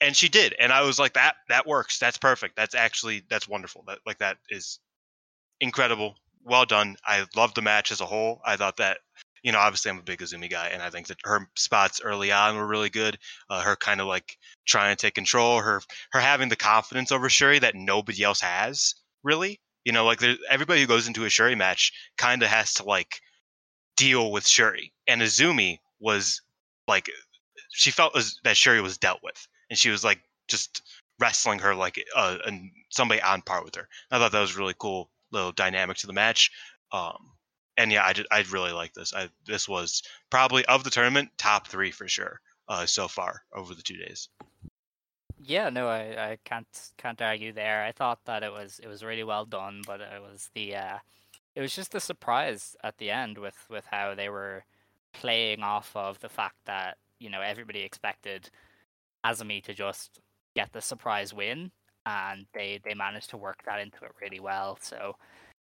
And 0.00 0.16
she 0.16 0.28
did, 0.28 0.54
and 0.60 0.72
I 0.72 0.82
was 0.82 0.98
like, 0.98 1.14
that 1.14 1.34
that 1.48 1.66
works. 1.66 1.98
That's 1.98 2.18
perfect. 2.18 2.54
That's 2.56 2.74
actually 2.74 3.24
that's 3.28 3.48
wonderful. 3.48 3.84
That 3.88 3.98
like 4.06 4.18
that 4.18 4.38
is 4.48 4.78
incredible. 5.60 6.14
Well 6.44 6.64
done. 6.64 6.96
I 7.04 7.26
love 7.34 7.54
the 7.54 7.62
match 7.62 7.90
as 7.90 8.00
a 8.00 8.06
whole. 8.06 8.40
I 8.44 8.56
thought 8.56 8.76
that 8.76 8.98
you 9.42 9.52
know, 9.52 9.58
obviously 9.58 9.90
I'm 9.90 9.98
a 9.98 10.02
big 10.02 10.20
Azumi 10.20 10.50
guy, 10.50 10.68
and 10.68 10.82
I 10.82 10.90
think 10.90 11.06
that 11.08 11.18
her 11.24 11.48
spots 11.56 12.00
early 12.02 12.32
on 12.32 12.56
were 12.56 12.66
really 12.66 12.90
good. 12.90 13.18
Uh, 13.48 13.62
her 13.62 13.76
kind 13.76 14.00
of 14.00 14.06
like 14.06 14.36
trying 14.66 14.94
to 14.94 15.00
take 15.00 15.14
control, 15.14 15.60
her 15.60 15.80
her 16.12 16.20
having 16.20 16.48
the 16.48 16.56
confidence 16.56 17.12
over 17.12 17.28
Syuri 17.28 17.60
that 17.60 17.74
nobody 17.74 18.22
else 18.22 18.40
has, 18.40 18.94
really. 19.22 19.60
You 19.84 19.92
know, 19.92 20.04
like 20.04 20.18
there, 20.18 20.36
everybody 20.50 20.80
who 20.80 20.86
goes 20.86 21.06
into 21.06 21.24
a 21.24 21.28
Syuri 21.28 21.56
match 21.56 21.92
kind 22.16 22.42
of 22.42 22.48
has 22.48 22.74
to 22.74 22.84
like 22.84 23.20
deal 23.96 24.30
with 24.32 24.44
Syuri, 24.44 24.92
and 25.06 25.22
Azumi 25.22 25.78
was 26.00 26.42
like 26.86 27.10
she 27.70 27.90
felt 27.90 28.16
as, 28.16 28.38
that 28.44 28.56
Syuri 28.56 28.82
was 28.82 28.98
dealt 28.98 29.20
with, 29.22 29.46
and 29.70 29.78
she 29.78 29.90
was 29.90 30.04
like 30.04 30.20
just 30.48 30.82
wrestling 31.20 31.58
her 31.58 31.74
like 31.74 32.02
uh, 32.16 32.38
and 32.46 32.70
somebody 32.90 33.20
on 33.22 33.42
par 33.42 33.64
with 33.64 33.74
her. 33.74 33.88
I 34.10 34.18
thought 34.18 34.32
that 34.32 34.40
was 34.40 34.56
really 34.56 34.74
cool 34.78 35.10
little 35.30 35.52
dynamic 35.52 35.96
to 35.98 36.06
the 36.06 36.12
match. 36.12 36.50
Um, 36.92 37.32
and 37.76 37.92
yeah, 37.92 38.04
I 38.04 38.12
did, 38.12 38.26
I 38.30 38.44
really 38.50 38.72
like 38.72 38.92
this. 38.94 39.14
I 39.14 39.28
this 39.46 39.68
was 39.68 40.02
probably 40.30 40.64
of 40.66 40.84
the 40.84 40.90
tournament 40.90 41.30
top 41.38 41.68
three 41.68 41.90
for 41.90 42.08
sure 42.08 42.40
uh, 42.68 42.86
so 42.86 43.08
far 43.08 43.42
over 43.54 43.74
the 43.74 43.82
two 43.82 43.96
days. 43.96 44.28
Yeah, 45.40 45.70
no, 45.70 45.86
I, 45.88 46.30
I 46.32 46.38
can't 46.44 46.66
can't 46.96 47.22
argue 47.22 47.52
there. 47.52 47.84
I 47.84 47.92
thought 47.92 48.18
that 48.24 48.42
it 48.42 48.52
was 48.52 48.80
it 48.82 48.88
was 48.88 49.04
really 49.04 49.24
well 49.24 49.44
done, 49.44 49.82
but 49.86 50.00
it 50.00 50.20
was 50.20 50.50
the 50.54 50.74
uh, 50.74 50.98
it 51.54 51.60
was 51.60 51.74
just 51.74 51.94
a 51.94 52.00
surprise 52.00 52.76
at 52.82 52.98
the 52.98 53.10
end 53.10 53.38
with 53.38 53.56
with 53.70 53.84
how 53.90 54.14
they 54.14 54.28
were 54.28 54.64
playing 55.12 55.62
off 55.62 55.94
of 55.94 56.18
the 56.20 56.28
fact 56.28 56.56
that 56.66 56.98
you 57.20 57.30
know 57.30 57.40
everybody 57.40 57.80
expected 57.80 58.50
Azumi 59.24 59.62
to 59.64 59.74
just 59.74 60.20
get 60.54 60.72
the 60.72 60.80
surprise 60.80 61.32
win, 61.34 61.70
and 62.06 62.46
they 62.54 62.80
they 62.84 62.94
managed 62.94 63.30
to 63.30 63.36
work 63.36 63.62
that 63.66 63.80
into 63.80 64.04
it 64.04 64.12
really 64.20 64.40
well. 64.40 64.78
So 64.80 65.16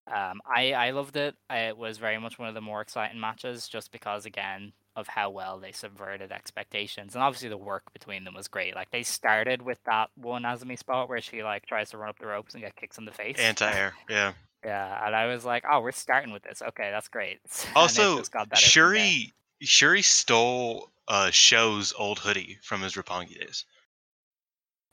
um, 0.08 0.42
I 0.46 0.74
I 0.74 0.92
loved 0.92 1.18
it. 1.18 1.36
It 1.50 1.78
was 1.78 1.98
very 1.98 2.20
much 2.20 2.40
one 2.40 2.48
of 2.48 2.56
the 2.56 2.62
more 2.62 2.82
exciting 2.82 3.20
matches, 3.20 3.68
just 3.68 3.92
because 3.92 4.26
again 4.26 4.74
of 4.96 5.08
how 5.08 5.30
well 5.30 5.60
they 5.60 5.72
subverted 5.72 6.32
expectations, 6.32 7.16
and 7.16 7.24
obviously 7.24 7.50
the 7.50 7.58
work 7.58 7.92
between 7.94 8.24
them 8.24 8.34
was 8.34 8.48
great. 8.48 8.76
Like 8.76 8.92
they 8.92 9.04
started 9.04 9.62
with 9.62 9.82
that 9.86 10.10
one 10.16 10.44
Azumi 10.44 10.78
spot 10.78 11.10
where 11.10 11.22
she 11.22 11.44
like 11.44 11.66
tries 11.66 11.92
to 11.92 11.98
run 11.98 12.10
up 12.10 12.20
the 12.20 12.28
ropes 12.28 12.54
and 12.54 12.64
get 12.64 12.76
kicks 12.76 12.98
in 12.98 13.06
the 13.06 13.12
face. 13.12 13.38
Anti 13.38 13.72
air, 13.72 13.94
yeah. 14.10 14.34
Yeah, 14.66 15.06
and 15.06 15.16
I 15.16 15.28
was 15.28 15.46
like, 15.46 15.64
oh, 15.72 15.80
we're 15.80 15.94
starting 15.94 16.34
with 16.34 16.44
this. 16.44 16.62
Okay, 16.62 16.90
that's 16.92 17.08
great. 17.08 17.40
Also, 17.76 18.18
just 18.18 18.34
got 18.34 18.50
better 18.50 18.68
from 18.68 18.94
there. 18.94 19.04
Syuri 19.04 19.32
Syuri 19.64 20.04
stole 20.04 20.90
uh, 21.08 21.32
SHO's 21.32 21.94
old 21.98 22.20
hoodie 22.20 22.60
from 22.62 22.82
his 22.82 22.94
Roppongi 22.94 23.40
days. 23.40 23.66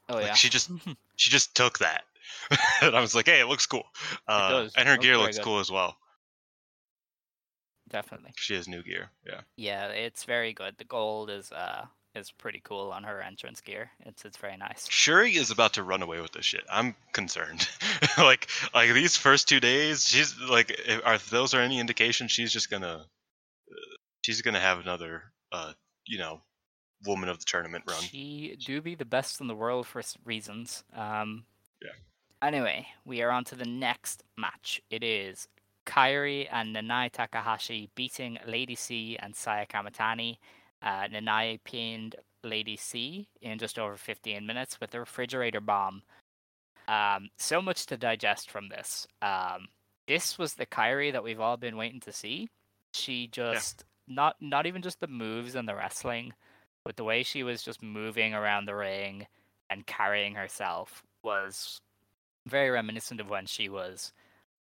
Oh 0.08 0.14
Like 0.14 0.26
yeah, 0.26 0.34
she 0.34 0.48
just 0.48 0.70
she 1.16 1.30
just 1.30 1.54
took 1.54 1.78
that, 1.80 2.04
and 2.80 2.94
I 2.94 3.00
was 3.00 3.14
like, 3.14 3.26
hey, 3.26 3.40
it 3.40 3.46
looks 3.46 3.66
cool. 3.66 3.86
Uh, 4.26 4.50
does. 4.50 4.74
and 4.76 4.88
her 4.88 4.94
looks 4.94 5.04
gear 5.04 5.18
looks 5.18 5.36
good. 5.36 5.44
cool 5.44 5.60
as 5.60 5.70
well. 5.70 5.96
definitely. 7.88 8.32
She 8.36 8.54
has 8.54 8.68
new 8.68 8.82
gear. 8.82 9.10
Yeah. 9.26 9.40
Yeah, 9.56 9.88
it's 9.88 10.24
very 10.24 10.52
good. 10.52 10.76
The 10.78 10.84
gold 10.84 11.30
is 11.30 11.52
uh 11.52 11.86
is 12.14 12.30
pretty 12.30 12.60
cool 12.64 12.92
on 12.92 13.02
her 13.02 13.20
entrance 13.20 13.60
gear. 13.60 13.90
It's 14.00 14.24
it's 14.24 14.38
very 14.38 14.56
nice. 14.56 14.86
Syuri 14.88 15.36
is 15.36 15.50
about 15.50 15.74
to 15.74 15.82
run 15.82 16.02
away 16.02 16.20
with 16.20 16.32
this 16.32 16.44
shit. 16.44 16.64
I'm 16.70 16.94
concerned. 17.12 17.68
like 18.18 18.48
like 18.74 18.92
these 18.92 19.16
first 19.16 19.48
two 19.48 19.60
days, 19.60 20.08
she's 20.08 20.38
like, 20.40 20.70
if, 20.70 21.04
are 21.04 21.18
those 21.18 21.52
are 21.52 21.60
any 21.60 21.78
indication 21.78 22.28
she's 22.28 22.52
just 22.52 22.70
gonna 22.70 23.04
she's 24.26 24.42
gonna 24.42 24.58
have 24.58 24.80
another 24.80 25.22
uh 25.52 25.72
you 26.04 26.18
know 26.18 26.40
woman 27.06 27.28
of 27.28 27.38
the 27.38 27.44
tournament 27.44 27.84
run. 27.86 28.00
She 28.00 28.56
do 28.64 28.80
be 28.80 28.96
the 28.96 29.04
best 29.04 29.40
in 29.40 29.46
the 29.46 29.54
world 29.54 29.86
for 29.86 30.02
reasons. 30.24 30.82
Um, 30.94 31.44
Yeah. 31.80 31.92
Anyway, 32.42 32.86
we 33.04 33.22
are 33.22 33.30
on 33.30 33.44
to 33.44 33.54
the 33.54 33.64
next 33.66 34.24
match. 34.36 34.80
It 34.90 35.04
is 35.04 35.46
Kairi 35.86 36.48
and 36.50 36.74
Nanae 36.74 37.12
Takahashi 37.12 37.90
beating 37.94 38.38
Lady 38.46 38.74
C 38.74 39.16
and 39.18 39.36
Saya 39.36 39.66
Kamitani. 39.66 40.38
Uh, 40.82 41.06
Nanae 41.08 41.60
pinned 41.64 42.16
Lady 42.42 42.76
C 42.76 43.28
in 43.40 43.58
just 43.58 43.78
over 43.78 43.96
15 43.96 44.44
minutes 44.44 44.80
with 44.80 44.94
a 44.94 45.00
refrigerator 45.00 45.60
bomb. 45.60 46.02
Um, 46.88 47.28
so 47.36 47.60
much 47.62 47.86
to 47.86 47.96
digest 47.96 48.50
from 48.50 48.68
this. 48.68 49.06
Um, 49.22 49.68
this 50.08 50.38
was 50.38 50.54
the 50.54 50.66
Kairi 50.66 51.12
that 51.12 51.24
we've 51.24 51.40
all 51.40 51.56
been 51.56 51.76
waiting 51.76 52.00
to 52.00 52.12
see. 52.12 52.48
She 52.92 53.28
just 53.28 53.84
not 54.08 54.36
not 54.40 54.66
even 54.66 54.82
just 54.82 55.00
the 55.00 55.06
moves 55.06 55.54
and 55.54 55.68
the 55.68 55.74
wrestling, 55.74 56.32
but 56.84 56.96
the 56.96 57.04
way 57.04 57.22
she 57.22 57.42
was 57.42 57.62
just 57.62 57.82
moving 57.82 58.34
around 58.34 58.66
the 58.66 58.74
ring 58.74 59.26
and 59.70 59.86
carrying 59.86 60.34
herself 60.34 61.02
was 61.24 61.80
very 62.46 62.70
reminiscent 62.70 63.20
of 63.20 63.28
when 63.30 63.46
she 63.46 63.68
was 63.68 64.12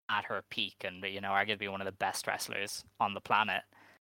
at 0.10 0.26
her 0.26 0.44
peak 0.50 0.76
and 0.84 1.04
you 1.04 1.22
know 1.22 1.30
arguably 1.32 1.70
one 1.70 1.82
of 1.82 1.86
the 1.86 1.92
best 1.94 2.28
wrestlers 2.28 2.84
on 3.00 3.14
the 3.14 3.22
planet. 3.22 3.64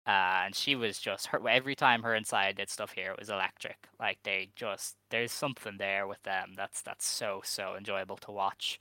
Uh, 0.06 0.42
and 0.46 0.54
she 0.56 0.74
was 0.74 0.98
just 0.98 1.28
her 1.28 1.40
every 1.48 1.76
time 1.76 2.02
her 2.02 2.14
inside 2.14 2.56
did 2.56 2.68
stuff 2.68 2.92
here, 2.92 3.12
it 3.12 3.18
was 3.18 3.30
electric. 3.30 3.76
Like 4.00 4.18
they 4.24 4.50
just 4.56 4.96
there's 5.10 5.32
something 5.32 5.76
there 5.78 6.06
with 6.08 6.22
them 6.24 6.54
that's 6.56 6.82
that's 6.82 7.06
so 7.06 7.40
so 7.44 7.76
enjoyable 7.76 8.16
to 8.18 8.32
watch. 8.32 8.80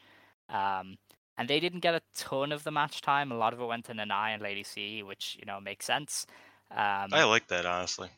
Um, 0.49 0.97
and 1.37 1.49
they 1.49 1.59
didn't 1.59 1.79
get 1.81 1.95
a 1.95 2.01
ton 2.15 2.51
of 2.51 2.63
the 2.63 2.71
match 2.71 3.01
time. 3.01 3.31
A 3.31 3.35
lot 3.37 3.53
of 3.53 3.59
it 3.61 3.65
went 3.65 3.85
to 3.85 3.93
Nanae 3.93 4.33
and 4.33 4.41
Lady 4.43 4.63
C, 4.63 5.03
which 5.03 5.37
you 5.39 5.45
know 5.45 5.59
makes 5.61 5.85
sense. 5.85 6.25
Um, 6.71 7.13
I 7.13 7.23
like 7.23 7.47
that 7.47 7.65
honestly. 7.65 8.11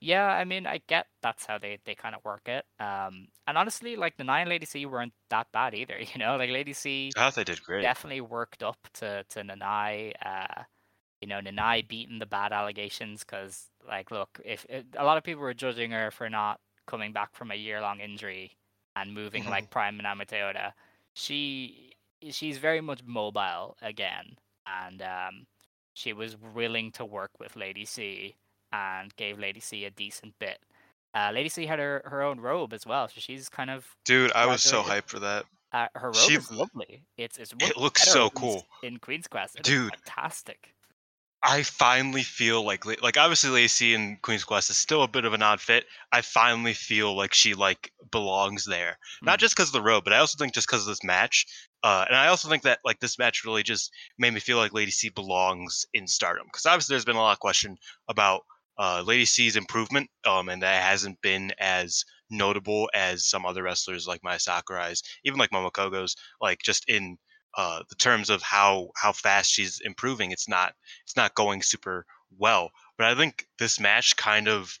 yeah, 0.00 0.26
I 0.26 0.44
mean, 0.44 0.66
I 0.66 0.78
get 0.86 1.06
that's 1.22 1.46
how 1.46 1.58
they, 1.58 1.78
they 1.84 1.94
kind 1.94 2.14
of 2.14 2.24
work 2.24 2.48
it. 2.48 2.66
Um, 2.78 3.28
and 3.46 3.56
honestly, 3.56 3.96
like 3.96 4.16
the 4.16 4.24
nine 4.24 4.48
Lady 4.48 4.66
C 4.66 4.84
weren't 4.86 5.14
that 5.30 5.50
bad 5.52 5.74
either. 5.74 5.98
You 6.14 6.18
know, 6.18 6.36
like 6.36 6.50
Lady 6.50 6.72
C, 6.72 7.16
thought 7.16 7.34
they 7.34 7.44
did 7.44 7.62
great. 7.62 7.90
definitely 7.90 8.20
worked 8.22 8.62
up 8.64 8.78
to 8.96 9.24
to 9.30 9.40
Nanae. 9.42 10.14
Uh, 10.24 10.64
you 11.22 11.28
know, 11.28 11.40
Nanae 11.40 11.88
beating 11.88 12.20
the 12.20 12.26
bad 12.26 12.52
allegations 12.52 13.22
because, 13.24 13.70
like, 13.88 14.10
look, 14.12 14.40
if 14.44 14.66
it, 14.70 14.86
a 14.98 15.04
lot 15.04 15.18
of 15.18 15.24
people 15.24 15.42
were 15.42 15.54
judging 15.54 15.92
her 15.92 16.10
for 16.12 16.30
not 16.30 16.60
coming 16.88 17.12
back 17.14 17.34
from 17.36 17.50
a 17.52 17.56
year 17.56 17.80
long 17.82 18.00
injury 18.00 18.58
and 18.96 19.14
moving 19.14 19.44
Mhm. 19.44 19.50
like 19.50 19.70
Prime 19.70 19.98
Manami 20.00 20.26
Toyota, 20.26 20.74
she 21.14 21.93
she's 22.30 22.58
very 22.58 22.80
much 22.80 23.00
mobile 23.04 23.76
again, 23.82 24.36
and 24.66 25.02
um, 25.02 25.46
she 25.94 26.12
was 26.12 26.36
willing 26.54 26.92
to 26.92 27.04
work 27.04 27.30
with 27.38 27.56
Lady 27.56 27.84
C 27.84 28.34
and 28.72 29.14
gave 29.16 29.38
Lady 29.38 29.60
C 29.60 29.84
a 29.84 29.90
decent 29.90 30.34
bit. 30.38 30.58
Uh, 31.14 31.30
Lady 31.32 31.48
C 31.48 31.64
had 31.66 31.78
her, 31.78 32.02
her 32.06 32.22
own 32.22 32.40
robe 32.40 32.72
as 32.72 32.84
well, 32.84 33.06
so 33.08 33.14
she's 33.18 33.48
kind 33.48 33.70
of 33.70 33.86
Dude, 34.04 34.32
I 34.32 34.46
was 34.46 34.62
so 34.62 34.82
hyped 34.82 35.06
for 35.08 35.20
that. 35.20 35.44
uh, 35.72 35.86
her 35.94 36.08
robe 36.08 36.16
She- 36.16 36.34
is 36.34 36.50
lovely. 36.50 37.02
It's 37.16 37.38
it's 37.38 37.54
much 37.60 37.76
looks 37.76 38.02
so 38.02 38.30
cool. 38.30 38.66
in 38.82 38.98
Queen's 38.98 39.28
Quest. 39.28 39.56
It 39.56 39.62
Dude. 39.62 39.92
fantastic. 39.94 40.73
I 41.46 41.62
finally 41.62 42.22
feel 42.22 42.62
like 42.64 42.84
like 43.02 43.16
obviously 43.18 43.50
Lacey 43.50 43.92
in 43.94 44.16
Queen's 44.22 44.44
Quest 44.44 44.70
is 44.70 44.78
still 44.78 45.02
a 45.02 45.08
bit 45.08 45.26
of 45.26 45.34
an 45.34 45.42
odd 45.42 45.60
fit. 45.60 45.84
I 46.10 46.22
finally 46.22 46.72
feel 46.72 47.14
like 47.14 47.34
she 47.34 47.52
like 47.54 47.92
belongs 48.10 48.64
there. 48.64 48.98
Not 49.26 49.38
Mm. 49.38 49.40
just 49.40 49.54
because 49.54 49.68
of 49.68 49.74
the 49.74 49.82
road, 49.82 50.04
but 50.04 50.12
I 50.14 50.18
also 50.18 50.38
think 50.38 50.54
just 50.54 50.66
because 50.66 50.80
of 50.82 50.86
this 50.88 51.04
match. 51.04 51.44
Uh, 51.82 52.06
and 52.08 52.16
I 52.16 52.28
also 52.28 52.48
think 52.48 52.62
that 52.62 52.80
like 52.82 53.00
this 53.00 53.18
match 53.18 53.44
really 53.44 53.62
just 53.62 53.92
made 54.18 54.32
me 54.32 54.40
feel 54.40 54.56
like 54.56 54.72
Lady 54.72 54.90
C 54.90 55.10
belongs 55.10 55.84
in 55.92 56.06
Stardom 56.08 56.46
because 56.46 56.64
obviously 56.66 56.94
there's 56.94 57.04
been 57.04 57.16
a 57.16 57.20
lot 57.20 57.32
of 57.34 57.40
question 57.40 57.76
about 58.08 58.42
uh, 58.78 59.02
Lady 59.06 59.26
C's 59.26 59.54
improvement, 59.54 60.10
um, 60.24 60.48
and 60.48 60.62
that 60.62 60.82
hasn't 60.82 61.20
been 61.20 61.52
as 61.58 62.04
notable 62.30 62.90
as 62.94 63.28
some 63.28 63.44
other 63.46 63.62
wrestlers 63.62 64.06
like 64.08 64.24
Mai 64.24 64.38
Sakurai's, 64.38 65.02
even 65.24 65.38
like 65.38 65.50
Momo 65.50 65.70
Kohgo's. 65.70 66.16
Like 66.40 66.60
just 66.64 66.88
in 66.88 67.18
uh, 67.56 67.82
the 67.88 67.94
terms 67.96 68.30
of 68.30 68.42
how 68.42 68.90
how 68.96 69.12
fast 69.12 69.50
she's 69.52 69.80
improving, 69.80 70.30
it's 70.32 70.48
not 70.48 70.74
it's 71.04 71.16
not 71.16 71.34
going 71.34 71.62
super 71.62 72.06
well. 72.38 72.70
But 72.98 73.06
I 73.08 73.14
think 73.14 73.46
this 73.58 73.80
match 73.80 74.16
kind 74.16 74.48
of, 74.48 74.78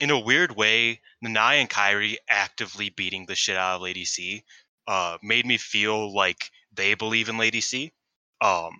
in 0.00 0.10
a 0.10 0.18
weird 0.18 0.56
way, 0.56 1.00
Nanae 1.24 1.60
and 1.60 1.70
Kairi 1.70 2.16
actively 2.28 2.90
beating 2.90 3.26
the 3.26 3.34
shit 3.34 3.56
out 3.56 3.76
of 3.76 3.82
Lady 3.82 4.04
C, 4.04 4.44
uh, 4.86 5.18
made 5.22 5.46
me 5.46 5.56
feel 5.58 6.14
like 6.14 6.50
they 6.72 6.94
believe 6.94 7.28
in 7.28 7.38
Lady 7.38 7.60
C, 7.60 7.92
um, 8.40 8.72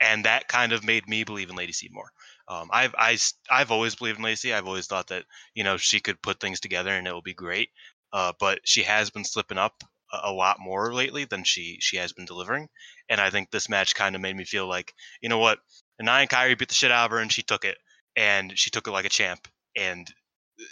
and 0.00 0.24
that 0.24 0.48
kind 0.48 0.72
of 0.72 0.84
made 0.84 1.08
me 1.08 1.24
believe 1.24 1.50
in 1.50 1.56
Lady 1.56 1.72
C 1.72 1.88
more. 1.92 2.10
Um, 2.48 2.68
I've 2.72 2.94
I, 2.98 3.12
s- 3.14 3.34
I've 3.50 3.70
always 3.70 3.94
believed 3.94 4.18
in 4.18 4.24
Lady 4.24 4.36
C. 4.36 4.52
I've 4.52 4.66
always 4.66 4.86
thought 4.86 5.08
that 5.08 5.24
you 5.54 5.64
know 5.64 5.76
she 5.76 6.00
could 6.00 6.22
put 6.22 6.40
things 6.40 6.60
together 6.60 6.90
and 6.90 7.06
it 7.06 7.12
will 7.12 7.22
be 7.22 7.34
great. 7.34 7.70
Uh, 8.12 8.32
but 8.38 8.60
she 8.64 8.82
has 8.82 9.10
been 9.10 9.24
slipping 9.24 9.58
up 9.58 9.82
a, 10.12 10.32
lot 10.32 10.58
more 10.60 10.92
lately 10.92 11.24
than 11.24 11.44
she 11.44 11.78
she 11.80 11.96
has 11.96 12.12
been 12.12 12.24
delivering, 12.24 12.68
and 13.08 13.20
I 13.20 13.30
think 13.30 13.50
this 13.50 13.68
match 13.68 13.94
kind 13.94 14.14
of 14.14 14.22
made 14.22 14.36
me 14.36 14.44
feel 14.44 14.66
like 14.66 14.94
you 15.20 15.28
know 15.28 15.38
what, 15.38 15.58
Nanae 16.00 16.22
and 16.22 16.30
Kairi 16.30 16.58
beat 16.58 16.68
the 16.68 16.74
shit 16.74 16.90
out 16.90 17.06
of 17.06 17.10
her 17.12 17.18
and 17.18 17.32
she 17.32 17.42
took 17.42 17.64
it, 17.64 17.78
and 18.16 18.56
she 18.58 18.70
took 18.70 18.86
it 18.86 18.92
like 18.92 19.04
a 19.04 19.10
champ, 19.10 19.48
and 19.76 20.12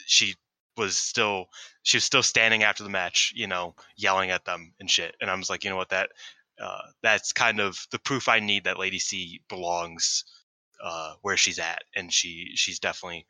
she 0.06 0.34
was 0.76 0.96
still 0.96 1.46
she 1.82 1.96
was 1.96 2.04
still 2.04 2.22
standing 2.22 2.62
after 2.62 2.82
the 2.82 2.90
match, 2.90 3.32
you 3.34 3.46
know, 3.46 3.74
yelling 3.96 4.30
at 4.30 4.44
them 4.44 4.72
and 4.80 4.90
shit. 4.90 5.14
And 5.20 5.30
I 5.30 5.34
was 5.34 5.50
like, 5.50 5.64
you 5.64 5.70
know 5.70 5.76
what, 5.76 5.90
that 5.90 6.10
uh, 6.60 6.82
that's 7.02 7.32
kind 7.32 7.60
of 7.60 7.78
the 7.90 7.98
proof 7.98 8.28
I 8.28 8.40
need 8.40 8.64
that 8.64 8.78
Lady 8.78 8.98
C 8.98 9.40
belongs 9.48 10.24
uh, 10.82 11.14
where 11.22 11.36
she's 11.36 11.58
at, 11.58 11.82
and 11.94 12.12
she 12.12 12.52
she's 12.54 12.78
definitely 12.78 13.26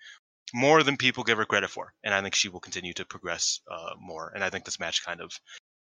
more 0.53 0.83
than 0.83 0.97
people 0.97 1.25
give 1.25 1.39
her 1.39 1.45
credit 1.45 1.71
for. 1.71 1.93
And 2.03 2.15
I 2.15 2.23
think 2.23 2.35
she 2.35 2.49
will 2.49 2.61
continue 2.61 2.93
to 2.95 3.05
progress 3.05 3.61
uh, 3.71 3.95
more. 4.01 4.33
And 4.35 4.43
I 4.43 4.51
think 4.51 4.65
this 4.65 4.81
match 4.81 5.05
kind 5.05 5.21
of 5.21 5.33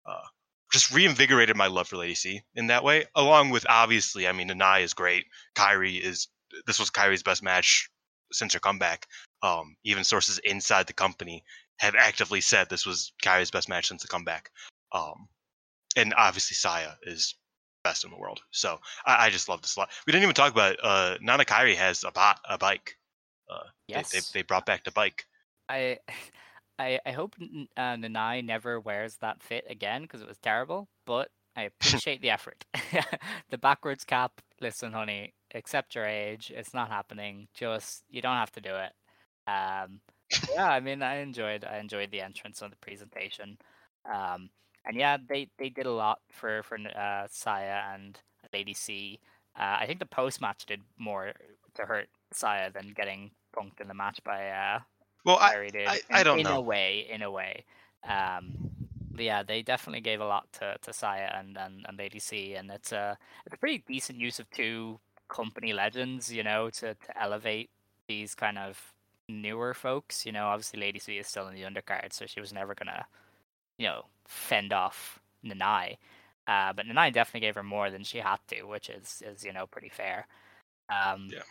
uh, 0.09 0.25
just 0.71 0.93
reinvigorated 0.93 1.55
my 1.55 1.67
love 1.67 1.87
for 1.87 1.97
Lady 1.97 2.15
C 2.15 2.41
in 2.55 2.67
that 2.67 2.83
way. 2.83 3.05
Along 3.15 3.49
with 3.49 3.65
obviously, 3.69 4.27
I 4.27 4.31
mean, 4.31 4.49
Nanae 4.49 4.83
is 4.83 4.93
great. 4.93 5.25
Kairi 5.55 5.99
is 6.01 6.27
this 6.65 6.79
was 6.79 6.89
Kairi's 6.89 7.23
best 7.23 7.43
match 7.43 7.89
since 8.31 8.53
her 8.53 8.59
comeback. 8.59 9.07
Um, 9.41 9.75
even 9.83 10.03
sources 10.03 10.39
inside 10.39 10.87
the 10.87 10.93
company 10.93 11.43
have 11.77 11.95
actively 11.95 12.41
said 12.41 12.69
this 12.69 12.85
was 12.85 13.13
Kairi's 13.23 13.51
best 13.51 13.69
match 13.69 13.87
since 13.87 14.01
the 14.01 14.07
comeback. 14.07 14.51
Um, 14.91 15.27
and 15.95 16.13
obviously 16.17 16.55
Saya 16.55 16.91
is 17.03 17.35
best 17.83 18.03
in 18.03 18.11
the 18.11 18.17
world. 18.17 18.41
So 18.51 18.79
I, 19.05 19.27
I 19.27 19.29
just 19.29 19.47
love 19.49 19.61
this 19.61 19.75
a 19.75 19.79
lot. 19.79 19.89
We 20.05 20.11
didn't 20.11 20.23
even 20.23 20.35
talk 20.35 20.51
about 20.51 20.75
uh, 20.83 21.17
Nana 21.21 21.45
Kairi 21.45 21.75
has 21.75 22.03
a 22.03 22.11
bot 22.11 22.39
a 22.49 22.57
bike. 22.57 22.97
Uh, 23.49 23.63
they- 23.87 23.95
Yes. 23.95 24.11
they, 24.11 24.39
they 24.39 24.43
brought 24.43 24.65
back 24.67 24.83
the 24.83 24.91
bike. 24.91 25.25
I, 25.67 25.97
I, 26.79 26.99
I 27.05 27.11
hope 27.11 27.35
uh, 27.77 27.95
Nanae 27.95 28.43
never 28.43 28.79
wears 28.79 29.17
that 29.17 29.43
fit 29.43 29.65
again 29.69 30.03
because 30.03 30.21
it 30.21 30.27
was 30.27 30.37
terrible. 30.37 30.87
But 31.05 31.29
I 31.55 31.63
appreciate 31.81 32.21
the 32.21 32.29
effort. 32.31 32.65
the 33.49 33.57
backwards 33.57 34.05
cap. 34.05 34.41
Listen, 34.61 34.93
honey, 34.93 35.33
accept 35.53 35.95
your 35.95 36.05
age. 36.05 36.51
It's 36.55 36.73
not 36.73 36.89
happening. 36.89 37.47
Just 37.53 38.03
you 38.09 38.21
don't 38.21 38.37
have 38.37 38.51
to 38.53 38.61
do 38.61 38.75
it. 38.75 38.93
Um, 39.49 39.99
yeah, 40.53 40.67
I 40.69 40.79
mean, 40.79 41.01
I 41.03 41.17
enjoyed 41.17 41.65
I 41.65 41.79
enjoyed 41.79 42.11
the 42.11 42.21
entrance 42.21 42.61
and 42.61 42.71
the 42.71 42.77
presentation. 42.77 43.57
Um, 44.11 44.49
and 44.85 44.95
yeah, 44.95 45.17
they 45.27 45.49
they 45.57 45.69
did 45.69 45.85
a 45.85 45.91
lot 45.91 46.19
for 46.31 46.63
for 46.63 46.77
uh, 46.77 47.27
Saya 47.29 47.81
and 47.93 48.17
Lady 48.53 48.73
C. 48.73 49.19
Uh, 49.59 49.77
I 49.79 49.85
think 49.85 49.99
the 49.99 50.05
post 50.05 50.39
match 50.39 50.65
did 50.65 50.81
more 50.97 51.33
to 51.75 51.81
hurt 51.83 52.07
Saya 52.31 52.71
than 52.71 52.93
getting 52.95 53.31
punked 53.55 53.81
in 53.81 53.87
the 53.87 53.93
match 53.93 54.19
by 54.23 54.49
uh, 54.49 54.79
Well, 55.25 55.37
I. 55.37 55.53
I- 55.87 56.01
I 56.19 56.23
don't 56.23 56.39
in 56.39 56.45
a 56.47 56.61
way, 56.61 57.07
in 57.09 57.21
a 57.21 57.31
way. 57.31 57.65
Um, 58.07 58.69
but 59.11 59.23
yeah, 59.25 59.43
they 59.43 59.61
definitely 59.61 60.01
gave 60.01 60.21
a 60.21 60.25
lot 60.25 60.51
to, 60.53 60.77
to 60.81 60.93
Saya 60.93 61.29
and, 61.37 61.57
and, 61.57 61.85
and 61.87 61.97
Lady 61.97 62.19
C, 62.19 62.55
and 62.55 62.71
it's 62.71 62.91
a 62.91 63.17
it's 63.45 63.53
a 63.53 63.57
pretty 63.57 63.83
decent 63.87 64.19
use 64.19 64.39
of 64.39 64.49
two 64.51 64.99
company 65.27 65.73
legends, 65.73 66.31
you 66.31 66.43
know, 66.43 66.69
to, 66.71 66.93
to 66.95 67.21
elevate 67.21 67.69
these 68.07 68.33
kind 68.33 68.57
of 68.57 68.93
newer 69.27 69.73
folks. 69.73 70.25
You 70.25 70.31
know, 70.31 70.47
obviously 70.47 70.79
Lady 70.79 70.99
C 70.99 71.17
is 71.17 71.27
still 71.27 71.47
in 71.49 71.55
the 71.55 71.63
undercard, 71.63 72.13
so 72.13 72.25
she 72.25 72.39
was 72.39 72.53
never 72.53 72.73
gonna, 72.73 73.05
you 73.77 73.87
know, 73.87 74.05
fend 74.27 74.71
off 74.71 75.19
Nanae. 75.45 75.97
Uh, 76.47 76.73
but 76.73 76.85
Nanae 76.85 77.11
definitely 77.13 77.41
gave 77.45 77.55
her 77.55 77.63
more 77.63 77.91
than 77.91 78.03
she 78.03 78.19
had 78.19 78.39
to, 78.47 78.63
which 78.63 78.89
is 78.89 79.21
is 79.25 79.43
you 79.43 79.51
know 79.53 79.67
pretty 79.67 79.89
fair. 79.89 80.25
Um, 80.89 81.27
Yeah. 81.29 81.41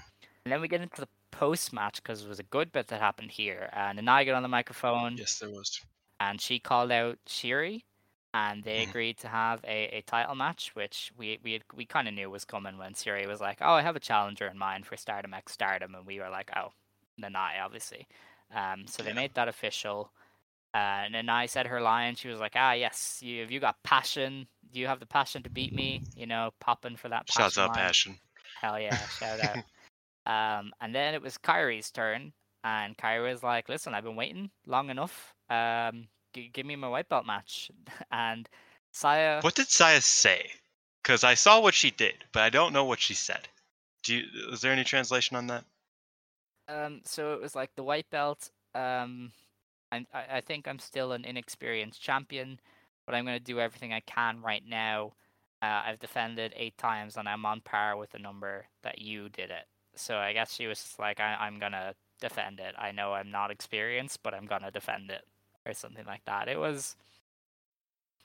And 0.45 0.53
then 0.53 0.61
we 0.63 0.69
get 0.69 0.81
into 0.81 1.03
the 1.03 1.09
post 1.31 1.73
match 1.73 2.03
because 2.03 2.25
it 2.25 2.29
was 2.29 2.39
a 2.41 2.45
good 2.45 2.73
bit 2.73 2.89
that 2.89 3.01
happened 3.01 3.33
here. 3.33 3.71
And 3.73 3.99
Nanae 3.99 4.27
got 4.27 4.35
on 4.37 4.43
the 4.43 4.49
microphone 4.49 5.23
yes, 5.23 5.39
there 5.39 5.51
was. 5.51 5.81
and 6.21 6.41
she 6.41 6.59
called 6.59 6.91
out 6.91 7.19
Syuri, 7.27 7.85
and 8.35 8.65
they 8.65 8.81
Mhm. 8.81 8.83
agreed 8.83 9.19
to 9.19 9.29
have 9.29 9.65
a, 9.65 9.99
a 9.99 10.03
title 10.03 10.35
match, 10.35 10.75
which 10.75 11.13
we 11.17 11.39
we 11.43 11.53
had, 11.55 11.63
we 11.75 11.87
kind 11.87 12.09
of 12.09 12.15
knew 12.15 12.31
was 12.31 12.45
coming 12.45 12.79
when 12.79 12.95
Syuri 12.95 13.27
was 13.27 13.41
like, 13.41 13.59
"Oh, 13.61 13.73
I 13.75 13.83
have 13.83 13.97
a 13.97 14.01
challenger 14.01 14.47
in 14.47 14.59
mind 14.59 14.87
for 14.87 14.97
Stardom 14.97 15.35
X 15.35 15.53
Stardom," 15.53 15.95
and 15.95 16.07
we 16.07 16.19
were 16.21 16.29
like, 16.31 16.51
"Oh, 16.57 16.71
Nanae, 17.21 17.63
obviously." 17.63 18.07
Um, 18.51 18.87
so 18.87 19.03
they 19.03 19.13
Yeah. 19.13 19.15
made 19.15 19.35
that 19.35 19.49
official. 19.49 20.13
Uh, 20.75 20.79
and 21.09 21.15
Nanae 21.15 21.49
said 21.51 21.67
her 21.69 21.81
line. 21.81 22.17
She 22.17 22.29
was 22.29 22.41
like, 22.41 22.55
"Ah, 22.57 22.73
yes, 22.73 23.23
you 23.23 23.43
have 23.43 23.51
you 23.53 23.61
got 23.61 23.83
passion? 23.85 24.49
Do 24.73 24.81
you 24.81 24.87
have 24.89 25.01
the 25.01 25.07
passion 25.07 25.43
to 25.45 25.51
beat 25.51 25.75
me? 25.75 26.05
You 26.17 26.27
know, 26.27 26.53
popping 26.61 26.97
for 26.97 27.09
that 27.11 27.29
passion." 27.29 27.47
Shouts 27.47 27.59
out 27.59 27.73
line." 27.73 27.73
passion. 27.73 28.19
Hell 28.55 28.81
yeah, 28.81 29.07
shout 29.09 29.41
out. 29.41 29.61
Um, 30.29 30.73
and 30.81 30.95
then 30.95 31.15
it 31.15 31.23
was 31.23 31.39
Kairi's 31.39 31.91
turn, 31.91 32.33
and 32.63 32.97
Kairi 32.97 33.33
was 33.33 33.43
like, 33.43 33.69
"Listen, 33.69 33.95
I've 33.95 34.05
been 34.05 34.15
waiting 34.17 34.51
long 34.67 34.91
enough. 34.91 35.35
Um, 35.51 36.07
g- 36.35 36.51
give 36.53 36.67
me 36.67 36.77
my 36.77 36.89
white 36.89 37.09
belt 37.09 37.27
match." 37.27 37.71
And 38.13 38.49
Saya, 38.93 39.41
What 39.41 39.55
did 39.55 39.69
Saya 39.69 40.01
say? 40.01 40.51
Because 41.03 41.25
I 41.25 41.35
saw 41.35 41.61
what 41.61 41.75
she 41.75 41.91
did, 41.91 42.25
but 42.33 42.43
I 42.43 42.51
don't 42.51 42.73
know 42.73 42.85
what 42.85 43.01
she 43.01 43.15
said. 43.15 43.49
Do 44.03 44.15
you? 44.17 44.25
Is 44.53 44.61
there 44.61 44.73
any 44.73 44.85
translation 44.85 45.37
on 45.37 45.47
that? 45.49 45.65
um, 46.69 47.01
so 47.05 47.33
it 47.33 47.41
was 47.41 47.55
like 47.55 47.75
the 47.75 47.83
white 47.83 48.09
belt. 48.11 48.51
Um, 48.75 49.33
I'm, 49.91 50.07
I, 50.13 50.25
I 50.37 50.41
think 50.43 50.69
I'm 50.69 50.79
still 50.79 51.13
an 51.13 51.25
inexperienced 51.25 52.03
champion, 52.03 52.61
but 53.07 53.15
I'm 53.15 53.25
gonna 53.25 53.41
do 53.41 53.59
everything 53.61 53.93
I 53.95 54.01
can 54.01 54.43
right 54.43 54.63
now. 54.67 55.13
Uh, 55.63 55.83
I've 55.87 55.99
defended 55.99 56.53
eight 56.57 56.77
times, 56.79 57.17
and 57.17 57.29
I'm 57.29 57.47
on 57.47 57.61
par 57.63 57.97
with 57.97 58.11
the 58.11 58.19
number 58.19 58.67
that 58.83 58.99
you 59.01 59.29
did 59.31 59.51
it. 59.51 59.67
So 59.99 60.17
I 60.19 60.33
guess 60.33 60.55
she 60.55 60.67
was 60.67 60.79
just 60.83 60.99
like, 60.99 61.21
I, 61.21 61.37
I'm 61.41 61.59
gonna 61.59 61.95
defend 62.21 62.61
it. 62.61 62.75
I 62.79 62.93
know 62.93 63.13
I'm 63.15 63.31
not 63.31 63.51
experienced, 63.51 64.23
but 64.23 64.35
I'm 64.35 64.47
gonna 64.47 64.71
defend 64.71 65.11
it, 65.11 65.25
or 65.67 65.75
something 65.75 66.05
like 66.07 66.25
that. 66.27 66.49
It 66.49 66.59
was, 66.59 66.97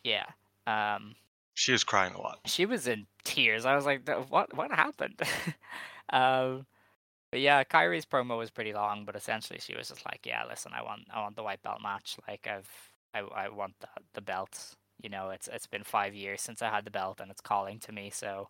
yeah. 0.04 0.26
Um, 0.68 1.16
She 1.56 1.72
was 1.72 1.84
crying 1.84 2.14
a 2.14 2.22
lot. 2.22 2.40
she 2.46 2.66
was 2.66 2.88
in 2.88 3.08
tears. 3.24 3.66
I 3.66 3.76
was 3.76 3.86
like, 3.86 4.08
"What? 4.30 4.54
What 4.56 4.72
happened?" 4.72 5.22
um, 6.10 6.66
but 7.32 7.42
yeah, 7.42 7.64
Kairi's 7.64 8.06
promo 8.06 8.38
was 8.38 8.52
pretty 8.52 8.74
long, 8.74 9.06
but 9.06 9.16
essentially 9.16 9.60
she 9.60 9.76
was 9.76 9.90
just 9.90 10.06
like, 10.06 10.22
"Yeah, 10.26 10.46
listen, 10.50 10.74
I 10.76 10.84
want, 10.84 11.04
I 11.14 11.22
want 11.22 11.36
the 11.36 11.44
white 11.44 11.64
belt 11.64 11.82
match. 11.82 12.18
Like, 12.28 12.48
I've, 12.48 12.70
I, 13.14 13.22
I 13.22 13.50
want 13.50 13.76
the 13.82 13.88
the 14.14 14.22
belt. 14.22 14.76
You 15.02 15.10
know, 15.10 15.32
it's 15.32 15.50
it's 15.52 15.68
been 15.68 15.84
five 15.84 16.14
years 16.16 16.42
since 16.42 16.62
I 16.62 16.70
had 16.70 16.86
the 16.86 16.92
belt, 16.92 17.20
and 17.22 17.32
it's 17.32 17.42
calling 17.42 17.80
to 17.82 17.92
me. 17.94 18.10
So, 18.12 18.50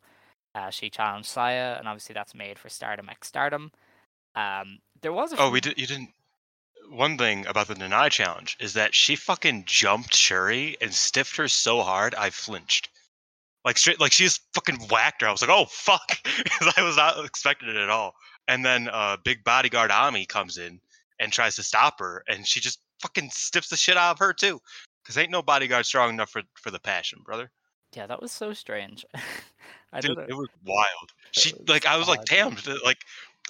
uh, 0.55 0.69
she 0.69 0.89
challenged 0.89 1.27
Saya, 1.29 1.75
and 1.79 1.87
obviously 1.87 2.13
that's 2.13 2.35
made 2.35 2.59
for 2.59 2.69
Stardom 2.69 3.09
X 3.09 3.27
Stardom. 3.27 3.71
Um, 4.35 4.79
there 5.01 5.13
was 5.13 5.33
a 5.33 5.41
Oh, 5.41 5.49
we 5.49 5.61
did. 5.61 5.77
You 5.77 5.87
didn't. 5.87 6.09
One 6.89 7.17
thing 7.17 7.45
about 7.47 7.67
the 7.67 7.75
deny 7.75 8.09
challenge 8.09 8.57
is 8.59 8.73
that 8.73 8.93
she 8.93 9.15
fucking 9.15 9.63
jumped 9.65 10.13
Syuri 10.13 10.75
and 10.81 10.93
stiffed 10.93 11.35
her 11.37 11.47
so 11.47 11.81
hard 11.81 12.13
I 12.15 12.29
flinched. 12.29 12.89
Like 13.65 13.77
straight, 13.77 13.99
like 14.01 14.11
she 14.11 14.25
just 14.25 14.41
fucking 14.53 14.87
whacked 14.91 15.21
her. 15.21 15.27
I 15.27 15.31
was 15.31 15.41
like, 15.41 15.49
oh 15.49 15.65
fuck, 15.69 16.17
because 16.43 16.73
I 16.75 16.83
was 16.83 16.97
not 16.97 17.23
expecting 17.25 17.69
it 17.69 17.77
at 17.77 17.89
all. 17.89 18.13
and 18.47 18.63
then 18.65 18.89
uh, 18.91 19.17
big 19.23 19.43
bodyguard 19.43 19.89
Ami 19.91 20.25
comes 20.25 20.57
in 20.57 20.81
and 21.19 21.31
tries 21.31 21.55
to 21.55 21.63
stop 21.63 21.99
her, 21.99 22.23
and 22.27 22.45
she 22.45 22.59
just 22.59 22.79
fucking 22.99 23.29
stiffs 23.31 23.69
the 23.69 23.77
shit 23.77 23.97
out 23.97 24.11
of 24.11 24.19
her 24.19 24.33
too. 24.33 24.59
Cause 25.05 25.17
ain't 25.17 25.31
no 25.31 25.41
bodyguard 25.41 25.85
strong 25.85 26.09
enough 26.09 26.29
for 26.29 26.41
for 26.55 26.71
the 26.71 26.79
passion, 26.79 27.19
brother. 27.23 27.49
Yeah, 27.95 28.07
that 28.07 28.21
was 28.21 28.31
so 28.31 28.53
strange. 28.53 29.05
I 29.93 30.01
Dude, 30.01 30.17
it 30.17 30.33
was 30.35 30.49
wild. 30.65 31.11
She 31.31 31.53
was 31.53 31.69
like 31.69 31.85
I 31.85 31.97
was 31.97 32.07
like, 32.07 32.25
damn, 32.25 32.57
like 32.83 32.97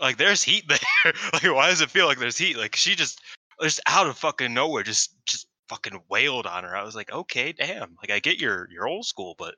like 0.02 0.18
there's 0.18 0.44
heat 0.44 0.66
there. 0.68 1.14
like 1.34 1.44
why 1.44 1.70
does 1.70 1.82
it 1.82 1.90
feel 1.90 2.06
like 2.06 2.20
there's 2.20 2.38
heat? 2.38 2.58
Like 2.58 2.76
she 2.76 2.96
just 2.96 3.22
just 3.62 3.80
out 3.88 4.08
of 4.08 4.18
fucking 4.18 4.54
nowhere 4.54 4.84
just 4.84 5.16
just 5.26 5.48
fucking 5.70 6.02
wailed 6.10 6.46
on 6.46 6.64
her. 6.64 6.76
I 6.76 6.84
was 6.84 6.96
like, 6.96 7.12
okay, 7.12 7.52
damn. 7.54 7.96
Like 8.02 8.12
I 8.12 8.20
get 8.20 8.40
your 8.40 8.68
your 8.72 8.88
old 8.88 9.06
school, 9.06 9.36
but 9.38 9.56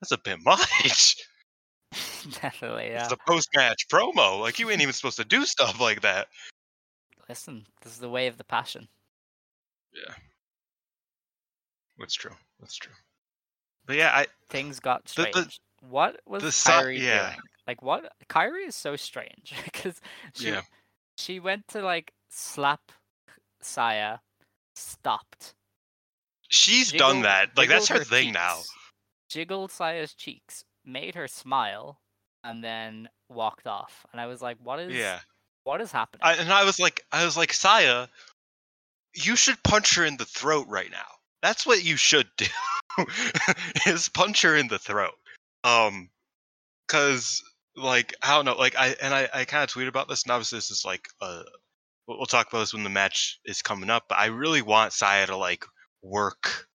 that's 0.00 0.12
a 0.12 0.18
bit 0.18 0.38
much. 0.44 1.16
Definitely, 2.40 2.88
yeah. 2.88 3.04
It's 3.04 3.12
a 3.12 3.16
post 3.28 3.48
match 3.54 3.86
promo. 3.88 4.40
Like 4.40 4.58
you 4.58 4.68
ain't 4.70 4.82
even 4.82 4.92
supposed 4.92 5.18
to 5.18 5.24
do 5.24 5.44
stuff 5.44 5.80
like 5.80 6.00
that. 6.02 6.26
Listen, 7.28 7.64
this 7.82 7.92
is 7.92 7.98
the 8.00 8.08
way 8.08 8.26
of 8.26 8.36
the 8.36 8.44
passion. 8.44 8.88
Yeah. 9.94 10.14
That's 11.98 12.14
true. 12.14 12.34
That's 12.60 12.76
true. 12.76 12.92
But 13.86 13.96
yeah, 13.96 14.10
I 14.12 14.26
Things 14.48 14.80
got 14.80 15.04
The- 15.04 15.22
the- 15.22 15.30
strange. 15.30 15.60
What 15.88 16.20
was 16.26 16.42
the 16.42 16.52
si- 16.52 16.70
Kairi 16.70 16.98
yeah. 16.98 17.30
doing? 17.30 17.40
Like, 17.66 17.82
what? 17.82 18.12
Kairi 18.28 18.66
is 18.66 18.74
so 18.74 18.96
strange 18.96 19.54
because 19.64 20.00
she 20.34 20.48
yeah. 20.48 20.62
she 21.16 21.40
went 21.40 21.68
to 21.68 21.82
like 21.82 22.12
slap 22.30 22.92
Saya, 23.60 24.18
stopped. 24.74 25.54
She's 26.48 26.92
done 26.92 27.22
that. 27.22 27.50
Like 27.56 27.68
that's 27.68 27.88
her 27.88 27.98
jiggled 27.98 28.08
thing 28.08 28.32
now. 28.32 28.56
cheeks, 28.56 28.74
Jiggled 29.28 29.70
Saya's 29.72 30.14
cheeks, 30.14 30.64
made 30.84 31.14
her 31.14 31.26
smile, 31.26 32.00
and 32.44 32.62
then 32.62 33.08
walked 33.28 33.66
off. 33.66 34.06
And 34.12 34.20
I 34.20 34.26
was 34.26 34.42
like, 34.42 34.58
"What 34.62 34.78
is? 34.78 34.92
Yeah. 34.92 35.20
What 35.64 35.80
is 35.80 35.90
happening?" 35.90 36.20
I, 36.22 36.34
and 36.34 36.52
I 36.52 36.64
was 36.64 36.78
like, 36.78 37.04
I 37.10 37.24
was 37.24 37.36
like, 37.36 37.52
Saya, 37.52 38.08
you 39.14 39.36
should 39.36 39.62
punch 39.62 39.96
her 39.96 40.04
in 40.04 40.16
the 40.16 40.26
throat 40.26 40.66
right 40.68 40.90
now. 40.90 41.06
That's 41.42 41.66
what 41.66 41.84
you 41.84 41.96
should 41.96 42.28
do. 42.36 42.46
is 43.86 44.08
punch 44.08 44.42
her 44.42 44.56
in 44.56 44.68
the 44.68 44.78
throat. 44.78 45.14
Um, 45.64 46.10
cause 46.88 47.42
like 47.76 48.14
I 48.22 48.36
don't 48.36 48.44
know, 48.44 48.56
like 48.56 48.76
I 48.76 48.96
and 49.02 49.14
I 49.14 49.28
I 49.32 49.44
kind 49.44 49.64
of 49.64 49.70
tweeted 49.70 49.88
about 49.88 50.08
this, 50.08 50.24
and 50.24 50.32
obviously 50.32 50.58
this 50.58 50.70
is 50.70 50.84
like 50.84 51.08
uh, 51.20 51.42
we'll, 52.06 52.18
we'll 52.18 52.26
talk 52.26 52.48
about 52.48 52.60
this 52.60 52.74
when 52.74 52.84
the 52.84 52.90
match 52.90 53.40
is 53.44 53.62
coming 53.62 53.90
up. 53.90 54.04
But 54.08 54.18
I 54.18 54.26
really 54.26 54.62
want 54.62 54.92
Saya 54.92 55.26
to 55.26 55.36
like 55.36 55.64
work 56.02 56.68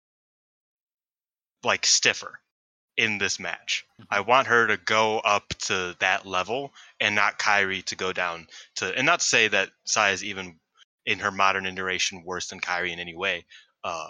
like 1.64 1.86
stiffer 1.86 2.40
in 2.98 3.18
this 3.18 3.40
match. 3.40 3.86
I 4.10 4.22
want 4.22 4.48
her 4.48 4.68
to 4.68 4.78
go 4.78 5.20
up 5.20 5.48
to 5.68 5.96
that 6.00 6.26
level 6.26 6.74
and 7.00 7.16
not 7.16 7.40
Kairi 7.40 7.84
to 7.86 7.96
go 7.96 8.12
down 8.14 8.48
to 8.76 8.96
and 8.96 9.06
not 9.06 9.20
to 9.22 9.26
say 9.26 9.48
that 9.48 9.70
Saya 9.86 10.14
is 10.14 10.24
even 10.24 10.60
in 11.06 11.20
her 11.20 11.32
modern 11.32 11.66
iteration 11.66 12.24
worse 12.26 12.48
than 12.48 12.60
Kairi 12.60 12.92
in 12.92 13.00
any 13.00 13.16
way. 13.16 13.46
Uh 13.84 14.10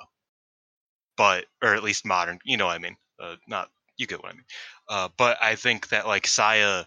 but 1.18 1.46
or 1.62 1.76
at 1.76 1.84
least 1.84 2.06
modern, 2.06 2.40
you 2.46 2.58
know 2.58 2.66
what 2.66 2.76
I 2.76 2.80
mean. 2.80 2.98
Uh 3.22 3.36
not 3.48 3.70
you 4.00 4.08
get 4.08 4.24
what 4.24 4.32
I 4.32 4.36
mean. 4.36 4.46
Uh 4.90 5.10
but 5.18 5.38
I 5.42 5.56
think 5.56 5.90
that 5.90 6.08
like 6.08 6.26
Saya 6.28 6.86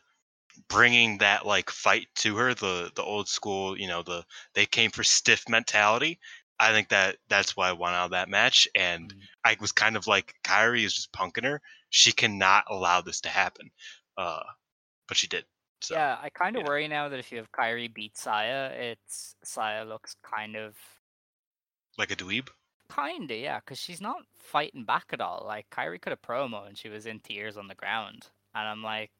bringing 0.69 1.19
that 1.19 1.47
like 1.47 1.71
fight 1.71 2.09
to 2.17 2.37
her, 2.37 2.55
the 2.55 2.91
the 2.95 3.03
old 3.03 3.29
school, 3.29 3.79
you 3.79 3.89
know, 3.89 4.03
the 4.03 4.25
they 4.55 4.67
came 4.67 4.91
for 4.91 5.05
stiff 5.05 5.49
mentality. 5.49 6.19
I 6.61 6.73
think 6.73 6.89
that 6.91 7.19
that's 7.29 7.57
why 7.57 7.69
I 7.69 7.73
won 7.73 7.95
out 7.95 8.07
of 8.07 8.11
that 8.13 8.29
match 8.29 8.69
and 8.75 9.13
Mm. 9.13 9.23
I 9.45 9.57
was 9.61 9.73
kind 9.73 9.97
of 9.97 10.07
like 10.07 10.35
Kairi 10.45 10.85
is 10.85 10.95
just 10.95 11.13
punking 11.13 11.45
her. 11.45 11.61
She 11.91 12.13
cannot 12.13 12.65
allow 12.71 13.01
this 13.03 13.21
to 13.23 13.29
happen. 13.29 13.71
Uh 14.17 14.43
but 15.09 15.17
she 15.17 15.29
did. 15.29 15.45
So 15.83 15.95
yeah, 15.97 16.19
I 16.23 16.31
kind 16.31 16.57
of 16.57 16.63
yeah. 16.63 16.69
worry 16.69 16.89
now 16.89 17.09
that 17.09 17.19
if 17.19 17.33
you 17.33 17.39
have 17.39 17.53
Kairi 17.53 17.93
beat 17.93 18.17
Saya, 18.17 18.71
it's 18.73 19.37
Saya 19.45 19.85
looks 19.85 20.17
kind 20.23 20.57
of 20.57 20.77
like 21.99 22.11
a 22.11 22.17
dweeb. 22.17 22.49
Kinda, 22.95 23.35
yeah, 23.35 23.61
because 23.61 23.79
she's 23.79 24.01
not 24.01 24.23
fighting 24.35 24.85
back 24.85 25.07
at 25.13 25.21
all. 25.21 25.45
Like 25.47 25.71
Kairi 25.71 26.01
could 26.01 26.11
have 26.11 26.23
promo 26.23 26.67
and 26.67 26.77
she 26.77 26.89
was 26.89 27.07
in 27.07 27.21
tears 27.21 27.57
on 27.57 27.69
the 27.69 27.75
ground, 27.75 28.27
and 28.55 28.69
I'm 28.69 28.83
like, 28.83 29.11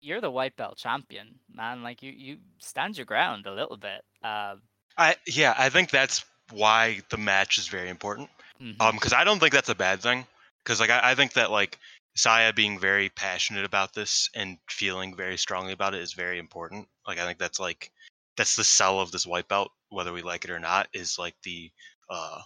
you're 0.00 0.20
the 0.20 0.30
white 0.30 0.56
belt 0.56 0.76
champion, 0.76 1.38
man. 1.52 1.82
Like 1.82 2.02
you, 2.02 2.12
you 2.12 2.38
stand 2.58 2.96
your 2.96 3.06
ground 3.06 3.46
a 3.46 3.54
little 3.54 3.76
bit. 3.78 4.02
Uh, 4.22 4.56
I 4.98 5.16
yeah, 5.26 5.54
I 5.56 5.70
think 5.70 5.90
that's 5.90 6.24
why 6.52 7.00
the 7.10 7.16
match 7.16 7.58
is 7.58 7.68
very 7.68 7.88
important. 7.88 8.28
mhm. 8.60 8.80
Um, 8.80 8.96
because 8.96 9.12
I 9.12 9.24
don't 9.24 9.38
think 9.40 9.52
that's 9.52 9.68
a 9.70 9.74
bad 9.74 10.00
thing. 10.02 10.26
Because 10.62 10.80
like 10.80 10.90
I, 10.90 11.12
I 11.12 11.14
think 11.14 11.32
that 11.34 11.50
like 11.50 11.78
Saya 12.16 12.52
being 12.52 12.78
very 12.78 13.08
passionate 13.08 13.64
about 13.64 13.94
this 13.94 14.28
and 14.34 14.58
feeling 14.68 15.16
very 15.16 15.36
strongly 15.38 15.72
about 15.72 15.94
it 15.94 16.02
is 16.02 16.12
very 16.12 16.38
important. 16.38 16.88
Like 17.06 17.18
I 17.18 17.26
think 17.26 17.38
that's 17.38 17.58
like 17.60 17.90
that's 18.36 18.56
the 18.56 18.64
sell 18.64 19.00
of 19.00 19.10
this 19.12 19.26
white 19.26 19.48
belt, 19.48 19.70
whether 19.88 20.12
we 20.12 20.22
like 20.22 20.44
it 20.44 20.50
or 20.50 20.58
not, 20.60 20.88
is 20.92 21.18
like 21.18 21.34
the 21.42 21.70
uh 22.10 22.42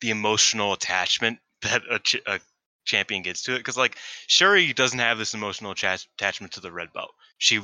the 0.00 0.10
emotional 0.10 0.72
attachment 0.72 1.38
that 1.62 1.82
a, 1.90 1.98
ch- 1.98 2.22
a 2.26 2.40
champion 2.84 3.22
gets 3.22 3.42
to 3.42 3.54
it. 3.54 3.58
Because 3.58 3.76
like 3.76 3.96
Syuri 4.28 4.74
doesn't 4.74 4.98
have 4.98 5.18
this 5.18 5.34
emotional 5.34 5.72
attach- 5.72 6.08
attachment 6.18 6.52
to 6.54 6.60
the 6.60 6.72
red 6.72 6.92
belt. 6.92 7.10
She 7.38 7.60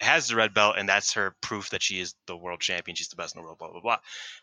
has 0.00 0.28
the 0.28 0.36
red 0.36 0.52
belt, 0.52 0.76
and 0.78 0.88
that's 0.88 1.12
her 1.12 1.36
proof 1.40 1.70
that 1.70 1.82
she 1.82 2.00
is 2.00 2.14
the 2.26 2.36
world 2.36 2.60
champion. 2.60 2.96
She's 2.96 3.08
the 3.08 3.16
best 3.16 3.34
in 3.34 3.40
the 3.40 3.44
world. 3.44 3.58
Blah 3.58 3.70
blah 3.70 3.80
blah. 3.80 3.98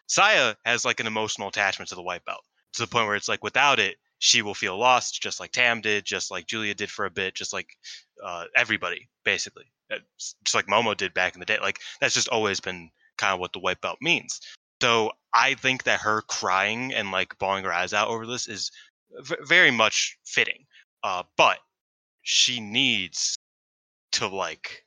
Saya 0.07 0.55
has 0.65 0.85
like 0.85 0.99
an 0.99 1.07
emotional 1.07 1.49
attachment 1.49 1.89
to 1.89 1.95
the 1.95 2.01
white 2.01 2.25
belt 2.25 2.43
to 2.73 2.81
the 2.81 2.87
point 2.87 3.07
where 3.07 3.15
it's 3.15 3.27
like 3.27 3.43
without 3.43 3.79
it, 3.79 3.97
she 4.19 4.41
will 4.41 4.53
feel 4.53 4.77
lost, 4.77 5.21
just 5.21 5.39
like 5.39 5.51
Tam 5.51 5.81
did, 5.81 6.05
just 6.05 6.29
like 6.29 6.47
Giulia 6.47 6.73
did 6.73 6.91
for 6.91 7.05
a 7.05 7.09
bit, 7.09 7.35
just 7.35 7.53
like 7.53 7.77
uh, 8.23 8.45
everybody 8.55 9.09
basically, 9.23 9.65
just 10.19 10.55
like 10.55 10.67
Momo 10.67 10.95
did 10.95 11.13
back 11.13 11.33
in 11.35 11.39
the 11.39 11.45
day. 11.45 11.57
Like 11.61 11.79
that's 12.01 12.15
just 12.15 12.29
always 12.29 12.59
been 12.59 12.89
kind 13.17 13.33
of 13.33 13.39
what 13.39 13.53
the 13.53 13.59
white 13.59 13.81
belt 13.81 13.97
means. 14.01 14.41
So 14.81 15.11
I 15.33 15.55
think 15.55 15.83
that 15.83 15.99
her 16.01 16.21
crying 16.23 16.93
and 16.93 17.11
like 17.11 17.37
bawling 17.37 17.63
her 17.65 17.73
eyes 17.73 17.93
out 17.93 18.07
over 18.07 18.25
this 18.25 18.47
is 18.47 18.71
v- 19.21 19.35
very 19.41 19.71
much 19.71 20.17
fitting. 20.25 20.65
Uh, 21.03 21.23
but 21.37 21.59
she 22.21 22.59
needs 22.59 23.35
to 24.13 24.27
like 24.27 24.83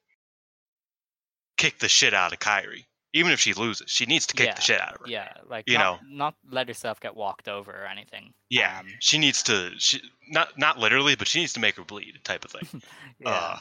kick 1.57 1.79
the 1.79 1.89
shit 1.89 2.13
out 2.15 2.33
of 2.33 2.39
Kairi, 2.39 2.85
even 3.13 3.33
if 3.33 3.41
she 3.41 3.53
loses. 3.55 3.91
She 3.91 4.07
needs 4.07 4.27
to 4.27 4.35
kick 4.35 4.47
Yeah, 4.47 4.55
the 4.55 4.61
shit 4.61 4.81
out 4.81 4.95
of 4.95 5.01
her. 5.01 5.07
yeah, 5.09 5.33
like 5.49 5.69
you 5.69 5.79
not, 5.79 6.01
not 6.09 6.35
let 6.51 6.69
herself 6.69 7.01
get 7.01 7.15
walked 7.15 7.49
over 7.49 7.71
or 7.71 7.87
anything. 7.87 8.33
Yeah, 8.51 8.81
Um, 8.81 8.87
she 9.01 9.19
needs 9.19 9.43
to. 9.45 9.71
She 9.79 10.01
not 10.29 10.59
not 10.59 10.79
literally, 10.79 11.15
but 11.17 11.29
she 11.29 11.41
needs 11.41 11.53
to 11.55 11.61
make 11.61 11.77
her 11.77 11.85
bleed, 11.85 12.19
type 12.25 12.45
of 12.45 12.51
thing. 12.51 12.83
yeah. 13.21 13.31
Uh, 13.31 13.59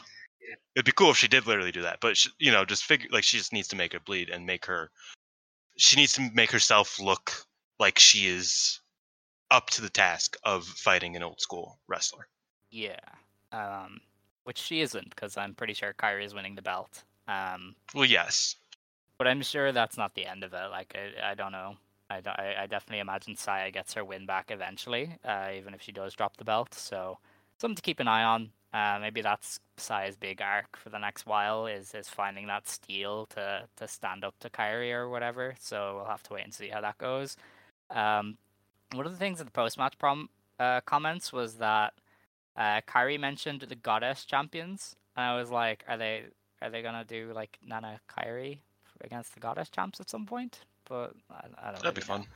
it'd 0.74 0.84
be 0.84 0.92
cool 0.92 1.10
if 1.10 1.16
she 1.16 1.28
did 1.28 1.46
literally 1.46 1.72
do 1.72 1.82
that, 1.82 1.98
but 2.00 2.16
she, 2.16 2.28
you 2.38 2.50
know, 2.52 2.64
just 2.64 2.84
figure 2.84 3.08
like 3.12 3.24
she 3.24 3.38
just 3.38 3.52
needs 3.52 3.68
to 3.68 3.76
make 3.76 3.92
her 3.92 4.00
bleed 4.00 4.28
and 4.30 4.44
make 4.46 4.66
her. 4.66 4.90
She 5.76 5.96
needs 5.96 6.12
to 6.14 6.30
make 6.34 6.50
herself 6.50 7.00
look 7.00 7.32
like 7.78 7.98
she 7.98 8.26
is 8.26 8.80
up 9.50 9.70
to 9.70 9.82
the 9.82 9.90
task 9.90 10.36
of 10.44 10.64
fighting 10.64 11.16
an 11.16 11.22
old 11.22 11.40
school 11.40 11.78
wrestler. 11.88 12.28
Yeah. 12.70 13.00
Um, 13.52 14.00
which 14.44 14.58
she 14.58 14.80
isn't, 14.80 15.10
because 15.10 15.36
I'm 15.36 15.54
pretty 15.54 15.74
sure 15.74 15.92
Kairi 15.92 16.24
is 16.24 16.34
winning 16.34 16.54
the 16.54 16.62
belt. 16.62 17.04
Um, 17.28 17.76
Well, 17.94 18.04
yes, 18.04 18.56
but 19.22 19.28
I'm 19.28 19.42
sure 19.42 19.70
that's 19.70 19.96
not 19.96 20.14
the 20.16 20.26
end 20.26 20.42
of 20.42 20.52
it. 20.52 20.68
Like, 20.72 20.96
I, 20.96 21.30
I 21.30 21.34
don't 21.34 21.52
know. 21.52 21.76
I 22.10 22.16
I 22.58 22.66
definitely 22.66 22.98
imagine 22.98 23.36
Saya 23.36 23.70
gets 23.70 23.94
her 23.94 24.04
win 24.04 24.26
back 24.26 24.50
eventually, 24.50 25.16
uh, 25.24 25.50
even 25.54 25.74
if 25.74 25.80
she 25.80 25.92
does 25.92 26.14
drop 26.14 26.36
the 26.36 26.44
belt. 26.44 26.74
So, 26.74 27.18
something 27.58 27.76
to 27.76 27.82
keep 27.82 28.00
an 28.00 28.08
eye 28.08 28.24
on. 28.24 28.50
Uh, 28.72 28.98
maybe 29.00 29.20
that's 29.20 29.60
Saya's 29.76 30.16
big 30.16 30.40
arc 30.40 30.76
for 30.76 30.88
the 30.88 30.98
next 30.98 31.26
while 31.26 31.66
is 31.66 31.94
is 31.94 32.08
finding 32.08 32.46
that 32.46 32.68
steel 32.68 33.26
to 33.26 33.64
to 33.76 33.88
stand 33.88 34.24
up 34.24 34.34
to 34.40 34.48
Kairi 34.48 34.92
or 34.92 35.10
whatever. 35.10 35.54
So 35.60 35.96
we'll 35.96 36.06
have 36.06 36.22
to 36.24 36.34
wait 36.34 36.44
and 36.44 36.54
see 36.54 36.68
how 36.68 36.80
that 36.80 36.98
goes. 36.98 37.36
Um, 37.90 38.38
one 38.92 39.06
of 39.06 39.12
the 39.12 39.18
things 39.18 39.40
in 39.40 39.46
the 39.46 39.52
post 39.52 39.76
match 39.76 39.98
prom 39.98 40.30
uh, 40.58 40.80
comments 40.82 41.32
was 41.32 41.54
that 41.54 41.92
uh, 42.56 42.80
Kairi 42.88 43.18
mentioned 43.20 43.60
the 43.62 43.74
goddess 43.74 44.24
champions, 44.24 44.96
and 45.16 45.24
I 45.24 45.36
was 45.36 45.50
like, 45.50 45.84
are 45.88 45.98
they 45.98 46.24
are 46.62 46.70
they 46.70 46.82
gonna 46.82 47.04
do 47.04 47.32
like 47.34 47.58
Nana 47.66 48.00
Kairi 48.10 48.60
against 49.02 49.34
the 49.34 49.40
goddess 49.40 49.68
champs 49.68 50.00
at 50.00 50.08
some 50.08 50.24
point? 50.24 50.60
But 50.88 51.12
I, 51.30 51.44
I 51.58 51.64
don't. 51.66 51.74
Know. 51.74 51.90
That'd 51.90 51.94
be 51.94 52.00
know. 52.00 52.06
fun. 52.06 52.26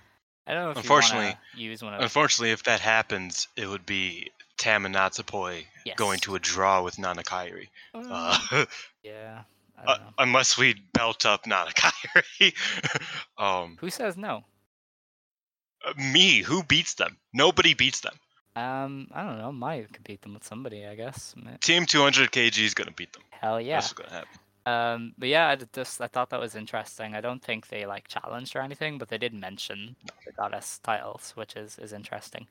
I 0.46 0.54
don't 0.54 0.64
know 0.64 0.70
if 0.70 0.76
Unfortunately- 0.78 1.36
use 1.54 1.82
one 1.82 1.94
of 1.94 2.00
Unfortunately, 2.00 2.52
if 2.52 2.62
that 2.64 2.80
happens, 2.80 3.48
it 3.56 3.68
would 3.68 3.84
be 3.84 4.30
Tam 4.58 4.86
and 4.86 4.94
Natsupoi 4.94 5.66
going 5.96 6.18
to 6.20 6.34
a 6.34 6.38
draw 6.38 6.82
with 6.82 6.98
Nana 6.98 7.22
Kairi. 7.22 7.68
Uh, 7.94 8.64
yeah, 9.02 9.42
I 9.78 9.92
uh, 9.92 9.98
unless 10.18 10.56
we 10.56 10.74
belt 10.92 11.26
up 11.26 11.46
Nana 11.46 11.70
Kairi. 11.70 12.54
um, 13.38 13.76
Who 13.80 13.90
says 13.90 14.16
no? 14.16 14.44
uh, 15.84 15.92
me, 15.96 16.42
who 16.42 16.62
beats 16.62 16.94
them? 16.94 17.16
Nobody 17.32 17.74
beats 17.74 18.00
them. 18.00 18.14
Um, 18.54 19.08
I 19.12 19.22
don't 19.24 19.38
know. 19.38 19.52
Might 19.52 20.02
beat 20.04 20.22
them 20.22 20.32
with 20.32 20.44
somebody, 20.44 20.86
I 20.86 20.94
guess. 20.94 21.34
Team 21.60 21.84
200 21.84 22.32
kg 22.32 22.58
is 22.58 22.72
gonna 22.72 22.90
beat 22.90 23.12
them. 23.12 23.22
Hell 23.30 23.60
yeah. 23.60 23.76
That's 23.76 23.90
what's 23.90 24.08
gonna 24.08 24.20
happen. 24.20 24.40
Um, 24.66 25.14
but 25.16 25.28
yeah, 25.28 25.48
I 25.48 25.56
just 25.56 26.00
I 26.00 26.08
thought 26.08 26.30
that 26.30 26.40
was 26.40 26.56
interesting. 26.56 27.14
I 27.14 27.20
don't 27.20 27.42
think 27.42 27.68
they 27.68 27.86
like 27.86 28.08
challenged 28.08 28.56
or 28.56 28.60
anything, 28.60 28.98
but 28.98 29.08
they 29.08 29.16
did 29.18 29.32
mention 29.32 29.94
the 30.26 30.32
goddess 30.32 30.80
titles, 30.82 31.32
which 31.36 31.56
is 31.56 31.78
is 31.78 31.92
interesting. 31.92 32.48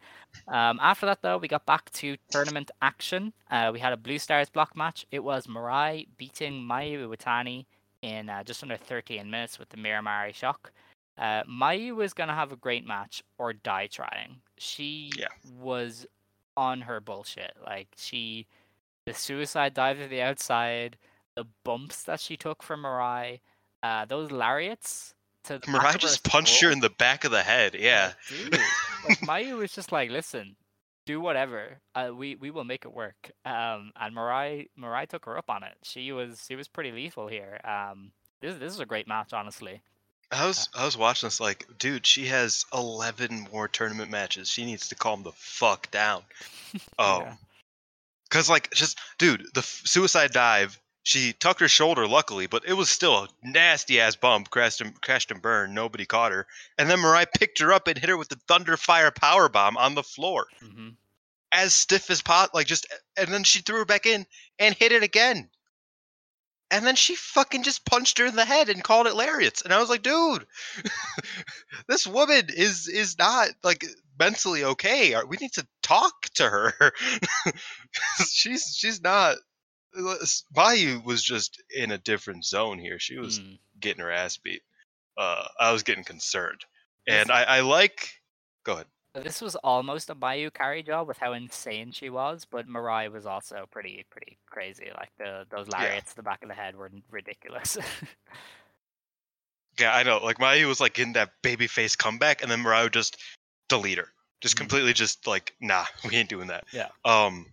Um, 0.47 0.80
after 0.82 1.05
that 1.07 1.22
though, 1.22 1.38
we 1.38 1.49
got 1.49 1.66
back 1.66 1.91
to 1.93 2.16
tournament 2.32 2.72
action. 2.82 3.34
Uh, 3.51 3.72
we 3.74 3.80
had 3.80 3.91
a 3.93 3.97
Blue 3.97 4.18
Stars 4.18 4.49
block 4.49 4.76
match. 4.78 5.05
It 5.11 5.24
was 5.24 5.45
Mirai 5.47 6.07
beating 6.18 6.53
Mayu 6.63 7.05
Iwatani 7.05 7.66
in 8.01 8.30
uh, 8.30 8.43
just 8.43 8.63
under 8.63 8.78
13 8.78 9.30
minutes 9.30 9.59
with 9.59 9.70
the 9.70 9.78
Miramari 9.78 10.34
shock. 10.34 10.72
Uh, 11.18 11.43
Mayu 11.43 11.95
was 11.95 12.13
gonna 12.13 12.36
have 12.36 12.51
a 12.53 12.57
great 12.57 12.86
match 12.88 13.24
or 13.38 13.51
die 13.51 13.88
trying. 13.88 14.38
She 14.57 15.11
Yeah. 15.18 15.28
was 15.59 16.05
on 16.55 16.82
her 16.82 17.01
bullshit. 17.01 17.53
Like 17.66 17.89
she, 17.97 18.47
the 19.05 19.13
suicide 19.13 19.74
dive 19.74 19.97
to 19.97 20.07
the 20.07 20.22
outside, 20.22 20.97
the 21.36 21.46
bumps 21.64 22.04
that 22.04 22.20
she 22.20 22.38
took 22.38 22.64
from 22.64 22.84
Mirai, 22.84 23.40
uh, 23.84 24.06
those 24.06 24.32
lariats 24.32 25.14
to 25.44 25.60
the 25.60 25.68
Mirai 25.68 25.98
just 25.98 26.24
punched 26.24 26.62
her 26.62 26.72
in 26.72 26.80
the 26.80 26.90
back 26.90 27.24
of 27.24 27.32
the 27.32 27.44
head. 27.44 27.76
Yeah. 27.78 28.14
Dude, 28.30 28.54
like 28.54 28.62
Mayu 29.22 29.58
was 29.58 29.72
just 29.74 29.92
like, 29.92 30.10
listen, 30.10 30.56
do 31.06 31.20
whatever. 31.22 31.78
Uh, 31.94 32.12
we 32.16 32.36
we 32.36 32.50
will 32.52 32.64
make 32.64 32.86
it 32.86 32.94
work. 32.94 33.32
Um, 33.46 33.92
and 34.00 34.16
Mirai 34.16 34.70
Mirai 34.80 35.08
took 35.08 35.26
her 35.26 35.38
up 35.38 35.50
on 35.50 35.64
it. 35.64 35.74
She 35.84 36.12
was 36.12 36.44
she 36.48 36.56
was 36.56 36.68
pretty 36.68 36.92
lethal 36.92 37.28
here. 37.28 37.60
Um, 37.64 38.12
this 38.42 38.58
this 38.58 38.74
is 38.74 38.80
a 38.80 38.86
great 38.86 39.08
match, 39.08 39.34
honestly. 39.34 39.82
I 40.32 40.48
was 40.48 40.68
I 40.76 40.84
was 40.86 40.98
watching 40.98 41.28
this 41.28 41.40
like, 41.40 41.68
dude, 41.78 42.06
she 42.08 42.26
has 42.26 42.66
11 42.74 43.48
more 43.54 43.68
tournament 43.68 44.10
matches. 44.10 44.50
She 44.50 44.66
needs 44.66 44.88
to 44.90 44.96
calm 44.96 45.22
the 45.22 45.32
fuck 45.34 45.92
down. 45.92 46.24
Oh, 46.98 47.20
Yeah. 47.26 47.34
cause 48.32 48.50
like 48.50 48.72
just 48.74 48.98
dude, 49.20 49.46
the 49.54 49.60
f- 49.60 49.82
suicide 49.86 50.32
dive. 50.32 50.80
She 51.06 51.34
tucked 51.34 51.60
her 51.60 51.68
shoulder, 51.68 52.08
luckily, 52.08 52.47
but 52.47 52.66
it 52.66 52.74
was 52.74 52.89
still 52.89 53.16
a 53.16 53.28
nasty 53.43 54.01
ass 54.01 54.16
bump. 54.16 54.49
Crashed 54.49 54.82
and 54.82 54.99
crashed 54.99 55.30
and 55.30 55.39
burned. 55.39 55.76
Nobody 55.76 56.03
caught 56.03 56.32
her, 56.32 56.47
and 56.80 56.89
then 56.89 56.97
Mirai 56.97 57.28
picked 57.32 57.60
her 57.60 57.72
up 57.72 57.88
and 57.88 57.95
hit 57.95 58.10
her 58.10 58.18
with 58.18 58.30
the 58.30 58.38
Thunderfire 58.49 59.14
power 59.14 59.47
bomb 59.47 59.78
on 59.78 59.93
the 59.93 60.01
floor, 60.01 60.47
hmm 60.60 60.89
as 61.51 61.76
stiff 61.76 62.10
as 62.10 62.24
pot. 62.24 62.56
Like 62.56 62.66
just, 62.66 62.88
and 63.16 63.30
then 63.30 63.43
she 63.43 63.62
threw 63.62 63.78
her 63.78 63.86
back 63.86 64.08
in 64.08 64.26
and 64.58 64.74
hit 64.76 64.91
it 64.91 65.03
again. 65.03 65.47
And 66.72 66.86
then 66.86 66.95
she 66.95 67.16
fucking 67.16 67.62
just 67.62 67.86
punched 67.86 68.18
her 68.18 68.26
in 68.26 68.36
the 68.36 68.43
head 68.43 68.70
and 68.70 68.84
called 68.84 69.06
it 69.06 69.14
lariats. 69.16 69.62
And 69.62 69.72
I 69.72 69.80
was 69.80 69.89
like, 69.89 70.01
dude, 70.01 70.47
this 71.88 72.08
woman 72.08 72.47
is 72.49 72.88
is 72.88 73.18
not 73.20 73.49
like 73.64 73.86
mentally 74.20 74.64
okay. 74.64 75.16
We 75.28 75.38
need 75.39 75.53
to 75.53 75.68
talk 75.84 76.30
to 76.34 76.49
her. 76.49 76.74
she's 78.28 78.76
she's 78.76 79.01
not. 79.01 79.38
Mayu 79.96 81.04
was 81.04 81.24
just 81.24 81.62
in 81.76 81.91
a 81.91 81.98
different 81.98 82.46
zone 82.46 82.80
here. 82.80 83.00
She 83.00 83.18
was 83.18 83.39
Mm. 83.39 83.60
getting 83.80 84.02
her 84.02 84.12
ass 84.12 84.38
beat. 84.38 84.62
Uh, 85.18 85.48
I 85.60 85.72
was 85.72 85.84
getting 85.84 86.04
concerned, 86.04 86.66
and 87.08 87.32
I, 87.32 87.43
I 87.43 87.60
like. 87.62 88.22
Go 88.64 88.74
ahead. 88.74 88.88
This 89.14 89.41
was 89.41 89.56
almost 89.58 90.10
a 90.10 90.16
Mayu 90.16 90.54
carry 90.54 90.84
job 90.84 91.08
with 91.08 91.18
how 91.18 91.32
insane 91.32 91.91
she 91.93 92.10
was, 92.10 92.46
but 92.50 92.68
Mirai 92.68 93.10
was 93.10 93.26
also 93.26 93.66
pretty 93.72 94.06
pretty 94.10 94.38
crazy. 94.46 94.91
Like 94.98 95.12
the 95.18 95.46
those 95.50 95.68
Yeah. 95.70 95.78
lariats 95.78 96.10
to 96.12 96.16
the 96.18 96.24
back 96.24 96.41
of 96.43 96.50
the 96.50 96.56
head 96.56 96.76
were 96.76 96.91
ridiculous. 97.10 97.78
Yeah, 99.78 99.93
I 99.93 100.04
know. 100.04 100.20
Like 100.24 100.38
Mayu 100.38 100.68
was 100.68 100.80
like 100.80 101.00
in 101.00 101.12
that 101.14 101.32
baby 101.41 101.68
face 101.68 101.96
comeback, 101.98 102.41
and 102.41 102.50
then 102.50 102.64
Mirai 102.64 102.84
would 102.84 102.93
just 102.93 103.18
delete 103.68 103.98
her. 103.98 104.08
Just 104.39 104.56
Mhm. 104.56 104.60
completely 104.60 104.93
just 104.93 105.28
like, 105.28 105.54
nah, 105.60 105.86
we 106.06 106.16
ain't 106.16 106.30
doing 106.30 106.48
that. 106.48 106.64
Yeah. 106.72 106.89
Um 107.04 107.52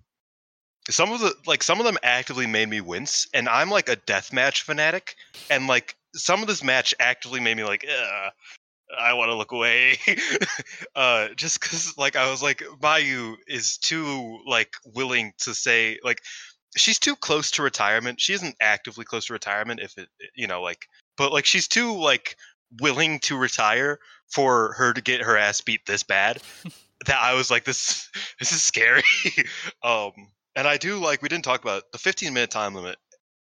some 0.91 1.12
of 1.12 1.20
the 1.20 1.35
like 1.47 1.62
some 1.62 1.78
of 1.78 1.87
them 1.87 1.99
actively 2.03 2.47
made 2.47 2.68
me 2.68 2.80
wince, 2.80 3.28
and 3.35 3.49
I'm 3.49 3.70
like 3.70 3.89
a 3.89 3.97
deathmatch 3.97 4.62
fanatic, 4.62 5.16
and 5.51 5.66
like 5.66 5.97
some 6.14 6.43
of 6.43 6.49
this 6.49 6.62
match 6.62 6.95
actively 7.01 7.41
made 7.41 7.57
me 7.57 7.64
like, 7.64 7.87
I 8.99 9.14
want 9.14 9.30
to 9.30 9.37
look 9.37 9.53
away. 9.53 9.99
uh 10.97 11.28
just 11.37 11.61
cause 11.61 11.95
like 11.97 12.16
I 12.16 12.30
was 12.30 12.43
like, 12.43 12.62
Mayu 12.80 13.37
is 13.47 13.78
too 13.78 14.39
like 14.47 14.74
willing 14.85 15.33
to 15.39 15.55
say 15.55 15.99
like 16.05 16.22
she's 16.76 16.99
too 16.99 17.16
close 17.16 17.51
to 17.53 17.62
retirement. 17.62 18.20
She 18.20 18.33
isn't 18.35 18.57
actively 18.61 19.05
close 19.05 19.26
to 19.26 19.33
retirement 19.33 19.80
if 19.80 19.97
it 19.99 20.09
you 20.35 20.47
know, 20.47 20.62
like 20.62 20.87
but 21.16 21.33
like 21.33 21.47
she's 21.47 21.68
too 21.68 21.97
like 21.97 22.37
willing 22.80 23.18
to 23.20 23.37
retire 23.37 23.99
for 24.28 24.72
her 24.74 24.93
to 24.93 25.01
get 25.01 25.22
her 25.22 25.37
ass 25.37 25.61
beat 25.61 25.85
this 25.87 26.03
bad 26.03 26.41
that 27.07 27.18
I 27.18 27.35
was 27.35 27.51
like 27.51 27.64
this 27.64 28.11
this 28.39 28.53
is 28.53 28.62
scary. 28.62 29.03
um 29.83 30.12
and 30.57 30.66
I 30.68 30.76
do 30.76 30.98
like 30.98 31.22
we 31.22 31.28
didn't 31.28 31.44
talk 31.44 31.62
about 31.62 31.78
it, 31.78 31.92
the 31.92 31.98
15 31.98 32.32
minute 32.34 32.50
time 32.50 32.74
limit 32.74 32.96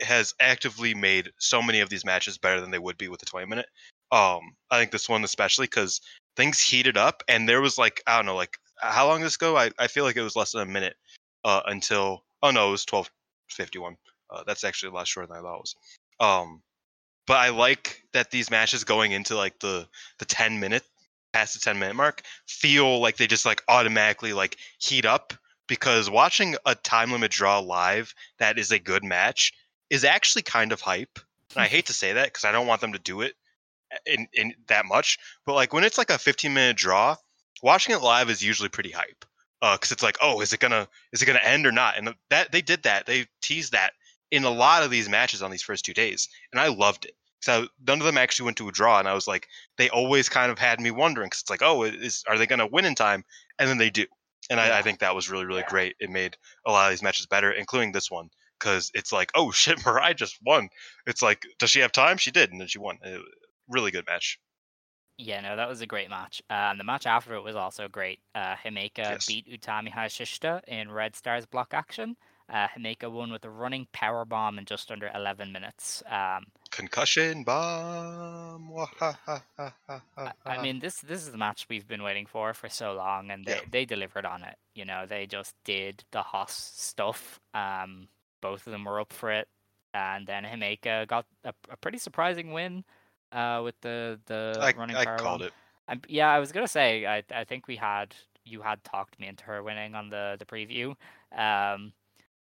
has 0.02 0.34
actively 0.40 0.94
made 0.94 1.30
so 1.38 1.62
many 1.62 1.80
of 1.80 1.88
these 1.88 2.04
matches 2.04 2.38
better 2.38 2.60
than 2.60 2.70
they 2.70 2.78
would 2.78 2.98
be 2.98 3.08
with 3.08 3.20
the 3.20 3.26
20 3.26 3.46
minute. 3.46 3.66
Um 4.12 4.40
I 4.70 4.78
think 4.78 4.90
this 4.90 5.08
one 5.08 5.24
especially 5.24 5.66
cuz 5.66 6.00
things 6.36 6.60
heated 6.60 6.96
up 6.96 7.22
and 7.28 7.48
there 7.48 7.60
was 7.60 7.78
like 7.78 8.02
I 8.06 8.16
don't 8.16 8.26
know 8.26 8.36
like 8.36 8.58
how 8.80 9.06
long 9.06 9.20
this 9.22 9.36
go? 9.36 9.56
I 9.56 9.70
I 9.78 9.86
feel 9.88 10.04
like 10.04 10.16
it 10.16 10.22
was 10.22 10.36
less 10.36 10.52
than 10.52 10.62
a 10.62 10.66
minute 10.66 10.96
uh 11.44 11.62
until 11.66 12.24
oh 12.42 12.50
no, 12.50 12.68
it 12.68 12.72
was 12.72 12.84
12:51. 12.86 13.96
Uh, 14.30 14.42
that's 14.46 14.64
actually 14.64 14.90
a 14.90 14.94
lot 14.94 15.06
shorter 15.06 15.28
than 15.28 15.38
I 15.38 15.40
thought 15.42 15.56
it 15.56 15.60
was. 15.60 15.76
Um 16.20 16.62
but 17.26 17.38
I 17.38 17.50
like 17.50 18.02
that 18.12 18.30
these 18.30 18.50
matches 18.50 18.84
going 18.84 19.12
into 19.12 19.36
like 19.36 19.58
the 19.60 19.88
the 20.18 20.24
10 20.24 20.60
minute 20.60 20.84
past 21.32 21.54
the 21.54 21.60
10 21.60 21.78
minute 21.78 21.94
mark 21.96 22.22
feel 22.46 23.00
like 23.00 23.16
they 23.16 23.26
just 23.26 23.46
like 23.46 23.62
automatically 23.68 24.32
like 24.32 24.56
heat 24.78 25.04
up 25.06 25.34
because 25.66 26.10
watching 26.10 26.56
a 26.66 26.74
time 26.74 27.12
limit 27.12 27.30
draw 27.30 27.58
live 27.58 28.14
that 28.38 28.58
is 28.58 28.70
a 28.70 28.78
good 28.78 29.04
match 29.04 29.52
is 29.90 30.04
actually 30.04 30.42
kind 30.42 30.72
of 30.72 30.80
hype. 30.80 31.18
And 31.54 31.62
I 31.62 31.68
hate 31.68 31.86
to 31.86 31.92
say 31.92 32.12
that 32.14 32.26
because 32.26 32.44
I 32.44 32.52
don't 32.52 32.66
want 32.66 32.80
them 32.80 32.92
to 32.92 32.98
do 32.98 33.20
it 33.20 33.34
in, 34.06 34.26
in 34.32 34.54
that 34.68 34.86
much, 34.86 35.18
but 35.46 35.54
like 35.54 35.72
when 35.72 35.84
it's 35.84 35.98
like 35.98 36.10
a 36.10 36.18
15 36.18 36.52
minute 36.52 36.76
draw, 36.76 37.16
watching 37.62 37.94
it 37.94 38.02
live 38.02 38.30
is 38.30 38.42
usually 38.42 38.68
pretty 38.68 38.90
hype. 38.90 39.24
Uh, 39.62 39.76
because 39.76 39.92
it's 39.92 40.02
like, 40.02 40.18
oh, 40.20 40.42
is 40.42 40.52
it 40.52 40.60
gonna 40.60 40.86
is 41.12 41.22
it 41.22 41.26
gonna 41.26 41.38
end 41.42 41.66
or 41.66 41.72
not? 41.72 41.96
And 41.96 42.14
that 42.28 42.52
they 42.52 42.60
did 42.60 42.82
that, 42.82 43.06
they 43.06 43.26
teased 43.40 43.72
that 43.72 43.92
in 44.30 44.44
a 44.44 44.50
lot 44.50 44.82
of 44.82 44.90
these 44.90 45.08
matches 45.08 45.42
on 45.42 45.50
these 45.50 45.62
first 45.62 45.86
two 45.86 45.94
days, 45.94 46.28
and 46.52 46.60
I 46.60 46.68
loved 46.68 47.06
it. 47.06 47.16
So 47.40 47.68
none 47.86 47.98
of 47.98 48.04
them 48.04 48.18
actually 48.18 48.44
went 48.44 48.58
to 48.58 48.68
a 48.68 48.72
draw, 48.72 48.98
and 48.98 49.08
I 49.08 49.14
was 49.14 49.26
like, 49.26 49.48
they 49.78 49.88
always 49.88 50.28
kind 50.28 50.52
of 50.52 50.58
had 50.58 50.80
me 50.80 50.90
wondering 50.90 51.28
because 51.28 51.40
it's 51.40 51.50
like, 51.50 51.62
oh, 51.62 51.84
is 51.84 52.24
are 52.28 52.36
they 52.36 52.46
gonna 52.46 52.66
win 52.66 52.84
in 52.84 52.94
time? 52.94 53.24
And 53.58 53.70
then 53.70 53.78
they 53.78 53.88
do, 53.88 54.04
and 54.50 54.60
I, 54.60 54.78
I 54.78 54.82
think 54.82 55.00
that 55.00 55.14
was 55.14 55.30
really 55.30 55.46
really 55.46 55.62
Yeah. 55.62 55.68
great. 55.68 55.96
It 56.00 56.10
made 56.10 56.36
a 56.66 56.72
lot 56.72 56.86
of 56.86 56.92
these 56.92 57.02
matches 57.02 57.26
better, 57.26 57.52
including 57.52 57.92
this 57.92 58.10
one, 58.10 58.30
because 58.58 58.90
it's 58.94 59.12
like, 59.12 59.30
oh 59.34 59.50
shit, 59.52 59.78
Mirai 59.80 60.16
just 60.16 60.38
won. 60.44 60.68
It's 61.06 61.22
like, 61.22 61.42
does 61.58 61.70
she 61.70 61.80
have 61.80 61.92
time? 61.92 62.16
She 62.18 62.30
did, 62.30 62.50
and 62.52 62.60
then 62.60 62.68
she 62.68 62.78
won. 62.78 62.98
It, 63.02 63.20
really 63.68 63.90
good 63.90 64.06
match. 64.06 64.38
Yeah, 65.16 65.40
no, 65.42 65.54
that 65.54 65.68
was 65.68 65.80
a 65.80 65.86
great 65.86 66.10
match. 66.10 66.42
Uh, 66.50 66.54
and 66.70 66.80
the 66.80 66.84
match 66.84 67.06
after 67.06 67.34
it 67.34 67.42
was 67.42 67.54
also 67.54 67.86
great. 67.88 68.20
Uh, 68.34 68.56
Himeka 68.56 69.24
Yes. 69.24 69.24
beat 69.24 69.46
Utami 69.46 69.92
Hayashishita 69.92 70.64
in 70.66 70.90
Red 70.90 71.14
Stars 71.14 71.46
block 71.46 71.72
action. 71.72 72.16
Uh, 72.48 72.66
Himeka 72.66 73.10
won 73.10 73.30
with 73.30 73.44
a 73.44 73.50
running 73.50 73.86
power 73.92 74.24
bomb 74.24 74.58
in 74.58 74.64
just 74.64 74.90
under 74.90 75.10
11 75.14 75.52
minutes. 75.52 76.02
Um, 76.06 76.46
Concussion 76.74 77.44
bomb. 77.44 78.68
I- 79.00 80.62
mean, 80.62 80.80
this 80.80 81.00
this 81.00 81.20
is 81.22 81.30
the 81.30 81.38
match 81.38 81.66
we've 81.68 81.86
been 81.86 82.02
waiting 82.02 82.26
for 82.26 82.52
for 82.52 82.68
so 82.68 82.92
long, 82.94 83.30
and 83.30 83.44
they, 83.44 83.52
Yeah. 83.54 83.60
they 83.70 83.84
delivered 83.84 84.26
on 84.26 84.42
it. 84.42 84.56
You 84.74 84.84
know, 84.84 85.06
they 85.06 85.26
just 85.26 85.54
did 85.64 86.04
the 86.10 86.22
Haas 86.22 86.52
stuff. 86.52 87.38
Um, 87.54 88.08
both 88.40 88.66
of 88.66 88.72
them 88.72 88.84
were 88.84 88.98
up 89.00 89.12
for 89.12 89.30
it, 89.30 89.48
and 89.92 90.26
then 90.26 90.44
Himeka 90.44 91.06
got 91.06 91.26
a, 91.44 91.54
a 91.70 91.76
pretty 91.76 91.98
surprising 91.98 92.52
win. 92.52 92.84
Uh, 93.30 93.60
with 93.64 93.80
the 93.80 94.20
the 94.26 94.58
I, 94.60 94.72
running 94.78 94.96
I 94.96 95.04
called 95.16 95.42
it. 95.42 95.52
Um, 95.88 96.00
yeah, 96.08 96.28
I 96.32 96.38
was 96.40 96.50
gonna 96.52 96.66
say 96.68 97.06
I 97.06 97.22
I 97.32 97.44
think 97.44 97.68
we 97.68 97.76
had 97.76 98.14
you 98.44 98.62
had 98.62 98.82
talked 98.84 99.18
me 99.20 99.28
into 99.28 99.44
her 99.44 99.62
winning 99.62 99.94
on 99.94 100.10
the 100.10 100.36
the 100.38 100.44
preview, 100.44 100.96
um, 101.36 101.92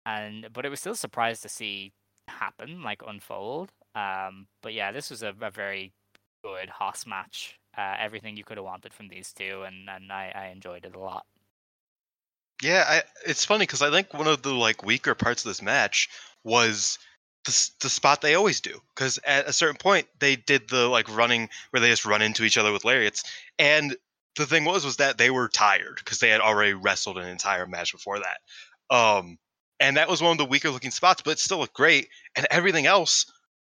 and 0.06 0.48
but 0.52 0.64
it 0.64 0.70
was 0.70 0.80
still 0.80 0.92
a 0.92 0.96
surprise 0.96 1.40
to 1.42 1.48
see 1.50 1.92
happen 2.28 2.82
like 2.82 3.02
unfold. 3.06 3.72
Um, 3.96 4.46
but 4.62 4.74
yeah, 4.74 4.92
this 4.92 5.10
was 5.10 5.22
a, 5.22 5.34
a 5.40 5.50
very 5.50 5.92
good 6.44 6.68
Haas 6.68 7.06
match. 7.06 7.58
Uh, 7.76 7.94
everything 7.98 8.36
you 8.36 8.44
could 8.44 8.58
have 8.58 8.64
wanted 8.64 8.92
from 8.94 9.08
these 9.08 9.32
two, 9.32 9.64
and 9.66 9.88
and 9.88 10.12
I, 10.12 10.32
I 10.34 10.46
enjoyed 10.48 10.84
it 10.84 10.94
a 10.94 11.00
lot. 11.00 11.24
Yeah, 12.62 12.84
I, 12.86 13.02
it's 13.26 13.44
funny 13.44 13.64
because 13.64 13.82
I 13.82 13.90
think 13.90 14.14
one 14.14 14.26
of 14.26 14.42
the 14.42 14.54
like 14.54 14.84
weaker 14.84 15.14
parts 15.14 15.44
of 15.44 15.50
this 15.50 15.62
match 15.62 16.08
was 16.44 16.98
the 17.44 17.70
the 17.80 17.88
spot 17.88 18.20
they 18.20 18.34
always 18.34 18.60
do. 18.60 18.80
Because 18.94 19.18
at 19.24 19.48
a 19.48 19.52
certain 19.52 19.76
point 19.76 20.06
they 20.18 20.36
did 20.36 20.68
the 20.68 20.88
like 20.88 21.14
running 21.14 21.48
where 21.70 21.80
they 21.80 21.90
just 21.90 22.06
run 22.06 22.22
into 22.22 22.44
each 22.44 22.58
other 22.58 22.72
with 22.72 22.84
lariats, 22.84 23.24
and 23.58 23.96
the 24.36 24.46
thing 24.46 24.64
was 24.64 24.84
was 24.84 24.96
that 24.96 25.18
they 25.18 25.30
were 25.30 25.48
tired 25.48 25.96
because 25.96 26.18
they 26.18 26.30
had 26.30 26.40
already 26.40 26.74
wrestled 26.74 27.18
an 27.18 27.28
entire 27.28 27.66
match 27.66 27.92
before 27.92 28.18
that. 28.20 28.94
Um, 28.94 29.38
and 29.80 29.96
that 29.96 30.08
was 30.08 30.22
one 30.22 30.32
of 30.32 30.38
the 30.38 30.44
weaker 30.46 30.70
looking 30.70 30.90
spots, 30.90 31.22
but 31.22 31.32
it 31.32 31.38
still 31.38 31.58
looked 31.58 31.74
great, 31.74 32.08
and 32.36 32.46
everything 32.50 32.86
else 32.86 33.26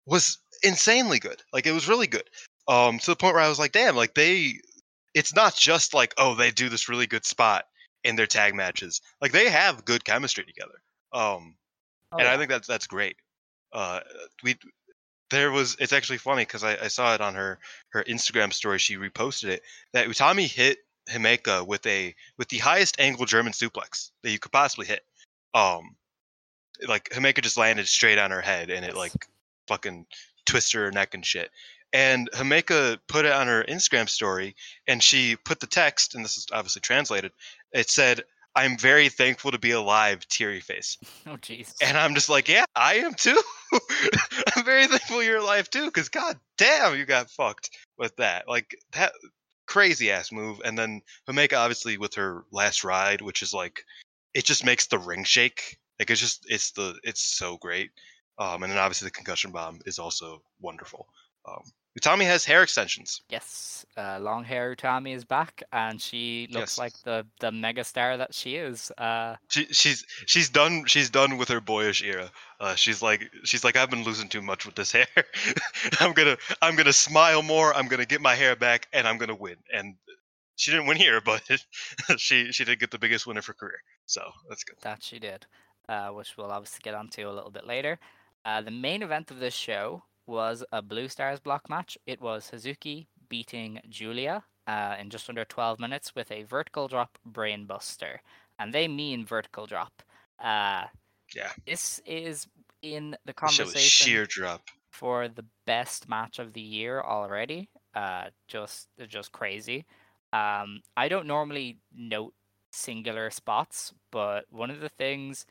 was 0.07 0.39
insanely 0.63 1.19
good. 1.19 1.43
Like 1.53 1.67
it 1.67 1.73
was 1.73 1.89
really 1.89 2.07
good. 2.07 2.29
Um, 2.69 2.99
to 2.99 3.11
the 3.11 3.17
point 3.17 3.35
where 3.35 3.45
I 3.45 3.49
was 3.49 3.59
like, 3.59 3.73
damn, 3.73 3.97
like 3.97 4.15
they, 4.15 4.55
it's 5.15 5.35
not 5.35 5.55
just 5.55 5.95
like 5.95 6.15
oh 6.19 6.35
they 6.35 6.51
do 6.51 6.69
this 6.69 6.89
really 6.89 7.07
good 7.07 7.25
spot 7.25 7.67
in 8.05 8.17
their 8.17 8.27
tag 8.27 8.55
matches. 8.55 9.01
Like 9.21 9.33
they 9.33 9.49
have 9.51 9.85
good 9.85 10.05
chemistry 10.05 10.45
together. 10.45 10.81
Um, 11.13 11.57
Oh, 12.13 12.19
and 12.19 12.29
I 12.29 12.37
think 12.37 12.51
that's 12.51 12.69
that's 12.69 12.87
great. 12.87 13.17
Uh, 13.73 14.01
we 14.43 14.57
there 15.31 15.51
was 15.51 15.77
it's 15.81 15.93
actually 15.93 16.19
funny 16.19 16.43
because 16.43 16.63
I, 16.65 16.77
I 16.85 16.89
saw 16.89 17.15
it 17.15 17.21
on 17.21 17.35
her 17.35 17.59
her 17.91 18.05
Instagram 18.05 18.53
story. 18.53 18.79
She 18.79 18.97
reposted 18.97 19.49
it 19.49 19.63
that 19.93 20.07
Utami 20.07 20.53
hit 20.53 20.79
Himeka 21.11 21.67
with 21.67 21.85
a 21.87 22.15
with 22.39 22.49
the 22.49 22.59
highest 22.59 23.01
angle 23.01 23.27
German 23.27 23.53
suplex 23.53 24.11
that 24.23 24.31
you 24.31 24.39
could 24.39 24.53
possibly 24.53 24.87
hit. 24.87 25.05
Um, 25.55 25.97
like 26.87 27.09
Himeka 27.11 27.43
just 27.43 27.57
landed 27.57 27.89
straight 27.89 28.19
on 28.19 28.31
her 28.31 28.43
head 28.43 28.71
and 28.71 28.85
it 28.85 28.95
like 28.95 29.13
fucking 29.67 30.07
twisted 30.45 30.81
her 30.81 30.91
neck 30.91 31.15
and 31.15 31.25
shit. 31.25 31.51
And 31.93 32.29
Himeka 32.33 32.99
put 33.09 33.25
it 33.25 33.33
on 33.33 33.47
her 33.47 33.65
Instagram 33.65 34.09
story 34.09 34.57
and 34.87 35.03
she 35.03 35.37
put 35.37 35.61
the 35.61 35.67
text, 35.67 36.15
and 36.15 36.25
this 36.25 36.37
is 36.37 36.47
obviously 36.53 36.81
translated. 36.81 37.33
It 37.73 37.89
said, 37.89 38.23
"I'm 38.55 38.77
very 38.77 39.09
thankful 39.09 39.53
to 39.53 39.59
be 39.59 39.71
alive, 39.71 40.27
teary 40.29 40.61
face." 40.61 40.99
Oh 41.27 41.37
jeez. 41.37 41.75
And 41.83 41.97
I'm 41.97 42.15
just 42.15 42.29
like, 42.29 42.49
yeah, 42.49 42.65
I 42.75 42.97
am 42.97 43.15
too. 43.15 43.41
I'm 44.57 44.65
very 44.65 44.87
thankful 44.87 45.23
you're 45.23 45.39
alive 45.39 45.69
too, 45.71 45.87
because 45.87 46.09
god 46.09 46.39
damn, 46.57 46.97
you 46.97 47.05
got 47.05 47.31
fucked 47.31 47.71
with 47.99 48.15
that. 48.17 48.49
Like 48.49 48.77
that 48.93 49.13
crazy 49.67 50.11
ass 50.11 50.33
move. 50.33 50.61
And 50.65 50.79
then 50.79 51.03
Himeka, 51.29 51.59
obviously 51.59 51.99
with 51.99 52.15
her 52.15 52.45
last 52.53 52.85
ride, 52.85 53.21
which 53.21 53.43
is 53.43 53.53
like 53.53 53.85
it 54.35 54.45
just 54.45 54.65
makes 54.65 54.87
the 54.87 54.99
ring 54.99 55.25
shake. 55.25 55.79
Like 55.99 56.11
it's 56.11 56.21
just 56.21 56.47
it's 56.49 56.73
the 56.73 56.99
it's 57.03 57.23
so 57.23 57.57
great. 57.57 57.91
Um, 58.39 58.63
and 58.63 58.71
then 58.73 58.79
obviously 58.79 59.07
the 59.07 59.13
concussion 59.13 59.51
bomb 59.51 59.81
is 59.87 59.99
also 59.99 60.43
wonderful. 60.61 61.07
Um, 61.49 61.63
Utami 61.99 62.25
has 62.27 62.45
hair 62.45 62.63
extensions. 62.63 63.23
Yes, 63.31 63.87
uh, 63.97 64.19
long 64.21 64.45
hair 64.45 64.75
Utami 64.77 65.15
is 65.15 65.25
back, 65.25 65.63
and 65.73 65.99
she 65.99 66.47
looks 66.51 66.73
Yes. 66.73 66.79
like 66.79 66.93
the 67.05 67.27
the 67.41 67.51
mega 67.51 67.85
star 67.85 68.19
that 68.19 68.35
she 68.35 68.57
is. 68.57 68.91
Uh, 68.99 69.37
She, 69.49 69.65
she's 69.73 70.05
she's 70.27 70.51
done 70.51 70.85
she's 70.87 71.09
done 71.09 71.39
with 71.39 71.49
her 71.49 71.61
boyish 71.63 72.03
era. 72.03 72.31
Uh, 72.61 72.75
she's 72.75 73.01
like 73.01 73.31
she's 73.45 73.65
like 73.65 73.77
I've 73.77 73.89
been 73.89 74.05
losing 74.05 74.29
too 74.29 74.43
much 74.43 74.67
with 74.67 74.75
this 74.75 74.93
hair. 74.93 75.07
I'm 76.01 76.13
gonna 76.13 76.37
I'm 76.61 76.77
gonna 76.77 76.93
smile 76.93 77.43
more. 77.43 77.75
I'm 77.75 77.89
gonna 77.89 78.05
get 78.07 78.21
my 78.21 78.35
hair 78.35 78.57
back, 78.57 78.89
and 78.93 79.09
I'm 79.09 79.17
gonna 79.17 79.35
win. 79.35 79.57
And 79.73 79.95
she 80.57 80.71
didn't 80.73 80.87
win 80.89 80.99
here, 80.99 81.21
but 81.25 81.43
she 82.19 82.53
she 82.53 82.65
did 82.67 82.79
get 82.79 82.91
the 82.91 82.99
biggest 82.99 83.27
win 83.27 83.39
of 83.39 83.47
her 83.47 83.55
career. 83.55 83.81
So 84.05 84.21
that's 84.51 84.65
good. 84.65 84.77
that 84.83 85.03
she 85.03 85.19
did, 85.19 85.47
uh, 85.89 86.09
which 86.11 86.37
we'll 86.37 86.51
obviously 86.53 86.81
get 86.83 86.95
onto 86.95 87.27
a 87.27 87.33
little 87.33 87.51
bit 87.51 87.67
later. 87.67 87.99
Uh, 88.47 88.63
the 88.63 88.71
main 88.73 89.03
event 89.03 89.31
of 89.33 89.41
this 89.41 89.55
show 89.55 90.05
was 90.27 90.65
a 90.73 90.83
Blue 90.83 91.09
Stars 91.09 91.41
block 91.41 91.69
match. 91.69 91.99
It 92.07 92.21
was 92.23 92.51
Hazuki 92.53 93.09
beating 93.29 93.81
Giulia 93.91 94.45
uh, 94.69 94.97
in 95.01 95.11
just 95.11 95.29
under 95.29 95.45
12 95.45 95.81
minutes 95.81 96.15
with 96.15 96.31
a 96.33 96.45
vertical 96.45 96.89
drop 96.89 97.19
brainbuster. 97.31 98.19
And 98.59 98.73
they 98.73 98.89
mean 98.89 99.27
vertical 99.27 99.67
drop. 99.67 100.03
Uh, 100.43 100.87
Yeah. 101.35 101.53
This 101.67 102.01
is 102.07 102.47
in 102.83 103.17
the 103.27 103.35
This 103.43 103.53
show 103.53 103.65
was 103.65 103.75
conversation 103.75 104.07
sheer 104.07 104.27
drop. 104.27 104.63
for 104.91 105.29
the 105.29 105.45
best 105.67 106.09
match 106.09 106.39
of 106.39 106.53
the 106.55 106.61
year 106.63 107.01
already. 107.03 107.69
Uh, 107.95 108.31
just 108.49 108.89
just 109.09 109.33
crazy. 109.33 109.87
Um, 110.33 110.83
I 110.97 111.09
don't 111.09 111.27
normally 111.27 111.79
note 111.95 112.35
singular 112.73 113.31
spots, 113.31 113.93
but 114.13 114.47
one 114.51 114.71
of 114.71 114.81
the 114.81 114.91
things 114.91 115.47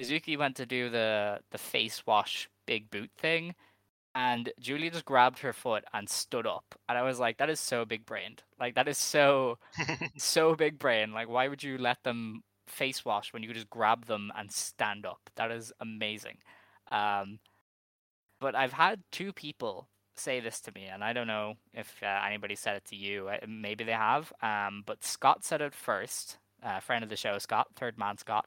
Hazuki 0.00 0.38
went 0.38 0.56
to 0.56 0.66
do 0.66 0.90
the 0.90 1.40
the 1.50 1.58
face 1.58 2.06
wash 2.06 2.48
big 2.66 2.90
boot 2.90 3.10
thing, 3.18 3.54
and 4.14 4.52
Giulia 4.60 4.90
just 4.90 5.04
grabbed 5.04 5.40
her 5.40 5.52
foot 5.52 5.84
and 5.92 6.08
stood 6.08 6.46
up, 6.46 6.74
and 6.88 6.98
I 6.98 7.02
was 7.02 7.18
like, 7.18 7.38
that 7.38 7.50
is 7.50 7.60
so 7.60 7.84
big 7.84 8.06
brained. 8.06 8.42
Like 8.58 8.74
that 8.76 8.88
is 8.88 8.98
so 8.98 9.58
so 10.16 10.54
big 10.54 10.78
brain. 10.78 11.12
Like 11.12 11.28
why 11.28 11.48
would 11.48 11.62
you 11.62 11.78
let 11.78 12.02
them 12.04 12.42
face 12.66 13.04
wash 13.04 13.32
when 13.32 13.42
you 13.42 13.48
could 13.48 13.56
just 13.56 13.70
grab 13.70 14.06
them 14.06 14.32
and 14.36 14.50
stand 14.52 15.06
up? 15.06 15.20
That 15.36 15.50
is 15.50 15.72
amazing. 15.80 16.38
Um, 16.90 17.38
but 18.40 18.54
I've 18.54 18.72
had 18.72 19.02
two 19.12 19.32
people 19.32 19.88
say 20.16 20.40
this 20.40 20.60
to 20.62 20.72
me, 20.72 20.86
and 20.86 21.02
I 21.04 21.12
don't 21.12 21.26
know 21.26 21.54
if 21.74 22.02
uh, 22.02 22.20
anybody 22.26 22.54
said 22.54 22.76
it 22.76 22.84
to 22.86 22.96
you. 22.96 23.28
Uh, 23.28 23.38
Maybe 23.48 23.84
they 23.84 23.92
have. 23.92 24.32
Um, 24.42 24.82
but 24.86 25.04
Scott 25.04 25.44
said 25.44 25.60
it 25.60 25.74
first. 25.74 26.38
Uh, 26.62 26.80
friend 26.80 27.02
of 27.02 27.08
the 27.10 27.16
show, 27.16 27.38
Scott, 27.38 27.68
third 27.74 27.98
man 27.98 28.18
Scott, 28.18 28.46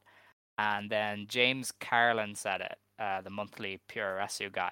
and 0.58 0.90
then 0.90 1.26
James 1.28 1.72
Carlin 1.80 2.36
said 2.36 2.62
it. 2.62 2.78
Uh, 3.00 3.22
the 3.22 3.30
monthly 3.30 3.80
Puroresu 3.90 4.52
guy. 4.52 4.72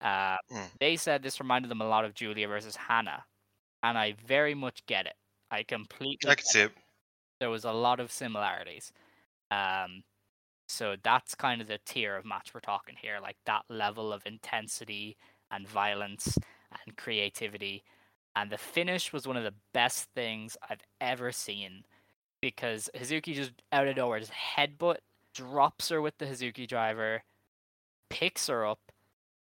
Uh, 0.00 0.36
Mm. 0.52 0.70
They 0.80 0.96
said 0.96 1.22
this 1.22 1.40
reminded 1.40 1.70
them 1.70 1.80
a 1.80 1.88
lot 1.88 2.04
of 2.04 2.14
Giulia 2.14 2.48
versus 2.48 2.76
Hannah, 2.76 3.24
and 3.82 3.96
I 3.96 4.14
very 4.26 4.54
much 4.54 4.84
get 4.86 5.06
it. 5.06 5.14
I 5.50 5.62
completely. 5.62 6.30
I 6.30 6.34
can 6.34 6.44
see 6.44 6.60
it. 6.62 6.72
there 7.40 7.50
was 7.50 7.64
a 7.64 7.72
lot 7.72 8.00
of 8.00 8.10
similarities. 8.12 8.92
Um, 9.50 10.02
so 10.68 10.96
that's 11.02 11.34
kind 11.34 11.60
of 11.60 11.68
the 11.68 11.78
tier 11.84 12.16
of 12.16 12.24
match 12.24 12.52
we're 12.54 12.60
talking 12.60 12.96
here, 13.00 13.18
like 13.22 13.36
that 13.46 13.62
level 13.68 14.12
of 14.12 14.22
intensity 14.26 15.16
and 15.50 15.68
violence 15.68 16.38
and 16.86 16.96
creativity. 16.96 17.84
And 18.36 18.50
the 18.50 18.58
finish 18.58 19.12
was 19.12 19.26
one 19.28 19.36
of 19.36 19.44
the 19.44 19.54
best 19.72 20.08
things 20.14 20.56
I've 20.68 20.82
ever 21.00 21.30
seen 21.32 21.84
because 22.44 22.90
Hazuki 22.94 23.32
just 23.32 23.52
out 23.72 23.88
of 23.88 23.96
nowhere 23.96 24.20
just 24.20 24.30
headbutt, 24.32 24.98
drops 25.32 25.88
her 25.88 26.02
with 26.02 26.18
the 26.18 26.26
Hazuki 26.26 26.68
driver, 26.68 27.22
picks 28.10 28.48
her 28.48 28.66
up, 28.66 28.92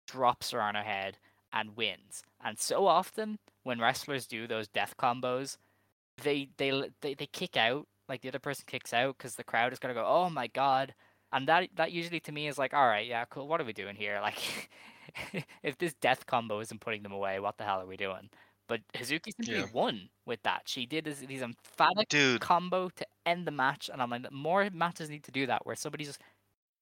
drops 0.07 0.49
her 0.49 0.59
on 0.59 0.73
her 0.73 0.81
head, 0.81 1.19
and 1.53 1.77
wins. 1.77 2.23
And 2.43 2.57
so 2.57 2.87
often 2.87 3.37
when 3.61 3.79
wrestlers 3.79 4.25
do 4.25 4.47
those 4.47 4.67
death 4.67 4.95
combos, 4.97 5.57
they 6.23 6.49
they 6.57 6.89
they, 7.01 7.13
they 7.13 7.27
kick 7.27 7.55
out 7.55 7.87
like 8.09 8.21
the 8.21 8.29
other 8.29 8.39
person 8.39 8.63
kicks 8.65 8.93
out 8.93 9.15
because 9.15 9.35
the 9.35 9.43
crowd 9.43 9.73
is 9.73 9.77
gonna 9.77 9.93
go 9.93 10.03
oh 10.03 10.31
my 10.31 10.47
god. 10.47 10.95
And 11.31 11.47
that 11.47 11.69
that 11.75 11.91
usually 11.91 12.21
to 12.21 12.31
me 12.31 12.47
is 12.47 12.57
like 12.57 12.73
all 12.73 12.87
right 12.87 13.05
yeah 13.05 13.25
cool 13.25 13.47
what 13.47 13.61
are 13.61 13.65
we 13.65 13.73
doing 13.73 13.95
here? 13.95 14.19
Like 14.23 14.71
if 15.61 15.77
this 15.77 15.93
death 15.93 16.25
combo 16.25 16.61
isn't 16.61 16.81
putting 16.81 17.03
them 17.03 17.11
away 17.11 17.39
what 17.39 17.59
the 17.59 17.63
hell 17.63 17.79
are 17.79 17.85
we 17.85 17.95
doing 17.95 18.31
but 18.67 18.81
Hazuki 18.93 19.31
simply 19.35 19.55
Yeah. 19.55 19.65
won 19.73 20.09
with 20.25 20.41
that 20.43 20.63
she 20.65 20.85
did 20.85 21.05
this, 21.05 21.19
these 21.19 21.41
emphatic 21.41 22.09
Dude, 22.09 22.41
combo 22.41 22.89
to 22.95 23.05
end 23.25 23.47
the 23.47 23.51
match 23.51 23.89
and 23.91 24.01
I'm 24.01 24.09
like 24.09 24.31
more 24.31 24.69
matches 24.71 25.09
need 25.09 25.23
to 25.23 25.31
do 25.31 25.45
that 25.47 25.65
where 25.65 25.75
somebody 25.75 26.05
just 26.05 26.21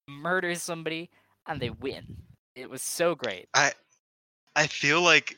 murders 0.08 0.62
somebody 0.62 1.10
and 1.48 1.62
they 1.62 1.70
win 1.70 2.18
it 2.56 2.70
was 2.70 2.82
so 2.82 3.16
great 3.16 3.48
I 3.54 3.74
I 4.56 4.68
feel 4.68 5.02
like 5.02 5.38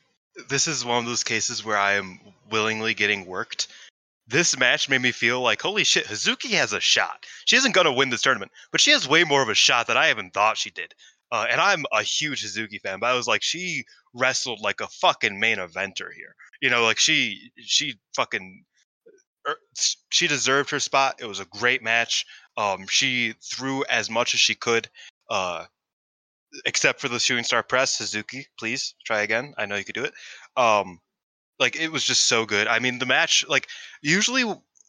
this 0.49 0.67
is 0.67 0.85
one 0.85 0.99
of 0.99 1.05
those 1.05 1.23
cases 1.23 1.65
where 1.65 1.77
I 1.77 1.93
am 1.93 2.19
willingly 2.51 2.93
getting 2.93 3.25
worked. 3.25 3.67
This 4.27 4.57
match 4.57 4.89
made 4.89 5.01
me 5.01 5.11
feel 5.11 5.41
like, 5.41 5.61
holy 5.61 5.83
shit, 5.83 6.05
Hazuki 6.05 6.51
has 6.51 6.73
a 6.73 6.79
shot. 6.79 7.25
She 7.45 7.55
isn't 7.55 7.73
gonna 7.73 7.91
win 7.93 8.09
this 8.09 8.21
tournament, 8.21 8.51
but 8.71 8.81
she 8.81 8.91
has 8.91 9.07
way 9.07 9.23
more 9.23 9.41
of 9.41 9.49
a 9.49 9.55
shot 9.55 9.87
than 9.87 9.97
I 9.97 10.09
even 10.11 10.29
thought 10.29 10.57
she 10.57 10.69
did. 10.69 10.93
Uh, 11.31 11.47
and 11.49 11.59
I'm 11.59 11.85
a 11.91 12.03
huge 12.03 12.45
Hazuki 12.45 12.79
fan, 12.79 12.99
but 12.99 13.07
I 13.07 13.15
was 13.15 13.27
like, 13.27 13.41
she 13.41 13.85
wrestled 14.17 14.59
like 14.61 14.81
a 14.81 14.87
fucking 14.87 15.39
main 15.39 15.57
eventer 15.57 16.11
here. 16.13 16.35
You 16.61 16.69
know, 16.69 16.83
like 16.83 16.99
she 16.99 17.51
she 17.57 17.99
fucking 18.15 18.63
er, 19.47 19.57
she 20.09 20.27
deserved 20.27 20.71
her 20.71 20.79
spot. 20.79 21.15
It 21.19 21.25
was 21.25 21.39
a 21.39 21.45
great 21.45 21.83
match. 21.83 22.25
Um, 22.57 22.87
she 22.89 23.35
threw 23.43 23.83
as 23.85 24.09
much 24.09 24.33
as 24.33 24.39
she 24.39 24.55
could. 24.55 24.89
Uh, 25.29 25.65
except 26.65 27.01
for 27.01 27.09
the 27.09 27.19
shooting 27.19 27.43
star 27.43 27.61
press 27.61 27.99
Hazuki 27.99 28.45
please 28.57 28.95
try 29.05 29.21
again 29.21 29.53
i 29.57 29.65
know 29.65 29.75
you 29.75 29.83
could 29.83 29.95
do 29.95 30.05
it 30.05 30.13
um 30.55 31.01
like 31.59 31.75
it 31.75 31.91
was 31.91 32.05
just 32.05 32.25
so 32.25 32.45
good 32.45 32.67
i 32.67 32.79
mean 32.79 32.99
the 32.99 33.05
match 33.05 33.45
like 33.49 33.67
usually 34.01 34.45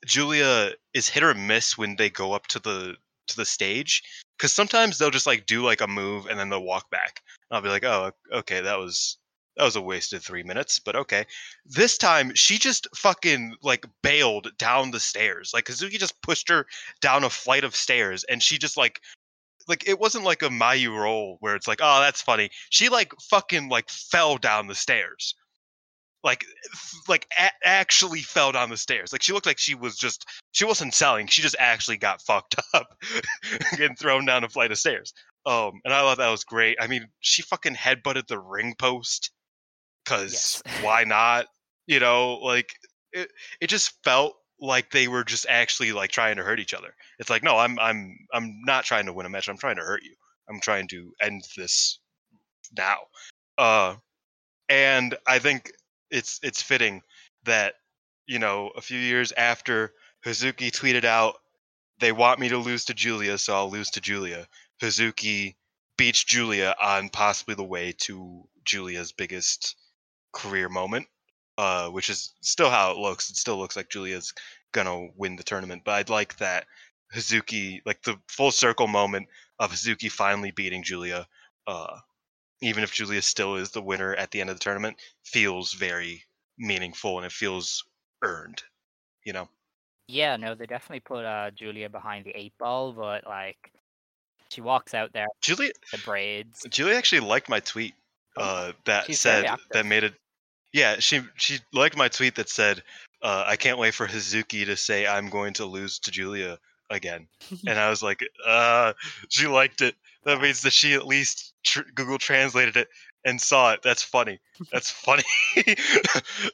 Giulia 0.07 0.73
is 0.95 1.09
hit 1.09 1.25
or 1.25 1.35
miss 1.35 1.77
when 1.77 1.97
they 1.97 2.11
go 2.11 2.33
up 2.33 2.47
to 2.49 2.61
the 2.61 2.97
to 3.29 3.37
the 3.37 3.45
stage 3.45 4.03
because 4.37 4.53
sometimes 4.53 4.99
they'll 4.99 5.11
just 5.11 5.27
like 5.27 5.47
do 5.47 5.63
like 5.63 5.81
a 5.81 5.87
move 5.87 6.27
and 6.27 6.39
then 6.39 6.49
they'll 6.49 6.63
walk 6.63 6.91
back 6.91 7.23
and 7.51 7.57
i'll 7.57 7.63
be 7.63 7.69
like 7.69 7.85
oh 7.85 8.11
okay 8.33 8.61
that 8.61 8.79
was 8.79 9.19
that 9.57 9.65
was 9.65 9.77
a 9.77 9.81
wasted 9.81 10.23
three 10.23 10.43
minutes 10.43 10.79
but 10.79 10.97
okay 10.97 11.25
this 11.67 11.99
time 11.99 12.33
she 12.35 12.59
just 12.59 12.87
fucking 12.95 13.55
like 13.63 13.85
bailed 14.03 14.51
down 14.59 14.91
the 14.91 15.01
stairs 15.01 15.51
like 15.53 15.65
Hazuki 15.65 15.99
just 15.99 16.21
pushed 16.23 16.49
her 16.49 16.67
down 17.01 17.25
a 17.25 17.31
flight 17.31 17.65
of 17.65 17.75
stairs 17.75 18.25
and 18.25 18.43
she 18.43 18.59
just 18.59 18.77
like 18.77 19.01
like 19.69 19.87
it 19.87 20.01
wasn't 20.01 20.25
like 20.25 20.43
a 20.43 20.49
Mayu 20.49 20.97
roll 20.97 21.37
where 21.41 21.55
it's 21.55 21.69
like, 21.69 21.81
oh, 21.83 22.01
that's 22.01 22.23
funny. 22.23 22.51
She 22.71 22.89
like 22.89 23.13
fucking 23.21 23.69
like 23.69 23.91
fell 23.91 24.39
down 24.39 24.67
the 24.67 24.75
stairs, 24.75 25.35
like 26.25 26.45
like 27.09 27.27
a- 27.39 27.67
actually 27.67 28.21
fell 28.23 28.53
down 28.53 28.71
the 28.71 28.77
stairs. 28.77 29.13
Like 29.13 29.23
she 29.23 29.33
looked 29.33 29.47
like 29.47 29.59
she 29.59 29.75
was 29.75 29.97
just 29.97 30.27
she 30.53 30.65
wasn't 30.65 30.95
selling. 30.95 31.27
She 31.27 31.43
just 31.43 31.57
actually 31.59 31.97
got 31.99 32.23
fucked 32.23 32.57
up, 32.75 32.89
getting 33.77 33.97
thrown 33.97 34.25
down 34.27 34.45
a 34.45 34.49
flight 34.49 34.73
of 34.73 34.79
stairs. 34.79 35.13
Um, 35.47 35.81
and 35.85 35.95
I 35.95 36.01
thought 36.01 36.19
that 36.19 36.31
was 36.31 36.45
great. 36.45 36.77
I 36.81 36.87
mean, 36.89 37.07
she 37.21 37.43
fucking 37.43 37.75
headbutted 37.77 38.27
the 38.27 38.39
ring 38.39 38.75
post, 38.79 39.31
cause 40.05 40.63
Yes. 40.67 40.83
why 40.83 41.05
not? 41.05 41.47
You 41.87 42.01
know, 42.01 42.35
like 42.43 42.71
it. 43.13 43.31
It 43.61 43.69
just 43.69 43.93
felt 44.05 44.35
like 44.61 44.91
they 44.91 45.07
were 45.07 45.23
just 45.25 45.47
actually 45.49 45.93
like 45.93 46.11
trying 46.11 46.37
to 46.37 46.43
hurt 46.43 46.59
each 46.61 46.75
other. 46.75 46.93
It's 47.21 47.31
like, 47.31 47.45
no, 47.45 47.57
I'm 47.57 47.79
I'm 47.79 48.17
I'm 48.35 48.61
not 48.67 48.85
trying 48.85 49.07
to 49.07 49.13
win 49.13 49.25
a 49.25 49.29
match. 49.29 49.49
I'm 49.49 49.57
trying 49.57 49.77
to 49.77 49.83
hurt 49.83 50.03
you. 50.03 50.15
I'm 50.51 50.61
trying 50.61 50.89
to 50.89 51.13
end 51.23 51.45
this 51.57 52.01
now. 52.77 52.97
Uh 53.57 53.95
and 54.69 55.17
I 55.27 55.39
think 55.39 55.71
it's 56.11 56.41
it's 56.43 56.63
fitting 56.63 57.03
that, 57.45 57.75
you 58.27 58.39
know, 58.39 58.71
a 58.77 58.81
few 58.81 58.99
years 58.99 59.33
after 59.33 59.93
Hazuki 60.25 60.71
tweeted 60.71 61.05
out, 61.05 61.37
they 62.01 62.13
want 62.13 62.41
me 62.41 62.49
to 62.49 62.59
lose 62.59 62.85
to 62.87 62.95
Giulia, 62.95 63.39
so 63.39 63.55
I'll 63.55 63.71
lose 63.71 63.91
to 63.91 64.01
Giulia. 64.01 64.47
Hazuki 64.81 65.57
beats 65.97 66.25
Giulia 66.25 66.75
on 66.81 67.09
possibly 67.09 67.55
the 67.55 67.65
way 67.65 67.93
to 67.99 68.45
Giulia's 68.65 69.13
biggest 69.13 69.77
career 70.33 70.69
moment, 70.69 71.07
uh, 71.57 71.89
which 71.89 72.09
is 72.11 72.35
still 72.41 72.71
how 72.71 72.93
it 72.93 72.99
looks. 72.99 73.31
It 73.31 73.37
still 73.37 73.59
looks 73.59 73.77
like 73.77 73.91
Giulia's 73.91 74.33
gonna 74.73 75.09
win 75.17 75.37
the 75.37 75.43
tournament, 75.43 75.83
but 75.85 75.93
I'd 75.93 76.11
like 76.11 76.37
that 76.39 76.67
Hazuki, 77.15 77.81
like 77.87 78.03
the 78.03 78.19
full 78.29 78.51
circle 78.51 78.87
moment 78.87 79.29
of 79.59 79.73
Hazuki 79.73 80.11
finally 80.11 80.51
beating 80.51 80.83
Giulia, 80.83 81.27
uh, 81.67 81.99
even 82.61 82.83
if 82.83 82.93
Giulia 82.93 83.23
still 83.23 83.57
is 83.57 83.71
the 83.71 83.83
winner 83.83 84.15
at 84.15 84.31
the 84.31 84.41
end 84.41 84.51
of 84.51 84.57
the 84.57 84.63
tournament, 84.63 84.97
feels 85.25 85.73
very 85.73 86.25
meaningful 86.59 87.19
and 87.19 87.27
it 87.27 87.33
feels 87.33 87.85
earned. 88.23 88.63
You 89.25 89.33
know. 89.33 89.49
Yeah, 90.09 90.37
no, 90.37 90.55
they 90.55 90.67
definitely 90.67 91.01
put 91.01 91.25
uh, 91.25 91.51
Giulia 91.51 91.91
behind 91.91 92.25
the 92.25 92.37
eight 92.37 92.55
ball, 92.59 92.93
but 92.93 93.27
like 93.27 93.73
she 94.49 94.63
walks 94.63 94.95
out 94.95 95.13
there, 95.13 95.27
Giulia 95.43 95.73
the 95.93 95.99
braids. 95.99 96.67
Giulia 96.71 96.97
actually 96.97 97.21
liked 97.21 97.49
my 97.49 97.61
tweet 97.61 97.95
Oh, 98.39 98.43
uh, 98.43 98.73
that 98.85 99.07
she's 99.07 99.21
said 99.21 99.47
that 99.73 99.87
made 99.87 100.05
it. 100.05 100.15
Yeah, 100.73 100.99
she 100.99 101.23
she 101.37 101.59
liked 101.73 101.97
my 101.97 102.09
tweet 102.09 102.37
that 102.37 102.49
said, 102.49 102.83
uh, 103.23 103.45
"I 103.47 103.57
can't 103.57 103.79
wait 103.79 103.95
for 103.95 104.07
Hazuki 104.07 104.65
to 104.67 104.77
say 104.77 105.07
I'm 105.07 105.29
going 105.29 105.55
to 105.55 105.65
lose 105.65 105.99
to 106.01 106.11
Giulia 106.11 106.59
again." 106.91 107.27
and 107.67 107.79
I 107.79 107.91
was 107.91 108.03
like, 108.03 108.23
"Uh, 108.47 108.93
she 109.29 109.47
liked 109.47 109.81
it. 109.81 109.95
That 110.29 110.43
means 110.43 110.61
that 110.63 110.73
she 110.75 110.93
at 110.93 111.07
least 111.07 111.55
tr- 111.65 111.81
Google 111.95 112.19
translated 112.19 112.77
it 112.77 112.89
and 113.25 113.41
saw 113.41 113.73
it. 113.73 113.81
That's 113.83 114.03
funny. 114.03 114.39
That's 114.71 114.91
funny. 115.07 115.25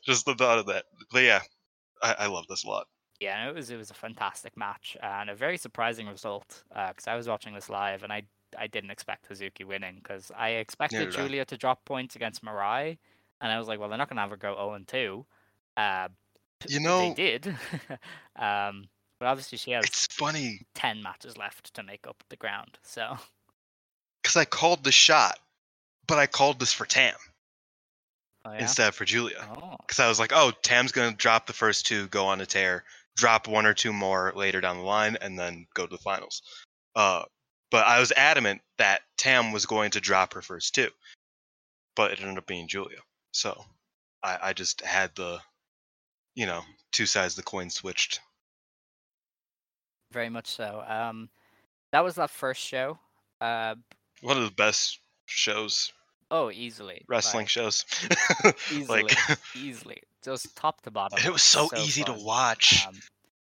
Just 0.04 0.26
the 0.26 0.34
thought 0.38 0.58
of 0.60 0.66
that. 0.66 0.84
But 1.10 1.24
yeah, 1.24 1.40
I, 2.00 2.14
I 2.20 2.26
love 2.28 2.46
this 2.48 2.64
a 2.64 2.68
lot. 2.68 2.86
Yeah, 3.20 3.48
it 3.48 3.54
was 3.54 3.70
it 3.70 3.76
was 3.76 3.90
a 3.90 3.94
fantastic 3.94 4.56
match 4.56 4.96
and 5.02 5.28
a 5.28 5.34
very 5.34 5.56
surprising 5.56 6.06
result 6.06 6.62
because 6.68 7.06
I 7.08 7.14
was 7.16 7.26
watching 7.28 7.54
this 7.54 7.68
live 7.68 8.02
and 8.02 8.12
I 8.12 8.22
I 8.56 8.66
didn't 8.68 8.90
expect 8.90 9.28
Hazuki 9.28 9.64
winning 9.64 9.96
because 10.02 10.30
I 10.36 10.50
expected 10.50 10.98
Neither 10.98 11.10
did 11.10 11.20
I. 11.20 11.22
Giulia 11.22 11.44
to 11.46 11.56
drop 11.56 11.84
points 11.84 12.14
against 12.16 12.44
Mirai 12.44 12.98
and 13.40 13.50
I 13.52 13.58
was 13.58 13.66
like, 13.66 13.80
well, 13.80 13.88
they're 13.88 13.98
not 13.98 14.08
gonna 14.08 14.20
have 14.20 14.30
her 14.30 14.36
go 14.36 14.54
0 14.54 14.74
and 14.74 14.86
2. 14.86 15.26
Uh, 15.76 16.08
You 16.68 16.80
know, 16.80 17.00
they 17.00 17.14
did, 17.14 17.46
um, 18.36 18.88
but 19.18 19.26
obviously 19.26 19.58
she 19.58 19.72
has 19.72 19.84
it's 19.84 20.06
funny 20.06 20.60
ten 20.74 21.02
matches 21.02 21.36
left 21.36 21.74
to 21.74 21.82
make 21.82 22.06
up 22.06 22.22
the 22.28 22.36
ground. 22.36 22.78
So 22.82 23.16
because 24.34 24.42
I 24.42 24.44
called 24.46 24.82
the 24.82 24.92
shot, 24.92 25.38
but 26.08 26.18
I 26.18 26.26
called 26.26 26.58
this 26.58 26.72
for 26.72 26.86
Tam 26.86 27.14
oh, 28.44 28.52
yeah? 28.52 28.62
instead 28.62 28.94
for 28.94 29.04
Giulia. 29.04 29.36
Oh, 29.56 29.76
because 29.80 30.00
I 30.00 30.08
was 30.08 30.18
like, 30.18 30.32
oh, 30.34 30.52
Tam's 30.62 30.92
gonna 30.92 31.12
drop 31.12 31.46
the 31.46 31.52
first 31.52 31.86
two, 31.86 32.08
go 32.08 32.26
on 32.26 32.40
a 32.40 32.46
tear, 32.46 32.84
drop 33.16 33.46
one 33.46 33.64
or 33.64 33.74
two 33.74 33.92
more 33.92 34.32
later 34.34 34.60
down 34.60 34.78
the 34.78 34.82
line, 34.82 35.16
and 35.20 35.38
then 35.38 35.66
go 35.74 35.86
to 35.86 35.90
the 35.90 36.02
finals. 36.02 36.42
Uh, 36.96 37.22
but 37.70 37.86
I 37.86 38.00
was 38.00 38.12
adamant 38.16 38.60
that 38.78 39.02
Tam 39.16 39.52
was 39.52 39.66
going 39.66 39.92
to 39.92 40.00
drop 40.00 40.34
her 40.34 40.42
first 40.42 40.74
two, 40.74 40.90
but 41.94 42.10
it 42.10 42.20
ended 42.20 42.38
up 42.38 42.46
being 42.46 42.66
Giulia. 42.66 42.98
So 43.32 43.64
I, 44.22 44.38
I 44.42 44.52
just 44.52 44.80
had 44.80 45.14
the, 45.14 45.38
you 46.34 46.46
know, 46.46 46.62
two 46.92 47.06
sides 47.06 47.34
of 47.34 47.44
the 47.44 47.50
coin 47.50 47.70
switched. 47.70 48.20
very 50.12 50.28
much 50.28 50.48
so. 50.48 50.84
Um, 50.86 51.28
that 51.92 52.04
was 52.04 52.16
that 52.16 52.30
first 52.30 52.60
show. 52.60 52.98
Uh, 53.40 53.74
One 54.22 54.36
of 54.36 54.44
the 54.44 54.54
best 54.54 55.00
shows, 55.26 55.92
oh, 56.30 56.50
easily 56.50 57.04
wrestling 57.08 57.42
like, 57.42 57.48
shows. 57.48 57.84
easily, 58.72 59.02
like 59.02 59.18
easily, 59.56 60.02
just 60.22 60.56
top 60.56 60.80
to 60.82 60.90
bottom. 60.90 61.18
it 61.24 61.32
was 61.32 61.42
so, 61.42 61.68
so 61.68 61.78
easy 61.78 62.02
fun. 62.02 62.16
to 62.16 62.24
watch. 62.24 62.86
Um, 62.86 62.94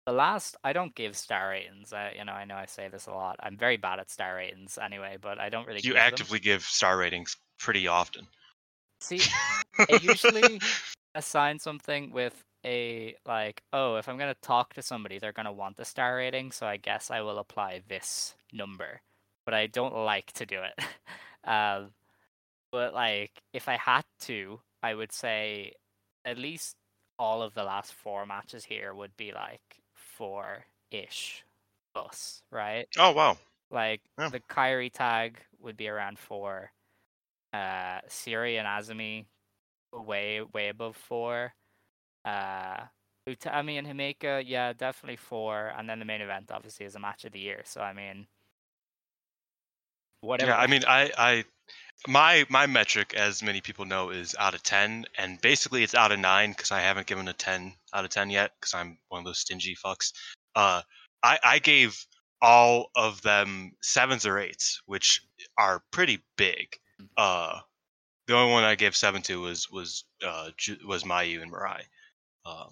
the 0.07 0.13
last, 0.13 0.57
I 0.63 0.73
don't 0.73 0.95
give 0.95 1.17
star 1.17 1.51
ratings. 1.51 1.93
I, 1.93 2.15
you 2.17 2.25
know, 2.25 2.33
I 2.33 2.45
know 2.45 2.55
I 2.55 2.67
say 2.67 2.89
this 2.89 3.07
a 3.07 3.11
lot. 3.11 3.37
I'm 3.41 3.57
very 3.57 3.77
bad 3.77 3.99
at 3.99 4.11
star 4.11 4.37
ratings 4.37 4.79
anyway, 4.81 5.17
but 5.21 5.41
I 5.41 5.49
don't 5.49 5.67
really. 5.67 5.81
you 5.81 5.91
give 5.91 5.95
them. 5.95 6.03
actively 6.03 6.39
give 6.39 6.63
star 6.63 6.97
ratings 6.97 7.37
pretty 7.59 7.89
often. 7.89 8.27
see. 9.01 9.21
I 9.79 9.99
usually 10.03 10.61
assign 11.15 11.59
something 11.59 12.13
with 12.13 12.45
a 12.65 13.17
like, 13.27 13.63
oh, 13.73 13.97
if 13.97 14.09
I'm 14.09 14.17
gonna 14.17 14.37
talk 14.43 14.75
to 14.75 14.83
somebody, 14.83 15.19
they're 15.19 15.33
gonna 15.33 15.53
want 15.53 15.77
the 15.77 15.85
star 15.85 16.17
rating, 16.17 16.53
so 16.53 16.67
I 16.67 16.77
guess 16.77 17.11
I 17.11 17.21
will 17.21 17.39
apply 17.39 17.83
this 17.89 18.35
number. 18.53 19.01
But 19.47 19.55
I 19.55 19.69
don't 19.69 19.95
like 19.97 20.33
to 20.35 20.47
do 20.47 20.61
it. 20.63 20.85
um, 21.49 21.93
but 22.73 22.95
like, 22.95 23.43
if 23.53 23.69
I 23.69 23.77
had 23.77 24.05
to, 24.23 24.61
I 24.83 24.95
would 24.95 25.13
say 25.13 25.73
at 26.25 26.39
least 26.39 26.77
all 27.19 27.43
of 27.43 27.55
the 27.55 27.65
last 27.65 27.93
four 27.95 28.27
matches 28.27 28.65
here 28.65 28.95
would 28.95 29.17
be 29.17 29.33
like 29.33 29.63
four 29.95 30.67
ish 30.91 31.45
plus, 31.95 32.43
right? 32.53 32.89
oh 32.99 33.13
wow. 33.13 33.39
Like 33.71 34.03
Yeah. 34.19 34.31
the 34.31 34.41
Kairi 34.41 34.93
tag 34.93 35.41
would 35.61 35.77
be 35.77 35.89
around 35.89 36.19
four. 36.19 36.73
Uh, 37.53 38.01
Syuri 38.09 38.59
and 38.59 38.67
Azumi 38.69 39.27
way 39.93 40.43
way 40.43 40.69
above 40.69 40.97
four. 40.97 41.55
Uh, 42.25 42.87
Utami 43.29 43.79
and 43.79 43.87
Himeka, 43.89 44.43
yeah, 44.47 44.73
definitely 44.73 45.17
four. 45.17 45.69
And 45.77 45.89
then 45.89 45.99
the 46.01 46.05
main 46.05 46.23
event 46.23 46.51
obviously 46.53 46.87
is 46.87 46.97
a 46.97 47.01
match 47.01 47.25
of 47.25 47.33
the 47.33 47.41
year. 47.41 47.63
So 47.65 47.81
I 47.83 47.93
mean, 47.93 48.27
whatever. 50.27 50.51
Yeah, 50.51 50.59
I 50.59 50.67
mean, 50.67 50.83
I, 50.87 51.11
I, 51.17 51.45
my 52.07 52.47
my 52.49 52.67
metric, 52.67 53.15
as 53.15 53.43
many 53.43 53.61
people 53.61 53.85
know, 53.85 54.11
is 54.11 54.35
out 54.39 54.55
of 54.55 54.63
ten, 54.63 55.05
and 55.19 55.41
basically 55.41 55.83
it's 55.83 55.95
out 55.95 56.13
of 56.13 56.19
nine 56.19 56.51
because 56.51 56.71
I 56.71 56.81
haven't 56.81 57.07
given 57.07 57.29
a 57.29 57.33
ten 57.33 57.75
out 57.95 58.05
of 58.05 58.11
ten 58.11 58.31
yet 58.31 58.53
because 58.61 58.75
I'm 58.75 58.99
one 59.09 59.21
of 59.21 59.25
those 59.25 59.39
stingy 59.39 59.77
fucks. 59.77 60.13
Uh, 60.55 60.83
I 61.23 61.39
I 61.43 61.59
gave 61.59 62.05
all 62.43 62.91
of 62.95 63.23
them 63.23 63.73
sevens 63.83 64.27
or 64.27 64.39
eights, 64.39 64.83
which 64.87 65.23
are 65.59 65.83
pretty 65.91 66.23
big. 66.37 66.77
Uh, 67.17 67.61
the 68.27 68.35
only 68.35 68.53
one 68.53 68.65
I 68.65 68.75
gave 68.75 68.97
seven 68.97 69.23
to 69.23 69.41
was 69.41 69.71
was 69.71 70.05
uh 70.25 70.51
was 70.87 71.05
Mayu 71.05 71.43
and 71.43 71.53
Mirai. 71.53 71.83
Uh, 72.45 72.67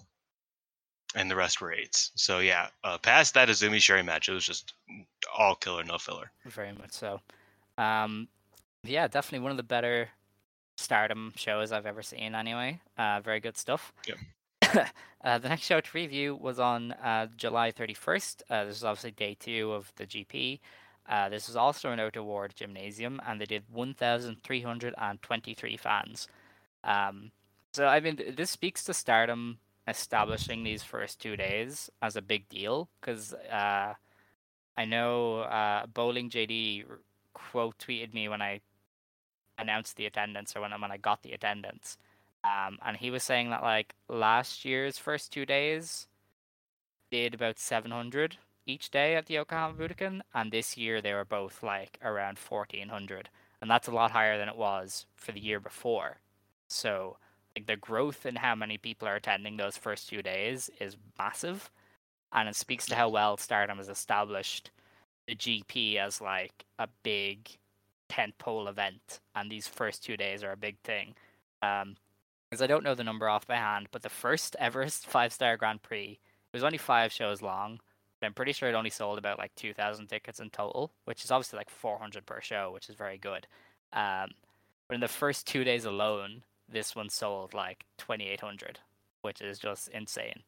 and 1.15 1.31
the 1.31 1.35
rest 1.35 1.61
were 1.61 1.73
eights. 1.73 2.11
So 2.15 2.39
yeah, 2.39 2.67
uh, 2.83 2.97
past 2.97 3.33
that 3.33 3.49
Azumi 3.49 3.77
Syuri 3.77 4.05
match, 4.05 4.29
it 4.29 4.33
was 4.33 4.45
just 4.45 4.73
all 5.35 5.55
killer, 5.55 5.83
no 5.83 5.97
filler. 5.97 6.31
Very 6.45 6.73
much 6.73 6.91
so. 6.91 7.21
Um, 7.77 8.27
yeah, 8.83 9.07
definitely 9.07 9.43
one 9.43 9.51
of 9.51 9.57
the 9.57 9.63
better 9.63 10.09
Stardom 10.77 11.33
shows 11.35 11.71
I've 11.71 11.85
ever 11.85 12.01
seen. 12.01 12.35
Anyway, 12.35 12.81
uh, 12.97 13.21
very 13.21 13.39
good 13.39 13.57
stuff. 13.57 13.93
Yep. 14.07 14.17
uh, 15.23 15.37
the 15.37 15.49
next 15.49 15.63
show 15.63 15.79
to 15.79 15.89
review 15.93 16.35
was 16.35 16.59
on 16.59 16.91
uh, 16.93 17.27
July 17.37 17.71
31st. 17.71 18.41
Uh, 18.49 18.65
this 18.65 18.77
is 18.77 18.83
obviously 18.83 19.11
day 19.11 19.37
two 19.39 19.71
of 19.71 19.91
the 19.95 20.05
GP. 20.05 20.59
Uh, 21.07 21.29
this 21.29 21.47
was 21.47 21.55
also 21.55 21.91
an 21.91 21.99
Ota 21.99 22.23
Ward 22.23 22.53
gymnasium, 22.55 23.21
and 23.27 23.39
they 23.39 23.45
did 23.45 23.63
1,323 23.71 25.77
fans. 25.77 26.27
Um, 26.83 27.31
so, 27.73 27.87
I 27.87 27.99
mean, 27.99 28.19
this 28.35 28.49
speaks 28.49 28.83
to 28.85 28.93
Stardom 28.93 29.59
establishing 29.87 30.63
these 30.63 30.81
first 30.81 31.21
two 31.21 31.37
days 31.37 31.91
as 32.01 32.15
a 32.15 32.21
big 32.21 32.49
deal 32.49 32.89
because 32.99 33.33
uh, 33.33 33.93
I 34.77 34.85
know 34.85 35.41
uh, 35.41 35.85
Bowling 35.85 36.29
JD 36.29 36.85
quote 37.35 37.77
tweeted 37.77 38.13
me 38.13 38.27
when 38.27 38.41
I 38.41 38.61
announced 39.57 39.95
the 39.95 40.07
attendance 40.07 40.55
or 40.55 40.61
when 40.61 40.73
I, 40.73 40.77
when 40.77 40.91
I 40.91 40.97
got 40.97 41.21
the 41.21 41.33
attendance, 41.33 41.97
um, 42.43 42.79
and 42.85 42.97
he 42.97 43.11
was 43.11 43.23
saying 43.23 43.49
that 43.49 43.61
like 43.63 43.93
last 44.09 44.65
year's 44.65 44.97
first 44.97 45.31
two 45.31 45.45
days 45.45 46.07
did 47.11 47.33
about 47.33 47.59
700 47.59 48.37
each 48.65 48.89
day 48.89 49.15
at 49.15 49.27
the 49.27 49.35
Yokohama 49.35 49.75
Budokan, 49.75 50.21
and 50.33 50.51
this 50.51 50.75
year 50.75 51.01
they 51.01 51.13
were 51.13 51.25
both 51.25 51.61
like 51.61 51.99
around 52.03 52.37
1400, 52.37 53.29
and 53.61 53.69
that's 53.69 53.87
a 53.87 53.91
lot 53.91 54.11
higher 54.11 54.37
than 54.37 54.49
it 54.49 54.57
was 54.57 55.05
for 55.15 55.31
the 55.31 55.39
year 55.39 55.59
before. 55.59 56.17
So 56.67 57.17
like 57.55 57.67
the 57.67 57.75
growth 57.75 58.25
in 58.25 58.35
how 58.35 58.55
many 58.55 58.77
people 58.77 59.07
are 59.07 59.15
attending 59.15 59.57
those 59.57 59.77
first 59.77 60.09
two 60.09 60.21
days 60.21 60.69
is 60.79 60.97
massive, 61.17 61.71
and 62.31 62.49
it 62.49 62.55
speaks 62.55 62.85
to 62.87 62.95
how 62.95 63.09
well 63.09 63.37
Stardom 63.37 63.77
has 63.77 63.89
established 63.89 64.71
the 65.27 65.35
GP 65.35 65.97
as 65.97 66.21
like 66.21 66.65
a 66.79 66.87
big 67.03 67.49
tentpole 68.09 68.69
event, 68.69 69.19
and 69.35 69.51
these 69.51 69.67
first 69.67 70.03
two 70.03 70.17
days 70.17 70.43
are 70.43 70.51
a 70.51 70.57
big 70.57 70.77
thing. 70.83 71.15
Um, 71.61 71.95
because 72.49 72.61
I 72.61 72.67
don't 72.67 72.83
know 72.83 72.95
the 72.95 73.03
number 73.03 73.27
off 73.27 73.47
by 73.47 73.55
hand, 73.55 73.87
but 73.91 74.01
the 74.01 74.09
first 74.09 74.55
ever 74.59 74.87
five 74.89 75.33
star 75.33 75.57
Grand 75.57 75.81
Prix 75.81 76.19
it 76.55 76.57
was 76.57 76.63
only 76.63 76.77
five 76.77 77.11
shows 77.11 77.41
long, 77.41 77.79
but 78.19 78.27
I'm 78.27 78.33
pretty 78.33 78.53
sure 78.53 78.69
it 78.69 78.75
only 78.75 78.89
sold 78.89 79.17
about 79.17 79.37
like 79.37 79.53
two 79.55 79.73
thousand 79.73 80.07
tickets 80.07 80.39
in 80.39 80.49
total, 80.49 80.91
which 81.03 81.23
is 81.25 81.31
obviously 81.31 81.57
like 81.57 81.69
four 81.69 81.99
hundred 81.99 82.25
per 82.25 82.39
show, 82.39 82.71
which 82.73 82.87
is 82.87 82.95
very 82.95 83.17
good. 83.17 83.45
Um, 83.91 84.29
but 84.87 84.95
in 84.95 85.01
the 85.01 85.07
first 85.07 85.47
two 85.47 85.63
days 85.63 85.83
alone, 85.83 86.43
this 86.69 86.95
one 86.95 87.09
sold 87.09 87.53
like 87.53 87.83
twenty 87.97 88.29
eight 88.29 88.39
hundred, 88.39 88.79
which 89.21 89.41
is 89.41 89.59
just 89.59 89.89
insane. 89.89 90.43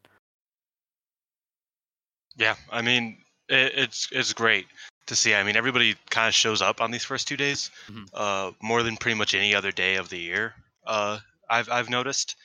Yeah, 2.37 2.55
I 2.71 2.81
mean, 2.81 3.17
it, 3.49 3.73
it's 3.75 4.07
it's 4.11 4.33
great 4.33 4.67
to 5.07 5.15
see. 5.15 5.33
I 5.35 5.43
mean, 5.43 5.55
everybody 5.55 5.95
kind 6.09 6.27
of 6.27 6.35
shows 6.35 6.61
up 6.61 6.81
on 6.81 6.91
these 6.91 7.03
first 7.05 7.27
two 7.27 7.37
days, 7.37 7.71
Mhm. 7.89 8.07
uh, 8.13 8.51
more 8.61 8.83
than 8.83 8.97
pretty 8.97 9.17
much 9.17 9.33
any 9.33 9.55
other 9.55 9.71
day 9.71 9.95
of 9.95 10.09
the 10.09 10.19
year. 10.19 10.55
Uh, 10.85 11.19
I've 11.49 11.69
I've 11.69 11.89
noticed. 11.89 12.35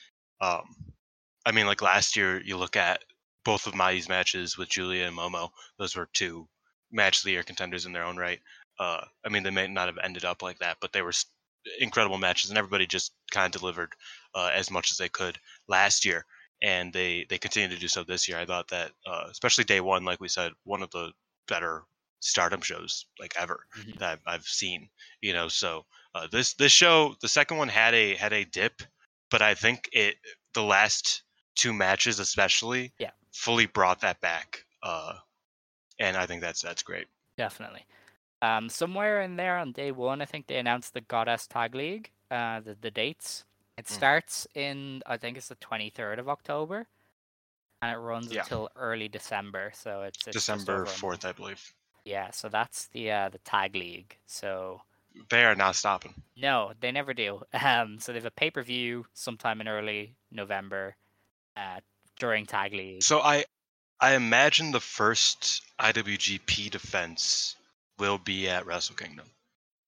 Um, 0.41 0.75
I 1.45 1.51
mean, 1.51 1.65
like 1.65 1.81
last 1.81 2.15
year, 2.15 2.41
you 2.41 2.57
look 2.57 2.75
at 2.75 3.03
both 3.43 3.67
of 3.67 3.75
Mai's 3.75 4.07
matches 4.07 4.57
with 4.57 4.69
Giulia 4.69 5.07
and 5.07 5.17
Momo; 5.17 5.51
those 5.77 5.95
were 5.95 6.07
two 6.13 6.47
match 6.91 7.17
of 7.19 7.23
the 7.23 7.31
year 7.31 7.43
contenders 7.43 7.85
in 7.85 7.91
their 7.93 8.03
own 8.03 8.17
right. 8.17 8.39
Uh, 8.79 9.03
I 9.25 9.29
mean, 9.29 9.43
they 9.43 9.51
may 9.51 9.67
not 9.67 9.87
have 9.87 9.97
ended 10.03 10.25
up 10.25 10.41
like 10.41 10.59
that, 10.59 10.77
but 10.79 10.93
they 10.93 11.01
were 11.01 11.13
incredible 11.79 12.17
matches, 12.17 12.49
and 12.49 12.57
everybody 12.57 12.85
just 12.85 13.13
kind 13.31 13.53
of 13.53 13.59
delivered 13.59 13.93
uh, 14.35 14.51
as 14.53 14.69
much 14.71 14.91
as 14.91 14.97
they 14.97 15.09
could 15.09 15.37
last 15.67 16.05
year, 16.05 16.25
and 16.61 16.93
they 16.93 17.25
they 17.29 17.37
continue 17.37 17.69
to 17.69 17.79
do 17.79 17.87
so 17.87 18.03
this 18.03 18.27
year. 18.27 18.37
I 18.37 18.45
thought 18.45 18.67
that, 18.69 18.91
uh, 19.05 19.27
especially 19.29 19.63
day 19.63 19.81
one, 19.81 20.05
like 20.05 20.19
we 20.21 20.27
said, 20.29 20.53
one 20.63 20.83
of 20.83 20.91
the 20.91 21.11
better 21.47 21.83
Stardom 22.19 22.61
shows 22.61 23.05
like 23.19 23.33
ever 23.37 23.65
Mhm. 23.77 23.97
that 23.99 24.09
I've, 24.13 24.21
I've 24.25 24.45
seen. 24.45 24.89
You 25.21 25.33
know, 25.33 25.49
so 25.49 25.85
uh, 26.15 26.27
this 26.27 26.53
this 26.53 26.71
show, 26.71 27.15
the 27.21 27.27
second 27.27 27.57
one 27.57 27.67
had 27.67 27.93
a 27.93 28.15
had 28.15 28.31
a 28.33 28.45
dip, 28.45 28.81
but 29.29 29.41
I 29.41 29.55
think 29.55 29.89
it 29.91 30.15
the 30.53 30.63
last 30.63 31.23
two 31.55 31.73
matches 31.73 32.19
especially 32.19 32.93
Yeah. 32.97 33.11
fully 33.33 33.65
brought 33.65 33.99
that 34.01 34.21
back. 34.21 34.65
Uh, 34.81 35.15
and 35.99 36.15
I 36.17 36.25
think 36.25 36.41
that's 36.41 36.61
that's 36.61 36.83
great. 36.83 37.07
Definitely. 37.37 37.85
Um, 38.41 38.69
somewhere 38.69 39.21
in 39.21 39.35
there 39.37 39.57
on 39.57 39.71
day 39.71 39.91
one, 39.91 40.21
I 40.21 40.25
think 40.25 40.47
they 40.47 40.57
announced 40.57 40.93
the 40.93 41.01
Goddess 41.01 41.47
Tag 41.47 41.75
League, 41.75 42.11
uh, 42.29 42.59
the, 42.59 42.75
the 42.79 42.91
dates. 42.91 43.45
It 43.77 43.85
Mm. 43.85 43.89
starts 43.95 44.47
in, 44.53 45.01
I 45.05 45.17
think 45.17 45.37
it's 45.37 45.47
the 45.47 45.55
23rd 45.55 46.19
of 46.19 46.29
October, 46.29 46.87
and 47.81 47.91
it 47.91 47.97
runs 47.97 48.31
Yeah. 48.31 48.41
until 48.41 48.69
early 48.75 49.07
December. 49.07 49.71
So 49.75 50.03
it's, 50.03 50.27
it's 50.27 50.33
December 50.35 50.85
fourth. 50.85 51.25
I 51.25 51.31
believe. 51.31 51.73
Yeah, 52.05 52.31
so 52.31 52.49
that's 52.49 52.87
the 52.87 53.11
uh, 53.11 53.29
the 53.29 53.39
Tag 53.39 53.75
League. 53.75 54.17
So 54.25 54.81
They 55.29 55.45
are 55.45 55.55
not 55.55 55.75
stopping. 55.75 56.13
no, 56.35 56.73
they 56.79 56.91
never 56.91 57.13
do. 57.13 57.43
Um, 57.53 57.99
so 57.99 58.11
they 58.11 58.19
have 58.19 58.25
a 58.25 58.31
pay 58.31 58.51
per 58.51 58.61
view 58.63 59.05
sometime 59.13 59.61
in 59.61 59.67
early 59.67 60.15
November, 60.31 60.95
uh, 61.55 61.79
during 62.19 62.45
Tag 62.45 62.73
League. 62.73 63.03
So 63.03 63.21
I 63.21 63.45
I 63.99 64.15
imagine 64.15 64.71
the 64.71 64.79
first 64.81 65.61
IWGP 65.79 66.69
defense 66.69 67.55
will 67.97 68.17
be 68.17 68.49
at 68.49 68.65
Wrestle 68.65 68.95
Kingdom. 68.95 69.25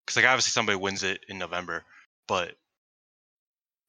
Because 0.06 0.16
like 0.16 0.26
obviously 0.26 0.52
somebody 0.52 0.78
wins 0.78 1.04
it 1.04 1.24
in 1.28 1.38
November, 1.38 1.84
but 2.28 2.56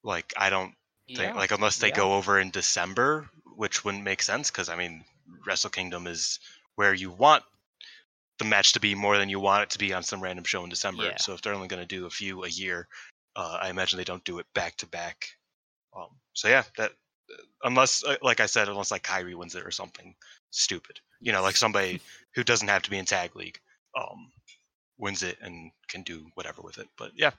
like 0.06 0.32
I 0.36 0.48
don't 0.48 0.72
think 1.08 1.18
Yeah, 1.18 1.34
like 1.34 1.50
unless 1.50 1.78
they 1.78 1.88
yeah. 1.88 1.96
go 1.96 2.14
over 2.14 2.38
in 2.38 2.50
December, 2.50 3.28
which 3.56 3.84
wouldn't 3.84 4.04
make 4.04 4.22
sense 4.22 4.50
because 4.50 4.68
I 4.68 4.76
mean 4.76 5.04
Wrestle 5.46 5.70
Kingdom 5.70 6.06
is 6.06 6.38
where 6.76 6.94
you 6.94 7.10
want 7.10 7.42
the 8.38 8.44
match 8.44 8.72
to 8.74 8.80
be 8.80 8.94
more 8.94 9.18
than 9.18 9.28
you 9.28 9.40
want 9.40 9.64
it 9.64 9.70
to 9.70 9.78
be 9.78 9.92
on 9.92 10.02
some 10.02 10.22
random 10.22 10.44
show 10.44 10.62
in 10.62 10.70
December. 10.70 11.04
Yeah. 11.04 11.16
So 11.18 11.32
if 11.32 11.42
they're 11.42 11.54
only 11.54 11.68
going 11.68 11.82
to 11.82 11.86
do 11.86 12.06
a 12.06 12.10
few 12.10 12.44
a 12.44 12.48
year, 12.48 12.86
uh, 13.34 13.58
I 13.60 13.70
imagine 13.70 13.96
they 13.96 14.04
don't 14.04 14.24
do 14.24 14.38
it 14.38 14.46
back 14.54 14.76
to 14.78 14.86
back. 14.86 15.28
Um, 15.96 16.08
so 16.34 16.48
yeah, 16.48 16.64
that 16.76 16.92
unless 17.64 18.04
uh, 18.04 18.16
like 18.22 18.40
I 18.40 18.46
said, 18.46 18.68
unless 18.68 18.90
like 18.90 19.02
Kyrie 19.02 19.34
wins 19.34 19.54
it 19.54 19.64
or 19.66 19.70
something 19.70 20.14
stupid, 20.50 21.00
you 21.20 21.32
know, 21.32 21.42
like 21.42 21.56
somebody 21.56 22.00
who 22.34 22.44
doesn't 22.44 22.68
have 22.68 22.82
to 22.82 22.90
be 22.90 22.98
in 22.98 23.06
tag 23.06 23.34
league 23.34 23.58
um, 23.98 24.30
wins 24.98 25.22
it 25.22 25.38
and 25.40 25.70
can 25.88 26.02
do 26.02 26.26
whatever 26.34 26.62
with 26.62 26.78
it. 26.78 26.88
But 26.98 27.12
yeah, 27.16 27.30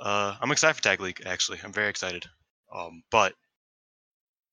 uh, 0.00 0.36
I'm 0.40 0.50
excited 0.52 0.74
for 0.76 0.82
tag 0.82 1.00
league. 1.00 1.22
Actually, 1.26 1.58
I'm 1.64 1.72
very 1.72 1.88
excited. 1.88 2.26
Um, 2.74 3.02
but 3.10 3.34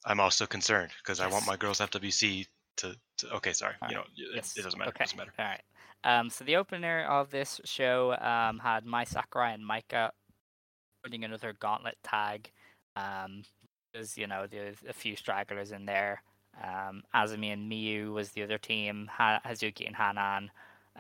I'm 0.06 0.20
also 0.20 0.46
concerned 0.46 0.92
because 1.04 1.20
I 1.20 1.28
want 1.28 1.46
my 1.48 1.56
girls 1.58 1.80
FWC 1.80 2.48
to. 2.78 2.96
to 3.18 3.34
okay, 3.36 3.54
sorry. 3.54 3.74
Alright, 3.82 3.92
You 3.92 3.98
know, 3.98 4.04
it, 4.34 4.36
Yes. 4.36 4.58
it 4.58 4.64
doesn't 4.64 4.78
matter. 4.80 4.90
Okay. 4.90 5.04
It 5.04 5.06
doesn't 5.06 5.18
matter. 5.18 5.34
All 5.40 5.46
right. 5.46 5.62
Um, 6.04 6.30
so 6.32 6.44
the 6.44 6.56
opener 6.56 7.04
of 7.06 7.30
this 7.30 7.62
show 7.64 8.16
um, 8.20 8.58
had 8.60 8.86
Mai 8.86 9.04
Sakurai 9.04 9.54
and 9.54 9.64
Maika 9.64 10.10
putting 11.04 11.24
another 11.24 11.54
gauntlet 11.60 11.98
tag. 12.04 12.52
Um, 12.96 13.44
there's 13.94 14.18
you 14.18 14.26
know 14.28 14.48
there's 14.50 14.78
a 14.88 14.94
few 14.94 15.16
stragglers 15.16 15.72
in 15.72 15.86
there. 15.86 16.24
Um, 16.64 17.04
Azumi 17.16 17.54
and 17.54 17.72
Miyu 17.72 18.12
was 18.14 18.32
the 18.32 18.44
other 18.44 18.58
team. 18.58 19.10
Ha- 19.12 19.42
Hazuki 19.46 19.86
and 19.88 19.96
Hanan, 19.96 20.50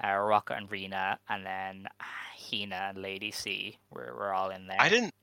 uh, 0.01 0.07
Ruaka 0.07 0.55
and 0.57 0.69
Rina, 0.69 1.17
and 1.29 1.45
then 1.45 1.87
Hina 2.51 2.89
and 2.89 3.01
Lady 3.01 3.31
C 3.31 3.77
were, 3.89 4.13
were 4.15 4.33
all 4.33 4.49
in 4.49 4.67
there. 4.67 4.77
I 4.79 4.89
didn't. 4.89 5.13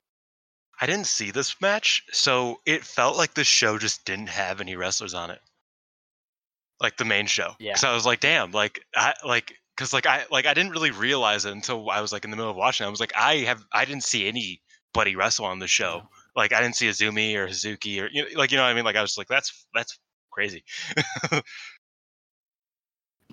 I 0.81 0.85
didn't 0.85 1.07
see 1.07 1.29
this 1.31 1.59
match, 1.59 2.03
so 2.11 2.61
it 2.65 2.85
felt 2.85 3.17
like 3.17 3.33
the 3.33 3.43
show 3.43 3.77
just 3.77 4.05
didn't 4.05 4.29
have 4.29 4.61
any 4.61 4.77
wrestlers 4.77 5.13
on 5.13 5.29
it, 5.29 5.41
like 6.79 6.95
the 6.95 7.03
main 7.03 7.25
show. 7.25 7.55
Yeah. 7.59 7.75
So 7.75 7.89
I 7.89 7.93
was 7.93 8.05
like, 8.05 8.21
damn, 8.21 8.51
like 8.51 8.81
I 8.95 9.13
like 9.25 9.55
because 9.75 9.91
like 9.91 10.05
I 10.05 10.25
like 10.31 10.45
I 10.45 10.53
didn't 10.53 10.71
really 10.71 10.91
realize 10.91 11.43
it 11.43 11.51
until 11.51 11.89
I 11.89 11.99
was 11.99 12.13
like 12.13 12.23
in 12.23 12.31
the 12.31 12.37
middle 12.37 12.51
of 12.51 12.55
watching. 12.55 12.87
I 12.87 12.89
was 12.89 13.01
like, 13.01 13.13
I 13.15 13.37
have 13.39 13.65
I 13.73 13.83
didn't 13.83 14.03
see 14.03 14.27
anybody 14.27 15.17
wrestle 15.17 15.45
on 15.45 15.59
the 15.59 15.67
show. 15.67 15.97
No. 15.97 16.09
Like 16.35 16.53
I 16.53 16.61
didn't 16.61 16.77
see 16.77 16.87
Azumi 16.87 17.35
or 17.35 17.47
Hazuki 17.47 18.01
or 18.01 18.07
you 18.11 18.23
know, 18.23 18.39
like 18.39 18.51
you 18.51 18.57
know 18.57 18.63
what 18.63 18.69
I 18.69 18.73
mean. 18.73 18.85
Like 18.85 18.95
I 18.95 19.01
was 19.01 19.17
like, 19.17 19.27
that's 19.27 19.65
that's 19.75 19.99
crazy. 20.31 20.63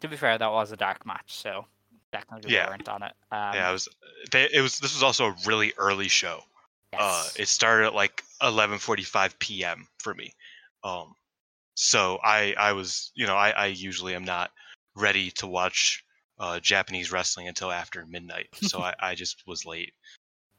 To 0.01 0.09
be 0.09 0.17
fair, 0.17 0.37
that 0.37 0.53
was 0.53 0.73
a 0.73 0.77
dark 0.77 1.07
match, 1.07 1.35
so 1.35 1.65
technically 2.19 2.53
Yeah. 2.53 2.69
weren't 2.69 2.89
on 2.89 3.03
it. 3.03 3.13
Um, 3.31 3.55
yeah, 3.55 3.69
it 3.69 3.73
was. 3.73 3.89
They, 4.33 4.49
it 4.53 4.61
was. 4.61 4.79
This 4.79 4.95
was 4.95 5.03
also 5.03 5.27
a 5.27 5.37
really 5.47 5.73
early 5.79 6.09
show. 6.09 6.41
Uh, 6.93 7.23
yes. 7.27 7.37
it 7.39 7.49
started 7.49 7.87
at 7.87 7.95
like 7.95 8.23
11:45 8.43 9.39
p.m. 9.39 9.87
for 9.99 10.15
me. 10.15 10.33
Um, 10.85 11.15
so 11.75 12.19
I 12.23 12.55
I 12.59 12.73
was 12.73 13.13
you 13.15 13.27
know 13.27 13.37
I 13.37 13.51
I 13.51 13.67
usually 13.67 14.15
am 14.15 14.25
not 14.25 14.51
ready 14.95 15.31
to 15.33 15.47
watch 15.47 16.05
uh, 16.39 16.61
Japanese 16.61 17.13
wrestling 17.13 17.49
until 17.49 17.71
after 17.71 18.07
midnight. 18.07 18.49
So 18.63 18.79
I 18.89 18.95
I 19.01 19.15
just 19.15 19.47
was 19.47 19.67
late. 19.67 19.93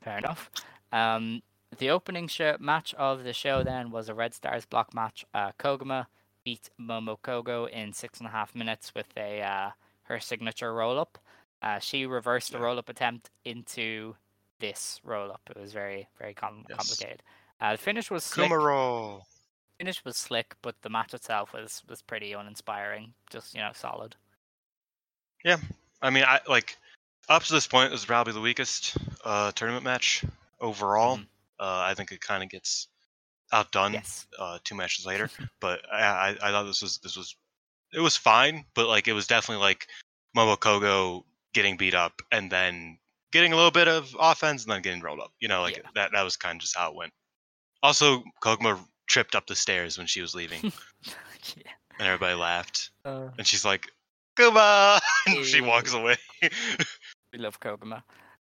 Fair 0.01 0.19
enough. 0.19 0.51
Um, 0.91 1.41
the 1.79 1.89
opening 1.89 2.27
show, 2.27 2.55
match 2.59 2.93
of 2.93 3.23
the 3.23 3.33
show 3.33 3.63
then 3.63 3.91
was 3.91 4.09
a 4.09 4.13
Red 4.13 4.33
Stars 4.33 4.65
block 4.65 4.93
match. 4.93 5.25
Uh, 5.33 5.51
Koguma 5.59 6.05
beat 6.45 6.69
Momo 6.79 7.17
Kohgo 7.19 7.69
in 7.69 7.91
six 7.91 8.19
and 8.19 8.27
a 8.27 8.31
half 8.31 8.55
minutes 8.55 8.93
with 8.95 9.07
a 9.17 9.41
uh, 9.41 9.71
her 10.03 10.19
signature 10.19 10.73
roll 10.73 10.97
up. 10.99 11.17
Uh, 11.61 11.79
she 11.79 12.05
reversed 12.05 12.51
the 12.51 12.57
Yeah. 12.57 12.63
roll 12.65 12.77
up 12.79 12.89
attempt 12.89 13.29
into 13.45 14.15
this 14.59 14.99
roll 15.03 15.31
up. 15.31 15.41
It 15.49 15.57
was 15.59 15.73
very 15.73 16.07
very 16.17 16.33
com- 16.33 16.65
Yes. 16.69 16.77
complicated. 16.77 17.23
Uh, 17.59 17.71
the 17.73 17.77
finish 17.77 18.09
was 18.11 18.23
slick. 18.23 18.49
Kumaro. 18.51 19.23
Finish 19.79 20.03
was 20.05 20.17
slick, 20.17 20.55
but 20.61 20.79
the 20.81 20.89
match 20.89 21.13
itself 21.13 21.53
was 21.53 21.83
was 21.87 22.01
pretty 22.01 22.33
uninspiring. 22.33 23.13
Just 23.29 23.53
you 23.53 23.61
know, 23.61 23.71
solid. 23.73 24.15
Yeah, 25.43 25.57
I 26.01 26.09
mean 26.09 26.23
I 26.23 26.39
like 26.47 26.77
up 27.29 27.43
to 27.43 27.53
this 27.53 27.67
point 27.67 27.89
it 27.89 27.91
was 27.91 28.05
probably 28.05 28.33
the 28.33 28.41
weakest 28.41 28.97
uh, 29.23 29.51
tournament 29.53 29.83
match 29.83 30.23
overall. 30.59 31.17
Mhm. 31.17 31.27
Uh, 31.59 31.79
I 31.89 31.93
think 31.95 32.11
it 32.11 32.21
kind 32.21 32.43
of 32.43 32.49
gets 32.49 32.87
outdone 33.51 33.93
Yes. 33.93 34.27
uh, 34.37 34.59
two 34.63 34.75
matches 34.75 35.05
later. 35.05 35.29
but 35.59 35.81
I, 35.91 36.01
I 36.01 36.29
I 36.41 36.51
thought 36.51 36.63
this 36.65 36.81
was 36.81 36.97
this 36.99 37.15
was 37.15 37.35
it 37.93 37.99
was 37.99 38.15
fine, 38.17 38.65
but 38.73 38.87
like 38.87 39.07
it 39.07 39.13
was 39.13 39.27
definitely 39.27 39.61
like 39.63 39.87
Momo 40.35 40.57
Kohgo 40.57 41.23
getting 41.57 41.75
beat 41.75 41.95
up 41.95 42.21
and 42.31 42.51
then 42.51 42.99
getting 43.31 43.51
a 43.51 43.55
little 43.55 43.71
bit 43.71 43.87
of 43.87 44.15
offense 44.19 44.63
and 44.63 44.71
then 44.71 44.81
getting 44.83 45.01
rolled 45.01 45.19
up. 45.19 45.31
You 45.39 45.47
know, 45.47 45.61
like 45.61 45.77
Yeah. 45.77 45.89
that 45.95 46.11
that 46.13 46.21
was 46.21 46.37
kind 46.37 46.55
of 46.55 46.61
just 46.61 46.77
how 46.77 46.89
it 46.91 46.95
went. 46.95 47.11
Also, 47.81 48.23
Koguma 48.43 48.79
tripped 49.07 49.33
up 49.35 49.47
the 49.47 49.55
stairs 49.55 49.97
when 49.97 50.05
she 50.07 50.21
was 50.21 50.35
leaving, 50.35 50.61
yeah. 51.03 51.71
and 51.99 52.07
everybody 52.07 52.35
laughed. 52.35 52.91
Uh, 53.03 53.29
And 53.37 53.45
she's 53.47 53.65
like, 53.65 53.87
"Kuma!" 54.37 54.99
and 55.27 55.43
she 55.45 55.61
walks 55.61 55.93
away. 55.93 56.17
We 57.33 57.39
love 57.39 57.59
Koguma. 57.59 58.03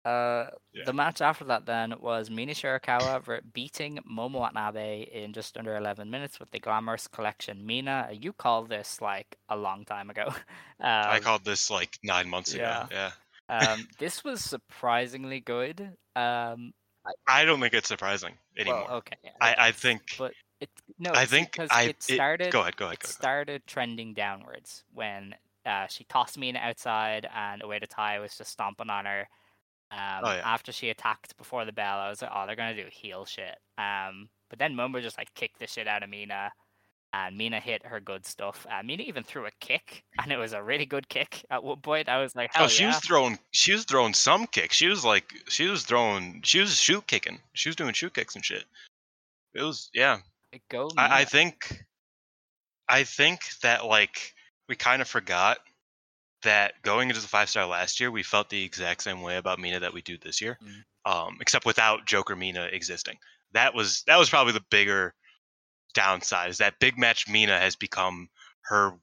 Uh, 0.05 0.47
Yeah. 0.73 0.83
The 0.85 0.93
match 0.93 1.19
after 1.21 1.43
that 1.45 1.65
then 1.65 1.93
was 1.99 2.29
Mina 2.29 2.53
Shirakawa 2.53 3.41
beating 3.53 3.99
Momo 4.09 4.39
Watanabe 4.39 5.01
in 5.11 5.33
just 5.33 5.57
under 5.57 5.75
11 5.75 6.09
minutes 6.09 6.39
with 6.39 6.51
the 6.51 6.59
Glamorous 6.59 7.07
Collection. 7.07 7.65
Mina, 7.65 8.09
you 8.11 8.31
called 8.31 8.69
this 8.69 9.01
like 9.01 9.37
a 9.49 9.57
long 9.57 9.83
time 9.85 10.09
ago. 10.09 10.33
I 10.79 11.17
Um, 11.17 11.21
called 11.23 11.43
this 11.43 11.69
like 11.69 11.97
nine 12.03 12.29
months 12.29 12.53
yeah. 12.53 12.85
ago. 12.85 12.95
Yeah, 12.95 13.11
um, 13.49 13.87
this 13.99 14.23
was 14.23 14.41
surprisingly 14.41 15.41
good. 15.41 15.81
Um, 16.15 16.73
I 17.27 17.43
don't 17.45 17.59
think 17.59 17.73
it's 17.73 17.87
surprising 17.87 18.33
anymore. 18.57 18.85
well, 18.87 18.97
okay. 18.97 19.17
yeah, 19.23 19.31
I- 19.41 19.55
I 19.67 19.71
think- 19.71 20.15
But 20.17 20.33
it, 20.61 20.69
no, 20.97 21.11
I 21.13 21.25
think 21.25 21.57
I 21.71 21.83
it 21.89 22.03
started. 22.03 22.51
go 22.51 22.61
ahead, 22.61 22.77
go 22.77 22.85
ahead, 22.85 22.95
it 22.95 22.99
go 23.03 23.07
ahead. 23.07 23.15
started 23.15 23.67
trending 23.67 24.13
downwards 24.13 24.83
when 24.93 25.35
uh, 25.65 25.87
she 25.87 26.03
tossed 26.05 26.37
Mina 26.37 26.59
outside 26.59 27.27
and 27.33 27.61
Oedo 27.63 27.87
Tai 27.89 28.19
was 28.19 28.37
just 28.37 28.51
stomping 28.51 28.89
on 28.89 29.05
her. 29.05 29.27
Um, 29.91 30.21
Oh, 30.23 30.31
yeah. 30.33 30.41
After 30.45 30.71
she 30.71 30.89
attacked 30.89 31.35
before 31.37 31.65
the 31.65 31.71
bell, 31.71 31.97
I 31.99 32.09
was 32.09 32.21
like, 32.21 32.31
oh, 32.33 32.45
they're 32.45 32.55
going 32.55 32.75
to 32.75 32.83
do 32.83 32.89
heel 32.91 33.25
shit. 33.25 33.55
Um, 33.77 34.29
but 34.49 34.59
then 34.59 34.73
Momo 34.75 35.01
just 35.01 35.17
like 35.17 35.33
kicked 35.33 35.59
the 35.59 35.67
shit 35.67 35.87
out 35.87 36.03
of 36.03 36.09
Mina. 36.09 36.51
And 37.11 37.35
Mina 37.35 37.59
hit 37.59 37.83
her 37.87 37.99
good 37.99 38.23
stuff. 38.23 38.67
Uh, 38.71 38.83
Mina 38.83 39.01
even 39.01 39.23
threw 39.23 39.47
a 39.47 39.51
kick, 39.59 40.03
and 40.21 40.31
it 40.31 40.37
was 40.37 40.53
a 40.53 40.61
really 40.61 40.85
good 40.85 41.09
kick 41.09 41.43
at 41.49 41.63
one 41.63 41.79
point. 41.81 42.07
I 42.07 42.21
was 42.21 42.35
like, 42.35 42.51
Oh, 42.55 42.67
she 42.67 42.83
yeah. 42.83 42.89
was 42.89 42.99
throwing. 42.99 43.39
She 43.51 43.73
was 43.73 43.83
throwing 43.85 44.13
some 44.13 44.45
kicks. 44.45 44.75
She 44.75 44.87
was 44.87 45.03
like, 45.03 45.31
she 45.47 45.65
was 45.65 45.83
throwing. 45.83 46.41
She 46.43 46.59
was 46.59 46.75
shoot 46.79 47.07
kicking. 47.07 47.39
She 47.53 47.67
was 47.69 47.75
doing 47.75 47.93
shoot 47.93 48.13
kicks 48.13 48.35
and 48.35 48.45
shit. 48.45 48.63
It 49.55 49.63
was 49.63 49.89
yeah. 49.93 50.19
It 50.51 50.61
Go 50.69 50.91
I, 50.97 51.21
I 51.21 51.25
think. 51.25 51.83
I 52.87 53.03
think 53.03 53.41
that 53.63 53.85
like 53.85 54.33
we 54.67 54.75
kind 54.75 55.01
of 55.01 55.07
forgot 55.07 55.57
that 56.43 56.81
going 56.83 57.09
into 57.09 57.21
the 57.21 57.27
five 57.27 57.49
star 57.49 57.65
last 57.65 57.99
year, 57.99 58.11
we 58.11 58.23
felt 58.23 58.49
the 58.49 58.63
exact 58.63 59.03
same 59.03 59.21
way 59.21 59.37
about 59.37 59.59
Mina 59.59 59.79
that 59.79 59.93
we 59.93 60.01
do 60.01 60.17
this 60.17 60.41
year, 60.41 60.57
Mm. 60.61 60.83
um, 61.11 61.37
except 61.41 61.65
without 61.65 62.05
Joker 62.05 62.35
Mina 62.35 62.65
existing. 62.65 63.17
That 63.53 63.73
was 63.73 64.03
that 64.03 64.17
was 64.17 64.29
probably 64.29 64.53
the 64.53 64.65
bigger 64.69 65.13
downside. 65.93 66.49
Is 66.49 66.59
that 66.59 66.79
big 66.79 66.97
match 66.97 67.27
Mina 67.27 67.59
has 67.59 67.75
become 67.75 68.29
her 68.61 68.93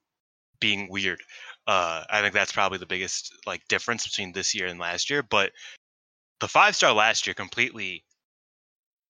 being 0.60 0.88
weird. 0.88 1.22
Uh, 1.66 2.04
I 2.08 2.20
think 2.22 2.32
that's 2.32 2.52
probably 2.52 2.78
the 2.78 2.86
biggest 2.86 3.32
like 3.44 3.66
difference 3.68 4.06
between 4.06 4.32
this 4.32 4.54
year 4.54 4.66
and 4.66 4.78
last 4.78 5.10
year. 5.10 5.22
But 5.22 5.52
the 6.40 6.48
five 6.48 6.76
star 6.76 6.92
last 6.92 7.26
year 7.26 7.34
completely 7.34 8.04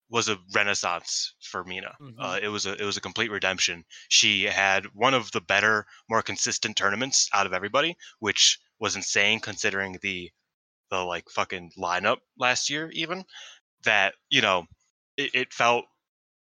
was 0.09 0.29
a 0.29 0.39
renaissance 0.55 1.35
for 1.41 1.65
Mina. 1.65 1.95
Mhm. 2.01 2.15
Uh, 2.19 2.39
it 2.43 2.49
was 2.49 2.67
a 2.67 2.73
it 2.81 2.85
was 2.85 2.97
a 2.97 3.01
complete 3.01 3.31
redemption. 3.31 3.85
She 4.09 4.45
had 4.45 4.87
one 4.95 5.15
of 5.15 5.33
the 5.33 5.41
better, 5.41 5.87
more 6.09 6.23
consistent 6.23 6.77
tournaments 6.77 7.29
out 7.33 7.47
of 7.47 7.53
everybody, 7.53 7.97
which 8.21 8.59
was 8.79 8.97
insane 8.97 9.41
considering 9.41 9.99
the 10.03 10.31
the 10.91 10.99
like 11.05 11.29
fucking 11.31 11.73
lineup 11.79 12.19
last 12.39 12.71
year. 12.71 12.91
Even 12.93 13.25
that 13.85 14.15
you 14.31 14.43
know, 14.43 14.67
it, 15.17 15.35
it 15.35 15.55
felt 15.55 15.87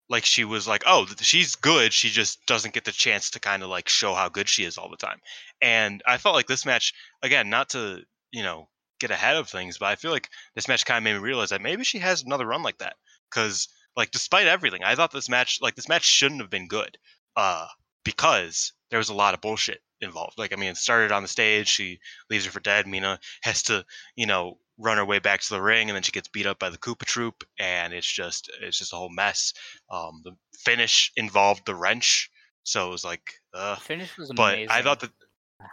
like 0.08 0.24
she 0.24 0.44
was 0.44 0.68
like, 0.68 0.82
oh, 0.86 1.06
she's 1.20 1.54
good. 1.54 1.92
She 1.92 2.10
just 2.10 2.44
doesn't 2.46 2.74
get 2.74 2.84
the 2.84 2.92
chance 2.92 3.30
to 3.30 3.40
kind 3.40 3.62
of 3.62 3.70
like 3.70 3.88
show 3.88 4.14
how 4.14 4.28
good 4.28 4.48
she 4.48 4.64
is 4.64 4.76
all 4.76 4.90
the 4.90 4.96
time. 4.96 5.20
And 5.60 6.02
I 6.06 6.18
felt 6.18 6.34
like 6.34 6.46
this 6.48 6.66
match, 6.66 6.92
again, 7.22 7.48
not 7.50 7.70
to 7.70 8.02
you 8.32 8.42
know 8.42 8.68
get 9.00 9.10
ahead 9.10 9.36
of 9.36 9.48
things, 9.48 9.78
but 9.78 9.86
I 9.86 9.96
feel 9.96 10.10
like 10.12 10.28
this 10.54 10.68
match 10.68 10.84
kind 10.84 10.98
of 10.98 11.04
made 11.04 11.14
me 11.14 11.18
realize 11.20 11.50
that 11.50 11.60
maybe 11.62 11.84
she 11.84 11.98
has 12.00 12.22
another 12.22 12.46
run 12.46 12.62
like 12.62 12.78
that. 12.78 12.96
Because 13.32 13.68
like 13.96 14.10
despite 14.10 14.46
everything, 14.46 14.82
I 14.84 14.94
thought 14.94 15.12
this 15.12 15.28
match 15.28 15.58
like 15.60 15.74
this 15.74 15.88
match 15.88 16.04
shouldn't 16.04 16.40
have 16.40 16.50
been 16.50 16.68
good. 16.68 16.98
Uh, 17.36 17.66
because 18.04 18.72
there 18.90 18.98
was 18.98 19.08
a 19.08 19.14
lot 19.14 19.34
of 19.34 19.40
bullshit 19.40 19.80
involved. 20.00 20.38
Like 20.38 20.52
I 20.52 20.56
mean, 20.56 20.70
it 20.70 20.76
started 20.76 21.12
on 21.12 21.22
the 21.22 21.28
stage. 21.28 21.68
She 21.68 21.98
leaves 22.30 22.44
her 22.44 22.50
for 22.50 22.60
dead. 22.60 22.86
Mina 22.86 23.18
has 23.42 23.62
to 23.64 23.84
you 24.16 24.26
know 24.26 24.58
run 24.78 24.96
her 24.96 25.04
way 25.04 25.18
back 25.18 25.40
to 25.40 25.50
the 25.50 25.62
ring, 25.62 25.88
and 25.88 25.94
then 25.96 26.02
she 26.02 26.12
gets 26.12 26.28
beat 26.28 26.46
up 26.46 26.58
by 26.58 26.70
the 26.70 26.78
Koopa 26.78 27.04
Troop, 27.04 27.44
and 27.58 27.92
it's 27.92 28.10
just 28.10 28.50
it's 28.60 28.78
just 28.78 28.92
a 28.92 28.96
whole 28.96 29.12
mess. 29.12 29.52
Um, 29.90 30.20
the 30.24 30.32
finish 30.58 31.12
involved 31.16 31.64
the 31.66 31.74
wrench, 31.74 32.30
so 32.64 32.88
it 32.88 32.90
was 32.90 33.04
like, 33.04 33.32
uh, 33.54 33.76
The 33.76 33.80
finish 33.80 34.18
was 34.18 34.30
amazing. 34.30 34.66
but. 34.68 34.74
I 34.74 34.82
thought 34.82 35.00
that 35.00 35.10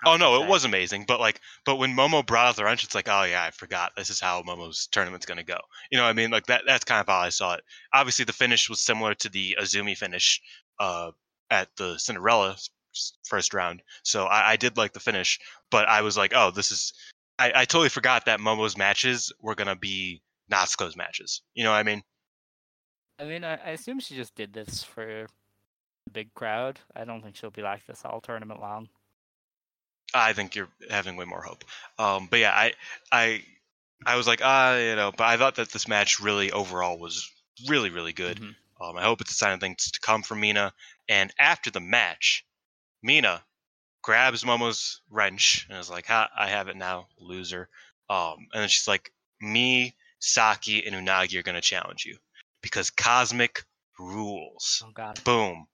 Oh 0.06 0.18
no, 0.18 0.42
it 0.42 0.48
was 0.48 0.66
amazing. 0.66 1.06
But 1.08 1.20
like, 1.20 1.42
but 1.66 1.78
when 1.78 1.96
Momo 1.96 2.26
brought 2.26 2.48
out 2.48 2.56
the 2.56 2.64
wrench, 2.64 2.84
it's 2.84 2.96
like, 2.96 3.08
oh 3.08 3.24
yeah, 3.24 3.44
I 3.44 3.52
forgot. 3.52 3.92
This 3.96 4.10
is 4.10 4.20
how 4.20 4.42
Momo's 4.44 4.88
tournament's 4.88 5.26
gonna 5.26 5.44
go. 5.44 5.60
You 5.92 5.98
know, 5.98 6.04
what 6.04 6.10
I 6.10 6.14
mean, 6.14 6.32
like 6.32 6.46
that. 6.48 6.64
That's 6.66 6.86
kind 6.86 7.02
of 7.02 7.08
how 7.08 7.20
I 7.20 7.30
saw 7.30 7.54
it. 7.54 7.64
Obviously, 7.94 8.26
the 8.26 8.34
finish 8.34 8.70
was 8.70 8.82
similar 8.82 9.14
to 9.16 9.30
the 9.30 9.58
Azumi 9.60 9.98
finish 9.98 10.42
uh, 10.80 11.12
at 11.50 11.70
the 11.76 11.98
Cinderella 11.98 12.52
s- 12.52 12.70
s- 12.96 13.14
first 13.26 13.54
round. 13.54 13.82
So 14.04 14.26
I, 14.26 14.52
I 14.52 14.56
did 14.56 14.78
like 14.78 14.94
the 14.94 15.00
finish, 15.00 15.40
but 15.72 15.88
I 15.88 16.02
was 16.02 16.18
like, 16.18 16.34
oh, 16.36 16.52
this 16.52 16.72
is. 16.72 16.94
I, 17.38 17.52
I 17.56 17.66
totally 17.66 17.90
forgot 17.90 18.26
that 18.26 18.40
Momo's 18.40 18.78
matches 18.78 19.32
were 19.42 19.56
gonna 19.56 19.76
be 19.76 20.22
Natsuko's 20.52 20.98
matches. 20.98 21.42
You 21.54 21.64
know 21.64 21.72
what 21.72 21.78
I 21.78 21.84
mean? 21.84 22.04
I 23.20 23.26
mean, 23.26 23.44
I, 23.44 23.56
I 23.56 23.70
assume 23.72 24.00
she 24.00 24.16
just 24.16 24.36
did 24.36 24.54
this 24.54 24.84
for 24.84 25.28
the 26.06 26.12
big 26.12 26.34
crowd. 26.34 26.80
I 26.96 27.04
don't 27.04 27.22
think 27.22 27.36
she'll 27.36 27.50
be 27.50 27.62
like 27.62 27.86
this 27.86 28.04
all 28.06 28.22
tournament 28.22 28.62
long. 28.62 28.88
I 30.14 30.34
think 30.34 30.56
you're 30.56 30.70
having 30.90 31.16
way 31.16 31.26
more 31.26 31.42
hope. 31.42 31.64
Um, 31.98 32.28
but 32.30 32.40
yeah, 32.40 32.52
I, 32.52 32.74
I, 33.12 33.44
I 34.06 34.16
was 34.16 34.28
like, 34.28 34.42
ah, 34.44 34.78
you 34.78 34.96
know, 34.96 35.12
but 35.16 35.26
I 35.26 35.38
thought 35.38 35.56
that 35.56 35.72
this 35.72 35.88
match 35.88 36.20
really 36.20 36.52
overall 36.52 36.98
was 36.98 37.30
really, 37.68 37.90
really 37.90 38.14
good. 38.14 38.40
Mhm. 38.40 38.56
Um, 38.82 38.98
I 38.98 39.04
hope 39.04 39.22
it's 39.22 39.32
a 39.32 39.36
sign 39.36 39.54
of 39.54 39.60
things 39.60 39.92
to 39.92 40.00
come 40.00 40.24
from 40.24 40.40
Mina. 40.40 40.74
And 41.10 41.34
after 41.38 41.70
the 41.70 41.82
match, 41.82 42.46
Mina 43.04 43.44
grabs 44.02 44.46
Momo's 44.46 45.02
wrench 45.10 45.68
and 45.70 45.78
is 45.78 45.90
like, 45.90 46.06
ha, 46.06 46.30
I 46.36 46.48
have 46.48 46.70
it 46.70 46.78
now, 46.78 47.08
loser. 47.20 47.68
Um, 48.10 48.48
and 48.54 48.62
then 48.62 48.70
she's 48.70 48.88
like, 48.88 49.12
me, 49.42 49.96
Saki, 50.20 50.86
and 50.86 50.96
Unagi 50.96 51.38
are 51.38 51.44
going 51.44 51.56
to 51.56 51.62
challenge 51.62 52.06
you 52.06 52.18
because 52.62 52.90
Cosmic 52.90 53.64
rules. 54.00 54.82
Oh 54.86 54.92
god. 54.92 55.22
Boom. 55.24 55.68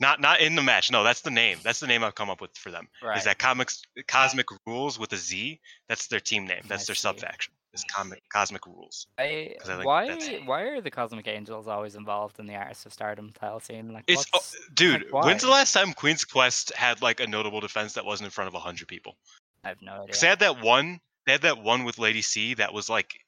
Not 0.00 0.20
not 0.20 0.40
in 0.40 0.54
the 0.54 0.62
match. 0.62 0.90
No, 0.90 1.02
that's 1.02 1.22
the 1.22 1.30
name. 1.30 1.58
That's 1.62 1.80
the 1.80 1.86
name 1.86 2.04
I've 2.04 2.14
come 2.14 2.30
up 2.30 2.40
with 2.40 2.56
for 2.56 2.70
them. 2.70 2.88
Right. 3.02 3.18
Is 3.18 3.24
that 3.24 3.38
comics 3.38 3.82
Cosmic 4.06 4.46
Rules 4.66 4.98
with 4.98 5.12
a 5.12 5.16
Z? 5.16 5.60
That's 5.88 6.06
their 6.06 6.20
team 6.20 6.46
name. 6.46 6.62
That's 6.68 6.84
I 6.84 6.86
their 6.86 6.94
see. 6.94 7.00
sub 7.00 7.18
faction. 7.18 7.52
Is 7.74 7.84
Comic 7.84 8.22
Cosmic 8.30 8.66
Rules. 8.66 9.08
I, 9.18 9.54
I 9.68 9.84
why 9.84 10.40
why 10.46 10.62
are 10.62 10.80
the 10.80 10.90
Cosmic 10.90 11.28
Angels 11.28 11.68
always 11.68 11.96
involved 11.96 12.38
in 12.38 12.46
the 12.46 12.54
Artists 12.54 12.86
of 12.86 12.94
Stardom 12.94 13.30
title 13.38 13.60
scene? 13.60 13.92
Like, 13.92 14.04
It's 14.08 14.24
oh, 14.34 14.40
dude. 14.72 15.12
like, 15.12 15.24
when's 15.24 15.42
the 15.42 15.50
last 15.50 15.74
time 15.74 15.92
Queen's 15.92 16.24
Quest 16.24 16.72
had 16.74 17.02
like 17.02 17.20
a 17.20 17.26
notable 17.26 17.60
defense 17.60 17.92
that 17.92 18.06
wasn't 18.06 18.26
in 18.26 18.30
front 18.30 18.54
of 18.54 18.60
hundred 18.60 18.88
people? 18.88 19.16
I 19.64 19.68
have 19.68 19.82
no 19.82 20.02
idea. 20.02 20.14
They 20.18 20.26
had 20.26 20.38
that 20.40 20.62
one. 20.62 21.00
They 21.26 21.32
had 21.32 21.42
that 21.42 21.62
one 21.62 21.84
with 21.84 21.98
Lady 21.98 22.22
C 22.22 22.54
that 22.54 22.72
was 22.72 22.88
like 22.88 23.20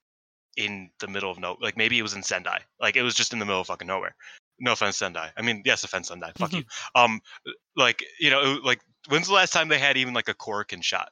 in 0.56 0.90
the 1.00 1.08
middle 1.08 1.30
of 1.30 1.38
no. 1.38 1.58
Like 1.60 1.76
maybe 1.76 1.98
it 1.98 2.02
was 2.02 2.14
in 2.14 2.22
Sendai. 2.22 2.60
Like 2.80 2.96
it 2.96 3.02
was 3.02 3.14
just 3.14 3.34
in 3.34 3.40
the 3.40 3.44
middle 3.44 3.60
of 3.60 3.66
fucking 3.66 3.86
nowhere. 3.88 4.14
No 4.60 4.72
offense, 4.72 4.98
Sendai. 4.98 5.30
I 5.36 5.42
mean, 5.42 5.62
yes, 5.64 5.84
offense, 5.84 6.08
Sendai. 6.08 6.32
Fuck 6.36 6.52
you. 6.52 6.64
Um, 6.94 7.20
like 7.76 8.04
you 8.20 8.30
know, 8.30 8.58
like 8.62 8.80
when's 9.08 9.26
the 9.26 9.34
last 9.34 9.52
time 9.52 9.68
they 9.68 9.78
had 9.78 9.96
even 9.96 10.14
like 10.14 10.28
a 10.28 10.34
Korakuen 10.34 10.82
shot? 10.82 11.10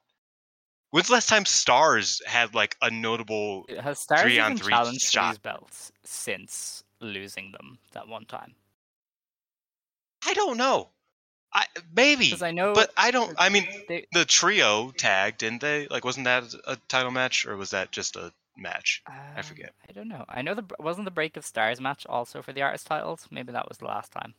When's 0.90 1.08
the 1.08 1.14
last 1.14 1.28
time 1.28 1.44
Stars 1.44 2.22
had 2.26 2.54
like 2.54 2.76
a 2.82 2.90
notable? 2.90 3.64
Has 3.80 4.00
Stars 4.00 4.22
three 4.22 4.38
on 4.38 4.56
three 4.56 4.72
challenged 4.72 5.02
shot. 5.02 5.32
these 5.32 5.38
belts 5.38 5.92
since 6.04 6.84
losing 7.00 7.52
them 7.52 7.78
that 7.92 8.08
one 8.08 8.26
time? 8.26 8.54
I 10.26 10.34
don't 10.34 10.56
know. 10.56 10.90
I 11.52 11.64
maybe, 11.94 12.26
Because 12.26 12.42
I 12.42 12.50
know, 12.50 12.74
but 12.74 12.90
I 12.96 13.10
don't. 13.10 13.34
I 13.38 13.48
mean, 13.48 13.66
they, 13.88 14.06
the 14.12 14.26
trio 14.26 14.90
tagged, 14.90 15.38
didn't 15.38 15.62
they? 15.62 15.86
Like, 15.88 16.04
wasn't 16.04 16.24
that 16.24 16.44
a 16.66 16.76
title 16.88 17.10
match, 17.10 17.46
or 17.46 17.56
was 17.56 17.70
that 17.70 17.90
just 17.90 18.16
a 18.16 18.32
match? 18.58 19.02
um, 19.06 19.42
forget. 19.42 19.72
I 19.88 19.92
don't 19.92 20.08
know. 20.08 20.24
I 20.28 20.42
know 20.42 20.54
the 20.54 20.64
wasn't 20.78 21.04
the 21.04 21.10
Break 21.10 21.36
of 21.36 21.44
Stars 21.44 21.80
match 21.80 22.06
also 22.06 22.42
for 22.42 22.52
the 22.52 22.62
artist 22.62 22.86
titles. 22.86 23.26
Maybe 23.30 23.52
that 23.52 23.68
was 23.68 23.78
the 23.78 23.86
last 23.86 24.12
time. 24.12 24.34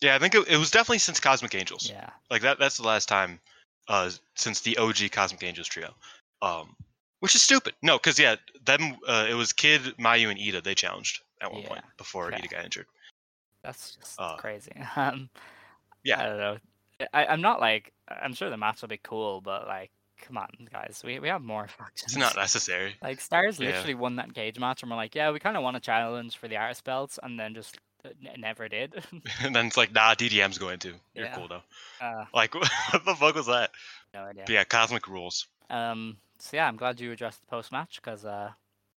Yeah, 0.00 0.14
I 0.14 0.18
think 0.18 0.34
it, 0.34 0.46
it 0.48 0.56
was 0.56 0.70
definitely 0.70 0.98
since 0.98 1.18
Cosmic 1.18 1.54
Angels. 1.54 1.90
Yeah. 1.90 2.10
Like 2.30 2.42
that. 2.42 2.58
That's 2.58 2.76
the 2.76 2.86
last 2.86 3.08
time 3.08 3.40
uh, 3.88 4.10
since 4.34 4.60
the 4.60 4.76
OG 4.76 5.10
Cosmic 5.12 5.42
Angels 5.42 5.66
trio. 5.66 5.92
Um, 6.40 6.76
which 7.20 7.34
is 7.34 7.42
stupid. 7.42 7.74
No, 7.82 7.98
because 7.98 8.18
yeah, 8.18 8.36
them. 8.64 8.96
Uh, 9.06 9.26
it 9.28 9.34
was 9.34 9.52
Kid, 9.52 9.82
Mayu, 9.98 10.30
and 10.30 10.38
Iida. 10.38 10.62
They 10.62 10.74
challenged 10.74 11.20
at 11.40 11.52
one 11.52 11.62
point 11.62 11.82
before 11.96 12.26
okay. 12.26 12.36
Iida 12.36 12.50
got 12.50 12.64
injured. 12.64 12.86
That's 13.64 13.96
just 13.96 14.20
Uh, 14.20 14.36
crazy. 14.36 14.72
Um, 14.96 15.28
yeah. 16.04 16.20
I 16.20 16.26
don't 16.26 16.38
know. 16.38 16.56
I, 17.12 17.26
I'm 17.26 17.40
not 17.40 17.60
like 17.60 17.92
I'm 18.08 18.34
sure 18.34 18.50
the 18.50 18.56
match 18.56 18.80
will 18.82 18.88
be 18.88 19.00
cool, 19.02 19.40
but 19.40 19.66
like, 19.66 19.90
come 20.26 20.36
on, 20.38 20.48
guys, 20.72 21.02
we 21.04 21.18
we 21.18 21.28
have 21.28 21.42
more 21.42 21.66
factions. 21.68 22.02
It's 22.14 22.16
not 22.16 22.36
necessary. 22.36 22.96
Like 23.02 23.20
Stars 23.20 23.58
Yeah. 23.58 23.68
literally 23.68 23.94
won 23.94 24.16
that 24.16 24.34
cage 24.34 24.58
match, 24.58 24.82
and 24.82 24.90
we're 24.90 24.96
like, 24.96 25.14
yeah, 25.14 25.30
we 25.30 25.38
kind 25.38 25.56
of 25.56 25.62
want 25.62 25.76
a 25.76 25.80
challenge 25.80 26.36
for 26.36 26.48
the 26.48 26.56
artist 26.56 26.84
belts, 26.84 27.18
and 27.22 27.38
then 27.38 27.54
just 27.54 27.78
uh, 28.04 28.10
n- 28.24 28.40
never 28.40 28.68
did. 28.68 29.02
and 29.42 29.54
then 29.54 29.66
it's 29.66 29.76
like, 29.76 29.92
nah, 29.92 30.14
DDM's 30.14 30.58
going 30.58 30.78
to. 30.80 30.94
You're 31.14 31.26
Yeah. 31.26 31.34
cool 31.34 31.48
though. 31.48 31.62
uh, 32.00 32.24
Like, 32.34 32.54
what 32.92 33.04
the 33.04 33.14
fuck 33.14 33.34
was 33.34 33.46
that? 33.46 33.70
no 34.14 34.20
idea. 34.24 34.44
But 34.46 34.52
yeah, 34.52 34.64
Cosmic 34.64 35.06
Rules. 35.08 35.46
Um, 35.70 36.16
so 36.38 36.56
yeah, 36.56 36.68
I'm 36.68 36.76
glad 36.76 37.00
you 37.00 37.12
addressed 37.12 37.40
the 37.40 37.46
post 37.48 37.72
match 37.72 38.00
because 38.02 38.24
uh, 38.24 38.50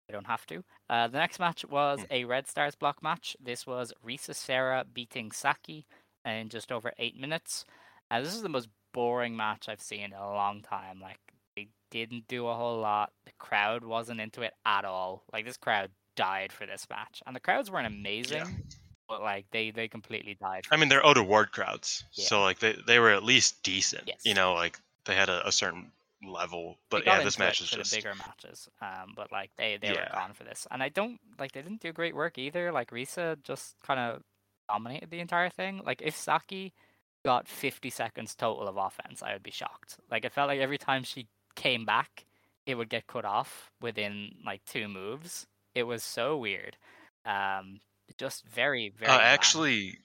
I 0.09 0.11
don't 0.13 0.27
have 0.27 0.45
to. 0.47 0.63
Uh, 0.89 1.07
the 1.07 1.17
next 1.17 1.39
match 1.39 1.65
was 1.65 1.99
Hmm. 1.99 2.05
a 2.11 2.25
Red 2.25 2.47
Stars 2.47 2.75
block 2.75 3.01
match. 3.03 3.35
This 3.43 3.65
was 3.67 3.93
Risa 4.05 4.35
Sera 4.35 4.85
beating 4.93 5.31
Saki 5.31 5.85
in 6.25 6.49
just 6.49 6.71
over 6.71 6.93
eight 6.99 7.19
minutes. 7.19 7.65
Uh, 8.11 8.19
this 8.21 8.33
is 8.35 8.41
the 8.41 8.49
most 8.49 8.67
boring 8.93 9.35
match 9.35 9.67
I've 9.69 9.81
seen 9.81 10.05
in 10.05 10.13
a 10.13 10.33
long 10.33 10.61
time. 10.61 10.99
Like 11.01 11.19
they 11.55 11.67
didn't 11.89 12.27
do 12.27 12.47
a 12.47 12.53
whole 12.55 12.79
lot. 12.79 13.11
The 13.25 13.31
crowd 13.39 13.83
wasn't 13.83 14.21
into 14.21 14.41
it 14.41 14.53
at 14.65 14.85
all. 14.85 15.23
Like 15.33 15.45
this 15.45 15.57
crowd 15.57 15.89
died 16.15 16.51
for 16.51 16.65
this 16.65 16.87
match, 16.89 17.21
and 17.25 17.35
the 17.35 17.39
crowds 17.39 17.71
weren't 17.71 17.87
amazing, 17.87 18.63
but 19.07 19.21
like 19.21 19.45
they 19.51 19.71
they 19.71 19.87
completely 19.87 20.35
died. 20.39 20.65
For 20.65 20.73
I 20.73 20.77
mean, 20.77 20.89
they're 20.89 21.05
Ota 21.05 21.23
Ward 21.23 21.51
crowds, 21.51 22.03
Yeah. 22.13 22.25
so 22.25 22.41
like 22.41 22.59
they 22.59 22.75
they 22.87 22.99
were 22.99 23.11
at 23.11 23.23
least 23.23 23.63
decent. 23.63 24.03
Yes. 24.07 24.21
You 24.23 24.33
know, 24.33 24.53
like 24.53 24.79
they 25.05 25.15
had 25.15 25.29
a, 25.29 25.47
a 25.47 25.51
certain 25.51 25.91
level. 26.23 26.77
But 26.89 27.05
yeah, 27.05 27.23
this 27.23 27.39
match 27.39 27.61
is 27.61 27.69
just 27.69 27.93
bigger 27.93 28.13
matches. 28.15 28.69
Um, 28.81 29.13
but 29.15 29.31
like 29.31 29.51
they 29.57 29.77
they 29.81 29.89
were 29.91 30.07
gone 30.13 30.33
for 30.33 30.43
this, 30.43 30.67
and 30.69 30.83
I 30.83 30.89
don't 30.89 31.19
like 31.39 31.51
they 31.53 31.61
didn't 31.61 31.81
do 31.81 31.91
great 31.91 32.15
work 32.15 32.37
either. 32.37 32.71
Like 32.71 32.91
Risa 32.91 33.41
just 33.43 33.75
kind 33.85 33.99
of 33.99 34.21
dominated 34.69 35.09
the 35.09 35.19
entire 35.19 35.49
thing. 35.49 35.81
Like 35.85 36.01
if 36.01 36.15
Saki 36.15 36.73
got 37.23 37.47
50 37.47 37.89
seconds 37.89 38.35
total 38.35 38.67
of 38.67 38.77
offense, 38.77 39.21
I 39.21 39.33
would 39.33 39.43
be 39.43 39.51
shocked. 39.51 39.97
Like 40.09 40.25
it 40.25 40.31
felt 40.31 40.47
like 40.47 40.59
every 40.59 40.77
time 40.77 41.03
she 41.03 41.27
came 41.55 41.85
back, 41.85 42.25
it 42.65 42.75
would 42.75 42.89
get 42.89 43.07
cut 43.07 43.25
off 43.25 43.71
within 43.81 44.31
like 44.45 44.63
two 44.65 44.87
moves. 44.87 45.45
It 45.75 45.83
was 45.83 46.03
so 46.03 46.37
weird. 46.37 46.77
Um, 47.25 47.79
just 48.17 48.45
very 48.45 48.93
very. 48.97 49.11
uh, 49.11 49.19
actually 49.19 49.97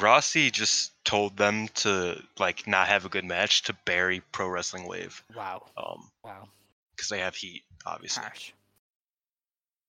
Rossy 0.00 0.50
just 0.50 0.92
told 1.04 1.36
them 1.36 1.68
to 1.74 2.20
like 2.38 2.66
not 2.66 2.88
have 2.88 3.04
a 3.04 3.08
good 3.08 3.24
match 3.24 3.62
to 3.64 3.76
bury 3.84 4.22
Pro 4.32 4.48
Wrestling 4.48 4.88
Wave, 4.88 5.22
wow, 5.34 5.64
um, 5.76 6.10
wow, 6.24 6.48
because 6.96 7.08
they 7.08 7.20
have 7.20 7.36
heat, 7.36 7.62
obviously. 7.84 8.22
harsh. 8.22 8.52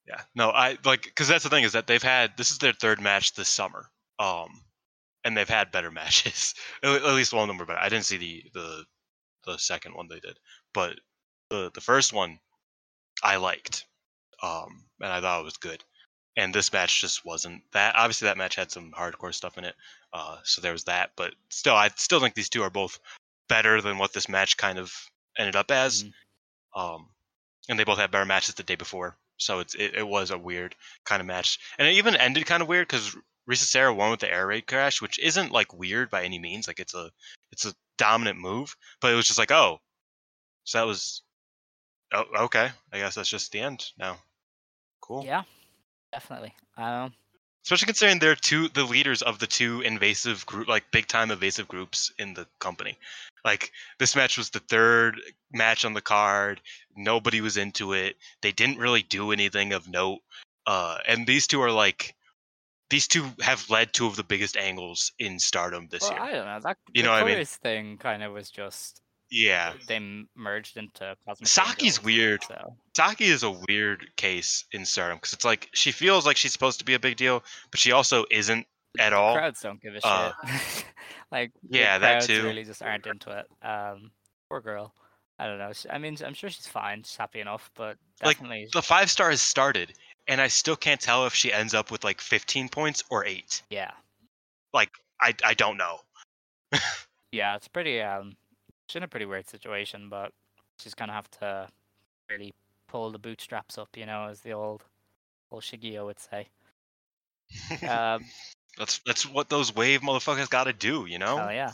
Yeah. 0.08 0.22
No, 0.36 0.50
I 0.50 0.78
like 0.86 1.04
because 1.04 1.28
that's 1.28 1.44
the 1.44 1.50
thing 1.50 1.64
is 1.64 1.74
that 1.74 1.88
they've 1.88 2.02
had 2.02 2.38
this 2.38 2.52
is 2.52 2.60
their 2.60 2.74
third 2.74 3.02
match 3.02 3.34
this 3.34 3.50
summer. 3.50 3.90
Um, 4.20 4.62
and 5.28 5.38
they've 5.38 5.48
had 5.50 5.72
better 5.72 5.92
matches. 6.02 6.56
at 6.82 7.04
least 7.04 7.34
one 7.34 7.44
of 7.44 7.48
them 7.50 7.58
were 7.58 7.66
better. 7.66 7.80
I 7.80 7.90
didn't 7.90 8.06
see 8.06 8.18
the 8.18 8.44
the 8.54 8.86
the 9.46 9.58
second 9.60 9.94
one 9.94 10.08
they 10.08 10.20
did, 10.20 10.40
but 10.74 11.00
the 11.50 11.72
the 11.76 11.82
first 11.82 12.14
one 12.14 12.40
I 13.24 13.36
liked. 13.38 13.86
Um, 14.42 14.86
and 15.02 15.12
I 15.12 15.20
thought 15.22 15.42
it 15.42 15.46
was 15.46 15.58
good. 15.58 15.84
And 16.38 16.54
this 16.54 16.72
match 16.72 17.02
just 17.02 17.26
wasn't 17.26 17.64
that. 17.74 17.96
Obviously, 17.96 18.28
that 18.28 18.38
match 18.38 18.56
had 18.56 18.72
some 18.72 18.92
hardcore 18.92 19.34
stuff 19.34 19.58
in 19.58 19.66
it. 19.66 19.76
Uh, 20.14 20.38
so 20.44 20.62
there 20.62 20.72
was 20.72 20.84
that. 20.86 21.12
But 21.16 21.34
still, 21.50 21.76
I 21.76 21.90
still 21.96 22.20
think 22.20 22.36
these 22.36 22.50
two 22.50 22.62
are 22.62 22.70
both 22.70 23.00
better 23.50 23.82
than 23.82 23.98
what 23.98 24.14
this 24.14 24.30
match 24.30 24.56
kind 24.58 24.78
of 24.78 24.94
ended 25.38 25.56
up 25.56 25.72
as. 25.72 26.04
Mhm. 26.04 26.14
Um, 26.76 27.10
and 27.70 27.80
they 27.80 27.84
both 27.84 27.98
had 27.98 28.12
better 28.12 28.26
matches 28.26 28.56
the 28.56 28.64
day 28.64 28.76
before, 28.76 29.18
so 29.38 29.60
it's 29.60 29.74
it, 29.76 29.96
it 29.96 30.08
was 30.08 30.30
a 30.32 30.38
weird 30.38 30.76
kind 31.06 31.20
of 31.20 31.26
match, 31.26 31.60
and 31.80 31.88
it 31.88 31.94
even 31.94 32.16
ended 32.16 32.46
kind 32.46 32.62
of 32.62 32.68
weird 32.70 32.88
because 32.88 33.16
Risa 33.50 33.64
Sera 33.64 33.94
won 33.94 34.12
with 34.12 34.20
the 34.20 34.32
air 34.32 34.48
raid 34.48 34.68
crash, 34.68 35.02
which 35.02 35.20
isn't 35.20 35.52
like 35.52 35.74
weird 35.74 36.10
by 36.10 36.24
any 36.24 36.40
means. 36.40 36.68
Like 36.68 36.80
it's 36.80 36.94
a 36.94 37.12
it's 37.52 37.66
a 37.66 37.74
dominant 37.98 38.40
move, 38.40 38.76
but 39.02 39.12
it 39.12 39.16
was 39.16 39.28
just 39.28 39.40
like 39.40 39.52
oh, 39.52 39.80
so 40.64 40.80
that 40.80 40.88
was 40.88 41.22
oh 42.14 42.26
okay. 42.42 42.70
I 42.92 42.98
guess 42.98 43.16
that's 43.16 43.30
just 43.30 43.52
the 43.52 43.60
end 43.60 43.92
now. 43.98 44.18
Cool. 45.02 45.24
Yeah, 45.24 45.44
definitely. 46.12 46.54
Um, 46.78 47.14
Especially 47.68 47.88
considering 47.88 48.20
they're 48.20 48.34
two 48.34 48.70
the 48.70 48.86
leaders 48.86 49.22
of 49.22 49.40
the 49.40 49.48
two 49.48 49.82
invasive 49.82 50.46
group 50.46 50.70
like 50.70 50.90
big 50.92 51.06
time 51.06 51.32
invasive 51.32 51.68
groups 51.68 52.14
in 52.18 52.34
the 52.34 52.48
company. 52.60 52.98
Like 53.44 53.74
this 54.00 54.16
match 54.16 54.38
was 54.38 54.50
the 54.50 54.62
third 54.62 55.20
match 55.52 55.84
on 55.84 55.94
the 55.94 56.00
card. 56.00 56.62
Nobody 56.96 57.42
was 57.42 57.58
into 57.58 57.92
it. 57.92 58.16
They 58.42 58.54
didn't 58.54 58.78
really 58.78 59.02
do 59.02 59.34
anything 59.34 59.74
of 59.74 59.90
note. 59.90 60.20
Uh 60.66 61.00
and 61.10 61.28
these 61.28 61.46
two 61.46 61.62
are 61.62 61.72
like 61.72 62.16
these 62.90 63.08
two 63.08 63.26
have 63.42 63.70
led 63.70 63.94
two 63.94 64.08
of 64.08 64.16
the 64.16 64.24
biggest 64.24 64.56
angles 64.58 65.12
in 65.20 65.40
stardom 65.40 65.88
this 65.90 66.04
well, 66.04 66.14
year. 66.14 66.22
I 66.22 66.32
don't 66.32 66.46
know. 66.46 66.60
That 66.64 66.78
You 66.94 67.04
know 67.04 67.12
what 67.12 67.24
I 67.24 67.36
mean? 67.36 67.46
thing 67.46 67.98
kind 67.98 68.24
of 68.24 68.34
was 68.34 68.50
just 68.50 69.02
yeah. 69.30 69.74
they 69.88 70.00
merged 70.36 70.78
into 70.78 71.16
Cosmic 71.26 71.48
Saki's 71.48 71.98
Angels, 71.98 72.06
weird. 72.06 72.44
So 72.44 72.76
Saki 72.96 73.26
is 73.26 73.44
a 73.44 73.52
weird 73.68 74.08
case 74.16 74.66
in 74.72 74.86
stardom 74.86 75.18
because 75.18 75.34
it's 75.34 75.46
like 75.46 75.70
she 75.74 75.92
feels 75.92 76.26
like 76.26 76.38
she's 76.38 76.54
supposed 76.54 76.80
to 76.80 76.86
be 76.86 76.94
a 76.94 77.00
big 77.00 77.18
deal, 77.18 77.44
but 77.72 77.80
she 77.80 77.92
also 77.92 78.26
isn't 78.32 78.66
at 79.00 79.14
all. 79.14 79.36
crowds 79.36 79.62
don't 79.62 79.82
give 79.82 79.96
a 79.96 80.06
Uh, 80.08 80.32
shit. 80.48 80.86
like 81.32 81.52
yeah, 81.70 81.98
that 81.98 82.24
too. 82.24 82.44
really 82.44 82.64
just 82.64 82.82
aren't 82.82 83.06
into 83.06 83.32
it. 83.32 83.66
Um, 83.66 84.12
poor 84.50 84.62
girl. 84.62 84.94
I 85.40 85.46
don't 85.46 85.60
know. 85.60 85.72
I 85.92 86.00
mean, 86.00 86.18
I'm 86.26 86.34
sure 86.34 86.50
she's 86.50 86.66
fine. 86.66 87.04
She's 87.04 87.16
happy 87.16 87.40
enough, 87.40 87.70
but 87.76 87.98
Like, 88.24 88.40
The 88.74 88.82
five 88.82 89.12
star 89.12 89.30
has 89.30 89.42
started, 89.42 89.94
and 90.28 90.42
I 90.42 90.48
still 90.48 90.76
can't 90.76 91.00
tell 91.00 91.26
if 91.26 91.34
she 91.34 91.52
ends 91.54 91.74
up 91.74 91.92
with 91.92 92.04
like 92.04 92.22
15 92.22 92.70
points 92.70 93.04
or 93.10 93.26
eight. 93.26 93.62
yeah, 93.70 93.92
Like 94.74 94.92
I 95.22 95.34
I 95.44 95.54
don't 95.54 95.78
know. 95.78 96.00
yeah. 97.32 97.56
It's 97.56 97.68
pretty. 97.68 98.02
Um, 98.02 98.36
she's 98.88 98.98
in 98.98 99.04
a 99.04 99.08
pretty 99.08 99.26
weird 99.26 99.48
situation, 99.50 100.10
but 100.10 100.32
she's 100.80 100.94
gonna 100.94 101.14
have 101.14 101.30
to 101.40 101.68
really 102.30 102.54
pull 102.88 103.12
the 103.12 103.20
bootstraps 103.20 103.78
up, 103.78 103.90
you 103.96 104.06
know, 104.06 104.26
as 104.30 104.42
the 104.42 104.52
old 104.52 104.84
old 105.52 105.64
Shigio 105.64 106.06
would 106.06 106.20
say. 106.20 106.48
Um, 107.88 108.26
that's 108.78 109.00
that's 109.06 109.26
what 109.26 109.50
those 109.50 109.74
wave 109.74 110.02
motherfuckers 110.02 110.50
got 110.50 110.66
to 110.66 110.74
do, 110.74 111.06
you 111.06 111.18
know. 111.18 111.40
Oh 111.48 111.50
yeah. 111.50 111.72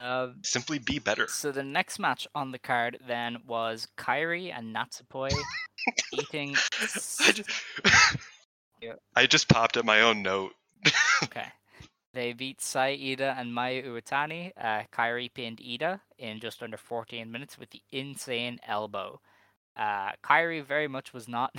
Um, 0.00 0.36
Simply 0.42 0.78
be 0.78 0.98
better. 0.98 1.26
So 1.28 1.52
the 1.52 1.62
next 1.62 1.98
match 1.98 2.26
on 2.34 2.50
the 2.50 2.58
card 2.58 2.98
then 3.06 3.38
was 3.46 3.88
Kairi 3.96 4.52
and 4.56 4.74
Natsupoi 4.74 5.32
eating. 6.12 6.56
I 6.80 7.32
just, 7.32 7.50
I 9.16 9.26
just 9.26 9.48
popped 9.48 9.76
at 9.76 9.84
my 9.84 10.00
own 10.02 10.22
note. 10.22 10.52
Okay. 11.22 11.46
They 12.12 12.32
beat 12.32 12.60
Saya 12.60 12.96
Iida 12.96 13.36
and 13.38 13.50
Mayu 13.50 13.86
Iwatani. 13.86 14.52
Uh, 14.60 14.82
Kairi 14.92 15.32
pinned 15.32 15.58
Iida 15.58 16.00
in 16.18 16.38
just 16.38 16.62
under 16.62 16.76
14 16.76 17.30
minutes 17.30 17.58
with 17.58 17.70
the 17.70 17.80
insane 17.90 18.58
elbow. 18.68 19.20
Uh, 19.76 20.10
Kairi 20.22 20.62
very 20.64 20.86
much 20.86 21.12
was 21.12 21.26
not 21.28 21.54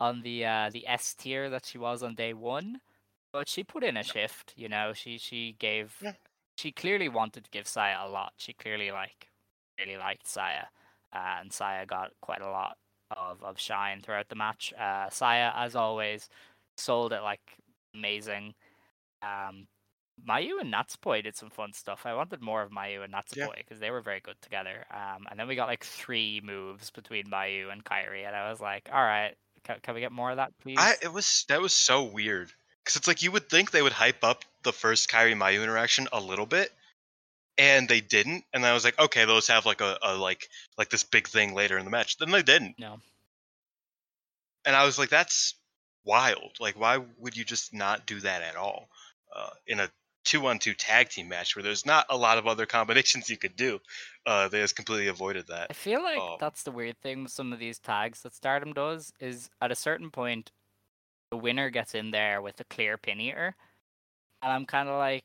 on 0.00 0.22
the 0.22 0.44
uh, 0.44 0.70
the 0.72 0.86
S 0.88 1.14
tier 1.14 1.48
that 1.50 1.66
she 1.66 1.78
was 1.78 2.02
on 2.02 2.14
day 2.14 2.32
one, 2.32 2.80
but 3.32 3.48
she 3.48 3.62
put 3.62 3.84
in 3.84 3.96
a 3.96 4.02
shift. 4.02 4.52
You 4.56 4.68
know, 4.68 4.92
she 4.94 5.18
she 5.18 5.54
gave 5.58 5.96
Yeah. 6.02 6.14
She 6.56 6.72
clearly 6.72 7.08
wanted 7.08 7.44
to 7.44 7.50
give 7.50 7.66
Saya 7.66 7.98
a 8.04 8.08
lot. 8.08 8.32
She 8.36 8.52
clearly 8.52 8.90
like 8.90 9.28
really 9.78 9.98
liked 9.98 10.28
Saya, 10.28 10.66
uh, 11.12 11.38
and 11.40 11.52
Saya 11.52 11.86
got 11.86 12.12
quite 12.20 12.42
a 12.42 12.50
lot 12.50 12.76
of 13.10 13.42
of 13.42 13.58
shine 13.58 14.00
throughout 14.00 14.28
the 14.28 14.36
match. 14.36 14.72
Uh, 14.78 15.08
Saya, 15.10 15.52
as 15.56 15.74
always, 15.74 16.28
sold 16.76 17.12
it 17.12 17.22
like 17.22 17.58
amazing. 17.94 18.54
Um, 19.22 19.66
Mayu 20.28 20.60
and 20.60 20.72
Natsupoi 20.72 21.24
did 21.24 21.36
some 21.36 21.50
fun 21.50 21.72
stuff. 21.72 22.02
I 22.04 22.14
wanted 22.14 22.40
more 22.40 22.62
of 22.62 22.70
Mayu 22.70 23.02
and 23.02 23.12
Natsupoi 23.12 23.56
because 23.56 23.80
they 23.80 23.90
were 23.90 24.00
very 24.00 24.20
good 24.20 24.40
together. 24.40 24.84
Um, 24.92 25.26
and 25.28 25.38
then 25.38 25.48
we 25.48 25.56
got 25.56 25.66
like 25.66 25.84
three 25.84 26.40
moves 26.44 26.90
between 26.90 27.24
Mayu 27.26 27.72
and 27.72 27.84
Kairi, 27.84 28.24
and 28.26 28.36
I 28.36 28.48
was 28.48 28.60
like, 28.60 28.88
all 28.92 29.02
right, 29.02 29.34
can, 29.64 29.78
can 29.82 29.94
we 29.94 30.00
get 30.00 30.12
more 30.12 30.30
of 30.30 30.36
that, 30.36 30.52
please? 30.62 30.76
I 30.78 30.94
it 31.02 31.12
was 31.12 31.44
that 31.48 31.60
was 31.60 31.72
so 31.72 32.04
weird 32.04 32.52
because 32.84 32.96
it's 32.96 33.08
like 33.08 33.22
you 33.22 33.32
would 33.32 33.48
think 33.48 33.70
they 33.70 33.82
would 33.82 33.92
hype 33.92 34.22
up 34.22 34.44
the 34.62 34.72
first 34.72 35.10
Kairi 35.10 35.34
Mayu 35.34 35.62
interaction 35.62 36.06
a 36.12 36.20
little 36.20 36.46
bit, 36.46 36.70
and 37.56 37.88
they 37.88 38.00
didn't. 38.00 38.44
And 38.52 38.66
I 38.66 38.74
was 38.74 38.84
like, 38.84 38.98
okay, 38.98 39.24
those 39.24 39.48
have 39.48 39.64
like 39.64 39.80
a, 39.80 39.98
a 40.02 40.16
like 40.16 40.48
like 40.76 40.90
this 40.90 41.02
big 41.02 41.28
thing 41.28 41.54
later 41.54 41.78
in 41.78 41.84
the 41.84 41.90
match. 41.90 42.18
Then 42.18 42.30
they 42.30 42.42
didn't, 42.42 42.78
no. 42.78 43.00
and 44.64 44.76
I 44.76 44.84
was 44.84 44.98
like, 44.98 45.08
that's 45.08 45.54
wild. 46.04 46.52
Like, 46.60 46.78
why 46.78 46.98
would 47.18 47.36
you 47.36 47.44
just 47.44 47.72
not 47.72 48.06
do 48.06 48.20
that 48.20 48.42
at 48.42 48.56
all 48.56 48.88
uh, 49.34 49.50
in 49.66 49.80
a 49.80 49.88
two-on-two 50.24 50.72
tag 50.74 51.10
team 51.10 51.28
match 51.28 51.54
where 51.54 51.62
there's 51.62 51.84
not 51.84 52.06
a 52.08 52.16
lot 52.16 52.38
of 52.38 52.46
other 52.46 52.66
combinations 52.78 53.30
you 53.30 53.36
could 53.36 53.56
do? 53.56 53.80
Uh, 54.26 54.48
they 54.48 54.60
just 54.60 54.76
completely 54.76 55.08
avoided 55.08 55.46
that. 55.48 55.68
I 55.70 55.72
feel 55.72 56.02
like 56.02 56.18
Um, 56.18 56.36
that's 56.40 56.62
the 56.62 56.70
weird 56.70 56.98
thing 57.00 57.22
with 57.22 57.32
some 57.32 57.52
of 57.52 57.58
these 57.58 57.78
tags 57.78 58.22
that 58.22 58.34
Stardom 58.34 58.72
does 58.72 59.12
is 59.20 59.50
at 59.60 59.70
a 59.70 59.74
certain 59.74 60.10
point, 60.10 60.50
the 61.34 61.38
winner 61.38 61.68
gets 61.68 61.96
in 61.96 62.12
there 62.12 62.40
with 62.40 62.60
a 62.60 62.64
clear 62.64 62.96
pin 62.96 63.20
eater, 63.20 63.56
and 64.40 64.52
I'm 64.52 64.66
kind 64.66 64.88
of 64.88 64.98
like, 64.98 65.24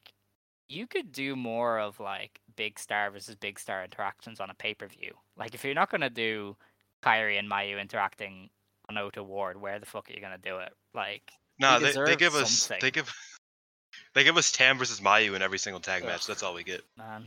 you 0.68 0.88
could 0.88 1.12
do 1.12 1.36
more 1.36 1.80
of 1.80 2.00
like 2.00 2.40
big 2.56 2.80
star 2.80 3.12
versus 3.12 3.36
big 3.36 3.60
star 3.60 3.84
interactions 3.84 4.40
on 4.40 4.50
a 4.50 4.56
pay 4.56 4.74
per 4.74 4.88
view. 4.88 5.14
Like 5.38 5.54
if 5.54 5.64
you're 5.64 5.76
not 5.76 5.92
gonna 5.92 6.10
do 6.10 6.56
Kairi 7.04 7.38
and 7.38 7.48
Mayu 7.50 7.80
interacting 7.80 8.50
on 8.90 8.98
Ota 8.98 9.24
Ward, 9.24 9.62
where 9.62 9.78
the 9.78 9.86
fuck 9.86 10.10
are 10.10 10.14
you 10.14 10.20
gonna 10.20 10.40
do 10.40 10.58
it? 10.58 10.74
Like 10.96 11.32
No, 11.60 11.80
they, 11.80 11.92
they 11.92 12.16
give 12.16 12.34
us 12.34 12.50
something. 12.52 12.80
they 12.82 12.90
give 12.90 13.14
they 14.16 14.24
give 14.24 14.38
us 14.38 14.52
Tam 14.52 14.80
versus 14.80 15.00
Mayu 15.00 15.36
in 15.36 15.44
every 15.44 15.60
single 15.60 15.80
tag 15.80 16.04
match. 16.04 16.26
That's 16.26 16.42
all 16.42 16.56
we 16.56 16.64
get. 16.64 16.82
man, 16.98 17.26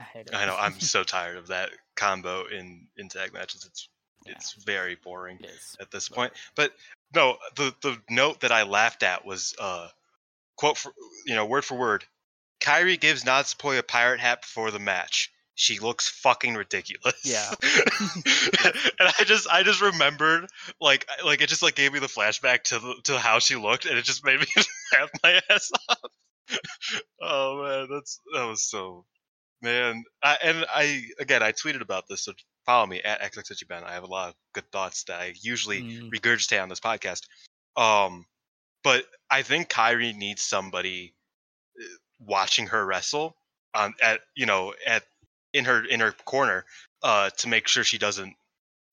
I. 0.00 0.24
I 0.34 0.44
know. 0.44 0.56
I'm 0.56 0.78
so 0.80 1.02
tired 1.02 1.38
of 1.38 1.46
that 1.46 1.70
combo 1.96 2.44
in 2.46 2.88
in 2.98 3.08
tag 3.08 3.32
matches. 3.32 3.64
It's 3.64 3.88
Yeah. 4.26 4.32
it's 4.32 4.52
very 4.52 4.96
boring 4.96 5.38
It 5.40 5.50
at 5.80 5.90
this 5.90 6.10
point. 6.10 6.34
But 6.54 6.72
no, 7.14 7.36
the 7.56 7.74
the 7.82 7.98
note 8.10 8.40
that 8.40 8.52
I 8.52 8.64
laughed 8.64 9.02
at 9.02 9.24
was 9.24 9.54
uh 9.58 9.88
quote 10.56 10.76
for 10.76 10.92
you 11.26 11.34
know 11.34 11.46
word 11.46 11.64
for 11.64 11.76
word. 11.76 12.04
Kairi 12.60 12.98
gives 12.98 13.24
Natsupoi 13.24 13.78
a 13.78 13.82
pirate 13.82 14.20
hat 14.20 14.42
before 14.42 14.70
the 14.70 14.78
match. 14.78 15.30
She 15.54 15.80
looks 15.80 16.08
fucking 16.08 16.54
ridiculous. 16.54 17.20
Yeah. 17.24 17.52
and 19.00 19.12
I 19.18 19.24
just 19.24 19.48
I 19.48 19.62
just 19.64 19.80
remembered 19.80 20.46
like 20.80 21.06
like 21.24 21.40
it 21.40 21.48
just 21.48 21.62
like 21.62 21.74
gave 21.74 21.92
me 21.92 21.98
the 21.98 22.06
flashback 22.06 22.62
to 22.64 22.78
the, 22.78 22.94
to 23.04 23.18
how 23.18 23.38
she 23.38 23.56
looked 23.56 23.84
and 23.84 23.98
it 23.98 24.04
just 24.04 24.24
made 24.24 24.38
me 24.38 24.46
laugh 24.92 25.10
my 25.22 25.40
ass 25.50 25.70
off. 25.88 25.98
oh 27.22 27.62
man, 27.62 27.88
that's 27.90 28.20
that 28.34 28.44
was 28.44 28.62
so 28.62 29.04
man. 29.62 30.04
I, 30.22 30.38
and 30.42 30.64
I 30.72 31.02
again 31.18 31.42
I 31.42 31.52
tweeted 31.52 31.80
about 31.82 32.06
this, 32.08 32.22
so 32.24 32.32
follow 32.66 32.86
me 32.86 33.00
at 33.02 33.20
xxben. 33.32 33.82
I 33.84 33.92
have 33.92 34.04
a 34.04 34.06
lot 34.06 34.30
of 34.30 34.34
good 34.52 34.70
thoughts 34.72 35.04
that 35.04 35.20
I 35.20 35.34
usually 35.40 35.82
Mm. 35.82 36.10
regurgitate 36.12 36.62
on 36.62 36.68
this 36.68 36.80
podcast. 36.80 37.22
Um, 37.76 38.26
but 38.82 39.04
I 39.30 39.42
think 39.42 39.68
Kairi 39.68 40.14
needs 40.14 40.42
somebody 40.42 41.14
uh, 41.80 41.84
watching 42.20 42.66
her 42.68 42.84
wrestle 42.84 43.36
on 43.74 43.94
at 44.02 44.20
you 44.34 44.46
know 44.46 44.74
at 44.86 45.04
in 45.52 45.64
her 45.64 45.84
in 45.84 46.00
her 46.00 46.12
corner 46.24 46.64
uh 47.02 47.30
to 47.38 47.48
make 47.48 47.68
sure 47.68 47.84
she 47.84 47.98
doesn't 47.98 48.34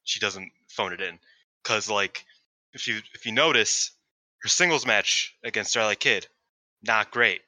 she 0.03 0.19
doesn't 0.19 0.51
phone 0.69 0.93
it 0.93 1.01
in 1.01 1.17
because 1.63 1.89
like 1.89 2.25
if 2.73 2.87
you 2.87 2.99
if 3.13 3.25
you 3.25 3.31
notice 3.31 3.91
her 4.41 4.49
singles 4.49 4.85
match 4.85 5.35
against 5.43 5.71
Starlight 5.71 5.99
Kid 5.99 6.27
not 6.83 7.09
great 7.11 7.41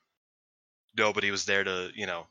nobody 0.98 1.30
was 1.32 1.46
there 1.46 1.64
to 1.64 1.90
you 1.96 2.08
know 2.08 2.26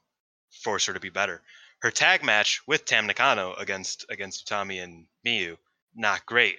force 0.56 0.86
her 0.86 0.94
to 0.94 1.00
be 1.00 1.10
better 1.10 1.42
her 1.80 1.90
tag 1.90 2.24
match 2.24 2.62
with 2.66 2.84
Tam 2.84 3.06
Nakano 3.06 3.54
against 3.54 4.06
against 4.08 4.46
Utami 4.46 4.82
and 4.82 5.06
Miyu 5.26 5.56
not 5.94 6.26
great 6.26 6.58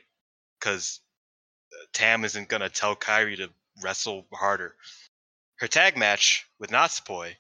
because 0.60 1.00
uh, 1.74 1.86
Tam 1.94 2.26
isn't 2.26 2.50
gonna 2.50 2.70
tell 2.70 2.96
Kairi 2.96 3.38
to 3.38 3.50
wrestle 3.84 4.26
harder 4.32 4.76
her 5.58 5.68
tag 5.68 5.98
match 5.98 6.48
with 6.60 6.70
Natsupoi 6.72 7.36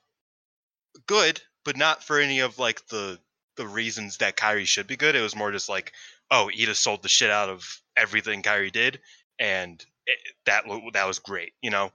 good, 1.05 1.41
but 1.63 1.77
not 1.77 2.03
for 2.03 2.19
any 2.19 2.39
of 2.39 2.57
like 2.57 2.85
the 2.87 3.19
the 3.55 3.67
reasons 3.67 4.17
that 4.17 4.37
Kairi 4.37 4.65
should 4.65 4.87
be 4.87 4.97
good. 4.97 5.15
It 5.15 5.21
was 5.21 5.35
more 5.35 5.51
just 5.51 5.69
like, 5.69 5.93
oh, 6.29 6.49
Iida 6.55 6.75
sold 6.75 7.01
the 7.01 7.09
shit 7.09 7.31
out 7.31 7.49
of 7.49 7.81
everything 7.95 8.43
Kairi 8.43 8.71
did, 8.71 8.99
and 9.39 9.83
it, 10.05 10.19
that 10.45 10.63
that 10.93 11.07
was 11.07 11.19
great, 11.19 11.53
you 11.61 11.69
know. 11.71 11.91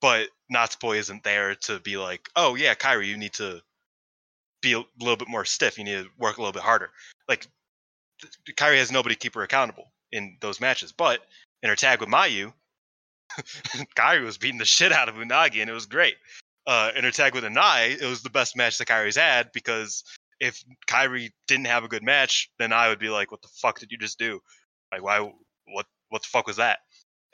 But 0.00 0.28
Natsupoi 0.52 0.98
isn't 0.98 1.24
there 1.24 1.54
to 1.54 1.80
be 1.80 1.96
like, 1.96 2.28
oh 2.36 2.54
yeah, 2.54 2.74
Kairi, 2.74 3.06
you 3.06 3.16
need 3.16 3.34
to 3.34 3.62
be 4.64 4.72
a 4.74 4.84
little 5.00 5.16
bit 5.16 5.28
more 5.28 5.44
stiff. 5.44 5.78
You 5.78 5.84
need 5.84 6.04
to 6.04 6.10
work 6.18 6.38
a 6.38 6.40
little 6.40 6.52
bit 6.52 6.62
harder. 6.62 6.90
Like 7.28 7.46
Kairi 8.56 8.78
has 8.78 8.92
nobody 8.92 9.14
to 9.14 9.18
keep 9.18 9.34
her 9.34 9.42
accountable 9.42 9.92
in 10.12 10.36
those 10.40 10.60
matches. 10.60 10.92
But 10.92 11.20
in 11.62 11.68
her 11.68 11.76
tag 11.76 12.00
with 12.00 12.08
Mayu, 12.08 12.52
Kairi 13.96 14.24
was 14.24 14.38
beating 14.38 14.58
the 14.58 14.64
shit 14.64 14.92
out 14.92 15.08
of 15.08 15.16
Unagi, 15.16 15.60
and 15.60 15.70
it 15.70 15.74
was 15.74 15.86
great 15.86 16.16
uh, 16.66 16.90
in 16.96 17.04
her 17.04 17.10
tag 17.10 17.34
with 17.34 17.44
Anai, 17.44 18.00
it 18.00 18.06
was 18.06 18.22
the 18.22 18.30
best 18.30 18.56
match 18.56 18.78
that 18.78 18.88
Kairi's 18.88 19.16
had 19.16 19.52
because 19.52 20.04
if 20.40 20.64
Kairi 20.88 21.30
didn't 21.46 21.66
have 21.66 21.84
a 21.84 21.88
good 21.88 22.02
match, 22.02 22.50
then 22.58 22.72
I 22.72 22.88
would 22.88 22.98
be 22.98 23.10
like, 23.10 23.30
"What 23.30 23.42
the 23.42 23.48
fuck 23.48 23.78
did 23.78 23.92
you 23.92 23.98
just 23.98 24.18
do? 24.18 24.40
Like, 24.90 25.02
why? 25.02 25.20
What? 25.20 25.86
What 26.08 26.22
the 26.22 26.28
fuck 26.28 26.46
was 26.46 26.56
that?" 26.56 26.80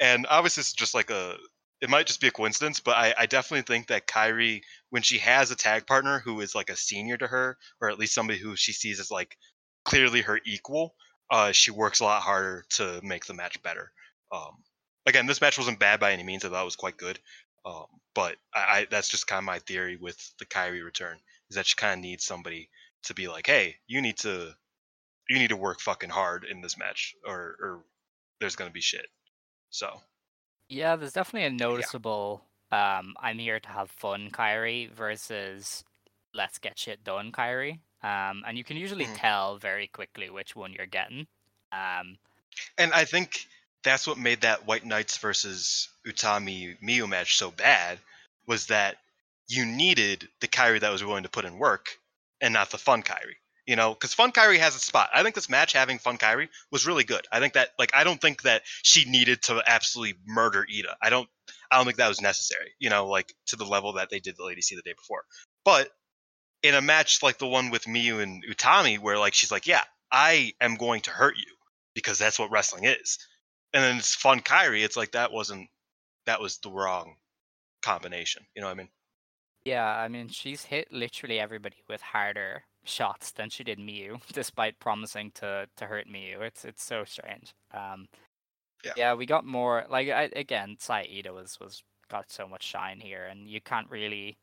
And 0.01 0.27
obviously, 0.28 0.62
it's 0.62 0.73
just 0.73 0.94
like 0.94 1.11
a. 1.11 1.36
It 1.81 1.89
might 1.89 2.07
just 2.07 2.20
be 2.20 2.28
a 2.28 2.32
coincidence, 2.32 2.81
but 2.81 2.97
I, 2.97 3.15
I 3.19 3.27
definitely 3.27 3.62
think 3.62 3.86
that 3.86 4.07
Kairi, 4.07 4.61
when 4.91 5.03
she 5.03 5.19
has 5.19 5.51
a 5.51 5.57
tag 5.57 5.87
partner 5.87 6.19
who 6.21 6.41
is 6.41 6.55
like 6.55 6.71
a 6.71 6.77
senior 6.77 7.17
to 7.17 7.27
her, 7.27 7.57
or 7.81 7.91
at 7.91 7.99
least 7.99 8.15
somebody 8.15 8.39
who 8.39 8.57
she 8.57 8.73
sees 8.73 9.01
as 9.01 9.11
like 9.11 9.37
clearly 9.85 10.21
her 10.23 10.41
equal, 10.45 10.95
uh, 11.31 11.53
she 11.53 11.71
works 11.71 12.01
a 12.01 12.05
lot 12.05 12.23
harder 12.23 12.65
to 12.71 13.01
make 13.03 13.25
the 13.27 13.35
match 13.35 13.62
better. 13.62 13.93
Um, 14.33 14.62
again, 15.07 15.27
this 15.27 15.41
match 15.41 15.59
wasn't 15.59 15.79
bad 15.79 16.01
by 16.01 16.12
any 16.12 16.23
means. 16.23 16.45
I 16.45 16.49
thought 16.49 16.62
it 16.62 16.65
was 16.65 16.77
quite 16.77 16.97
good. 16.97 17.19
Um, 17.65 17.87
but 18.15 18.37
I, 18.55 18.59
I 18.81 18.87
that's 18.91 19.09
just 19.09 19.27
kind 19.27 19.39
of 19.39 19.45
my 19.45 19.59
theory 19.61 19.97
with 19.97 20.19
the 20.39 20.47
Kairi 20.47 20.85
return 20.85 21.19
is 21.51 21.57
that 21.57 21.67
she 21.67 21.77
kind 21.77 21.99
of 21.99 22.01
needs 22.01 22.25
somebody 22.25 22.71
to 23.05 23.15
be 23.15 23.29
like, 23.29 23.47
hey, 23.47 23.77
you 23.87 24.01
need 24.01 24.19
to 24.19 24.55
you 25.29 25.39
need 25.39 25.51
to 25.51 25.57
work 25.57 25.81
fucking 25.81 26.11
hard 26.11 26.45
in 26.45 26.61
this 26.61 26.79
match, 26.79 27.15
or 27.25 27.57
or 27.61 27.85
there's 28.41 28.57
gonna 28.57 28.71
be 28.71 28.81
shit. 28.81 29.07
So 29.71 30.01
Yeah, 30.69 30.97
there's 30.97 31.12
definitely 31.12 31.47
a 31.47 31.51
noticeable 31.51 32.45
um 32.72 33.14
I'm 33.20 33.38
here 33.38 33.60
to 33.60 33.68
have 33.68 33.90
fun 33.90 34.30
Kairi 34.30 34.90
versus 34.92 35.84
let's 36.34 36.59
get 36.59 36.78
shit 36.78 37.02
done 37.05 37.32
Kairi. 37.32 37.80
Um 38.02 38.44
and 38.47 38.56
you 38.59 38.64
can 38.64 38.76
usually 38.76 39.06
Mhm. 39.06 39.16
tell 39.16 39.59
very 39.59 39.88
quickly 39.88 40.30
which 40.30 40.55
one 40.56 40.72
you're 40.72 40.86
getting. 40.86 41.26
Um 41.72 42.18
And 42.78 42.92
I 42.92 43.05
think 43.05 43.47
that's 43.82 44.06
what 44.06 44.18
made 44.18 44.42
that 44.42 44.66
White 44.66 44.84
Knights 44.84 45.18
versus 45.18 45.88
Utami 46.06 46.78
Miyu 46.80 47.09
match 47.09 47.36
so 47.36 47.51
bad 47.51 47.98
was 48.47 48.66
that 48.66 48.98
you 49.48 49.64
needed 49.66 50.28
the 50.40 50.48
Kairi 50.48 50.80
that 50.80 50.90
was 50.92 51.02
willing 51.05 51.22
to 51.24 51.28
put 51.28 51.44
in 51.44 51.59
work 51.59 51.98
and 52.40 52.52
not 52.55 52.70
the 52.70 52.78
fun 52.78 53.02
Kairi. 53.02 53.36
You 53.66 53.77
know, 53.77 53.93
because 53.93 54.15
fun 54.15 54.32
Kairi 54.32 54.59
has 54.59 54.74
a 54.74 54.81
spot. 54.81 55.11
I 55.15 55.23
think 55.23 55.35
this 55.35 55.49
match 55.49 55.73
having 55.73 55.99
fun 55.99 56.19
Kairi 56.19 56.49
was 56.70 56.87
really 56.87 57.05
good. 57.05 57.27
I 57.31 57.41
think 57.41 57.55
that 57.55 57.70
like 57.78 57.91
I 57.95 58.05
don't 58.05 58.20
think 58.20 58.43
that 58.43 58.62
she 58.82 59.09
needed 59.09 59.43
to 59.45 59.62
absolutely 59.66 60.19
murder 60.27 60.66
Iida. 60.70 60.95
I 61.03 61.11
don't 61.11 61.28
I 61.70 61.77
don't 61.77 61.85
think 61.85 61.99
that 61.99 62.09
was 62.09 62.20
necessary, 62.20 62.73
you 62.78 62.91
know, 62.91 63.07
like 63.07 63.32
to 63.47 63.57
the 63.57 63.65
level 63.65 63.95
that 63.95 64.11
they 64.11 64.20
did 64.20 64.37
the 64.37 64.45
Lady 64.45 64.62
C 64.62 64.77
the 64.77 64.82
day 64.82 64.95
before. 64.95 65.24
But 65.65 65.91
in 66.62 66.74
a 66.74 66.81
match 66.81 67.23
like 67.23 67.39
the 67.39 67.47
one 67.47 67.70
with 67.70 67.85
Miyu 67.85 68.23
and 68.23 68.45
Utami, 68.45 68.99
where 68.99 69.19
like 69.19 69.35
she's 69.35 69.53
like, 69.53 69.66
Yeah, 69.66 69.85
I 70.11 70.53
am 70.61 70.77
going 70.77 71.03
to 71.03 71.11
hurt 71.11 71.37
you 71.37 71.55
because 71.95 72.19
that's 72.19 72.39
what 72.39 72.51
wrestling 72.51 72.85
is. 72.85 73.19
And 73.73 73.85
then 73.85 73.99
it's 73.99 74.15
fun 74.15 74.41
Kairi. 74.41 74.85
It's 74.85 74.97
like 74.97 75.12
that 75.12 75.32
wasn't 75.32 75.69
that 76.27 76.41
was 76.41 76.59
the 76.59 76.70
wrong 76.70 77.16
combination. 77.82 78.45
You 78.55 78.62
know 78.62 78.69
what 78.69 78.74
I 78.74 78.78
mean? 78.78 78.89
yeah, 79.65 79.87
I 79.87 80.09
mean 80.09 80.28
she's 80.28 80.65
hit 80.65 80.89
literally 80.91 81.39
everybody 81.39 81.82
with 81.89 82.01
harder 82.01 82.65
shots 82.85 83.32
than 83.32 83.51
she 83.51 83.65
did 83.65 83.78
Miyu, 83.78 84.20
despite 84.32 84.78
promising 84.78 85.31
to 85.36 85.66
to 85.77 85.86
hurt 85.86 86.07
Miyu. 86.09 86.40
It's 86.40 86.65
it's 86.65 86.82
so 86.82 87.05
strange. 87.05 87.55
Um 87.73 88.09
Yeah. 88.85 88.93
yeah, 88.97 89.15
we 89.15 89.27
got 89.27 89.44
more 89.44 89.85
like 89.90 90.09
I, 90.09 90.31
again, 90.35 90.77
Saya 90.78 91.05
Iida 91.05 91.32
was 91.35 91.59
was 91.61 91.82
got 92.09 92.31
so 92.31 92.48
much 92.48 92.62
shine 92.65 93.01
here, 93.01 93.24
and 93.24 93.48
you 93.48 93.61
can't 93.61 93.90
really 93.90 94.36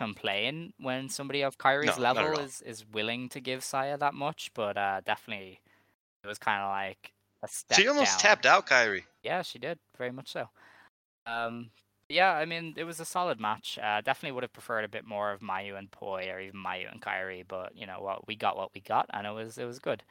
complain 0.00 0.72
when 0.78 1.08
somebody 1.08 1.42
of 1.42 1.58
Kairi's 1.58 1.96
No, 1.96 2.02
level 2.02 2.38
is 2.38 2.62
is 2.62 2.84
willing 2.92 3.28
to 3.30 3.40
give 3.40 3.64
Saya 3.64 3.96
that 3.98 4.14
much. 4.14 4.50
But 4.54 4.76
uh, 4.76 5.00
definitely, 5.04 5.60
it 6.22 6.26
was 6.26 6.38
kind 6.38 6.62
of 6.62 6.70
like 6.70 7.12
a 7.42 7.48
step. 7.48 7.78
She 7.78 7.88
almost 7.88 8.18
down. 8.18 8.20
tapped 8.20 8.46
out 8.46 8.66
Kairi. 8.66 9.02
Yeah, 9.22 9.42
she 9.42 9.58
did 9.58 9.78
very 9.96 10.12
much 10.12 10.28
so. 10.32 10.48
Um, 11.26 11.70
yeah, 12.08 12.32
I 12.34 12.44
mean, 12.46 12.74
it 12.76 12.84
was 12.84 13.00
a 13.00 13.04
solid 13.04 13.40
match. 13.40 13.78
Uh, 13.82 14.00
definitely 14.00 14.32
would 14.32 14.44
have 14.44 14.52
preferred 14.52 14.84
a 14.84 14.88
bit 14.88 15.04
more 15.06 15.32
of 15.32 15.40
Mayu 15.40 15.76
and 15.78 15.90
Poi, 15.90 16.28
or 16.30 16.40
even 16.40 16.60
Mayu 16.62 16.90
and 16.90 17.02
Kairi. 17.02 17.46
But 17.46 17.76
you 17.76 17.86
know 17.86 18.00
what, 18.00 18.26
we 18.26 18.36
got 18.36 18.56
what 18.56 18.74
we 18.74 18.80
got, 18.80 19.06
and 19.12 19.26
it 19.26 19.30
was 19.32 19.58
it 19.58 19.64
was 19.66 19.78
good. 19.78 20.02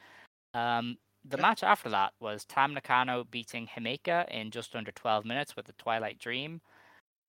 Um, 0.54 0.98
the 1.24 1.38
Yeah. 1.38 1.42
match 1.42 1.62
after 1.64 1.90
that 1.90 2.14
was 2.20 2.44
Tam 2.46 2.74
Nakano 2.74 3.24
beating 3.24 3.68
Himeka 3.68 4.28
in 4.30 4.50
just 4.50 4.76
under 4.76 4.92
12 4.92 5.24
minutes 5.24 5.56
with 5.56 5.66
the 5.66 5.74
Twilight 5.74 6.18
Dream. 6.18 6.62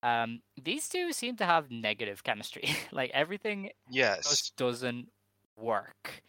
Um, 0.03 0.41
these 0.61 0.89
two 0.89 1.13
seem 1.13 1.35
to 1.37 1.45
have 1.45 1.71
negative 1.71 2.23
chemistry. 2.23 2.69
like 2.91 3.11
everything 3.13 3.71
Yes. 3.89 4.25
just 4.29 4.55
doesn't 4.57 5.09
work. 5.57 6.23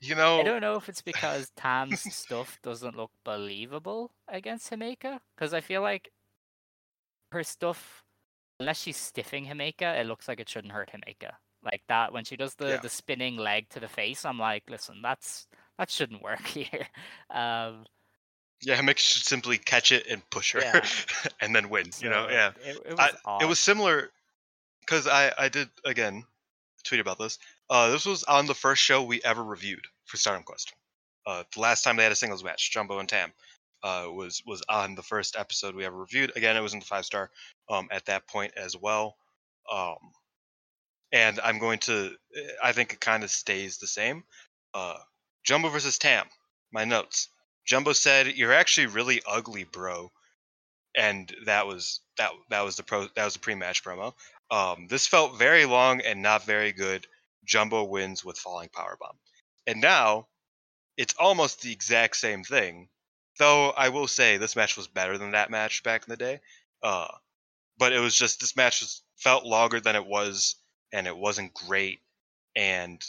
You 0.00 0.14
know, 0.14 0.38
I 0.38 0.42
don't 0.42 0.60
know 0.60 0.76
if 0.76 0.88
it's 0.88 1.02
because 1.02 1.50
Tam's 1.56 2.00
stuff 2.00 2.58
doesn't 2.62 2.96
look 2.96 3.10
believable 3.24 4.12
against 4.28 4.70
Himeka, 4.70 5.20
because 5.34 5.52
I 5.54 5.60
feel 5.60 5.82
like 5.82 6.10
her 7.36 7.44
stuff, 7.44 8.02
unless 8.60 8.80
she's 8.82 8.96
stiffing 8.98 9.46
Himeka, 9.48 10.00
it 10.00 10.06
looks 10.06 10.26
like 10.28 10.40
it 10.40 10.48
shouldn't 10.48 10.72
hurt 10.72 10.90
Himeka. 10.92 11.32
Like 11.62 11.82
that 11.88 12.12
when 12.12 12.24
she 12.24 12.36
does 12.36 12.54
the, 12.54 12.68
Yeah. 12.68 12.76
the 12.80 12.88
spinning 12.88 13.36
leg 13.36 13.68
to 13.70 13.80
the 13.80 13.88
face, 13.88 14.24
I'm 14.24 14.38
like, 14.38 14.64
listen, 14.68 15.00
that's 15.02 15.46
that 15.78 15.90
shouldn't 15.90 16.22
work 16.22 16.46
here. 16.46 16.86
Um, 17.30 17.84
yeah, 18.62 18.80
Mick 18.80 18.98
should 18.98 19.22
simply 19.24 19.58
catch 19.58 19.92
it 19.92 20.06
and 20.08 20.28
push 20.30 20.52
her, 20.52 20.60
Yeah. 20.60 20.84
and 21.40 21.54
then 21.54 21.68
win. 21.68 21.90
you 22.00 22.08
know, 22.08 22.28
yeah. 22.30 22.52
it, 22.64 22.76
it 22.86 22.90
was 22.96 23.00
I, 23.26 23.38
it 23.42 23.46
was 23.48 23.58
similar 23.58 24.10
because 24.80 25.06
I 25.06 25.32
I 25.38 25.48
did 25.48 25.68
again 25.84 26.24
tweet 26.84 27.00
about 27.00 27.18
this. 27.18 27.38
Uh, 27.68 27.90
this 27.90 28.06
was 28.06 28.22
on 28.24 28.46
the 28.46 28.54
first 28.54 28.80
show 28.82 29.02
we 29.02 29.20
ever 29.24 29.42
reviewed 29.42 29.84
for 30.04 30.16
Stardom 30.16 30.44
Quest. 30.44 30.72
Uh, 31.26 31.42
the 31.52 31.60
last 31.60 31.82
time 31.82 31.96
they 31.96 32.04
had 32.04 32.12
a 32.12 32.16
singles 32.16 32.44
match, 32.44 32.70
Jumbo 32.70 33.00
and 33.00 33.08
Tam, 33.08 33.32
uh, 33.86 34.10
was 34.10 34.42
was 34.44 34.62
on 34.68 34.96
the 34.96 35.02
first 35.02 35.36
episode 35.38 35.76
we 35.76 35.84
ever 35.84 35.96
reviewed. 35.96 36.32
Again, 36.34 36.56
it 36.56 36.60
was 36.60 36.74
in 36.74 36.80
the 36.80 36.86
five 36.86 37.04
star 37.04 37.30
um, 37.68 37.86
at 37.92 38.06
that 38.06 38.26
point 38.26 38.52
as 38.56 38.76
well. 38.76 39.16
Um, 39.72 39.98
and 41.12 41.38
I'm 41.38 41.60
going 41.60 41.78
to, 41.80 42.10
I 42.62 42.72
think 42.72 42.92
it 42.92 43.00
kind 43.00 43.22
of 43.22 43.30
stays 43.30 43.78
the 43.78 43.86
same. 43.86 44.24
Uh, 44.74 44.96
Jumbo 45.44 45.68
versus 45.68 45.98
Tam. 45.98 46.26
My 46.72 46.84
notes. 46.84 47.28
Jumbo 47.64 47.92
said, 47.92 48.36
"You're 48.36 48.52
actually 48.52 48.88
really 48.88 49.22
ugly, 49.26 49.64
bro," 49.64 50.10
and 50.96 51.32
that 51.46 51.66
was 51.68 52.00
that. 52.18 52.30
That 52.50 52.62
was 52.62 52.76
the 52.76 52.82
pro. 52.82 53.06
That 53.14 53.24
was 53.24 53.34
the 53.34 53.40
pre-match 53.40 53.84
promo. 53.84 54.14
Um, 54.50 54.86
this 54.88 55.06
felt 55.06 55.38
very 55.38 55.64
long 55.64 56.00
and 56.00 56.22
not 56.22 56.44
very 56.44 56.72
good. 56.72 57.06
Jumbo 57.44 57.84
wins 57.84 58.24
with 58.24 58.38
falling 58.38 58.68
powerbomb, 58.68 59.16
and 59.66 59.80
now 59.80 60.26
it's 60.96 61.14
almost 61.18 61.62
the 61.62 61.72
exact 61.72 62.16
same 62.16 62.42
thing. 62.42 62.88
Though 63.38 63.70
I 63.70 63.90
will 63.90 64.08
say 64.08 64.36
this 64.36 64.56
match 64.56 64.76
was 64.76 64.88
better 64.88 65.18
than 65.18 65.32
that 65.32 65.50
match 65.50 65.82
back 65.82 66.04
in 66.04 66.10
the 66.10 66.16
day. 66.16 66.40
Uh, 66.82 67.08
but 67.78 67.92
it 67.92 68.00
was 68.00 68.14
just 68.14 68.40
this 68.40 68.56
match 68.56 68.80
was, 68.80 69.02
felt 69.16 69.44
longer 69.44 69.80
than 69.80 69.96
it 69.96 70.06
was, 70.06 70.56
and 70.92 71.06
it 71.06 71.16
wasn't 71.16 71.54
great. 71.54 72.00
And 72.54 73.02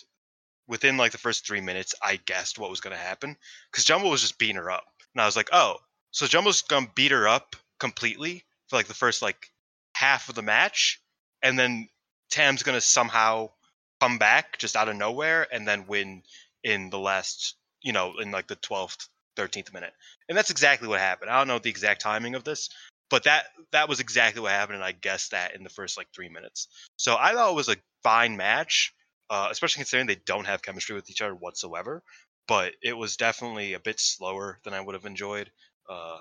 within 0.67 0.97
like 0.97 1.11
the 1.11 1.17
first 1.17 1.45
three 1.45 1.61
minutes, 1.61 1.95
I 2.01 2.17
guessed 2.17 2.59
what 2.59 2.69
was 2.69 2.81
going 2.81 2.95
to 2.95 3.01
happen 3.01 3.37
because 3.71 3.85
Jumbo 3.85 4.09
was 4.09 4.21
just 4.21 4.37
beating 4.37 4.57
her 4.57 4.71
up, 4.71 4.85
and 5.13 5.21
I 5.21 5.25
was 5.25 5.35
like, 5.35 5.49
oh, 5.53 5.77
so 6.11 6.25
Jumbo's 6.25 6.61
gonna 6.61 6.91
beat 6.95 7.11
her 7.11 7.27
up 7.27 7.55
completely 7.79 8.43
for 8.67 8.75
like 8.75 8.87
the 8.87 8.93
first 8.93 9.21
like 9.21 9.51
half 9.93 10.29
of 10.29 10.35
the 10.35 10.41
match, 10.41 11.01
and 11.43 11.57
then 11.59 11.89
Tam's 12.29 12.63
gonna 12.63 12.81
somehow 12.81 13.51
come 13.99 14.17
back 14.17 14.57
just 14.57 14.75
out 14.75 14.89
of 14.89 14.95
nowhere 14.95 15.47
and 15.51 15.67
then 15.67 15.87
win 15.87 16.23
in 16.63 16.89
the 16.89 16.99
last, 16.99 17.55
you 17.81 17.93
know, 17.93 18.17
in 18.19 18.31
like 18.31 18.47
the 18.47 18.55
twelfth, 18.55 19.09
thirteenth 19.37 19.73
minute, 19.73 19.93
and 20.27 20.37
that's 20.37 20.49
exactly 20.49 20.89
what 20.89 20.99
happened. 20.99 21.31
I 21.31 21.37
don't 21.37 21.47
know 21.47 21.59
the 21.59 21.69
exact 21.69 22.01
timing 22.01 22.35
of 22.35 22.43
this, 22.43 22.69
but 23.09 23.23
that 23.23 23.45
that 23.71 23.87
was 23.87 24.01
exactly 24.01 24.41
what 24.41 24.51
happened, 24.51 24.75
and 24.75 24.83
I 24.83 24.91
guessed 24.91 25.31
that 25.31 25.55
in 25.55 25.63
the 25.63 25.69
first 25.69 25.97
like 25.97 26.07
three 26.13 26.29
minutes. 26.29 26.67
So 26.97 27.15
I 27.17 27.33
thought 27.33 27.51
it 27.51 27.55
was 27.55 27.69
a 27.69 27.77
fine 28.03 28.35
match, 28.35 28.93
uh, 29.29 29.47
especially 29.49 29.79
considering 29.79 30.07
they 30.07 30.21
don't 30.25 30.47
have 30.47 30.61
chemistry 30.61 30.95
with 30.95 31.09
each 31.09 31.21
other 31.21 31.35
whatsoever. 31.35 32.03
But 32.47 32.73
it 32.81 32.93
was 32.93 33.17
definitely 33.17 33.73
a 33.73 33.79
bit 33.79 33.99
slower 33.99 34.59
than 34.63 34.73
I 34.73 34.81
would 34.81 34.95
have 34.95 35.05
enjoyed. 35.05 35.51
Uh, 35.89 36.19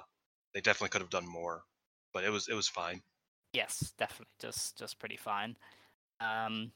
they 0.54 0.60
definitely 0.60 0.88
could 0.88 1.02
have 1.02 1.10
done 1.10 1.26
more, 1.26 1.62
but 2.12 2.24
it 2.24 2.30
was 2.30 2.48
it 2.48 2.54
was 2.54 2.68
fine. 2.68 3.02
Yes, 3.52 3.92
definitely, 3.98 4.34
just 4.38 4.76
just 4.78 4.98
pretty 4.98 5.16
fine. 5.16 5.56
Um, 6.20 6.72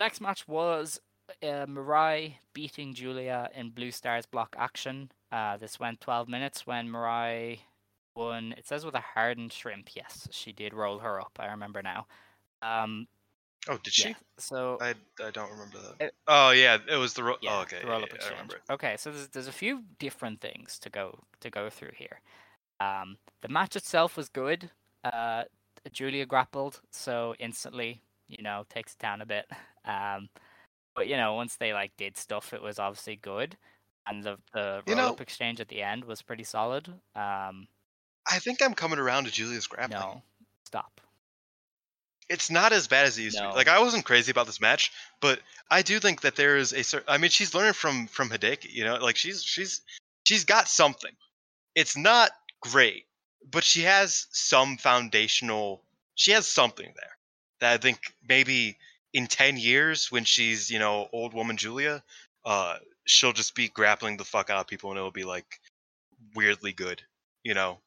next 0.00 0.20
match 0.20 0.48
was 0.48 1.00
uh, 1.42 1.66
Mirai 1.66 2.34
beating 2.54 2.94
Giulia 2.94 3.50
in 3.54 3.70
Blue 3.70 3.90
Stars 3.90 4.26
block 4.26 4.56
action. 4.58 5.10
Uh, 5.32 5.56
this 5.56 5.78
went 5.78 6.00
12 6.00 6.28
minutes 6.28 6.66
when 6.66 6.88
Mirai 6.88 7.60
won. 8.16 8.54
It 8.58 8.66
says 8.66 8.84
with 8.84 8.94
a 8.94 9.00
hardened 9.14 9.52
shrimp. 9.52 9.90
Yes, 9.94 10.28
she 10.30 10.52
did 10.52 10.74
roll 10.74 10.98
her 10.98 11.20
up. 11.20 11.32
I 11.38 11.46
remember 11.46 11.82
now. 11.82 12.06
Um, 12.62 13.06
Oh, 13.68 13.76
did 13.82 13.92
she? 13.92 14.08
yeah, 14.08 14.14
so 14.38 14.78
I, 14.80 14.94
I 15.22 15.30
don't 15.30 15.50
remember 15.50 15.76
that. 15.78 16.06
It- 16.06 16.14
oh 16.26 16.50
yeah, 16.50 16.78
it 16.90 16.96
was 16.96 17.12
the 17.12 17.22
ro- 17.22 17.36
yeah, 17.42 17.58
oh, 17.58 17.62
okay. 17.62 17.80
the 17.82 17.88
roll-up 17.88 18.08
yeah, 18.08 18.14
I 18.14 18.16
exchange. 18.16 18.52
Okay, 18.70 18.96
so 18.96 19.10
there's 19.10 19.28
there's 19.28 19.48
a 19.48 19.52
few 19.52 19.82
different 19.98 20.40
things 20.40 20.78
to 20.78 20.88
go 20.88 21.18
to 21.40 21.50
go 21.50 21.68
through 21.68 21.90
here. 21.94 22.20
Um, 22.80 23.18
the 23.42 23.48
match 23.48 23.76
itself 23.76 24.16
was 24.16 24.30
good. 24.30 24.70
Uh, 25.04 25.44
Giulia 25.92 26.24
grappled, 26.24 26.80
so 26.90 27.34
instantly, 27.38 28.00
you 28.28 28.42
know, 28.42 28.64
takes 28.70 28.94
it 28.94 28.98
down 28.98 29.20
a 29.20 29.26
bit. 29.26 29.46
Um, 29.84 30.30
but 30.96 31.06
you 31.06 31.18
know, 31.18 31.34
once 31.34 31.56
they 31.56 31.74
like 31.74 31.92
did 31.98 32.16
stuff, 32.16 32.54
it 32.54 32.62
was 32.62 32.78
obviously 32.78 33.16
good, 33.16 33.58
and 34.06 34.22
the 34.24 34.38
the 34.52 34.82
You 34.86 34.94
know- 34.94 35.16
exchange 35.20 35.60
at 35.60 35.68
the 35.68 35.82
end 35.82 36.04
was 36.04 36.22
pretty 36.22 36.44
solid. 36.44 36.88
Um, 37.14 37.68
I 38.30 38.38
think 38.38 38.62
I'm 38.62 38.74
coming 38.74 38.98
around 38.98 39.24
to 39.24 39.30
Giulia's 39.30 39.66
grappling. 39.66 40.00
no, 40.00 40.22
stop. 40.64 41.00
it's 42.28 42.50
not 42.50 42.72
as 42.72 42.86
bad 42.86 43.06
as 43.06 43.18
it 43.18 43.22
used 43.22 43.38
to 43.38 43.48
be. 43.48 43.54
Like 43.56 43.68
I 43.68 43.80
wasn't 43.80 44.04
crazy 44.04 44.30
about 44.30 44.46
this 44.46 44.60
match, 44.60 44.92
but 45.20 45.40
I 45.70 45.82
do 45.82 45.98
think 45.98 46.20
that 46.20 46.36
there 46.36 46.56
is 46.56 46.72
a 46.72 46.84
certain. 46.84 47.08
I 47.08 47.18
mean, 47.18 47.30
she's 47.30 47.54
learning 47.54 47.72
from 47.72 48.06
from 48.06 48.30
Hideki. 48.30 48.72
You 48.72 48.84
know, 48.84 48.96
like 48.96 49.16
she's 49.16 49.42
she's 49.42 49.80
she's 50.24 50.44
got 50.44 50.68
something. 50.68 51.12
It's 51.74 51.96
not 51.96 52.30
great, 52.60 53.06
but 53.50 53.64
she 53.64 53.82
has 53.82 54.26
some 54.30 54.76
foundational. 54.76 55.82
She 56.14 56.32
has 56.32 56.46
something 56.46 56.92
there 56.94 57.16
that 57.60 57.72
I 57.74 57.76
think 57.78 58.14
maybe 58.28 58.76
in 59.12 59.26
ten 59.26 59.56
years, 59.56 60.12
when 60.12 60.24
she's 60.24 60.70
you 60.70 60.78
know 60.78 61.08
old 61.12 61.34
woman 61.34 61.56
Giulia, 61.56 62.02
uh, 62.44 62.76
she'll 63.10 63.32
just 63.32 63.54
be 63.54 63.68
grappling 63.68 64.16
the 64.16 64.24
fuck 64.24 64.50
out 64.50 64.60
of 64.60 64.66
people, 64.66 64.90
and 64.90 64.98
it'll 64.98 65.10
be 65.10 65.24
like 65.24 65.60
weirdly 66.34 66.72
good. 66.72 67.02
You 67.42 67.54
know, 67.54 67.78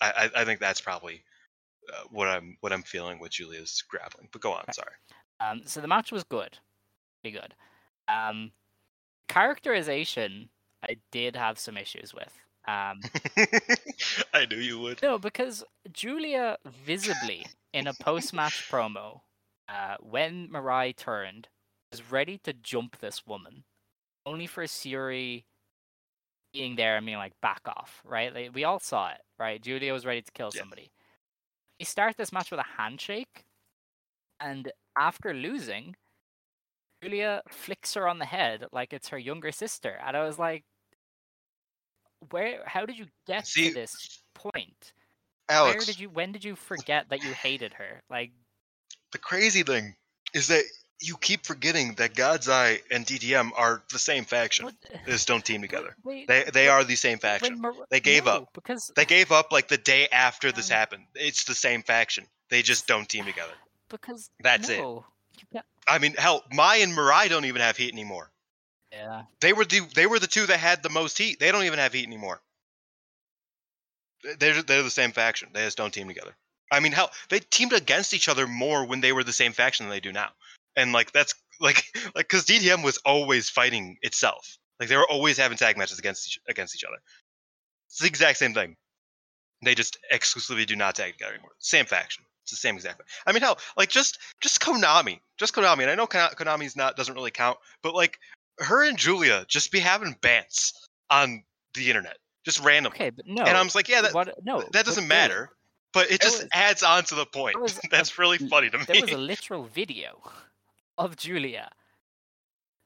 I 0.00 0.30
I, 0.34 0.42
I 0.42 0.44
think 0.44 0.60
that's 0.60 0.80
probably 0.80 1.22
uh, 1.92 2.04
what 2.10 2.28
I'm 2.28 2.56
what 2.60 2.72
I'm 2.72 2.82
feeling 2.82 3.18
with 3.18 3.32
Giulia's 3.32 3.82
grappling. 3.88 4.28
But 4.30 4.42
go 4.42 4.52
on, 4.52 4.64
sorry. 4.72 4.92
Um, 5.40 5.62
so 5.64 5.80
the 5.80 5.88
match 5.88 6.12
was 6.12 6.24
good, 6.24 6.58
pretty 7.22 7.38
good. 7.38 7.54
Um, 8.08 8.52
characterization, 9.28 10.48
I 10.82 10.96
did 11.10 11.36
have 11.36 11.58
some 11.58 11.76
issues 11.76 12.12
with. 12.12 12.32
Um, 12.66 13.00
I 14.34 14.44
knew 14.50 14.58
you 14.58 14.78
would. 14.80 15.00
no, 15.02 15.18
because 15.18 15.64
Giulia 15.90 16.58
visibly 16.84 17.46
in 17.72 17.86
a 17.86 17.94
post-match 17.94 18.68
promo, 18.70 19.20
uh, 19.68 19.96
when 20.00 20.48
Mirai 20.48 20.94
turned, 20.94 21.48
was 21.90 22.10
ready 22.10 22.36
to 22.38 22.52
jump 22.52 22.98
this 22.98 23.26
woman, 23.26 23.64
only 24.28 24.46
for 24.46 24.64
Syuri 24.64 25.44
being 26.52 26.76
there 26.76 26.96
and 26.96 27.06
being 27.06 27.18
like, 27.18 27.38
"Back 27.40 27.60
off!" 27.66 28.02
Right? 28.04 28.32
Like, 28.34 28.54
we 28.54 28.64
all 28.64 28.80
saw 28.80 29.10
it, 29.10 29.20
right? 29.38 29.60
Giulia 29.62 29.92
was 29.92 30.06
ready 30.06 30.22
to 30.22 30.32
kill 30.32 30.52
Yeah. 30.52 30.60
somebody. 30.60 30.92
They 31.78 31.86
start 31.86 32.16
this 32.16 32.32
match 32.32 32.50
with 32.50 32.60
a 32.60 32.64
handshake, 32.78 33.46
and 34.40 34.72
after 34.98 35.34
losing, 35.34 35.96
Giulia 37.02 37.42
flicks 37.48 37.94
her 37.94 38.06
on 38.08 38.18
the 38.20 38.24
head 38.24 38.66
like 38.72 38.92
it's 38.92 39.08
her 39.08 39.18
younger 39.18 39.50
sister, 39.52 39.90
and 40.00 40.16
I 40.16 40.22
was 40.24 40.38
like, 40.38 40.64
"Where? 42.30 42.64
How 42.66 42.86
did 42.86 42.96
you 42.98 43.08
get 43.26 43.52
See, 43.54 43.62
to 43.62 43.70
this 43.70 44.22
point? 44.34 44.92
Where 45.60 45.84
did 45.84 46.00
you? 46.00 46.10
When 46.10 46.32
did 46.32 46.44
you 46.44 46.56
forget 46.56 47.10
that 47.10 47.22
you 47.22 47.34
hated 47.34 47.74
her? 47.74 48.02
Like, 48.10 48.32
the 49.12 49.18
crazy 49.18 49.62
thing 49.62 49.96
is 50.34 50.48
that 50.48 50.64
you 51.00 51.16
keep 51.16 51.44
forgetting 51.46 51.94
that 51.94 52.14
God's 52.14 52.48
Eye 52.48 52.80
and 52.90 53.06
DDM 53.06 53.50
are 53.56 53.82
the 53.92 53.98
same 53.98 54.24
faction. 54.24 54.64
what? 54.66 54.74
They 55.06 55.12
just 55.12 55.28
don't 55.28 55.44
team 55.44 55.60
together. 55.62 55.94
Wait, 56.04 56.26
They 56.26 56.44
they 56.44 56.66
but 56.66 56.72
are 56.72 56.84
the 56.84 56.96
same 56.96 57.18
faction. 57.18 57.60
Mar- 57.60 57.72
They 57.90 58.00
gave 58.00 58.24
no, 58.24 58.32
up. 58.32 58.52
because 58.52 58.90
They 58.96 59.04
gave 59.04 59.30
up 59.30 59.52
like 59.52 59.68
the 59.68 59.76
day 59.78 60.08
after 60.08 60.50
this 60.50 60.70
Um, 60.70 60.76
happened. 60.76 61.04
It's 61.14 61.44
the 61.44 61.54
same 61.54 61.82
faction. 61.82 62.26
They 62.50 62.62
just 62.62 62.86
don't 62.86 63.08
team 63.08 63.24
together. 63.26 63.52
because 63.88 64.30
That's 64.40 64.68
it. 64.68 64.78
no, 64.78 65.06
You 65.38 65.46
can't, 65.52 65.66
I 65.86 65.98
mean, 65.98 66.14
hell, 66.14 66.44
Mai 66.52 66.76
and 66.76 66.92
Mirai 66.92 67.28
don't 67.28 67.44
even 67.44 67.62
have 67.62 67.76
heat 67.76 67.92
anymore. 67.92 68.30
yeah. 68.92 69.22
They 69.40 69.52
were 69.52 69.64
the 69.64 69.80
they 69.94 70.06
were 70.06 70.18
the 70.18 70.26
two 70.26 70.46
that 70.46 70.58
had 70.58 70.82
the 70.82 70.90
most 70.90 71.16
heat. 71.16 71.38
They 71.38 71.52
don't 71.52 71.64
even 71.64 71.78
have 71.78 71.92
heat 71.92 72.06
anymore. 72.06 72.40
They're 74.38 74.62
they're 74.62 74.82
the 74.82 74.90
same 74.90 75.12
faction. 75.12 75.50
They 75.52 75.64
just 75.64 75.76
don't 75.76 75.92
team 75.94 76.08
together. 76.08 76.34
I 76.70 76.80
mean, 76.80 76.92
hell, 76.92 77.10
they 77.30 77.38
teamed 77.40 77.72
against 77.72 78.12
each 78.12 78.28
other 78.28 78.46
more 78.46 78.84
when 78.84 79.00
they 79.00 79.12
were 79.12 79.24
the 79.24 79.32
same 79.32 79.52
faction 79.52 79.86
than 79.86 79.90
they 79.90 80.00
do 80.00 80.12
now. 80.12 80.30
And 80.78 80.92
like 80.92 81.12
that's 81.12 81.34
like 81.60 81.84
like 82.14 82.28
because 82.28 82.44
DDM 82.44 82.84
was 82.84 82.98
always 82.98 83.50
fighting 83.50 83.98
itself. 84.02 84.56
Like 84.80 84.88
they 84.88 84.96
were 84.96 85.08
always 85.10 85.36
having 85.36 85.58
tag 85.58 85.76
matches 85.76 85.98
against 85.98 86.28
each, 86.28 86.38
against 86.48 86.74
each 86.74 86.84
other. 86.84 86.98
It's 87.88 87.98
the 87.98 88.06
exact 88.06 88.38
same 88.38 88.54
thing. 88.54 88.76
They 89.64 89.74
just 89.74 89.98
exclusively 90.10 90.64
do 90.66 90.76
not 90.76 90.94
tag 90.94 91.14
together 91.14 91.32
anymore. 91.32 91.50
Same 91.58 91.84
faction. 91.84 92.24
It's 92.44 92.52
the 92.52 92.56
same 92.56 92.76
exact. 92.76 93.02
I 93.26 93.32
mean, 93.32 93.42
hell, 93.42 93.58
like 93.76 93.88
just 93.88 94.18
just 94.40 94.60
Konami, 94.60 95.18
just 95.36 95.54
Konami. 95.54 95.82
And 95.82 95.90
I 95.90 95.96
know 95.96 96.06
Konami's 96.06 96.76
not 96.76 96.96
doesn't 96.96 97.14
really 97.14 97.32
count, 97.32 97.58
but 97.82 97.94
like 97.94 98.18
her 98.58 98.84
and 98.84 98.96
Giulia 98.96 99.44
just 99.48 99.72
be 99.72 99.80
having 99.80 100.14
bants 100.22 100.72
on 101.10 101.42
the 101.74 101.88
internet, 101.88 102.18
just 102.44 102.60
randomly. 102.60 102.96
Okay, 102.96 103.10
but 103.10 103.26
no. 103.26 103.42
and 103.42 103.56
I'm 103.56 103.66
just 103.66 103.74
like, 103.74 103.88
yeah, 103.88 104.02
that 104.02 104.14
what, 104.14 104.34
no, 104.44 104.62
that 104.72 104.86
doesn't 104.86 105.04
dude, 105.04 105.08
matter. 105.08 105.50
But 105.92 106.10
it 106.10 106.20
just 106.20 106.42
was- 106.42 106.48
adds 106.54 106.82
on 106.82 107.04
to 107.04 107.14
the 107.14 107.26
point. 107.26 107.60
was 107.60 107.78
a- 107.84 107.88
That's 107.90 108.18
really 108.18 108.38
funny 108.38 108.70
to 108.70 108.78
me. 108.78 108.84
There 108.86 109.02
was 109.02 109.12
a 109.12 109.18
literal 109.18 109.64
video 109.64 110.20
of 110.98 111.16
Giulia 111.16 111.70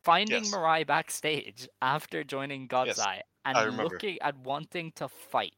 finding 0.04 0.44
Yes. 0.44 0.52
Mirai 0.52 0.86
backstage 0.86 1.68
after 1.80 2.24
joining 2.24 2.66
God's 2.66 2.98
Yes, 2.98 2.98
Eye 2.98 3.22
and 3.44 3.76
looking 3.76 4.18
and 4.20 4.44
wanting 4.44 4.92
to 4.92 5.08
fight. 5.08 5.54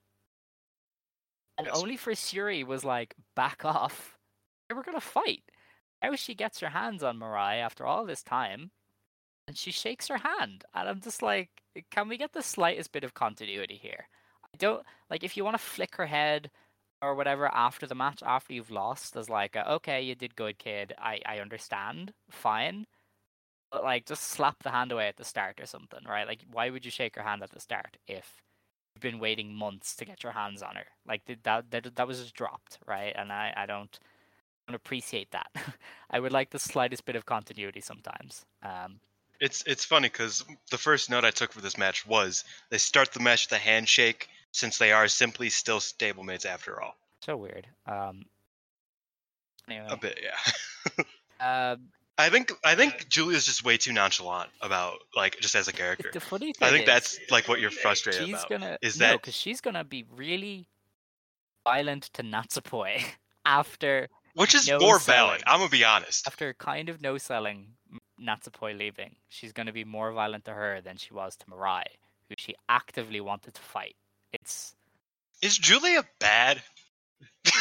And 1.57 1.67
Yes. 1.67 1.77
only 1.77 1.97
for 1.97 2.13
Syuri 2.13 2.65
was 2.65 2.85
like, 2.85 3.15
back 3.35 3.65
off. 3.65 4.19
They 4.69 4.75
were 4.75 4.83
gonna 4.83 5.01
fight. 5.01 5.51
Now 6.03 6.15
she 6.17 6.35
gets 6.35 6.61
her 6.61 6.69
hands 6.71 7.03
on 7.03 7.19
Mirai 7.19 7.61
after 7.61 7.87
all 7.87 8.05
this 8.05 8.23
time, 8.23 8.73
and 9.47 9.57
she 9.57 9.71
shakes 9.71 10.09
her 10.09 10.19
hand. 10.19 10.65
And 10.75 10.89
I'm 10.89 11.01
just 11.01 11.23
like, 11.23 11.51
can 11.91 12.09
we 12.09 12.17
get 12.19 12.33
the 12.33 12.43
slightest 12.43 12.93
bit 12.93 13.05
of 13.05 13.15
continuity 13.15 13.77
here? 13.77 14.09
I 14.43 14.57
don't 14.59 14.85
like 15.11 15.25
if 15.25 15.37
you 15.37 15.45
want 15.45 15.55
to 15.55 15.63
flick 15.63 15.97
her 15.97 16.07
head 16.07 16.51
or 17.05 17.15
whatever 17.15 17.47
after 17.55 17.87
the 17.87 17.95
match, 17.95 18.23
after 18.25 18.53
you've 18.55 18.71
lost, 18.71 19.17
as 19.17 19.29
like, 19.31 19.57
a, 19.57 19.71
okay, 19.75 20.03
you 20.03 20.15
did 20.15 20.37
good, 20.37 20.59
kid. 20.59 20.95
I 20.99 21.21
I 21.27 21.39
understand, 21.41 22.15
fine. 22.31 22.87
But 23.73 23.85
like, 23.85 24.07
just 24.07 24.25
slap 24.25 24.63
the 24.63 24.71
hand 24.71 24.93
away 24.93 25.09
at 25.09 25.17
the 25.17 25.25
start 25.25 25.61
or 25.61 25.67
something, 25.67 26.05
right? 26.07 26.27
Like, 26.29 26.43
why 26.51 26.71
would 26.71 26.85
you 26.85 26.91
shake 26.91 27.17
her 27.17 27.23
hand 27.23 27.43
at 27.43 27.51
the 27.51 27.61
start 27.61 27.99
if 28.09 28.43
you've 28.95 29.03
been 29.03 29.19
waiting 29.21 29.55
months 29.55 29.97
to 29.97 30.05
get 30.07 30.23
your 30.25 30.33
hands 30.33 30.63
on 30.63 30.77
her? 30.77 30.87
Like 31.07 31.25
that 31.45 31.71
that 31.73 31.97
that 31.97 32.09
was 32.09 32.21
just 32.21 32.35
dropped, 32.37 32.79
right? 32.87 33.15
And 33.17 33.33
I 33.33 33.53
I 33.57 33.67
don't 33.67 33.99
don't 34.69 34.77
appreciate 34.77 35.31
that. 35.33 35.51
I 36.11 36.21
would 36.21 36.33
like 36.33 36.51
the 36.51 36.59
slightest 36.61 37.05
bit 37.07 37.17
of 37.17 37.27
continuity 37.27 37.81
sometimes. 37.83 38.47
Um, 38.63 39.01
It's 39.41 39.63
it's 39.67 39.85
funny 39.85 40.09
because 40.09 40.45
the 40.73 40.79
first 40.79 41.09
note 41.09 41.25
I 41.25 41.31
took 41.31 41.53
for 41.53 41.61
this 41.61 41.79
match 41.79 42.05
was 42.07 42.45
they 42.71 42.79
start 42.79 43.13
the 43.13 43.21
match 43.21 43.47
with 43.47 43.53
a 43.53 43.63
handshake 43.63 44.29
since 44.55 44.79
they 44.79 44.93
are 44.93 45.09
simply 45.09 45.51
still 45.51 45.81
stablemates 45.81 46.47
after 46.47 46.81
all. 46.81 46.95
so 47.21 47.37
weird. 47.37 47.67
Um, 47.87 48.25
anyway, 49.69 49.87
A 49.91 49.97
bit, 49.97 50.21
yeah. 50.23 51.05
uh, 51.45 51.77
I 52.17 52.29
think 52.29 52.53
I 52.65 52.77
think 52.77 53.09
Giulia's 53.09 53.45
just 53.45 53.65
way 53.65 53.77
too 53.77 53.93
nonchalant 53.93 54.49
about 54.61 54.99
like 55.17 55.41
just 55.41 55.57
as 55.57 55.67
a 55.67 55.73
character. 55.73 56.11
the 56.13 56.21
funny 56.21 56.53
thing 56.53 56.69
I 56.69 56.71
think 56.71 56.83
is, 56.83 56.87
that's 56.87 57.19
like 57.33 57.49
what 57.49 57.59
you're 57.61 57.73
frustrated 57.73 58.25
she's 58.25 58.35
about. 58.35 58.49
gonna 58.49 58.79
is 58.83 59.01
no, 59.01 59.07
that- 59.09 59.21
because 59.23 59.35
she's 59.35 59.61
gonna 59.61 59.83
be 59.85 60.05
really 60.15 60.69
violent 61.65 62.05
to 62.15 62.23
Natsupoi 62.23 63.03
after 63.45 64.09
Which 64.35 64.55
is 64.55 64.69
no 64.69 64.79
more 64.79 65.01
selling. 65.01 65.41
valid. 65.41 65.43
I'm 65.49 65.59
gonna 65.59 65.71
be 65.71 65.85
honest. 65.85 66.27
after 66.29 66.55
kind 66.55 66.89
of 66.89 67.03
no 67.03 67.19
selling 67.19 67.73
Natsupoi 68.21 68.79
leaving. 68.79 69.17
She's 69.29 69.53
gonna 69.53 69.73
be 69.73 69.83
more 69.85 70.13
violent 70.13 70.45
to 70.45 70.53
her 70.53 70.81
than 70.81 70.97
she 70.97 71.13
was 71.13 71.35
to 71.39 71.47
Mirai, 71.47 71.83
who 72.29 72.37
she 72.39 72.55
actively 72.69 73.21
wanted 73.21 73.55
to 73.55 73.61
fight. 73.61 73.97
It's 74.35 74.75
Is 75.43 75.59
Giulia 75.59 76.05
bad? 76.19 76.63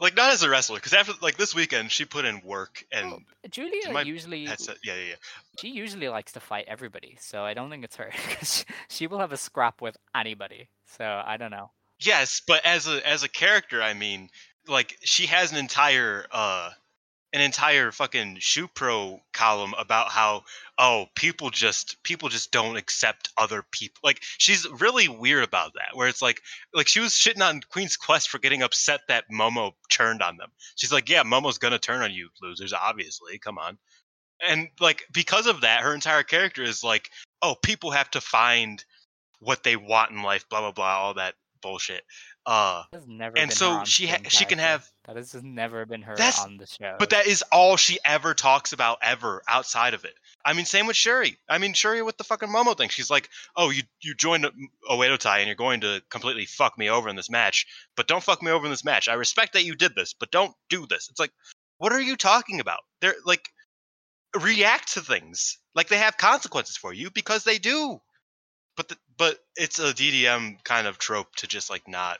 like 0.00 0.16
not 0.16 0.32
as 0.32 0.42
a 0.42 0.48
wrestler, 0.48 0.76
because 0.76 0.94
after 0.94 1.12
like 1.20 1.36
this 1.36 1.54
weekend 1.54 1.90
she 1.92 2.04
put 2.04 2.24
in 2.24 2.40
work 2.42 2.84
and 2.92 3.10
well, 3.10 3.20
Giulia 3.50 3.92
my 3.92 4.02
usually 4.02 4.46
headset. 4.46 4.76
Yeah, 4.84 4.94
yeah, 4.94 5.04
yeah. 5.10 5.14
she 5.60 5.68
usually 5.70 6.08
likes 6.08 6.32
to 6.32 6.40
fight 6.40 6.64
everybody, 6.68 7.16
so 7.20 7.44
I 7.44 7.54
don't 7.54 7.70
think 7.70 7.84
it's 7.84 7.96
her 7.96 8.10
'cause 8.28 8.58
she, 8.58 8.64
she 8.88 9.06
will 9.06 9.18
have 9.18 9.32
a 9.32 9.36
scrap 9.36 9.80
with 9.80 9.96
anybody. 10.14 10.68
So 10.86 11.04
I 11.04 11.36
don't 11.36 11.50
know. 11.50 11.70
Yes, 12.00 12.40
but 12.46 12.64
as 12.64 12.86
a 12.86 13.06
as 13.06 13.22
a 13.24 13.28
character, 13.28 13.82
I 13.82 13.94
mean, 13.94 14.30
like 14.66 14.96
she 15.02 15.26
has 15.26 15.52
an 15.52 15.58
entire 15.58 16.26
uh 16.30 16.70
an 17.32 17.40
entire 17.42 17.92
fucking 17.92 18.36
shoe 18.40 18.68
pro 18.68 19.20
column 19.34 19.74
about 19.78 20.08
how 20.10 20.42
oh 20.78 21.06
people 21.14 21.50
just 21.50 22.02
people 22.02 22.28
just 22.28 22.50
don't 22.52 22.76
accept 22.76 23.30
other 23.36 23.62
people 23.70 24.00
like 24.02 24.22
she's 24.38 24.66
really 24.80 25.08
weird 25.08 25.44
about 25.44 25.72
that 25.74 25.94
where 25.94 26.08
it's 26.08 26.22
like 26.22 26.40
like 26.72 26.88
she 26.88 27.00
was 27.00 27.12
shitting 27.12 27.42
on 27.42 27.60
queen's 27.70 27.96
quest 27.96 28.30
for 28.30 28.38
getting 28.38 28.62
upset 28.62 29.00
that 29.08 29.24
momo 29.32 29.72
turned 29.90 30.22
on 30.22 30.36
them. 30.38 30.50
She's 30.76 30.92
like 30.92 31.08
yeah 31.08 31.22
momo's 31.22 31.58
gonna 31.58 31.78
turn 31.78 32.02
on 32.02 32.12
you 32.12 32.28
losers 32.40 32.72
obviously 32.72 33.38
come 33.38 33.58
on. 33.58 33.78
And 34.48 34.68
like 34.80 35.02
because 35.12 35.46
of 35.46 35.62
that 35.62 35.82
her 35.82 35.94
entire 35.94 36.22
character 36.22 36.62
is 36.62 36.82
like 36.82 37.10
oh 37.42 37.56
people 37.62 37.90
have 37.90 38.10
to 38.12 38.20
find 38.20 38.82
what 39.40 39.64
they 39.64 39.76
want 39.76 40.12
in 40.12 40.22
life 40.22 40.48
blah 40.48 40.60
blah 40.60 40.72
blah 40.72 40.98
all 40.98 41.14
that 41.14 41.34
bullshit 41.60 42.04
uh 42.48 42.84
has 42.94 43.06
never 43.06 43.36
And 43.36 43.52
so 43.52 43.84
she 43.84 44.06
ha- 44.06 44.22
she 44.28 44.46
can 44.46 44.58
have- 44.58 44.90
that 45.04 45.16
has 45.16 45.34
never 45.34 45.84
been 45.84 46.00
her 46.02 46.16
That's- 46.16 46.40
on 46.42 46.56
the 46.56 46.66
show. 46.66 46.96
But 46.98 47.10
that 47.10 47.26
is 47.26 47.42
all 47.52 47.76
she 47.76 47.98
ever 48.06 48.32
talks 48.32 48.72
about 48.72 48.98
ever 49.02 49.42
outside 49.46 49.92
of 49.92 50.04
it. 50.06 50.14
I 50.46 50.54
mean, 50.54 50.64
same 50.64 50.86
with 50.86 50.96
Syuri. 50.96 51.36
I 51.48 51.58
mean, 51.58 51.74
Syuri 51.74 52.02
with 52.04 52.16
the 52.16 52.24
fucking 52.24 52.48
Momo 52.48 52.74
thing. 52.76 52.88
She's 52.88 53.10
like, 53.10 53.28
"Oh, 53.54 53.68
you 53.68 53.82
you 54.00 54.14
joined 54.14 54.46
Oedo 54.90 55.18
Tai 55.18 55.38
and 55.40 55.46
you're 55.46 55.56
going 55.56 55.82
to 55.82 56.02
completely 56.08 56.46
fuck 56.46 56.78
me 56.78 56.88
over 56.88 57.08
in 57.10 57.16
this 57.16 57.28
match, 57.28 57.66
but 57.96 58.08
don't 58.08 58.22
fuck 58.24 58.42
me 58.42 58.50
over 58.50 58.64
in 58.64 58.70
this 58.70 58.84
match. 58.84 59.08
I 59.08 59.14
respect 59.14 59.52
that 59.52 59.64
you 59.64 59.74
did 59.74 59.94
this, 59.94 60.14
but 60.14 60.30
don't 60.30 60.54
do 60.70 60.86
this." 60.86 61.08
It's 61.10 61.20
like, 61.20 61.32
what 61.76 61.92
are 61.92 62.00
you 62.00 62.16
talking 62.16 62.60
about? 62.60 62.80
They're 63.02 63.16
like, 63.26 63.50
react 64.40 64.92
to 64.94 65.00
things 65.02 65.58
like 65.74 65.88
they 65.88 65.98
have 65.98 66.16
consequences 66.16 66.76
for 66.78 66.92
you 66.94 67.10
because 67.10 67.44
they 67.44 67.58
do. 67.58 68.00
But 68.76 68.88
the, 68.88 68.96
but 69.16 69.38
it's 69.56 69.78
a 69.78 69.92
DDM 69.92 70.62
kind 70.64 70.86
of 70.86 70.98
trope 70.98 71.34
to 71.36 71.46
just 71.46 71.68
like 71.68 71.86
not 71.88 72.18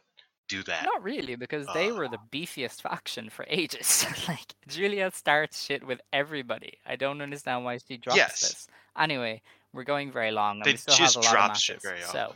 do 0.49 0.63
that. 0.65 0.85
Not 0.85 1.03
really, 1.03 1.37
because 1.37 1.67
they 1.75 1.93
were 1.93 2.07
Uh. 2.07 2.09
the 2.09 2.19
beefiest 2.33 2.81
faction 2.83 3.31
for 3.31 3.45
ages. 3.49 4.05
like 4.29 4.55
Giulia 4.67 5.11
starts 5.13 5.63
shit 5.65 5.85
with 5.87 6.01
everybody. 6.13 6.79
I 6.87 6.97
don't 6.97 7.21
understand 7.23 7.65
why 7.65 7.79
she 7.79 7.97
drops 7.97 8.17
Yes. 8.17 8.41
this. 8.41 8.67
Anyway, 8.97 9.43
we're 9.73 9.85
going 9.85 10.11
very 10.11 10.31
long, 10.33 10.57
and 10.57 10.65
They 10.65 10.73
we 10.73 10.77
still 10.79 10.97
just 10.97 11.15
have 11.17 11.25
a 11.25 11.27
lot 11.27 11.51
of 11.53 11.57
shit 11.59 11.77
matches. 11.77 11.83
very 11.83 12.03
so 12.03 12.35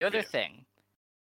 the 0.00 0.06
other 0.06 0.18
Yeah. 0.18 0.24
thing 0.24 0.66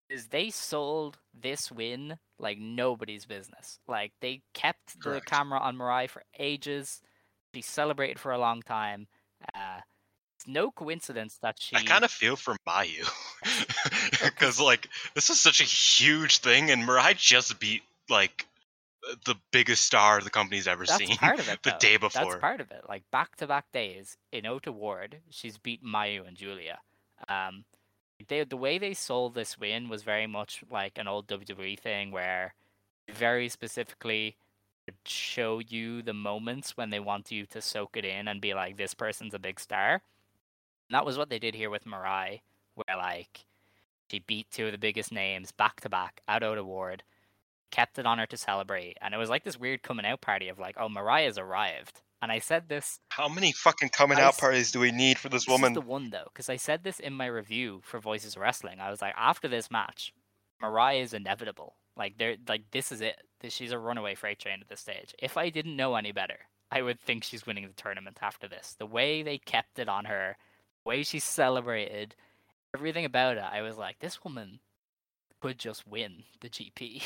is 0.09 0.27
they 0.27 0.49
sold 0.49 1.17
this 1.33 1.71
win 1.71 2.17
like 2.37 2.57
nobody's 2.57 3.25
business. 3.25 3.79
Like 3.87 4.13
they 4.21 4.41
kept 4.53 4.99
the 5.01 5.21
camera 5.21 5.59
on 5.59 5.77
Mirai 5.77 6.09
for 6.09 6.23
ages. 6.37 7.01
She 7.55 7.61
celebrated 7.61 8.19
for 8.19 8.31
a 8.31 8.37
long 8.37 8.61
time. 8.61 9.07
Uh, 9.55 9.81
it's 10.41 10.47
no 10.47 10.71
coincidence 10.71 11.37
that 11.41 11.57
she. 11.59 11.75
I 11.75 11.83
kind 11.83 12.03
of 12.03 12.09
feel 12.09 12.35
for 12.35 12.55
Mayu 12.67 13.07
because 14.23 14.59
like 14.59 14.89
this 15.13 15.29
is 15.29 15.39
such 15.39 15.61
a 15.61 15.65
huge 15.65 16.39
thing, 16.39 16.71
and 16.71 16.83
Mirai 16.83 17.15
just 17.15 17.59
beat 17.59 17.83
like 18.09 18.47
the 19.25 19.35
biggest 19.51 19.83
star 19.83 20.21
the 20.21 20.29
company's 20.29 20.67
ever 20.67 20.85
That's 20.85 20.97
seen 20.97 21.15
part 21.15 21.39
of 21.39 21.47
it. 21.47 21.59
the 21.63 21.71
though. 21.71 21.77
day 21.79 21.97
before. 21.97 22.25
That's 22.25 22.41
part 22.41 22.61
of 22.61 22.71
it. 22.71 22.83
Like 22.89 23.03
back 23.11 23.35
to 23.37 23.47
back 23.47 23.71
days 23.71 24.17
in 24.31 24.45
Ota 24.45 24.71
Ward, 24.71 25.17
she's 25.29 25.57
beat 25.57 25.83
Mayu 25.83 26.27
and 26.27 26.35
Giulia. 26.35 26.79
Um, 27.29 27.65
they 28.27 28.43
the 28.43 28.57
way 28.57 28.79
they 28.79 28.93
sold 28.93 29.35
this 29.35 29.59
win 29.59 29.89
was 29.89 30.01
very 30.01 30.27
much 30.27 30.63
like 30.71 30.97
an 30.97 31.07
old 31.07 31.27
WWE 31.27 31.79
thing 31.79 32.11
where 32.11 32.55
very 33.13 33.49
specifically 33.49 34.37
show 35.05 35.59
you 35.59 36.01
the 36.01 36.13
moments 36.13 36.75
when 36.75 36.89
they 36.89 36.99
want 36.99 37.31
you 37.31 37.45
to 37.45 37.61
soak 37.61 37.95
it 37.95 38.05
in 38.05 38.27
and 38.27 38.41
be 38.41 38.53
like, 38.53 38.77
this 38.77 38.93
person's 38.93 39.33
a 39.33 39.39
big 39.39 39.59
star. 39.59 40.01
And 40.91 40.95
that 40.97 41.05
was 41.05 41.17
what 41.17 41.29
they 41.29 41.39
did 41.39 41.55
here 41.55 41.69
with 41.69 41.85
Mirai, 41.85 42.41
where 42.75 42.97
like 42.97 43.45
she 44.09 44.19
beat 44.19 44.51
two 44.51 44.65
of 44.65 44.73
the 44.73 44.77
biggest 44.77 45.09
names 45.13 45.53
back 45.53 45.79
to 45.79 45.89
back 45.89 46.19
at 46.27 46.43
Ota 46.43 46.65
Ward 46.65 47.03
kept 47.71 47.97
it 47.97 48.05
on 48.05 48.17
her 48.17 48.25
to 48.25 48.35
celebrate. 48.35 48.97
And 49.01 49.13
it 49.13 49.17
was 49.17 49.29
like 49.29 49.45
this 49.45 49.57
weird 49.57 49.83
coming 49.83 50.05
out 50.05 50.19
party 50.19 50.49
of 50.49 50.59
like, 50.59 50.75
oh, 50.77 50.89
Mirai's 50.89 51.37
arrived. 51.37 52.01
And 52.21 52.29
I 52.29 52.39
said 52.39 52.67
this. 52.67 52.99
How 53.07 53.29
many 53.29 53.53
fucking 53.53 53.89
coming 53.89 54.17
I 54.17 54.23
out 54.23 54.37
parties 54.37 54.69
do 54.73 54.81
we 54.81 54.91
need 54.91 55.17
for 55.17 55.29
this 55.29 55.45
This 55.45 55.51
woman? 55.53 55.71
the 55.71 55.79
one 55.79 56.09
though, 56.09 56.27
because 56.33 56.49
I 56.49 56.57
said 56.57 56.83
this 56.83 56.99
in 56.99 57.13
my 57.13 57.27
review 57.27 57.79
for 57.83 58.01
Voices 58.01 58.35
Wrestling. 58.35 58.81
I 58.81 58.91
was 58.91 59.01
like, 59.01 59.13
after 59.15 59.47
this 59.47 59.71
match, 59.71 60.13
Mirai 60.61 61.01
is 61.01 61.13
inevitable. 61.13 61.75
Like 61.95 62.17
they're 62.17 62.35
like 62.49 62.69
this 62.71 62.91
is 62.91 62.99
it. 62.99 63.15
She's 63.47 63.71
a 63.71 63.79
runaway 63.79 64.15
freight 64.15 64.39
train 64.39 64.59
at 64.59 64.67
this 64.67 64.81
stage. 64.81 65.15
If 65.17 65.37
I 65.37 65.49
didn't 65.49 65.77
know 65.77 65.95
any 65.95 66.11
better, 66.11 66.39
I 66.69 66.81
would 66.81 66.99
think 66.99 67.23
she's 67.23 67.45
winning 67.45 67.65
the 67.67 67.73
tournament 67.73 68.19
after 68.21 68.49
this. 68.49 68.75
The 68.77 68.85
way 68.85 69.23
they 69.23 69.37
kept 69.37 69.79
it 69.79 69.87
on 69.87 70.05
her, 70.05 70.37
way 70.85 71.03
she 71.03 71.19
celebrated, 71.19 72.15
everything 72.75 73.05
about 73.05 73.37
it, 73.37 73.43
I 73.43 73.61
was 73.61 73.77
like, 73.77 73.99
this 73.99 74.23
woman 74.23 74.59
could 75.41 75.57
just 75.57 75.87
win 75.87 76.23
the 76.41 76.49
GP. 76.49 77.01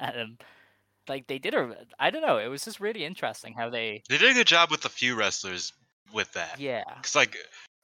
um, 0.00 0.38
like 1.08 1.26
they 1.26 1.38
did 1.38 1.54
a, 1.54 1.74
I 1.98 2.10
don't 2.10 2.22
know. 2.22 2.38
It 2.38 2.48
was 2.48 2.64
just 2.64 2.80
really 2.80 3.04
interesting 3.04 3.54
how 3.54 3.70
they, 3.70 4.02
They 4.08 4.18
did 4.18 4.30
a 4.30 4.34
good 4.34 4.46
job 4.46 4.70
with 4.70 4.84
a 4.84 4.88
few 4.90 5.14
wrestlers 5.14 5.72
with 6.12 6.32
that. 6.32 6.58
yeah, 6.60 6.84
Cause 7.02 7.14
like 7.16 7.36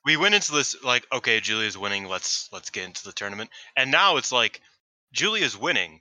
we 0.04 0.16
went 0.16 0.34
into 0.34 0.52
this 0.52 0.82
like 0.84 1.06
okay, 1.12 1.40
Giulia's 1.40 1.78
winning. 1.78 2.04
Let's 2.06 2.48
let's 2.52 2.70
get 2.70 2.84
into 2.84 3.04
the 3.04 3.12
tournament. 3.12 3.50
And 3.76 3.90
now 3.90 4.16
it's 4.18 4.32
like 4.32 4.60
Giulia's 5.12 5.56
winning, 5.58 6.00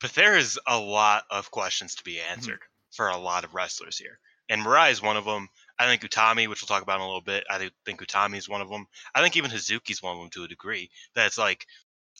but 0.00 0.12
there 0.12 0.36
is 0.36 0.58
a 0.66 0.78
lot 0.78 1.24
of 1.30 1.50
questions 1.50 1.94
to 1.96 2.04
be 2.04 2.14
Mm-hmm. 2.16 2.32
answered 2.32 2.60
for 2.92 3.08
a 3.08 3.16
lot 3.16 3.42
of 3.44 3.54
wrestlers 3.54 3.98
here. 3.98 4.18
And 4.48 4.62
Mirai 4.62 4.92
is 4.92 5.02
one 5.02 5.16
of 5.16 5.24
them. 5.24 5.48
I 5.78 5.86
think 5.86 6.02
Utami, 6.02 6.48
which 6.48 6.62
we'll 6.62 6.68
talk 6.68 6.82
about 6.82 6.96
in 6.96 7.02
a 7.02 7.06
little 7.06 7.20
bit. 7.20 7.44
I 7.50 7.70
think 7.84 8.00
Utami 8.00 8.36
is 8.36 8.48
one 8.48 8.60
of 8.60 8.68
them. 8.68 8.86
I 9.14 9.22
think 9.22 9.36
even 9.36 9.50
Hazuki's 9.50 10.02
one 10.02 10.14
of 10.14 10.20
them 10.20 10.30
to 10.30 10.44
a 10.44 10.48
degree. 10.48 10.90
That's 11.14 11.36
like, 11.38 11.66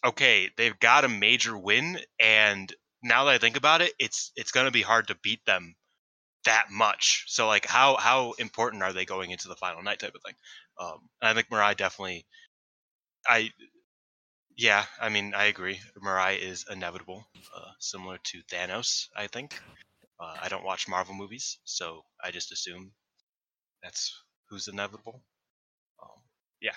okay, 0.04 0.50
they've 0.56 0.78
got 0.78 1.04
a 1.04 1.08
major 1.08 1.56
win, 1.56 1.98
and 2.18 2.72
now 3.02 3.24
that 3.24 3.34
I 3.34 3.38
think 3.38 3.56
about 3.56 3.80
it, 3.80 3.92
it's 3.98 4.32
it's 4.36 4.50
gonna 4.52 4.70
be 4.70 4.82
hard 4.82 5.08
to 5.08 5.16
beat 5.22 5.44
them 5.46 5.76
that 6.44 6.66
much. 6.70 7.24
So 7.28 7.46
like, 7.46 7.66
how 7.66 7.96
how 7.96 8.32
important 8.38 8.82
are 8.82 8.92
they 8.92 9.04
going 9.04 9.30
into 9.30 9.48
the 9.48 9.56
final 9.56 9.82
night 9.82 10.00
type 10.00 10.14
of 10.14 10.22
thing? 10.22 10.34
Um, 10.80 11.08
I 11.22 11.34
think 11.34 11.48
Mirai 11.48 11.76
definitely. 11.76 12.26
I, 13.26 13.52
yeah, 14.56 14.84
I 15.00 15.08
mean, 15.08 15.34
I 15.34 15.44
agree. 15.44 15.80
Mirai 16.02 16.38
is 16.38 16.66
inevitable, 16.70 17.26
uh, 17.56 17.70
similar 17.78 18.18
to 18.24 18.42
Thanos. 18.50 19.08
I 19.16 19.28
think. 19.28 19.60
Uh, 20.20 20.36
I 20.40 20.48
don't 20.48 20.64
watch 20.64 20.88
Marvel 20.88 21.14
movies, 21.14 21.58
so 21.64 22.04
I 22.22 22.30
just 22.30 22.52
assume 22.52 22.92
that's 23.84 24.20
who's 24.48 24.66
inevitable. 24.66 25.20
Um, 26.02 26.08
yeah, 26.60 26.72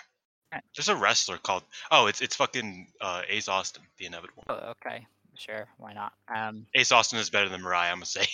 Right. 0.53 0.63
there's 0.75 0.89
a 0.89 0.95
wrestler 0.95 1.37
called. 1.39 1.63
Oh, 1.89 2.05
it's 2.05 2.21
it's 2.21 2.35
fucking 2.35 2.87
uh, 3.01 3.23
Ace 3.27 3.47
Austin, 3.47 3.81
the 3.97 4.05
inevitable. 4.05 4.43
oh, 4.49 4.73
okay, 4.85 5.07
sure, 5.35 5.67
why 5.77 5.93
not? 5.93 6.13
Um, 6.33 6.67
Ace 6.75 6.91
Austin 6.91 7.17
is 7.19 7.29
better 7.31 7.49
than 7.49 7.61
Mirai. 7.61 7.89
I'm 7.89 7.95
gonna 7.97 8.05
say. 8.05 8.27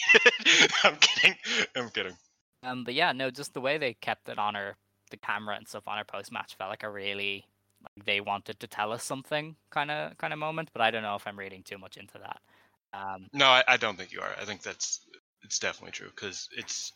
I'm 0.83 0.97
kidding. 0.97 1.35
I'm 1.75 1.89
kidding. 1.89 2.17
Um, 2.63 2.83
but 2.83 2.93
yeah, 2.95 3.11
no, 3.13 3.29
just 3.29 3.53
the 3.53 3.61
way 3.61 3.77
they 3.77 3.93
kept 3.93 4.27
it 4.29 4.37
on 4.39 4.55
her, 4.55 4.75
the 5.11 5.17
camera 5.17 5.55
and 5.55 5.67
stuff 5.67 5.87
on 5.87 5.97
her 5.97 6.03
post 6.05 6.31
match 6.31 6.55
felt 6.57 6.69
like 6.69 6.83
a 6.83 6.89
really 6.89 7.45
like 7.81 8.05
they 8.05 8.21
wanted 8.21 8.59
to 8.61 8.67
tell 8.67 8.91
us 8.93 9.03
something 9.03 9.55
kind 9.69 9.91
of 9.91 10.17
kind 10.17 10.33
of 10.33 10.39
moment. 10.39 10.69
But 10.73 10.81
I 10.81 10.91
don't 10.91 11.03
know 11.03 11.15
if 11.15 11.27
I'm 11.27 11.37
reading 11.39 11.63
too 11.63 11.77
much 11.77 11.97
into 11.97 12.17
that. 12.19 12.39
Um, 12.93 13.27
No, 13.33 13.47
I, 13.47 13.63
I 13.67 13.77
don't 13.77 13.97
think 13.97 14.11
you 14.13 14.21
are. 14.21 14.29
I 14.39 14.45
think 14.45 14.61
that's 14.61 15.01
it's 15.41 15.59
definitely 15.59 15.91
true 15.91 16.09
because 16.15 16.47
it's 16.55 16.93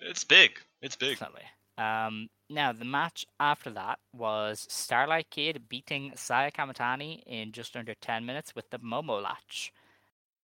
it's 0.00 0.24
big. 0.24 0.58
It's 0.82 0.96
big. 0.96 1.18
definitely. 1.18 1.44
Um, 1.76 2.28
now 2.50 2.72
the 2.72 2.84
match 2.84 3.24
after 3.38 3.70
that 3.70 3.98
was 4.12 4.66
Starlight 4.68 5.30
Kid 5.30 5.68
beating 5.68 6.12
Saya 6.16 6.50
Kamitani 6.50 7.22
in 7.26 7.52
just 7.52 7.76
under 7.76 7.94
ten 7.94 8.26
minutes 8.26 8.54
with 8.54 8.68
the 8.70 8.78
Momo 8.78 9.22
latch. 9.22 9.72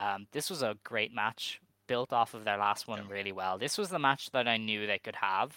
Um, 0.00 0.26
this 0.32 0.50
was 0.50 0.62
a 0.62 0.76
great 0.84 1.12
match, 1.14 1.60
built 1.88 2.12
off 2.12 2.34
of 2.34 2.44
their 2.44 2.56
last 2.58 2.86
one 2.88 3.08
really 3.08 3.32
well. 3.32 3.58
This 3.58 3.78
was 3.78 3.88
the 3.88 3.98
match 3.98 4.30
that 4.32 4.46
I 4.48 4.56
knew 4.58 4.86
they 4.86 4.98
could 4.98 5.16
have, 5.16 5.56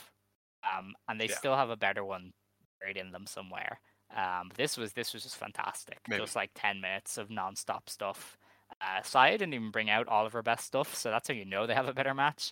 um, 0.64 0.95
and 1.07 1.19
they 1.19 1.28
Yeah. 1.28 1.36
still 1.36 1.56
have 1.56 1.69
a 1.69 1.78
better 1.78 2.03
one 2.03 2.34
buried 2.80 2.98
in 2.98 3.11
them 3.11 3.26
somewhere. 3.28 3.80
Um, 4.15 4.52
this 4.56 4.78
was 4.78 4.94
this 4.94 5.14
was 5.14 5.24
just 5.24 5.36
fantastic. 5.38 5.99
Maybe. 6.07 6.22
Just 6.24 6.36
like 6.36 6.52
ten 6.56 6.80
minutes 6.82 7.18
of 7.18 7.30
non-stop 7.30 7.90
stuff. 7.90 8.38
Uh, 8.82 9.02
Saya 9.02 9.38
didn't 9.38 9.53
even 9.53 9.72
bring 9.72 9.90
out 9.90 10.07
all 10.07 10.26
of 10.26 10.34
her 10.34 10.44
best 10.44 10.65
stuff, 10.65 10.95
so 10.95 11.10
that's 11.10 11.28
how 11.28 11.34
you 11.34 11.45
know 11.45 11.68
they 11.68 11.74
have 11.74 11.88
a 11.88 11.94
better 11.94 12.14
match. 12.14 12.52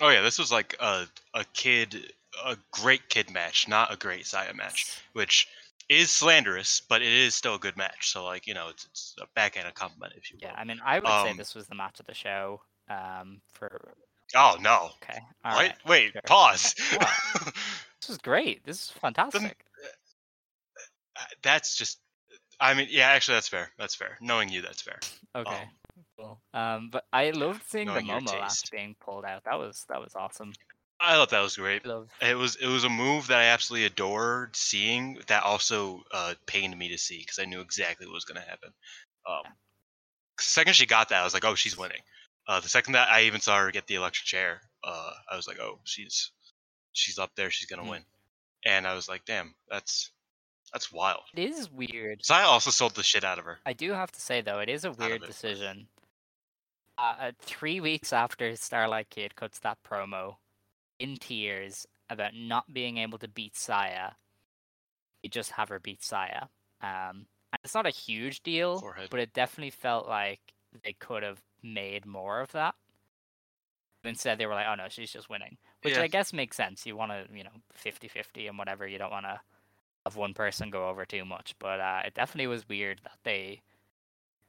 Oh 0.00 0.08
yeah, 0.08 0.22
this 0.22 0.38
was 0.38 0.50
like 0.50 0.76
a 0.80 1.06
a 1.34 1.44
kid, 1.52 2.12
a 2.44 2.56
great 2.70 3.08
kid 3.08 3.30
match, 3.30 3.68
not 3.68 3.92
a 3.92 3.96
great 3.96 4.26
Saya 4.26 4.54
match, 4.54 5.02
which 5.12 5.48
is 5.88 6.10
slanderous, 6.10 6.80
but 6.88 7.02
it 7.02 7.12
is 7.12 7.34
still 7.34 7.56
a 7.56 7.58
good 7.58 7.76
match. 7.76 8.10
So 8.10 8.24
like 8.24 8.46
you 8.46 8.54
know, 8.54 8.68
it's, 8.68 8.84
it's 8.86 9.14
a 9.20 9.26
backhanded 9.34 9.74
compliment 9.74 10.14
if 10.16 10.30
you 10.30 10.38
will. 10.40 10.48
Yeah, 10.48 10.54
I 10.56 10.64
mean, 10.64 10.80
I 10.84 10.98
would 10.98 11.06
say 11.06 11.30
Um, 11.30 11.36
this 11.36 11.54
was 11.54 11.66
the 11.66 11.74
match 11.74 12.00
of 12.00 12.06
the 12.06 12.14
show. 12.14 12.62
Um, 12.88 13.40
for 13.52 13.94
Oh 14.34 14.56
no. 14.60 14.90
okay, 15.02 15.20
all 15.44 15.56
Wait, 15.58 15.68
right. 15.68 15.86
wait, 15.86 16.12
sure. 16.12 16.22
pause. 16.26 16.74
This 18.00 18.08
was 18.08 18.18
great. 18.18 18.64
This 18.64 18.76
is 18.84 18.90
fantastic. 18.90 19.62
Uh, 21.16 21.22
that's 21.42 21.76
just. 21.76 21.98
I 22.58 22.72
mean, 22.72 22.88
yeah, 22.90 23.08
actually, 23.08 23.34
that's 23.34 23.48
fair. 23.48 23.70
That's 23.78 23.94
fair. 23.94 24.16
Knowing 24.22 24.48
you, 24.48 24.62
that's 24.62 24.80
fair. 24.82 24.98
Okay, 25.36 25.54
um, 25.54 25.68
cool. 26.20 26.40
Um, 26.54 26.88
but 26.90 27.04
I 27.12 27.30
loved 27.30 27.62
seeing 27.66 27.86
the 27.86 27.92
knowing 27.94 28.06
your 28.06 28.20
Momo 28.20 28.46
taste. 28.48 28.70
being 28.70 28.94
pulled 29.00 29.24
out. 29.24 29.44
That 29.44 29.58
was 29.58 29.84
that 29.88 30.00
was 30.00 30.14
awesome. 30.14 30.52
I 31.02 31.14
thought 31.14 31.30
that 31.30 31.40
was 31.40 31.56
great. 31.56 31.86
Love. 31.86 32.10
It 32.20 32.36
was 32.36 32.56
it 32.56 32.66
was 32.66 32.84
a 32.84 32.90
move 32.90 33.28
that 33.28 33.38
I 33.38 33.44
absolutely 33.44 33.86
adored 33.86 34.54
seeing. 34.54 35.18
That 35.28 35.42
also 35.44 36.02
uh, 36.12 36.34
pained 36.46 36.76
me 36.78 36.88
to 36.88 36.98
see 36.98 37.18
because 37.18 37.38
I 37.38 37.46
knew 37.46 37.60
exactly 37.60 38.06
what 38.06 38.14
was 38.14 38.24
going 38.26 38.40
to 38.42 38.48
happen. 38.48 38.70
Um, 39.28 39.44
the 40.36 40.42
second 40.42 40.74
she 40.74 40.86
got 40.86 41.08
that, 41.08 41.20
I 41.20 41.24
was 41.24 41.34
like, 41.34 41.44
"Oh, 41.44 41.54
she's 41.54 41.78
winning." 41.78 42.00
Uh, 42.46 42.60
the 42.60 42.68
second 42.68 42.92
that 42.94 43.08
I 43.08 43.22
even 43.22 43.40
saw 43.40 43.58
her 43.58 43.70
get 43.70 43.86
the 43.86 43.94
electric 43.94 44.26
chair, 44.26 44.60
uh, 44.84 45.12
I 45.30 45.36
was 45.36 45.46
like, 45.48 45.58
"Oh, 45.60 45.78
she's 45.84 46.32
she's 46.92 47.18
up 47.18 47.30
there. 47.36 47.50
She's 47.50 47.66
gonna 47.68 47.82
Mhm. 47.84 47.90
win." 47.90 48.04
And 48.66 48.86
I 48.86 48.94
was 48.94 49.08
like, 49.08 49.24
"Damn, 49.24 49.54
that's 49.70 50.10
that's 50.72 50.92
wild." 50.92 51.22
It 51.34 51.48
is 51.50 51.70
weird. 51.70 52.24
Saya 52.24 52.44
also 52.46 52.70
sold 52.70 52.94
the 52.94 53.02
shit 53.02 53.24
out 53.24 53.38
of 53.38 53.44
her. 53.46 53.58
I 53.64 53.72
do 53.72 53.92
have 53.92 54.12
to 54.12 54.20
say 54.20 54.42
though, 54.42 54.58
it 54.58 54.68
is 54.68 54.84
a 54.84 54.92
weird 54.92 55.22
decision. 55.24 55.88
Uh, 57.00 57.32
three 57.40 57.80
weeks 57.80 58.12
after 58.12 58.54
Starlight 58.56 59.08
Kid 59.08 59.34
cuts 59.34 59.58
that 59.60 59.78
promo, 59.82 60.36
in 60.98 61.16
tears 61.16 61.86
about 62.10 62.34
not 62.34 62.72
being 62.74 62.98
able 62.98 63.16
to 63.18 63.28
beat 63.28 63.56
Saya, 63.56 64.10
you 65.22 65.30
just 65.30 65.52
have 65.52 65.70
her 65.70 65.78
beat 65.78 66.02
Saya. 66.02 66.42
Um, 66.82 67.26
and 67.52 67.60
it's 67.64 67.74
not 67.74 67.86
a 67.86 67.90
huge 67.90 68.42
deal, 68.42 68.80
Forehead. 68.80 69.08
but 69.10 69.20
it 69.20 69.32
definitely 69.32 69.70
felt 69.70 70.08
like 70.08 70.40
they 70.84 70.92
could 70.92 71.22
have 71.22 71.40
made 71.62 72.04
more 72.04 72.40
of 72.40 72.52
that. 72.52 72.74
Instead, 74.04 74.36
they 74.38 74.46
were 74.46 74.54
like, 74.54 74.66
"Oh 74.68 74.74
no, 74.74 74.88
she's 74.88 75.12
just 75.12 75.28
winning," 75.30 75.56
which 75.82 75.94
Yeah. 75.94 76.02
I 76.02 76.06
guess 76.06 76.32
makes 76.32 76.56
sense. 76.56 76.84
You 76.86 76.96
want 76.96 77.12
to, 77.12 77.26
you 77.34 77.44
know, 77.44 77.50
50-50 77.74 78.46
and 78.46 78.58
whatever. 78.58 78.86
You 78.86 78.98
don't 78.98 79.10
want 79.10 79.26
to 79.26 79.40
have 80.04 80.16
one 80.16 80.32
person 80.34 80.70
go 80.70 80.88
over 80.88 81.04
too 81.06 81.24
much. 81.24 81.54
But 81.58 81.80
uh, 81.80 82.02
it 82.04 82.14
definitely 82.14 82.46
was 82.46 82.68
weird 82.68 83.00
that 83.04 83.18
they 83.24 83.62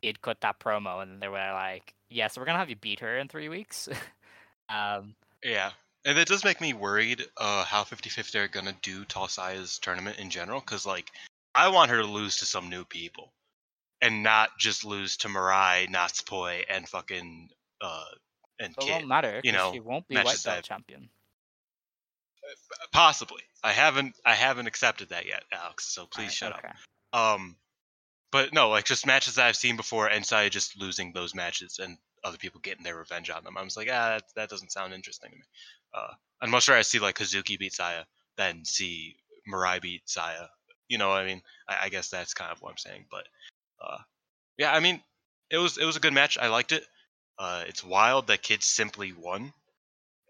did 0.01 0.21
cut 0.21 0.41
that 0.41 0.59
promo 0.59 1.01
and 1.03 1.21
they 1.21 1.27
were 1.27 1.37
like, 1.37 1.93
"Yeah, 2.09 2.27
so 2.27 2.41
we're 2.41 2.45
gonna 2.45 2.59
have 2.59 2.69
you 2.69 2.75
beat 2.75 2.99
her 3.01 3.17
in 3.17 3.27
three 3.27 3.49
weeks." 3.49 3.87
um, 4.69 5.15
Yeah. 5.43 5.71
And 6.03 6.17
it 6.17 6.27
does 6.27 6.43
make 6.43 6.59
me 6.59 6.73
worried 6.73 7.23
uh, 7.37 7.63
how 7.63 7.83
50-50 7.83 8.35
are 8.35 8.47
going 8.47 8.65
to 8.65 8.75
do 8.81 9.05
Tall 9.05 9.27
Saya's 9.27 9.77
tournament 9.77 10.17
in 10.17 10.31
general. 10.31 10.59
Because, 10.59 10.83
like, 10.83 11.11
I 11.53 11.67
want 11.69 11.91
her 11.91 11.97
to 11.97 12.07
lose 12.07 12.37
to 12.37 12.45
some 12.45 12.69
new 12.69 12.83
people. 12.85 13.31
and 14.01 14.23
not 14.23 14.49
just 14.57 14.83
lose 14.83 15.15
to 15.17 15.27
Mirai, 15.27 15.87
Natsupoi, 15.89 16.65
and 16.67 16.89
fucking 16.89 17.49
uh 17.81 18.05
and 18.59 18.71
It 18.73 18.79
Kid. 18.79 18.91
won't 18.91 19.07
matter. 19.07 19.41
You 19.43 19.51
know, 19.51 19.71
she 19.73 19.79
won't 19.79 20.07
be 20.07 20.15
white 20.15 20.41
belt 20.43 20.63
champion. 20.63 21.09
Possibly. 22.91 23.41
I 23.63 23.71
haven't 23.71 24.15
I 24.25 24.33
haven't 24.33 24.67
accepted 24.67 25.09
that 25.09 25.25
yet, 25.27 25.43
Alex. 25.51 25.85
So 25.85 26.05
please 26.07 26.25
Right, 26.25 26.33
shut 26.33 26.53
okay. 26.57 26.69
up. 27.13 27.37
Um, 27.39 27.55
but 28.31 28.53
no, 28.53 28.69
like 28.69 28.85
just 28.85 29.05
matches 29.05 29.35
that 29.35 29.47
I've 29.47 29.55
seen 29.55 29.75
before, 29.75 30.07
and 30.07 30.25
Saya 30.25 30.49
just 30.49 30.79
losing 30.79 31.11
those 31.11 31.35
matches 31.35 31.79
and 31.79 31.97
other 32.23 32.37
people 32.37 32.61
getting 32.61 32.83
their 32.83 32.97
revenge 32.97 33.29
on 33.29 33.43
them. 33.43 33.57
I 33.57 33.63
was 33.63 33.75
like, 33.75 33.89
ah, 33.91 34.17
that, 34.17 34.23
that 34.35 34.49
doesn't 34.49 34.71
sound 34.71 34.93
interesting 34.93 35.31
to 35.31 35.35
me. 35.35 35.43
Uh, 35.93 36.13
I'd 36.41 36.49
much 36.49 36.69
rather 36.69 36.83
see 36.83 36.99
like 36.99 37.17
Hazuki 37.17 37.59
beat 37.59 37.73
Saya 37.73 38.05
than 38.37 38.63
see 38.63 39.15
Mirai 39.51 39.81
beat 39.81 40.03
Saya. 40.05 40.47
You 40.87 40.97
know, 40.97 41.11
I 41.11 41.25
mean, 41.25 41.41
I, 41.67 41.77
I 41.83 41.89
guess 41.89 42.09
that's 42.09 42.33
kind 42.33 42.51
of 42.51 42.61
what 42.61 42.71
I'm 42.71 42.77
saying. 42.77 43.05
But 43.11 43.27
uh, 43.81 43.97
yeah, 44.57 44.73
I 44.73 44.79
mean, 44.79 45.01
it 45.49 45.57
was 45.57 45.77
it 45.77 45.85
was 45.85 45.97
a 45.97 46.01
good 46.01 46.13
match. 46.13 46.37
I 46.37 46.47
liked 46.47 46.71
it. 46.71 46.85
Uh, 47.37 47.63
it's 47.67 47.83
wild 47.83 48.27
that 48.27 48.43
Kid 48.43 48.63
simply 48.63 49.13
won 49.13 49.53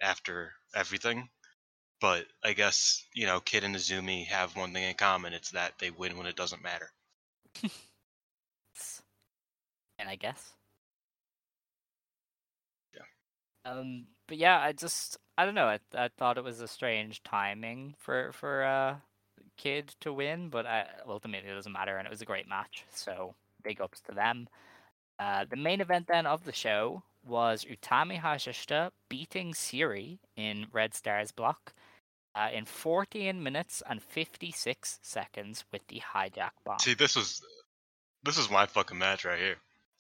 after 0.02 0.54
everything. 0.74 1.30
But 2.00 2.26
I 2.44 2.54
guess 2.54 3.06
you 3.14 3.28
know, 3.28 3.40
Kid 3.40 3.64
and 3.64 3.76
Azumi 3.76 4.26
have 4.28 4.56
one 4.56 4.74
thing 4.74 4.84
in 4.84 4.96
common. 4.96 5.34
It's 5.34 5.52
that 5.52 5.74
they 5.80 5.92
win 5.92 6.18
when 6.18 6.28
it 6.28 6.36
doesn't 6.36 6.64
matter. 6.64 6.92
And 10.02 10.10
I 10.10 10.16
guess. 10.16 10.54
Yeah. 12.94 13.72
Um, 13.72 14.08
but 14.28 14.38
yeah, 14.38 14.60
I 14.60 14.74
just 14.74 15.18
I 15.38 15.46
don't 15.46 15.56
know. 15.56 15.68
I 15.68 15.80
I 15.94 16.10
thought 16.18 16.38
it 16.38 16.44
was 16.44 16.60
a 16.60 16.68
strange 16.68 17.24
timing 17.24 17.96
for 17.98 18.32
for 18.34 18.64
uh 18.64 18.96
kid 19.58 19.94
to 20.02 20.12
win, 20.12 20.50
but 20.50 20.66
I, 20.66 20.88
ultimately 21.08 21.50
it 21.50 21.56
doesn't 21.56 21.72
matter, 21.72 21.98
and 21.98 22.08
it 22.08 22.12
was 22.12 22.22
a 22.22 22.26
great 22.26 22.50
match. 22.50 22.84
So 22.92 23.36
big 23.64 23.80
ups 23.80 24.02
to 24.02 24.14
them. 24.14 24.48
Uh, 25.20 25.46
the 25.50 25.56
main 25.56 25.82
event 25.82 26.08
then 26.08 26.26
of 26.26 26.46
the 26.46 26.52
show 26.52 27.04
was 27.24 27.66
Utami 27.66 28.20
Hayashishita 28.20 28.90
beating 29.08 29.54
Syuri 29.54 30.18
in 30.36 30.66
Red 30.72 30.96
Star's 30.96 31.32
block 31.32 31.74
uh, 32.34 32.50
in 32.52 32.66
14 32.66 33.42
minutes 33.42 33.84
and 33.88 34.02
56 34.02 35.00
seconds 35.02 35.64
with 35.72 35.86
the 35.88 36.02
hijack 36.14 36.52
bomb. 36.66 36.80
See, 36.80 36.96
this 36.96 37.16
was 37.16 37.42
this 38.24 38.38
is 38.38 38.50
my 38.50 38.66
fucking 38.66 38.98
match 38.98 39.26
right 39.26 39.40
here. 39.40 39.58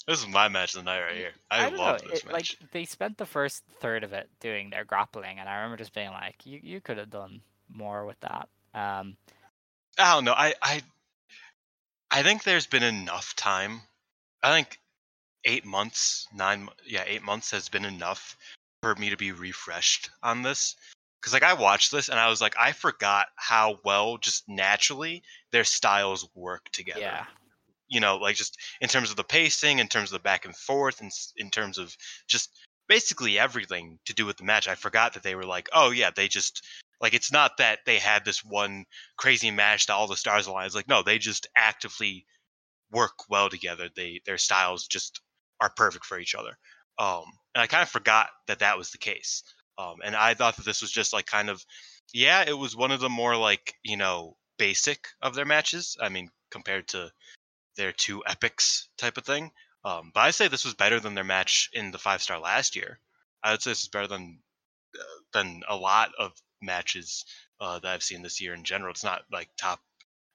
This 0.07 0.19
is 0.19 0.27
my 0.27 0.47
match 0.47 0.75
of 0.75 0.83
the 0.83 0.91
night 0.91 1.01
right 1.01 1.15
here. 1.15 1.31
I, 1.49 1.69
don't 1.69 1.77
love 1.79 2.01
this 2.01 2.19
it- 2.19 2.25
match. 2.25 2.33
Like 2.33 2.71
they 2.71 2.85
spent 2.85 3.17
the 3.17 3.25
first 3.25 3.63
third 3.79 4.03
of 4.03 4.13
it 4.13 4.29
doing 4.39 4.69
their 4.69 4.85
grappling, 4.85 5.39
and 5.39 5.47
I 5.47 5.55
remember 5.55 5.77
just 5.77 5.93
being 5.93 6.09
like, 6.09 6.45
"You 6.45 6.59
you 6.61 6.81
could 6.81 6.97
have 6.97 7.09
done 7.09 7.41
more 7.69 8.05
with 8.05 8.19
that." 8.21 8.49
Um, 8.73 9.17
I 9.97 10.13
don't 10.13 10.25
know. 10.25 10.33
I 10.33 10.53
I 10.61 10.81
I 12.09 12.23
think 12.23 12.43
there's 12.43 12.67
been 12.67 12.83
enough 12.83 13.35
time. 13.35 13.81
I 14.43 14.51
think 14.51 14.79
eight 15.45 15.65
months, 15.65 16.27
nine, 16.33 16.67
yeah, 16.85 17.03
eight 17.07 17.23
months 17.23 17.51
has 17.51 17.69
been 17.69 17.85
enough 17.85 18.37
for 18.81 18.95
me 18.95 19.09
to 19.09 19.17
be 19.17 19.31
refreshed 19.31 20.09
on 20.23 20.41
this. 20.41 20.75
Because 21.19 21.33
like 21.33 21.43
I 21.43 21.53
watched 21.53 21.91
this 21.91 22.09
and 22.09 22.19
I 22.19 22.29
was 22.29 22.41
like, 22.41 22.55
I 22.59 22.71
forgot 22.71 23.27
how 23.35 23.79
well 23.85 24.17
just 24.17 24.49
naturally 24.49 25.21
their 25.51 25.63
styles 25.63 26.27
work 26.33 26.69
together. 26.71 26.99
yeah, 26.99 27.25
you 27.91 27.99
know, 27.99 28.17
like 28.17 28.35
just 28.37 28.57
in 28.81 28.89
terms 28.89 29.11
of 29.11 29.17
the 29.17 29.23
pacing, 29.23 29.79
in 29.79 29.87
terms 29.89 30.09
of 30.11 30.13
the 30.13 30.23
back 30.23 30.45
and 30.45 30.55
forth, 30.55 31.01
and 31.01 31.07
s- 31.09 31.33
in 31.37 31.51
terms 31.51 31.77
of 31.77 31.95
just 32.27 32.49
basically 32.89 33.39
everything 33.39 33.99
to 34.05 34.13
do 34.13 34.25
with 34.25 34.37
the 34.37 34.43
match. 34.45 34.67
I 34.67 34.75
forgot 34.75 35.13
that 35.13 35.23
they 35.23 35.35
were 35.35 35.45
like, 35.45 35.69
oh 35.73 35.91
yeah, 35.91 36.11
they 36.15 36.27
just 36.27 36.63
like 37.01 37.13
it's 37.13 37.31
not 37.31 37.57
that 37.57 37.79
they 37.85 37.99
had 37.99 38.25
this 38.25 38.43
one 38.43 38.85
crazy 39.17 39.51
match 39.51 39.87
that 39.87 39.93
all 39.93 40.07
the 40.07 40.17
stars 40.17 40.47
align. 40.47 40.65
It's 40.65 40.75
like 40.75 40.87
no, 40.89 41.03
they 41.03 41.19
just 41.19 41.47
actively 41.55 42.25
work 42.91 43.29
well 43.29 43.49
together. 43.49 43.89
They 43.95 44.21
their 44.25 44.37
styles 44.37 44.87
just 44.87 45.21
are 45.61 45.71
perfect 45.75 46.05
for 46.05 46.19
each 46.19 46.35
other. 46.35 46.57
Um, 46.99 47.25
and 47.55 47.61
I 47.61 47.67
kind 47.67 47.83
of 47.83 47.89
forgot 47.89 48.29
that 48.47 48.59
that 48.59 48.77
was 48.77 48.91
the 48.91 48.97
case. 48.97 49.43
Um, 49.77 49.97
and 50.03 50.15
I 50.15 50.33
thought 50.33 50.57
that 50.57 50.65
this 50.65 50.81
was 50.81 50.91
just 50.91 51.13
like 51.13 51.25
kind 51.25 51.49
of, 51.49 51.63
yeah, 52.13 52.43
it 52.47 52.57
was 52.57 52.75
one 52.75 52.91
of 52.91 52.99
the 52.99 53.09
more 53.09 53.35
like 53.37 53.75
you 53.83 53.97
know 53.97 54.37
basic 54.57 55.07
of 55.21 55.35
their 55.35 55.45
matches. 55.45 55.97
I 56.01 56.09
mean, 56.09 56.29
compared 56.51 56.87
to 56.89 57.11
their 57.75 57.91
two 57.91 58.23
epics 58.25 58.89
type 58.97 59.17
of 59.17 59.25
thing. 59.25 59.51
Um, 59.83 60.11
but 60.13 60.21
I 60.21 60.31
say 60.31 60.47
this 60.47 60.65
was 60.65 60.73
better 60.73 60.99
than 60.99 61.15
their 61.15 61.23
match 61.23 61.69
in 61.73 61.91
the 61.91 61.97
five 61.97 62.21
star 62.21 62.39
last 62.39 62.75
year. 62.75 62.99
I 63.43 63.51
would 63.51 63.61
say 63.61 63.71
this 63.71 63.83
is 63.83 63.89
better 63.89 64.07
than 64.07 64.39
uh, 64.97 65.03
than 65.33 65.61
a 65.67 65.75
lot 65.75 66.11
of 66.19 66.33
matches 66.61 67.25
uh, 67.59 67.79
that 67.79 67.91
I've 67.91 68.03
seen 68.03 68.21
this 68.21 68.41
year 68.41 68.53
in 68.53 68.63
general. 68.63 68.91
It's 68.91 69.03
not 69.03 69.23
like 69.31 69.49
top, 69.57 69.79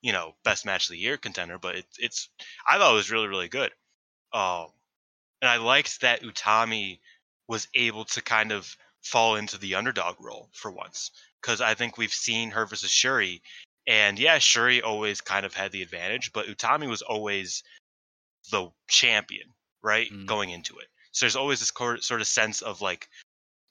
you 0.02 0.12
know, 0.12 0.34
best 0.44 0.66
match 0.66 0.86
of 0.86 0.90
the 0.90 0.98
year 0.98 1.16
contender, 1.16 1.58
but 1.58 1.76
it's 1.76 1.98
it's 1.98 2.28
I 2.66 2.78
thought 2.78 2.92
it 2.92 2.96
was 2.96 3.10
really 3.10 3.28
really 3.28 3.48
good. 3.48 3.70
Um, 4.32 4.66
and 5.40 5.48
I 5.48 5.58
liked 5.58 6.00
that 6.00 6.22
Utami 6.22 6.98
was 7.48 7.68
able 7.74 8.04
to 8.06 8.22
kind 8.22 8.50
of 8.50 8.76
fall 9.02 9.36
into 9.36 9.58
the 9.58 9.76
underdog 9.76 10.16
role 10.20 10.48
for 10.52 10.70
once 10.70 11.12
because 11.40 11.60
I 11.60 11.74
think 11.74 11.96
we've 11.96 12.12
seen 12.12 12.50
her 12.50 12.66
versus 12.66 12.90
Syuri 12.90 13.40
and 13.86 14.18
yeah, 14.18 14.38
Syuri 14.38 14.82
always 14.82 15.20
kind 15.20 15.46
of 15.46 15.54
had 15.54 15.72
the 15.72 15.82
advantage, 15.82 16.32
but 16.32 16.46
Utami 16.46 16.88
was 16.88 17.02
always 17.02 17.62
the 18.50 18.70
champion, 18.88 19.48
right? 19.82 20.10
Mm. 20.10 20.26
Going 20.26 20.50
into 20.50 20.78
it. 20.78 20.86
So 21.12 21.24
there's 21.24 21.36
always 21.36 21.60
this 21.60 21.72
sort 22.04 22.20
of 22.20 22.26
sense 22.26 22.62
of 22.62 22.80
like 22.80 23.08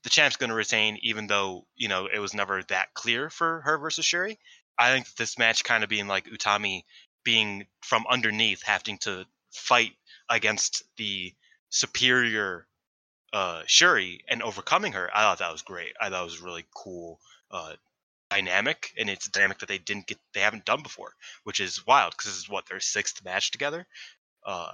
the 0.03 0.09
champ's 0.09 0.37
going 0.37 0.49
to 0.49 0.55
retain, 0.55 0.99
even 1.01 1.27
though, 1.27 1.65
you 1.75 1.87
know, 1.87 2.07
it 2.07 2.19
was 2.19 2.33
never 2.33 2.63
that 2.63 2.93
clear 2.93 3.29
for 3.29 3.61
her 3.61 3.77
versus 3.77 4.05
Syuri. 4.05 4.37
I 4.77 4.91
think 4.91 5.13
this 5.15 5.37
match 5.37 5.63
kind 5.63 5.83
of 5.83 5.89
being 5.89 6.07
like 6.07 6.27
Utami 6.27 6.83
being 7.23 7.65
from 7.81 8.05
underneath, 8.09 8.61
having 8.63 8.97
to 8.99 9.25
fight 9.51 9.93
against 10.29 10.83
the 10.97 11.33
superior 11.69 12.67
uh, 13.33 13.63
Syuri 13.67 14.19
and 14.27 14.41
overcoming 14.41 14.93
her. 14.93 15.09
I 15.13 15.21
thought 15.21 15.39
that 15.39 15.51
was 15.51 15.61
great. 15.61 15.93
I 15.99 16.09
thought 16.09 16.21
it 16.21 16.25
was 16.25 16.41
really 16.41 16.65
cool 16.73 17.19
uh, 17.51 17.73
dynamic, 18.35 18.93
and 18.97 19.09
it's 19.09 19.27
a 19.27 19.31
dynamic 19.31 19.59
that 19.59 19.69
they 19.69 19.77
didn't 19.77 20.07
get, 20.07 20.17
they 20.33 20.41
haven't 20.41 20.65
done 20.65 20.83
before, 20.83 21.13
which 21.43 21.59
is 21.59 21.85
wild 21.87 22.11
because 22.11 22.31
this 22.31 22.37
is 22.37 22.49
what 22.49 22.65
their 22.67 22.79
sixth 22.79 23.23
match 23.23 23.51
together. 23.51 23.85
Uh, 24.45 24.71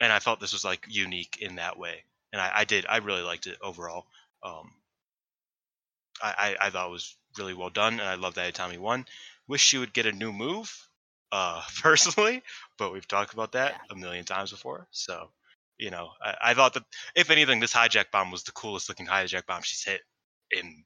and 0.00 0.12
I 0.12 0.18
felt 0.18 0.40
this 0.40 0.52
was 0.52 0.64
like 0.64 0.86
unique 0.88 1.38
in 1.40 1.56
that 1.56 1.78
way, 1.78 2.04
and 2.32 2.40
I, 2.40 2.50
I 2.56 2.64
did, 2.64 2.86
I 2.88 2.98
really 2.98 3.22
liked 3.22 3.46
it 3.46 3.58
overall. 3.62 4.06
Um, 4.42 4.70
I, 6.22 6.56
I, 6.60 6.66
I 6.66 6.70
thought 6.70 6.88
it 6.88 6.92
was 6.92 7.16
really 7.38 7.54
well 7.54 7.70
done, 7.70 7.94
and 7.94 8.08
I 8.08 8.14
love 8.14 8.34
that 8.34 8.54
Utami 8.54 8.78
won. 8.78 9.04
Wish 9.46 9.62
she 9.62 9.78
would 9.78 9.92
get 9.92 10.06
a 10.06 10.12
new 10.12 10.32
move, 10.32 10.74
uh, 11.32 11.62
personally, 11.82 12.42
but 12.78 12.92
we've 12.92 13.08
talked 13.08 13.34
about 13.34 13.52
that 13.52 13.80
a 13.90 13.94
million 13.94 14.24
times 14.24 14.50
before. 14.50 14.86
So, 14.90 15.30
you 15.78 15.90
know, 15.90 16.10
I, 16.22 16.36
I 16.42 16.54
thought 16.54 16.74
that 16.74 16.84
if 17.14 17.30
anything, 17.30 17.60
this 17.60 17.74
hijack 17.74 18.10
bomb 18.10 18.30
was 18.30 18.44
the 18.44 18.52
coolest 18.52 18.88
looking 18.88 19.06
hijack 19.06 19.46
bomb 19.46 19.62
she's 19.62 19.84
hit 19.84 20.00
in 20.50 20.84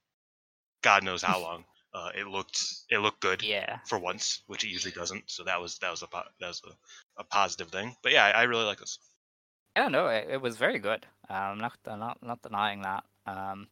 God 0.84 1.02
knows 1.02 1.22
how 1.22 1.40
long. 1.48 1.64
Uh, 1.92 2.10
it 2.16 2.26
looked 2.26 2.60
it 2.90 2.98
looked 2.98 3.20
good 3.20 3.42
yeah. 3.42 3.78
for 3.86 3.98
once, 3.98 4.42
which 4.48 4.64
it 4.64 4.68
usually 4.68 4.92
doesn't. 4.92 5.30
So 5.30 5.44
that 5.44 5.60
was 5.60 5.78
that 5.78 5.90
was 5.90 6.02
a 6.02 6.08
po- 6.08 6.22
that 6.40 6.48
was 6.48 6.60
a, 6.66 7.20
a 7.20 7.24
positive 7.24 7.68
thing. 7.68 7.96
But 8.02 8.12
yeah, 8.12 8.24
I, 8.24 8.30
I 8.30 8.42
really 8.44 8.64
like 8.64 8.78
this. 8.78 8.98
I 9.76 9.80
don't 9.80 9.92
know. 9.92 10.08
It, 10.08 10.28
it 10.30 10.42
was 10.42 10.56
very 10.56 10.78
good. 10.78 11.06
Um, 11.28 11.58
not 11.58 11.78
I'm 11.86 12.00
not 12.00 12.18
not 12.22 12.42
denying 12.42 12.82
that. 12.82 13.04
Um, 13.26 13.68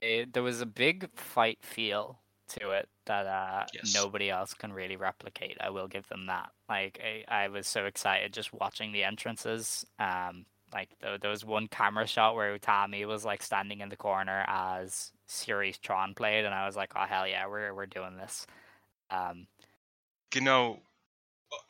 it, 0.00 0.32
there 0.32 0.42
was 0.42 0.60
a 0.60 0.66
big 0.66 1.08
fight 1.16 1.58
feel 1.62 2.18
to 2.48 2.70
it 2.70 2.88
that 3.06 3.26
uh, 3.26 3.64
Yes. 3.72 3.94
nobody 3.94 4.28
else 4.28 4.52
can 4.52 4.72
really 4.72 4.96
replicate. 4.96 5.56
I 5.60 5.70
will 5.70 5.88
give 5.88 6.08
them 6.08 6.26
that. 6.26 6.50
Like 6.68 7.00
I, 7.02 7.44
I 7.44 7.48
was 7.48 7.68
so 7.68 7.86
excited 7.86 8.32
just 8.32 8.52
watching 8.52 8.90
the 8.92 9.04
entrances. 9.04 9.86
Um, 10.00 10.46
like 10.72 10.90
there, 11.00 11.18
there 11.18 11.30
was 11.30 11.44
one 11.44 11.68
camera 11.68 12.06
shot 12.06 12.34
where 12.34 12.56
Utami 12.58 13.06
was 13.06 13.24
like 13.24 13.42
standing 13.42 13.80
in 13.80 13.88
the 13.88 13.96
corner 13.96 14.44
as 14.48 15.12
Series 15.26 15.78
Tron 15.78 16.14
played, 16.14 16.44
and 16.44 16.54
I 16.54 16.66
was 16.66 16.76
like, 16.76 16.92
oh 16.96 17.04
hell 17.04 17.26
yeah, 17.26 17.46
we're 17.46 17.74
we're 17.74 17.86
doing 17.86 18.16
this. 18.16 18.46
Um, 19.10 19.46
You 20.34 20.40
know, 20.40 20.80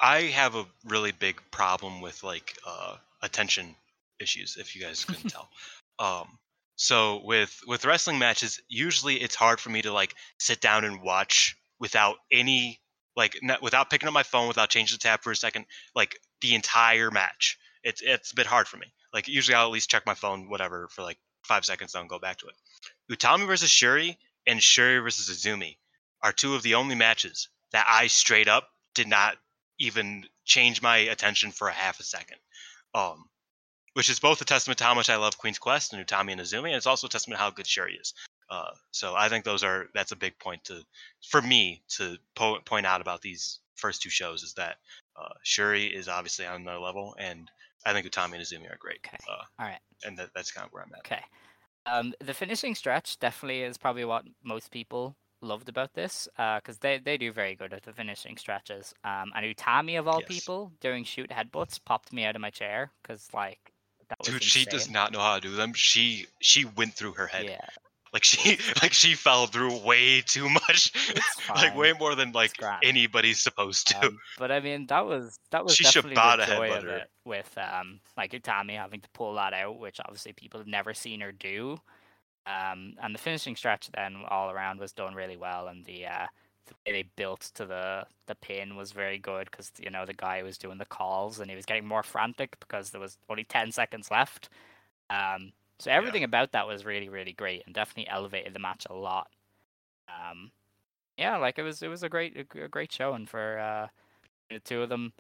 I 0.01 0.23
have 0.23 0.55
a 0.55 0.67
really 0.85 1.13
big 1.13 1.41
problem 1.51 2.01
with 2.01 2.23
like 2.23 2.57
uh, 2.67 2.97
attention 3.23 3.75
issues. 4.21 4.57
If 4.59 4.77
you 4.77 4.83
guys 4.83 5.05
couldn't 5.05 5.31
tell, 5.31 5.49
um, 5.99 6.39
so 6.77 7.23
with 7.25 7.61
with 7.67 7.85
wrestling 7.85 8.19
matches, 8.19 8.61
usually 8.69 9.17
it's 9.17 9.35
hard 9.35 9.61
for 9.61 9.71
me 9.71 9.83
to 9.83 9.93
like 9.93 10.15
sit 10.39 10.61
down 10.61 10.85
and 10.85 11.03
watch 11.03 11.57
without 11.79 12.17
any 12.31 12.81
like 13.17 13.39
not, 13.43 13.63
without 13.63 13.91
picking 13.91 14.09
up 14.09 14.15
my 14.15 14.23
phone, 14.23 14.49
without 14.49 14.71
changing 14.71 14.97
the 14.97 14.99
tab 15.03 15.23
for 15.23 15.31
a 15.31 15.37
second, 15.37 15.67
like 15.95 16.19
the 16.41 16.55
entire 16.55 17.11
match. 17.11 17.59
It's 17.85 18.03
it's 18.03 18.33
a 18.33 18.35
bit 18.35 18.47
hard 18.47 18.69
for 18.69 18.77
me. 18.77 18.87
Like 19.13 19.29
usually 19.29 19.55
I'll 19.55 19.67
at 19.67 19.73
least 19.73 19.91
check 19.91 20.07
my 20.07 20.15
phone, 20.15 20.49
whatever, 20.49 20.89
for 20.89 21.03
like 21.03 21.19
five 21.43 21.65
seconds, 21.65 21.93
then 21.93 22.07
go 22.07 22.19
back 22.19 22.39
to 22.39 22.47
it. 22.47 22.55
Utami 23.11 23.47
versus 23.47 23.71
Syuri 23.71 24.17
and 24.47 24.61
Syuri 24.61 25.03
versus 25.03 25.29
Azumi 25.29 25.77
are 26.23 26.33
two 26.33 26.55
of 26.55 26.63
the 26.63 26.75
only 26.75 26.95
matches 26.95 27.49
that 27.73 27.87
I 27.89 28.07
straight 28.07 28.49
up 28.49 28.69
did 28.95 29.09
not 29.09 29.37
even 29.79 30.25
change 30.45 30.81
my 30.83 30.99
attention 30.99 31.51
for 31.51 31.69
a 31.69 31.73
half 31.73 31.99
a 32.01 32.05
second. 32.05 32.39
Um, 32.95 33.25
which 33.95 34.09
is 34.09 34.21
both 34.21 34.41
a 34.41 34.45
testament 34.45 34.79
to 34.79 34.85
how 34.85 34.95
much 34.95 35.11
I 35.11 35.17
love 35.17 35.37
Queen's 35.37 35.59
Quest 35.59 35.93
and 35.93 36.07
Utami 36.07 36.33
and 36.33 36.41
Azumi, 36.41 36.69
and 36.69 36.77
it's 36.77 36.87
also 36.87 37.07
a 37.07 37.11
testament 37.11 37.39
to 37.39 37.45
how 37.45 37.51
good 37.51 37.67
Syuri 37.67 38.01
is. 38.01 38.15
Uh, 38.49 38.71
so 38.91 39.15
I 39.15 39.29
think 39.29 39.45
those 39.45 39.65
are 39.65 39.89
that's 39.95 40.13
a 40.13 40.17
big 40.17 40.39
point 40.39 40.65
to 40.65 40.83
for 41.29 41.43
me 41.43 41.83
to 41.97 42.17
po- 42.35 42.61
point 42.61 42.87
out 42.87 43.01
about 43.01 43.23
these 43.23 43.59
first 43.77 44.03
two 44.03 44.11
shows 44.11 44.43
is 44.43 44.55
that 44.55 44.77
Uh, 45.15 45.35
Syuri 45.45 45.93
is 45.93 46.09
obviously 46.09 46.47
on 46.47 46.63
another 46.63 46.79
level, 46.81 47.15
and 47.19 47.51
I 47.85 47.93
think 47.93 48.07
Utami 48.07 48.35
and 48.35 48.43
Azumi 48.43 48.73
are 48.73 48.79
great. 48.79 49.01
Okay. 49.07 49.19
Uh, 49.29 49.43
All 49.59 49.67
right. 49.67 49.81
and 50.05 50.19
that, 50.19 50.31
that's 50.35 50.51
kind 50.53 50.67
of 50.67 50.73
where 50.73 50.83
I'm 50.83 50.93
at. 50.95 51.01
Okay. 51.01 51.23
Um, 51.87 52.15
the 52.21 52.35
finishing 52.35 52.75
stretch 52.75 53.19
definitely 53.19 53.63
is 53.63 53.77
probably 53.77 54.05
what 54.05 54.25
most 54.45 54.71
people 54.71 55.17
loved 55.41 55.69
about 55.69 55.95
this, 55.95 56.29
because 56.37 56.79
they, 56.79 56.99
they 56.99 57.17
do 57.17 57.33
very 57.33 57.57
good 57.57 57.73
at 57.73 57.83
the 57.83 57.93
finishing 57.93 58.37
stretches. 58.37 58.95
Um, 59.03 59.33
and 59.35 59.45
Utami 59.57 59.99
of 59.99 60.07
all 60.07 60.21
Yes. 60.21 60.29
people 60.29 60.73
doing 60.81 61.03
shoot 61.03 61.31
headbutts 61.31 61.81
popped 61.85 62.13
me 62.13 62.25
out 62.25 62.37
of 62.37 62.41
my 62.41 62.51
chair 62.51 62.93
because 63.03 63.29
like 63.35 63.73
that 64.09 64.19
was 64.21 64.29
Dude, 64.29 64.43
she 64.45 64.65
does 64.65 64.89
not 64.89 65.11
know 65.11 65.19
how 65.19 65.35
to 65.35 65.41
do 65.41 65.57
them. 65.57 65.73
She 65.75 66.27
she 66.41 66.65
went 66.65 66.95
through 66.95 67.15
her 67.15 67.27
head. 67.27 67.47
Yeah, 67.47 67.67
Like 68.13 68.25
she 68.25 68.59
like 68.83 68.93
she 68.93 69.15
fell 69.15 69.47
through 69.47 69.79
way 69.79 70.21
too 70.21 70.49
much. 70.49 70.93
Like 71.49 71.77
way 71.77 71.93
more 71.93 72.15
than 72.15 72.33
like 72.33 72.53
anybody's 72.83 73.39
supposed 73.39 73.89
to. 73.89 74.07
Um, 74.07 74.19
but 74.39 74.51
I 74.51 74.61
mean, 74.61 74.87
that 74.87 75.05
was 75.05 75.39
that 75.51 75.65
was 75.65 75.75
She 75.75 75.85
definitely 75.85 76.15
the 76.15 76.47
joy 76.47 76.73
of 76.73 76.85
it, 76.87 77.11
with 77.25 77.53
um 77.59 78.01
like 78.17 78.33
Utami 78.33 78.77
having 78.77 79.01
to 79.01 79.09
pull 79.11 79.35
that 79.35 79.53
out, 79.53 79.79
which 79.79 79.99
obviously 80.01 80.33
people 80.33 80.61
have 80.61 80.69
never 80.69 80.95
seen 80.95 81.21
her 81.21 81.33
do. 81.33 81.79
Um, 82.47 82.95
and 83.03 83.15
the 83.15 83.19
finishing 83.19 83.55
stretch 83.55 83.91
then 83.95 84.17
all 84.29 84.51
around 84.51 84.81
was 84.81 84.93
done 84.93 85.15
really 85.15 85.37
well, 85.37 85.69
and 85.69 85.85
the 85.85 86.07
uh, 86.07 86.27
the 86.67 86.75
way 86.87 87.03
they 87.03 87.09
built 87.17 87.51
to 87.55 87.67
the 87.67 88.07
the 88.27 88.35
pin 88.37 88.77
was 88.77 88.93
very 88.93 89.19
good 89.19 89.51
because 89.51 89.73
you 89.79 89.91
know 89.91 90.07
the 90.07 90.15
guy 90.15 90.43
was 90.43 90.59
doing 90.59 90.79
the 90.79 90.85
calls 90.85 91.41
and 91.41 91.51
he 91.51 91.57
was 91.57 91.67
getting 91.67 91.87
more 91.87 92.03
frantic 92.03 92.59
because 92.61 92.91
there 92.91 93.01
was 93.01 93.19
only 93.29 93.45
ten 93.45 93.71
seconds 93.73 94.11
left. 94.11 94.49
Um, 95.11 95.53
so 95.83 95.91
everything 95.91 96.25
about 96.25 96.53
that 96.53 96.67
was 96.67 96.85
really 96.85 97.09
really 97.09 97.33
great 97.33 97.63
and 97.67 97.75
definitely 97.75 98.09
elevated 98.09 98.55
the 98.55 98.61
match 98.61 98.87
a 98.89 98.95
lot. 98.95 99.29
Um, 100.09 100.51
yeah, 101.19 101.37
like 101.39 101.59
it 101.59 101.63
was 101.63 101.83
it 101.83 101.89
was 101.89 102.03
a 102.03 102.09
great 102.09 102.37
a 102.37 102.69
great 102.69 102.93
showing 102.93 103.27
for 103.27 103.59
uh, 103.59 103.87
the 104.51 104.61
two 104.61 104.83
of 104.83 104.89
them. 104.89 105.13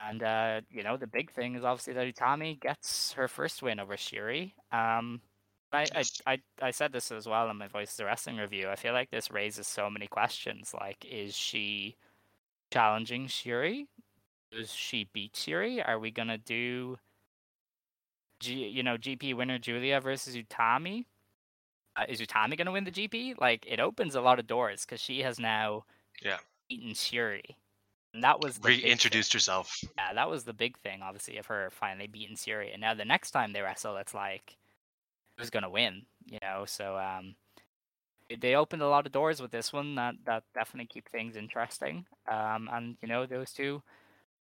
And 0.00 0.22
uh, 0.22 0.60
you 0.70 0.82
know, 0.84 0.96
the 0.96 1.08
big 1.08 1.32
thing 1.32 1.56
is 1.56 1.64
obviously 1.64 1.94
that 1.94 2.14
Utami 2.14 2.60
gets 2.60 3.12
her 3.14 3.26
first 3.26 3.62
win 3.62 3.80
over 3.80 3.96
Syuri. 3.96 4.52
Um, 4.70 5.20
I, 5.72 5.86
I, 5.94 6.04
I, 6.26 6.38
I 6.62 6.70
said 6.70 6.92
this 6.92 7.10
as 7.10 7.26
well 7.26 7.50
in 7.50 7.56
my 7.56 7.68
Voice 7.68 7.90
of 7.92 7.96
the 7.98 8.04
Wrestling 8.04 8.36
review. 8.36 8.68
I 8.68 8.76
feel 8.76 8.92
like 8.92 9.10
this 9.10 9.30
raises 9.30 9.66
so 9.66 9.90
many 9.90 10.06
questions. 10.06 10.72
Like, 10.72 11.04
is 11.04 11.36
she 11.36 11.96
challenging 12.72 13.26
Syuri? 13.26 13.86
Does 14.52 14.72
she 14.72 15.10
beat 15.12 15.34
Syuri? 15.34 15.86
Are 15.86 15.98
we 15.98 16.10
gonna 16.10 16.38
do, 16.38 16.96
G, 18.40 18.68
you 18.68 18.82
know, 18.82 18.96
GP 18.96 19.34
winner 19.34 19.58
Giulia 19.58 20.00
versus 20.00 20.36
Utami? 20.36 21.06
Uh, 21.96 22.04
is 22.08 22.20
Utami 22.20 22.56
gonna 22.56 22.72
win 22.72 22.84
the 22.84 22.90
GP? 22.90 23.34
Like, 23.38 23.64
it 23.66 23.80
opens 23.80 24.14
a 24.14 24.20
lot 24.20 24.38
of 24.38 24.46
doors 24.46 24.84
because 24.84 25.00
she 25.00 25.20
has 25.22 25.38
now 25.38 25.84
Yeah. 26.22 26.38
beaten 26.68 26.92
Syuri, 26.92 27.56
and 28.14 28.22
that 28.22 28.40
was 28.40 28.58
the. 28.58 28.68
Reintroduced 28.68 29.32
herself. 29.32 29.80
Yeah, 29.96 30.12
that 30.14 30.30
was 30.30 30.44
the 30.44 30.52
big 30.52 30.78
thing, 30.78 31.02
obviously, 31.02 31.38
of 31.38 31.46
her 31.46 31.70
finally 31.70 32.06
beating 32.06 32.36
Syuri. 32.36 32.72
And 32.72 32.80
now 32.80 32.94
the 32.94 33.04
next 33.04 33.32
time 33.32 33.52
they 33.52 33.62
wrestle, 33.62 33.96
it's 33.96 34.14
like 34.14 34.56
who's 35.36 35.50
gonna 35.50 35.70
win, 35.70 36.06
you 36.24 36.38
know? 36.42 36.64
So 36.66 36.96
um, 36.96 37.36
they 38.40 38.54
opened 38.54 38.82
a 38.82 38.88
lot 38.88 39.06
of 39.06 39.12
doors 39.12 39.40
with 39.40 39.50
this 39.50 39.72
one 39.72 39.94
that 39.94 40.14
that 40.26 40.44
definitely 40.54 40.86
keep 40.86 41.08
things 41.08 41.36
interesting. 41.36 42.06
Um, 42.30 42.68
and 42.72 42.96
you 43.00 43.08
know 43.08 43.26
those 43.26 43.52
two 43.52 43.82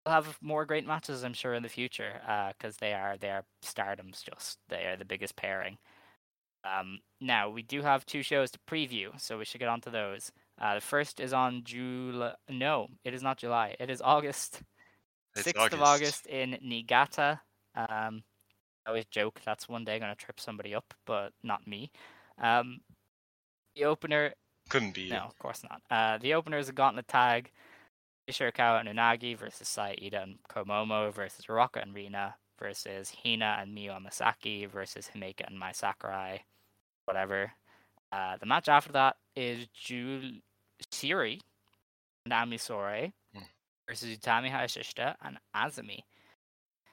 have 0.06 0.38
more 0.40 0.64
great 0.64 0.86
matches, 0.86 1.24
I'm 1.24 1.34
sure, 1.34 1.54
in 1.54 1.62
the 1.62 1.68
future. 1.68 2.20
Because 2.56 2.76
they 2.76 2.92
are 2.92 3.16
they 3.18 3.30
are 3.30 3.44
Stardom's 3.62 4.22
just 4.22 4.58
they 4.68 4.86
are 4.86 4.96
the 4.96 5.04
biggest 5.04 5.36
pairing. 5.36 5.78
Um, 6.64 7.00
now 7.20 7.50
we 7.50 7.62
do 7.62 7.82
have 7.82 8.06
two 8.06 8.22
shows 8.22 8.50
to 8.52 8.58
preview, 8.70 9.18
so 9.20 9.38
we 9.38 9.44
should 9.44 9.58
get 9.60 9.68
on 9.68 9.80
to 9.82 9.90
those. 9.90 10.30
Uh, 10.60 10.76
the 10.76 10.80
first 10.80 11.18
is 11.18 11.32
on 11.32 11.62
July. 11.64 12.34
No, 12.48 12.88
it 13.04 13.14
is 13.14 13.22
not 13.22 13.38
July. 13.38 13.74
It 13.80 13.90
is 13.90 14.00
August 14.00 14.62
sixth 15.36 15.72
of 15.72 15.82
August 15.82 16.26
in 16.26 16.58
Niigata. 16.62 17.40
Um, 17.74 18.22
I 18.86 18.90
always 18.90 19.06
joke 19.06 19.40
that's 19.44 19.68
one 19.68 19.84
day 19.84 19.98
gonna 19.98 20.14
trip 20.14 20.38
somebody 20.38 20.74
up, 20.74 20.94
but 21.06 21.32
not 21.42 21.66
me. 21.66 21.90
Um, 22.40 22.80
the 23.74 23.84
opener, 23.84 24.34
Couldn't 24.68 24.94
be. 24.94 25.08
no, 25.08 25.18
of 25.18 25.38
course 25.38 25.62
not. 25.68 25.82
Uh, 25.90 26.18
the 26.18 26.34
opener 26.34 26.58
is 26.58 26.70
gotten 26.70 26.98
a 26.98 27.02
gauntlet 27.02 27.08
tag: 27.08 27.50
Ishikawa 28.32 28.80
and 28.80 28.88
Unagi 28.88 29.36
versus 29.36 29.68
Saida 29.68 30.22
and 30.22 30.38
Komomo 30.48 31.12
versus 31.12 31.46
Ruaka 31.46 31.82
and 31.82 31.94
Rina 31.94 32.34
versus 32.58 33.12
Hina 33.24 33.58
and 33.60 33.76
Miyu 33.76 33.90
Amasaki 33.96 34.68
versus 34.68 35.08
Himeka 35.14 35.46
and 35.46 35.58
Mai 35.58 35.72
Sakurai. 35.72 36.38
Whatever. 37.04 37.52
Uh, 38.12 38.36
the 38.38 38.46
match 38.46 38.68
after 38.68 38.92
that 38.92 39.16
is 39.36 39.66
Jul 39.74 40.20
Syuri 40.92 41.40
and 42.24 42.32
Ami 42.32 42.56
Sourei 42.58 43.12
Hmm. 43.34 43.42
versus 43.88 44.16
Utami 44.16 44.50
Hayashishita 44.50 45.16
and 45.22 45.38
Azumi. 45.56 46.00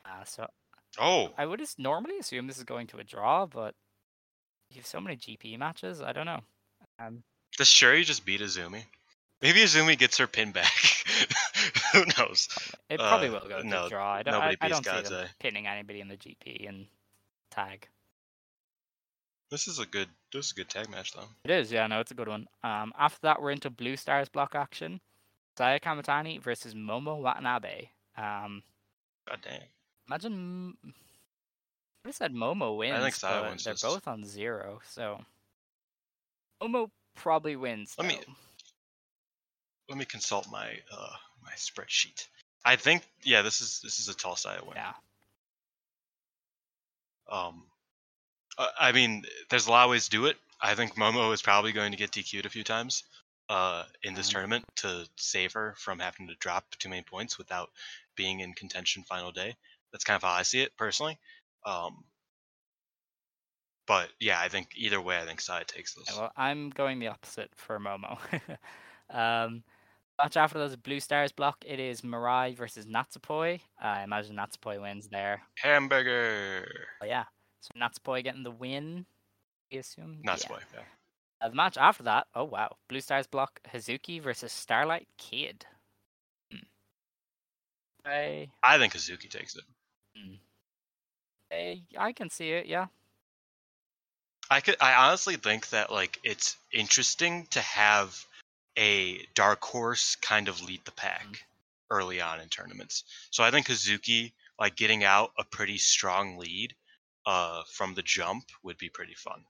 Uh, 0.06 0.24
so 0.24 0.48
Oh, 0.98 1.32
I 1.38 1.45
would 1.45 1.61
normally 1.78 2.18
assume 2.18 2.48
this 2.48 2.57
is 2.57 2.64
going 2.64 2.88
to 2.88 2.98
a 2.98 3.03
draw, 3.03 3.45
but 3.45 3.76
you 4.72 4.78
have 4.78 4.88
so 4.88 4.99
many 4.99 5.16
GP 5.18 5.57
matches. 5.60 6.02
I 6.02 6.11
don't 6.14 6.26
know. 6.26 6.40
Um, 6.98 7.24
does 7.57 7.68
Syuri 7.70 8.03
just 8.03 8.26
beat 8.26 8.41
Azumi? 8.41 8.84
Maybe 9.41 9.61
Azumi 9.61 9.98
gets 9.98 10.18
her 10.18 10.28
pin 10.28 10.52
back. 10.52 10.72
Who 11.94 12.03
knows? 12.18 12.49
it 12.90 12.99
probably 12.99 13.30
Uh, 13.30 13.32
will 13.32 13.48
go 13.48 13.61
to 13.61 13.68
no, 13.68 13.88
draw. 13.90 14.14
I 14.14 14.24
don't. 14.24 14.34
I, 14.36 14.56
I 14.60 14.68
don't 14.68 14.84
see 14.86 15.02
them 15.02 15.28
pinning 15.40 15.66
anybody 15.68 16.02
in 16.02 16.07
the 16.10 16.18
GP 16.18 16.68
and 16.68 16.88
tag. 17.52 17.88
This 19.49 19.68
is 19.68 19.80
a 19.80 19.86
good. 19.86 20.07
This 20.34 20.48
is 20.48 20.52
a 20.52 20.56
good 20.56 20.70
tag 20.70 20.90
match 20.90 21.14
though. 21.14 21.28
It 21.44 21.52
is, 21.52 21.72
yeah, 21.72 21.88
no, 21.88 21.99
it's 22.02 22.11
a 22.11 22.16
good 22.16 22.28
one. 22.28 22.48
Um, 22.64 22.94
after 22.98 23.20
that, 23.24 23.41
we're 23.41 23.52
into 23.52 23.70
Blue 23.70 23.95
Stars 23.98 24.30
block 24.30 24.56
action. 24.56 24.99
Saya 25.57 25.80
Kamitani 25.80 26.41
versus 26.41 26.74
Momo 26.76 27.20
Watanabe. 27.22 27.90
Um, 28.18 28.61
God 29.28 29.40
damn. 29.44 29.61
imagine. 30.07 30.78
I 30.84 30.88
would 30.88 32.10
have 32.10 32.16
said 32.16 32.34
Momo 32.34 32.78
wins, 32.78 32.95
I 32.98 33.02
think 33.02 33.16
Saya 33.16 33.41
wins 33.49 33.64
they're 33.64 33.74
this. 33.74 33.82
both 33.82 34.07
on 34.07 34.24
zero, 34.24 34.80
so 34.90 35.20
Momo 36.61 36.90
probably 37.16 37.56
wins. 37.56 37.95
Let 37.98 38.07
me-. 38.07 38.20
Let 39.90 39.98
me 39.98 40.06
consult 40.06 40.49
my 40.49 40.68
uh 40.91 41.16
my 41.44 41.52
spreadsheet. 41.57 42.28
I 42.64 42.76
think 42.76 43.03
yeah, 43.24 43.41
this 43.41 43.60
is 43.61 43.82
this 43.84 43.99
is 43.99 44.07
a 44.07 44.14
tall 44.14 44.36
Saya 44.36 44.60
win. 44.64 44.76
Yeah, 44.76 44.94
Um, 47.30 47.64
I 48.57 48.91
mean, 48.91 49.24
there's 49.49 49.68
a 49.68 49.72
lot 49.72 49.86
of 49.86 49.91
ways 49.91 50.06
to 50.06 50.10
do 50.10 50.26
it. 50.26 50.38
I 50.60 50.76
think 50.76 50.95
Momo 50.95 51.32
is 51.34 51.41
probably 51.41 51.72
going 51.72 51.91
to 51.91 51.98
get 51.98 52.11
DQ'd 52.11 52.45
a 52.45 52.49
few 52.49 52.64
times 52.64 53.03
uh, 53.48 53.86
in 54.03 54.14
this 54.14 54.28
Mhm. 54.30 54.34
tournament 54.34 54.66
to 54.78 55.07
save 55.16 55.53
her 55.53 55.76
from 55.78 55.99
having 55.99 56.28
to 56.28 56.36
drop 56.36 56.70
too 56.78 56.90
many 56.90 57.02
points 57.02 57.38
without 57.38 57.72
being 58.16 58.41
in 58.41 58.53
contention 58.53 59.03
final 59.03 59.32
day. 59.32 59.56
That's 59.91 60.03
kind 60.03 60.16
of 60.18 60.24
how 60.24 60.34
I 60.34 60.44
see 60.44 60.61
it 60.61 60.76
personally. 60.76 61.18
Um, 61.66 62.03
but 63.88 64.11
yeah, 64.20 64.40
I 64.40 64.49
think 64.49 64.74
either 64.76 64.99
way, 64.99 65.18
I 65.18 65.26
think 65.26 65.40
Sai 65.40 65.64
takes 65.64 65.94
this. 65.94 66.10
Yeah, 66.10 66.20
well, 66.22 66.32
I'm 66.36 66.70
going 66.70 66.99
the 66.99 67.07
opposite 67.07 67.56
for 67.56 67.80
Momo. 67.80 68.20
um, 69.10 69.64
match 70.22 70.38
after 70.38 70.60
those 70.60 70.76
Blue 70.76 71.00
Stars 71.00 71.32
block, 71.32 71.58
it 71.66 71.80
is 71.80 72.02
Mirai 72.02 72.56
versus 72.56 72.86
Natsupoi. 72.86 73.62
I 73.82 74.04
imagine 74.04 74.36
Natsupoi 74.36 74.82
wins 74.82 75.08
there. 75.08 75.41
Hamburger. 75.56 76.68
Oh 77.02 77.06
yeah, 77.06 77.26
so 77.62 77.72
Natsupoi 77.80 78.24
getting 78.24 78.44
the 78.44 78.52
win. 78.52 79.06
I 79.74 79.78
assume. 79.78 80.22
Natsupoi, 80.26 80.60
Yeah. 80.74 80.80
Yeah. 80.80 80.84
Uh, 81.41 81.50
the 81.50 81.56
match 81.56 81.78
after 81.78 82.04
that, 82.04 82.28
oh 82.36 82.44
wow, 82.44 82.76
Blue 82.90 83.02
Stars 83.02 83.28
block 83.28 83.62
Hazuki 83.74 84.22
versus 84.22 84.52
Starlight 84.52 85.08
Kid. 85.18 85.66
Hmm. 86.52 86.58
I, 88.06 88.50
I 88.62 88.78
think 88.78 88.94
Hazuki 88.94 89.30
takes 89.30 89.56
it. 89.56 89.64
I 91.52 91.82
I 91.98 92.14
can 92.14 92.30
see 92.30 92.52
it. 92.52 92.66
Yeah. 92.68 92.88
I 94.50 94.62
could. 94.62 94.76
I 94.82 94.94
honestly 94.94 95.36
think 95.36 95.70
that 95.70 95.91
like 95.91 96.20
it's 96.24 96.58
interesting 96.72 97.48
to 97.52 97.62
have 97.62 98.26
a 98.80 99.26
dark 99.35 99.64
horse 99.64 100.15
kind 100.15 100.47
of 100.47 100.61
lead 100.64 100.81
the 100.85 100.91
pack 100.91 101.26
Mhm. 101.27 101.38
early 101.91 102.22
on 102.22 102.39
in 102.39 102.49
tournaments. 102.49 103.03
So 103.30 103.43
I 103.43 103.51
think 103.51 103.68
Hazuki 103.68 104.31
like 104.60 104.76
getting 104.76 105.03
out 105.03 105.31
a 105.38 105.43
pretty 105.43 105.77
strong 105.77 106.38
lead 106.38 106.76
uh 107.26 107.64
from 107.65 107.93
the 107.93 108.01
jump 108.01 108.45
would 108.64 108.77
be 108.77 108.89
pretty 108.89 109.14
fun. 109.15 109.43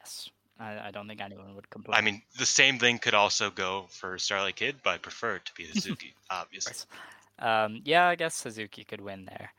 Yes. 0.00 0.28
I, 0.58 0.88
I 0.88 0.90
don't 0.90 1.08
think 1.08 1.20
anyone 1.20 1.54
would 1.54 1.68
complain. 1.70 1.96
I 1.96 2.02
mean, 2.02 2.22
the 2.38 2.46
same 2.46 2.78
thing 2.78 2.98
could 2.98 3.14
also 3.14 3.50
go 3.50 3.86
for 3.88 4.18
Starlight 4.18 4.56
Kid, 4.56 4.76
but 4.84 4.90
I 4.90 4.98
prefer 4.98 5.36
it 5.36 5.44
to 5.46 5.54
be 5.54 5.64
Hazuki, 5.72 6.12
obviously. 6.30 6.74
Um, 7.38 7.80
yeah, 7.84 8.06
I 8.06 8.14
guess 8.16 8.34
Suzuki 8.34 8.84
could 8.84 9.00
win 9.00 9.24
there. 9.24 9.52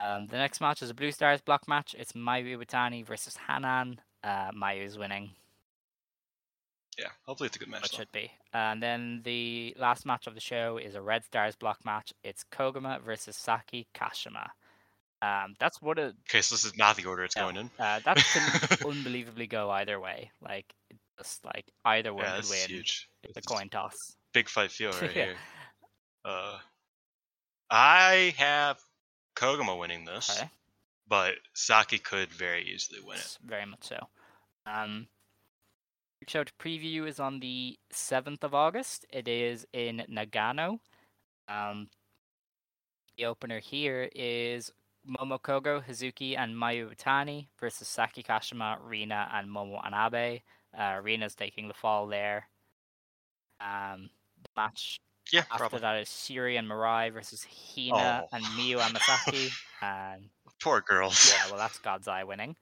Um, 0.00 0.26
the 0.28 0.36
next 0.36 0.60
match 0.60 0.80
is 0.80 0.90
a 0.90 0.94
Blue 0.94 1.10
Stars 1.10 1.40
block 1.40 1.66
match. 1.68 1.94
It's 1.98 2.12
Mayu 2.12 2.56
Iwatani 2.56 3.04
versus 3.04 3.36
Hanan. 3.48 4.00
Uh, 4.22 4.50
Mayu's 4.52 4.96
winning, 4.96 5.30
Yeah, 6.98 7.08
hopefully 7.26 7.46
it's 7.46 7.56
a 7.56 7.60
good 7.60 7.68
match. 7.68 7.84
It 7.86 7.92
though. 7.92 7.98
should 7.98 8.12
be. 8.12 8.30
And 8.52 8.82
then 8.82 9.20
the 9.24 9.74
last 9.78 10.04
match 10.04 10.26
of 10.26 10.34
the 10.34 10.40
show 10.40 10.78
is 10.78 10.94
a 10.94 11.00
Red 11.02 11.24
Stars 11.24 11.54
block 11.56 11.84
match. 11.84 12.12
It's 12.24 12.44
Koguma 12.50 13.00
versus 13.02 13.36
Saki 13.36 13.86
Kashima. 13.94 14.48
Um, 15.20 15.54
that's 15.58 15.80
what 15.82 15.98
a 15.98 16.14
Okay, 16.28 16.40
so 16.42 16.54
this 16.54 16.64
is 16.64 16.76
not 16.76 16.96
the 16.96 17.04
order 17.06 17.24
it's 17.24 17.36
no, 17.36 17.42
going 17.44 17.56
in. 17.56 17.70
Uh, 17.78 18.00
that 18.04 18.16
can 18.78 18.78
unbelievably 18.88 19.46
go 19.48 19.70
either 19.70 19.98
way. 20.00 20.30
Like 20.40 20.66
it 20.90 20.96
just 21.18 21.44
like 21.44 21.66
either 21.84 22.12
one 22.14 22.24
Yeah, 22.24 22.34
that's 22.36 22.50
win. 22.50 22.68
huge. 22.68 23.08
It's 23.24 23.36
a 23.36 23.42
coin 23.42 23.68
toss. 23.68 23.94
Big 24.32 24.48
fight 24.48 24.70
feel 24.70 24.90
right 24.92 25.02
Yeah. 25.16 25.24
here. 25.24 25.36
Uh, 26.24 26.58
I 27.70 28.34
have 28.38 28.78
Koguma 29.36 29.78
winning 29.78 30.04
this, 30.04 30.30
Okay. 30.38 30.48
but 31.08 31.34
Saki 31.54 31.98
could 31.98 32.30
very 32.32 32.64
easily 32.72 33.00
win 33.04 33.18
it. 33.18 33.38
Very 33.44 33.66
much 33.66 33.84
so. 33.84 33.98
Um, 34.66 35.06
To 36.26 36.44
preview 36.60 37.06
is 37.08 37.20
on 37.20 37.40
the 37.40 37.78
seventh 37.90 38.44
of 38.44 38.52
August. 38.54 39.06
It 39.10 39.28
is 39.28 39.66
in 39.72 40.02
Nagano. 40.10 40.78
Um, 41.48 41.88
the 43.16 43.24
opener 43.26 43.60
here 43.60 44.10
is 44.14 44.70
Momo 45.08 45.40
Kohgo, 45.40 45.82
Hazuki, 45.82 46.36
and 46.36 46.54
Mayu 46.54 46.90
Iwatani 46.94 47.46
versus 47.58 47.88
Saki 47.88 48.22
Kashima, 48.22 48.78
Rina, 48.84 49.30
and 49.32 49.48
Momo 49.48 49.74
Watanabe. 49.74 50.40
Uh, 50.78 50.98
Rina's 51.02 51.34
taking 51.34 51.66
the 51.68 51.72
fall 51.74 52.06
there. 52.08 52.48
Um, 53.60 54.10
the 54.42 54.48
match 54.56 55.00
Yeah, 55.32 55.40
after 55.50 55.56
probably. 55.56 55.80
that 55.80 55.96
is 56.02 56.08
Syuri 56.08 56.58
and 56.58 56.68
Mirai 56.68 57.10
versus 57.12 57.44
Hina 57.44 58.24
Oh. 58.24 58.28
and 58.36 58.44
Miyu 58.44 58.78
Amasaki. 58.80 59.50
and 59.82 60.28
Poor 60.62 60.82
girls. 60.82 61.32
yeah, 61.32 61.48
well, 61.48 61.58
that's 61.58 61.78
God's 61.78 62.06
Eye 62.08 62.24
winning. 62.24 62.54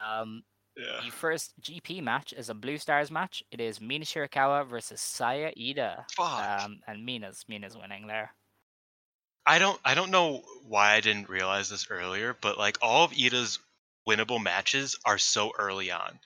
Um, 0.00 0.42
Yeah. 0.80 1.00
the 1.04 1.10
first 1.10 1.52
GP 1.60 2.02
match 2.02 2.32
is 2.32 2.48
a 2.48 2.54
Blue 2.54 2.78
Stars 2.78 3.10
match. 3.10 3.44
It 3.50 3.60
is 3.60 3.80
Mina 3.80 4.04
Shirakawa 4.04 4.66
versus 4.66 5.00
Saya 5.00 5.52
Iida. 5.52 6.04
Fuck. 6.16 6.64
Um, 6.64 6.80
and 6.86 7.04
Mina's 7.04 7.44
Mina's 7.48 7.76
winning 7.76 8.06
there. 8.06 8.32
I 9.46 9.58
don't 9.58 9.78
I 9.84 9.94
don't 9.94 10.10
know 10.10 10.42
why 10.66 10.92
I 10.92 11.00
didn't 11.00 11.28
realize 11.28 11.68
this 11.68 11.88
earlier, 11.90 12.36
but 12.40 12.56
like 12.56 12.78
all 12.80 13.04
of 13.04 13.12
Iida's 13.12 13.58
winnable 14.08 14.42
matches 14.42 14.98
are 15.04 15.18
so 15.18 15.52
early 15.58 15.90
on, 15.90 16.18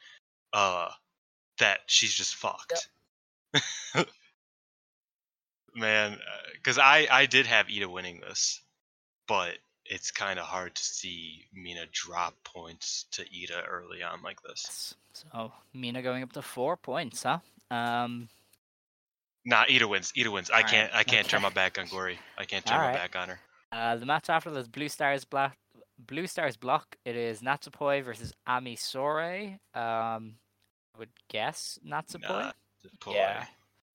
uh, 0.53 0.91
that 1.59 1.81
she's 1.87 2.15
just 2.15 2.35
fucked. 2.35 2.89
Man, 5.75 6.19
because 6.55 6.79
I 6.79 7.09
I 7.11 7.27
did 7.27 7.47
have 7.47 7.67
Iida 7.67 7.87
winning 7.87 8.21
this, 8.21 8.61
but 9.27 9.59
it's 9.87 10.11
kind 10.11 10.39
of 10.39 10.45
hard 10.47 10.75
to 10.75 10.83
see 10.83 11.45
Mina 11.55 11.85
drop 11.93 12.35
points 12.45 13.05
to 13.13 13.23
Iida 13.25 13.67
early 13.69 14.03
on 14.03 14.23
like 14.23 14.41
this. 14.43 14.95
So 15.13 15.53
Mina 15.73 16.03
going 16.03 16.23
up 16.23 16.33
to 16.33 16.43
four 16.43 16.77
points, 16.77 17.23
huh? 17.23 17.39
Um, 17.71 18.29
Nah, 19.47 19.65
Iida 19.67 19.87
wins. 19.89 20.11
Iida 20.17 20.33
wins. 20.33 20.51
I 20.51 20.63
can't. 20.63 20.91
I 20.95 21.05
can't 21.05 21.29
turn 21.29 21.43
my 21.43 21.51
back 21.51 21.79
on 21.79 21.87
Gory. 21.89 22.19
I 22.39 22.45
can't 22.47 22.65
turn 22.65 22.79
my 22.79 22.85
Alright. 22.87 23.13
back 23.13 23.17
on 23.17 23.29
her. 23.29 23.41
uh, 23.73 23.97
the 23.97 24.07
match 24.07 24.31
after 24.31 24.51
this 24.51 24.67
Blue 24.67 24.89
Stars 24.89 25.25
block. 25.27 25.55
Blue 25.99 26.27
Stars 26.27 26.57
block. 26.57 26.97
It 27.05 27.15
is 27.15 27.43
Natsupoi 27.43 28.03
versus 28.03 28.33
Ami 28.47 28.75
Sourei. 28.77 29.59
Um, 29.75 30.37
I 30.95 30.99
would 30.99 31.11
guess 31.29 31.79
Natsupoi. 31.87 32.53
Boy. 33.05 33.13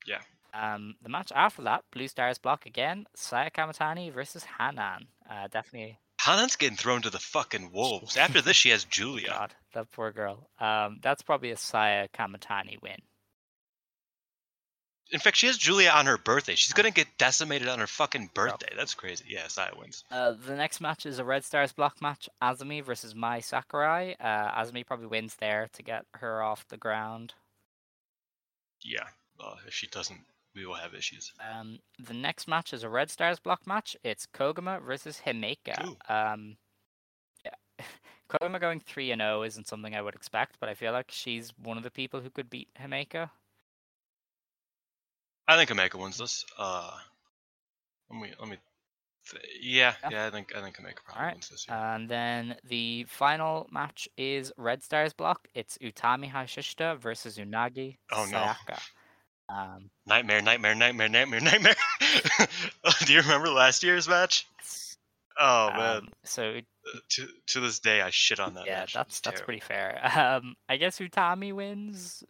Yeah. 0.05 0.19
Um, 0.53 0.95
the 1.01 1.09
match 1.09 1.31
after 1.35 1.61
that, 1.63 1.83
Blue 1.91 2.07
Stars 2.07 2.37
block 2.37 2.65
again, 2.65 3.05
Saya 3.15 3.49
Kamitani 3.51 4.11
versus 4.13 4.45
Hanan. 4.59 5.07
Uh, 5.29 5.47
definitely. 5.47 5.99
Hanan's 6.19 6.55
getting 6.55 6.77
thrown 6.77 7.01
to 7.03 7.09
the 7.09 7.19
fucking 7.19 7.71
wolves. 7.71 8.17
After 8.17 8.41
this, 8.41 8.57
she 8.57 8.69
has 8.69 8.83
Giulia. 8.83 9.29
God, 9.29 9.55
that 9.73 9.91
poor 9.91 10.11
girl. 10.11 10.49
Um, 10.59 10.99
that's 11.01 11.21
probably 11.21 11.51
a 11.51 11.57
Saya 11.57 12.07
Kamitani 12.09 12.81
win. 12.81 12.97
In 15.11 15.19
fact, 15.19 15.37
she 15.37 15.47
has 15.47 15.57
Giulia 15.57 15.89
on 15.89 16.05
her 16.05 16.19
birthday. 16.19 16.53
She's 16.53 16.73
gonna 16.73 16.91
get 16.91 17.07
decimated 17.17 17.67
on 17.67 17.79
her 17.79 17.87
fucking 17.87 18.29
birthday. 18.35 18.71
That's 18.75 18.93
crazy. 18.93 19.25
Yeah, 19.27 19.47
Saya 19.47 19.71
wins. 19.75 20.03
Uh, 20.11 20.33
the 20.45 20.55
next 20.55 20.81
match 20.81 21.05
is 21.07 21.17
a 21.17 21.23
Red 21.23 21.43
Stars 21.43 21.71
block 21.71 21.99
match, 21.99 22.29
Azumi 22.43 22.83
versus 22.83 23.15
Mai 23.15 23.39
Sakurai. 23.39 24.15
Uh, 24.19 24.51
Azumi 24.61 24.85
probably 24.85 25.07
wins 25.07 25.35
there 25.39 25.67
to 25.73 25.81
get 25.81 26.05
her 26.15 26.43
off 26.43 26.67
the 26.67 26.77
ground. 26.77 27.33
Yeah. 28.83 29.07
Uh, 29.39 29.55
if 29.65 29.73
she 29.73 29.87
doesn't, 29.87 30.19
we 30.59 30.65
will 30.65 30.75
have 30.75 30.93
issues. 30.93 31.31
Um, 31.39 31.79
the 31.97 32.13
next 32.13 32.47
match 32.47 32.73
is 32.73 32.83
a 32.83 32.89
Red 32.89 33.09
Stars 33.09 33.39
block 33.39 33.65
match. 33.65 33.95
It's 34.03 34.27
Koguma 34.27 34.83
versus 34.85 35.21
Himeka. 35.25 35.95
Um, 36.09 36.57
yeah. 37.45 37.85
Koguma 38.29 38.59
going 38.59 38.81
3 38.81 39.11
and 39.11 39.21
0 39.21 39.43
isn't 39.43 39.67
something 39.67 39.95
I 39.95 40.01
would 40.01 40.15
expect, 40.15 40.57
but 40.59 40.67
I 40.69 40.73
feel 40.73 40.91
like 40.91 41.09
she's 41.09 41.53
one 41.63 41.77
of 41.77 41.83
the 41.83 41.91
people 41.91 42.19
who 42.19 42.29
could 42.29 42.49
beat 42.49 42.67
Himeka. 42.79 43.29
I 45.47 45.55
think 45.55 45.69
Himeka 45.69 45.95
wins 45.95 46.17
this. 46.17 46.45
Uh, 46.57 46.91
let 48.11 48.21
me 48.21 48.33
let 48.39 48.49
me. 48.49 48.57
Th- 49.31 49.43
yeah, 49.61 49.93
Yeah. 50.03 50.09
yeah, 50.11 50.27
I 50.27 50.29
think 50.29 50.55
I 50.55 50.61
think 50.61 50.75
Himeka 50.77 51.03
probably 51.05 51.21
Alright, 51.21 51.35
wins 51.35 51.49
this. 51.49 51.65
Yeah. 51.67 51.95
And 51.95 52.09
then 52.09 52.55
the 52.67 53.05
final 53.05 53.67
match 53.71 54.09
is 54.17 54.51
Red 54.57 54.83
Stars 54.83 55.13
block. 55.13 55.47
It's 55.55 55.77
Utami 55.79 56.31
Hayashishita 56.31 56.99
versus 56.99 57.37
Unagi 57.37 57.97
Oh, 58.11 58.27
no. 58.29 58.51
Um, 59.49 59.89
nightmare, 60.05 60.41
nightmare, 60.41 60.75
nightmare, 60.75 61.09
nightmare, 61.09 61.39
nightmare. 61.41 61.75
Do 63.05 63.13
you 63.13 63.21
remember 63.21 63.49
last 63.49 63.81
year's 63.83 64.07
match? 64.07 64.45
Oh 65.39 65.69
man, 65.71 65.97
um, 65.97 66.09
so 66.23 66.59
Uh, 66.93 66.99
to 67.09 67.27
to 67.47 67.59
this 67.61 67.79
day, 67.79 68.01
I 68.01 68.09
shit 68.09 68.39
on 68.39 68.53
that 68.55 68.65
yeah, 68.65 68.79
match. 68.81 68.93
That's 68.93 69.19
that's 69.21 69.41
pretty 69.41 69.61
fair. 69.61 69.99
Um, 70.15 70.55
I 70.67 70.77
guess 70.77 70.99
Utami 70.99 71.53
wins. 71.53 72.23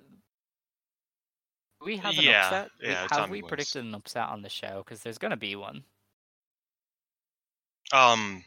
We 1.84 1.98
have 1.98 2.18
an 2.18 2.24
Yeah, 2.24 2.46
upset. 2.46 2.72
We- 2.82 2.88
yeah, 2.90 3.08
have 3.12 3.30
we 3.30 3.42
wins. 3.42 3.50
predicted 3.50 3.84
an 3.86 3.96
upset 3.96 4.28
on 4.30 4.42
the 4.42 4.50
show? 4.50 4.84
Because 4.86 5.02
there's 5.02 5.18
gonna 5.18 5.38
be 5.38 5.56
one. 5.56 5.84
Um, 7.92 8.44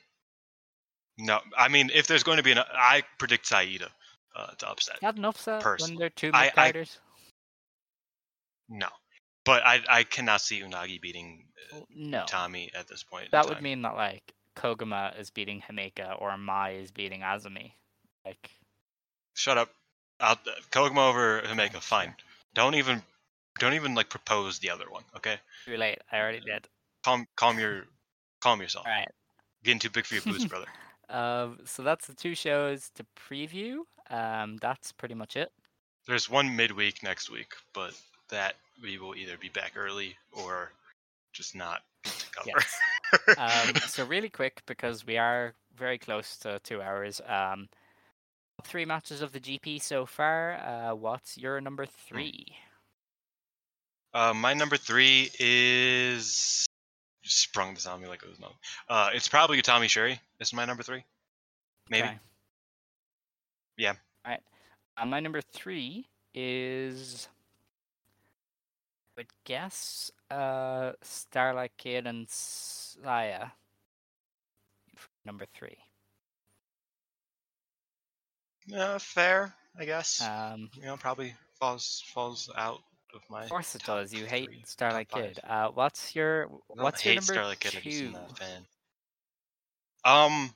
no, 1.19 1.41
I 1.59 1.69
mean, 1.69 1.91
if 1.93 2.07
there's 2.07 2.23
going 2.23 2.37
to 2.37 2.43
be 2.45 2.53
an, 2.53 2.59
I 2.59 3.03
predict 3.19 3.47
Saida 3.47 3.89
uh, 4.37 4.53
to 4.59 4.69
upset. 4.71 4.99
Had 5.03 5.17
an 5.17 5.25
upset 5.25 5.55
when 5.57 5.63
Personally, 5.63 5.97
they're 5.99 6.11
two 6.11 6.31
I- 6.33 6.45
mid 6.45 6.53
I-. 6.77 6.85
No, 8.73 8.89
but 9.45 9.63
I 9.65 9.81
I 9.89 10.03
cannot 10.05 10.41
see 10.41 10.61
Unagi 10.61 11.01
beating 11.01 11.45
uh, 11.75 11.81
No, 11.95 12.25
Tommy 12.27 12.71
at 12.75 12.89
this 12.89 13.03
point. 13.03 13.31
that 13.33 13.49
would 13.49 13.61
mean 13.61 13.83
that 13.83 13.95
like 13.95 14.33
Koguma 14.57 15.19
is 15.19 15.31
beating 15.31 15.63
Himeka 15.63 16.21
or 16.21 16.37
Mai 16.39 16.73
is 16.73 16.91
beating 16.91 17.21
Azumi. 17.21 17.73
Like 18.25 18.51
Shut 19.35 19.59
up. 19.59 19.71
I'll, 20.21 20.33
uh, 20.33 20.51
Koguma 20.71 21.09
over 21.11 21.43
Himeka. 21.43 21.83
Fine. 21.83 22.15
Don't 22.55 22.75
even 22.75 23.03
don't 23.59 23.75
even 23.75 23.95
like 23.95 24.09
propose 24.09 24.59
the 24.59 24.71
other 24.71 24.89
one. 24.89 25.05
Okay. 25.17 25.37
too 25.67 25.77
late. 25.77 25.99
I 26.11 26.19
already 26.19 26.41
did. 26.41 26.67
Calm 27.05 27.27
calm 27.37 27.59
your 27.59 27.85
calm 28.41 28.61
yourself. 28.61 28.87
All 28.87 28.93
right. 28.93 29.09
Getting 29.65 29.81
too 29.81 29.91
big 29.91 30.07
for 30.07 30.15
your 30.15 30.23
boots, 30.25 30.45
brother. 30.47 30.67
Um, 31.09 31.59
so 31.65 31.83
that's 31.83 32.07
the 32.07 32.15
two 32.15 32.35
shows 32.35 32.91
to 32.95 33.05
preview. 33.31 33.81
Um, 34.11 34.57
that's 34.61 34.93
pretty 34.93 35.15
much 35.15 35.37
it. 35.37 35.51
There's 36.07 36.29
one 36.29 36.57
midweek 36.57 37.03
next 37.03 37.31
week, 37.31 37.53
but 37.75 37.93
that 38.33 38.57
we 38.83 38.99
will 38.99 39.15
either 39.15 39.37
be 39.39 39.49
back 39.49 39.75
early 39.77 40.17
or 40.33 40.73
just 41.33 41.55
not 41.55 41.83
to 42.05 42.31
cover. 42.33 42.51
Yes. 42.57 42.77
Um, 43.37 43.75
so 43.89 44.07
really 44.07 44.31
quick 44.31 44.63
because 44.65 45.07
we 45.07 45.19
are 45.19 45.53
very 45.77 45.99
close 45.99 46.39
to 46.39 46.59
two 46.61 46.81
hours. 46.81 47.21
Um, 47.29 47.69
three 48.65 48.87
matches 48.87 49.21
of 49.21 49.33
the 49.33 49.39
GP 49.39 49.83
so 49.83 50.07
far. 50.07 50.55
Uh, 50.55 50.95
what's 50.95 51.37
your 51.37 51.61
number 51.61 51.85
three? 51.85 52.47
Uh, 54.15 54.33
my 54.35 54.55
number 54.55 54.79
three 54.79 55.31
is 55.39 56.67
you 57.23 57.31
sprung 57.31 57.75
this 57.75 57.87
on 57.87 58.01
me 58.01 58.09
like 58.09 58.23
it 58.23 58.31
was 58.31 58.41
nothing. 58.41 58.57
Uh, 58.89 59.11
it's 59.13 59.29
probably 59.29 59.61
Tommy 59.63 59.89
Syuri. 59.89 60.19
This 60.39 60.49
is 60.49 60.55
my 60.55 60.65
number 60.65 60.83
three. 60.83 61.05
Maybe. 61.91 62.09
Okay. 62.09 62.19
Yeah. 63.77 63.95
All 64.25 64.33
right. 64.33 64.41
Uh, 64.97 65.07
my 65.07 65.21
number 65.21 65.41
three 65.41 66.07
is, 66.35 67.29
would 69.17 69.29
guess, 69.45 70.11
uh, 70.31 70.93
Starlight 71.03 71.73
Kid 71.77 72.07
and 72.07 72.27
Saya. 72.29 73.49
Number 75.25 75.47
three. 75.55 75.77
Uh, 78.75 78.99
fair, 78.99 79.55
I 79.79 79.85
guess. 79.85 80.23
Um, 80.23 80.71
you 80.75 80.83
know, 80.83 80.97
probably 80.97 81.35
falls 81.59 82.03
falls 82.13 82.51
out 82.57 82.81
of 83.15 83.21
my. 83.29 83.45
of 83.45 83.51
course 83.51 83.75
it 83.75 83.85
does. 83.85 84.13
You 84.13 84.21
three, 84.21 84.29
hate 84.29 84.69
Starlight 84.69 85.09
Kid. 85.09 85.39
Uh, 85.47 85.69
what's 85.69 86.15
your 86.15 86.49
what's 86.69 87.05
your 87.05 87.15
hate 87.15 87.21
number 87.21 87.33
Starlight 87.35 87.61
Kid. 87.61 87.83
Two? 87.83 88.07
am 88.07 88.13
not 88.13 88.39
fan. 88.39 88.67
Um, 90.05 90.51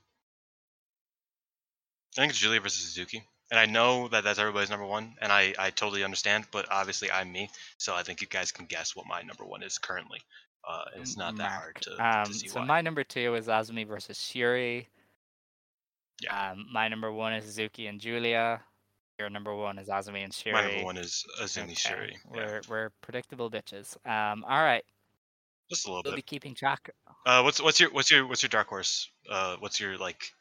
I 2.17 2.23
think 2.23 2.31
it's 2.31 2.39
Giulia 2.41 2.61
versus 2.61 2.83
Suzuki, 2.83 3.23
and 3.51 3.61
I 3.61 3.67
know 3.67 4.09
that 4.09 4.25
that's 4.25 4.39
everybody's 4.39 4.71
number 4.71 4.87
one, 4.87 5.15
and 5.21 5.31
I 5.33 5.55
I 5.59 5.71
totally 5.71 6.05
understand. 6.05 6.47
But 6.51 6.67
obviously, 6.71 7.11
I'm 7.11 7.31
me, 7.33 7.49
so 7.79 7.95
I 7.95 8.03
think 8.03 8.21
you 8.21 8.27
guys 8.27 8.53
can 8.53 8.67
guess 8.67 8.95
what 8.97 9.07
my 9.07 9.23
number 9.23 9.45
one 9.45 9.63
is 9.63 9.79
currently. 9.79 10.21
Uh, 10.69 10.85
it's 10.97 11.17
not 11.17 11.37
that 11.37 11.53
hard 11.53 11.77
to, 11.83 11.91
Um, 12.19 12.25
to 12.27 12.35
see 12.35 12.49
so 12.49 12.59
why. 12.59 12.67
my 12.67 12.81
number 12.81 13.05
two 13.05 13.37
is 13.37 13.47
Azumi 13.47 13.87
versus 13.87 14.19
Syuri. 14.19 14.87
Yeah. 16.23 16.51
Um, 16.53 16.67
my 16.73 16.89
number 16.89 17.13
one 17.13 17.35
is 17.35 17.45
Suzuki 17.45 17.87
and 17.87 18.01
Giulia. 18.01 18.63
Your 19.19 19.31
number 19.31 19.55
one 19.55 19.79
is 19.79 19.89
Azumi 19.89 20.25
and 20.25 20.33
Syuri. 20.33 20.53
My 20.53 20.63
number 20.69 20.85
one 20.85 20.97
is 20.97 21.25
Azumi 21.41 21.65
Okay, 21.65 21.75
Syuri. 21.75 22.11
Yeah, 22.13 22.17
We're 22.31 22.61
we're 22.69 22.91
predictable 23.01 23.51
bitches. 23.51 23.97
Um, 24.07 24.45
all 24.45 24.63
right, 24.63 24.83
just 25.71 25.87
a 25.87 25.89
little 25.89 26.03
we'll 26.05 26.13
bit. 26.15 26.17
be 26.17 26.23
keeping 26.23 26.55
track. 26.55 26.91
Uh, 27.25 27.43
what's 27.43 27.63
what's 27.63 27.79
your 27.81 27.91
what's 27.93 28.11
your 28.11 28.27
what's 28.27 28.43
your 28.43 28.49
dark 28.51 28.67
horse? 28.69 29.09
Uh, 29.31 29.57
what's 29.61 29.79
your 29.81 29.97
like 29.99 30.33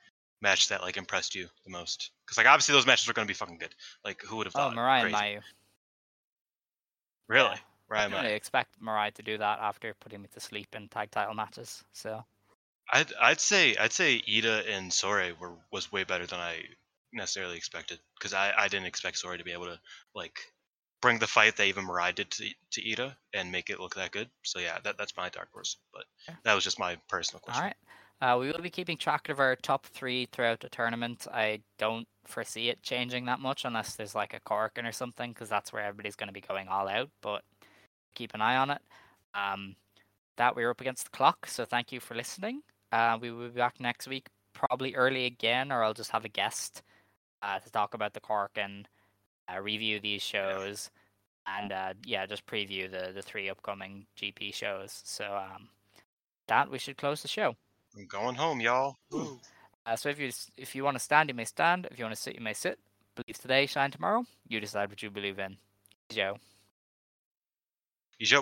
match 0.42 0.70
that 0.70 0.82
like 0.82 0.98
impressed 0.98 1.36
you 1.36 1.48
the 1.66 1.72
most? 1.72 2.12
Because 2.26 2.38
like 2.38 2.48
obviously 2.48 2.74
those 2.74 2.88
matches 2.88 3.08
are 3.10 3.14
gonna 3.14 3.28
be 3.28 3.34
fucking 3.34 3.58
good. 3.58 3.76
Like 4.04 4.22
who 4.24 4.38
would 4.38 4.48
have 4.48 4.54
thought? 4.54 4.68
Oh, 4.68 4.70
thought? 4.70 4.76
Mariah 4.76 5.06
and 5.06 5.14
Mayu. 5.14 5.42
Really? 7.28 7.50
Yeah. 7.50 7.60
Right, 7.88 8.06
I 8.06 8.10
don't 8.10 8.24
really 8.24 8.34
expect 8.34 8.82
Mariah 8.82 9.12
to 9.12 9.22
do 9.22 9.38
that 9.38 9.60
after 9.60 9.94
putting 10.00 10.22
me 10.22 10.28
to 10.34 10.40
sleep 10.40 10.70
in 10.76 10.88
tag 10.88 11.12
title 11.12 11.36
matches. 11.36 11.84
So 11.94 12.26
I'd 12.92 13.14
I'd 13.22 13.40
say 13.40 13.76
I'd 13.78 13.94
say 13.94 14.22
Iida 14.28 14.68
and 14.68 14.92
Sourei 14.92 15.38
were 15.40 15.52
was 15.72 15.92
way 15.92 16.04
better 16.04 16.26
than 16.26 16.40
I 16.40 16.64
necessarily 17.14 17.58
expected 17.58 18.00
because 18.18 18.34
I 18.34 18.54
I 18.58 18.68
didn't 18.68 18.88
expect 18.88 19.22
Sourei 19.22 19.38
to 19.38 19.44
be 19.44 19.52
able 19.52 19.66
to 19.66 19.80
like 20.16 20.40
bring 21.02 21.20
the 21.20 21.28
fight 21.28 21.56
that 21.58 21.66
even 21.66 21.86
Mirai 21.86 22.16
did 22.16 22.32
to 22.32 22.50
to 22.72 22.82
Iida 22.82 23.16
and 23.36 23.52
make 23.52 23.70
it 23.70 23.80
look 23.80 23.94
that 23.96 24.12
good. 24.12 24.30
So 24.44 24.60
yeah, 24.60 24.80
that 24.84 24.98
that's 24.98 25.16
my 25.16 25.30
dark 25.30 25.52
horse. 25.52 25.78
But 25.94 26.06
that 26.44 26.56
was 26.56 26.64
just 26.64 26.80
my 26.80 26.98
personal 27.08 27.40
question. 27.42 27.64
right. 27.66 27.76
Uh, 28.22 28.38
we 28.40 28.48
will 28.48 28.62
be 28.62 28.70
keeping 28.70 28.98
track 28.98 29.30
of 29.30 29.40
our 29.40 29.56
top 29.56 29.86
three 29.88 30.28
throughout 30.32 30.62
the 30.62 30.70
tournament. 30.70 31.28
I 31.34 31.62
don't 31.78 32.08
foresee 32.26 32.70
it 32.70 32.82
changing 32.82 33.26
that 33.26 33.40
much 33.40 33.66
unless 33.66 33.96
there's 33.96 34.16
like 34.16 34.34
a 34.34 34.40
Korakuen 34.40 34.88
or 34.88 34.92
something, 34.92 35.32
because 35.32 35.50
that's 35.50 35.74
where 35.74 35.84
everybody's 35.84 36.16
going 36.16 36.30
to 36.30 36.34
be 36.34 36.42
going 36.42 36.68
all 36.68 36.88
out. 36.88 37.10
But 37.22 37.44
keep 38.16 38.34
an 38.34 38.42
eye 38.42 38.56
on 38.56 38.72
it. 38.72 38.82
Um, 39.34 39.76
that 40.38 40.56
we're 40.56 40.70
up 40.70 40.82
against 40.82 41.06
the 41.06 41.18
clock, 41.18 41.46
so 41.46 41.66
thank 41.66 41.92
you 41.92 42.00
for 42.00 42.16
listening. 42.16 42.62
Uh, 42.92 43.18
we 43.20 43.32
will 43.32 43.50
be 43.50 43.56
back 43.56 43.80
next 43.80 44.08
week, 44.08 44.28
probably 44.54 44.96
early 44.96 45.26
again, 45.26 45.72
or 45.72 45.84
I'll 45.84 45.94
just 45.94 46.12
have 46.12 46.26
a 46.26 46.30
guest 46.30 46.84
uh, 47.42 47.60
to 47.60 47.70
talk 47.72 47.94
about 47.94 48.14
the 48.14 48.22
Korakuen 48.22 48.86
uh, 49.54 49.60
review 49.60 50.00
these 50.00 50.22
shows, 50.22 50.90
and 51.48 51.72
uh, 51.72 51.94
yeah, 52.06 52.26
just 52.26 52.46
preview 52.46 52.90
the 52.90 53.12
the 53.14 53.22
three 53.22 53.50
upcoming 53.50 54.06
GP 54.18 54.54
shows. 54.54 55.02
So 55.04 55.26
um, 55.36 55.70
that 56.48 56.72
we 56.72 56.80
should 56.80 56.98
close 56.98 57.22
the 57.22 57.28
show. 57.28 57.56
I'm 57.98 58.06
going 58.08 58.36
home, 58.36 58.60
y'all. 58.60 58.98
Uh, 59.86 59.96
so 59.96 60.10
if 60.10 60.20
you 60.20 60.32
if 60.58 60.76
you 60.76 60.84
want 60.84 60.96
to 60.96 61.04
stand, 61.04 61.30
you 61.30 61.36
may 61.36 61.46
stand. 61.46 61.88
If 61.92 62.00
you 62.00 62.06
want 62.06 62.16
to 62.16 62.22
sit, 62.22 62.36
you 62.36 62.42
may 62.42 62.54
sit. 62.54 62.80
Believe 63.16 63.40
today, 63.40 63.66
shine 63.66 63.92
tomorrow. 63.92 64.26
You 64.48 64.60
decide 64.60 64.90
what 64.90 65.02
you 65.02 65.10
believe 65.10 65.40
in. 65.40 65.58
Joe. 66.10 66.38
Yo. 68.20 68.42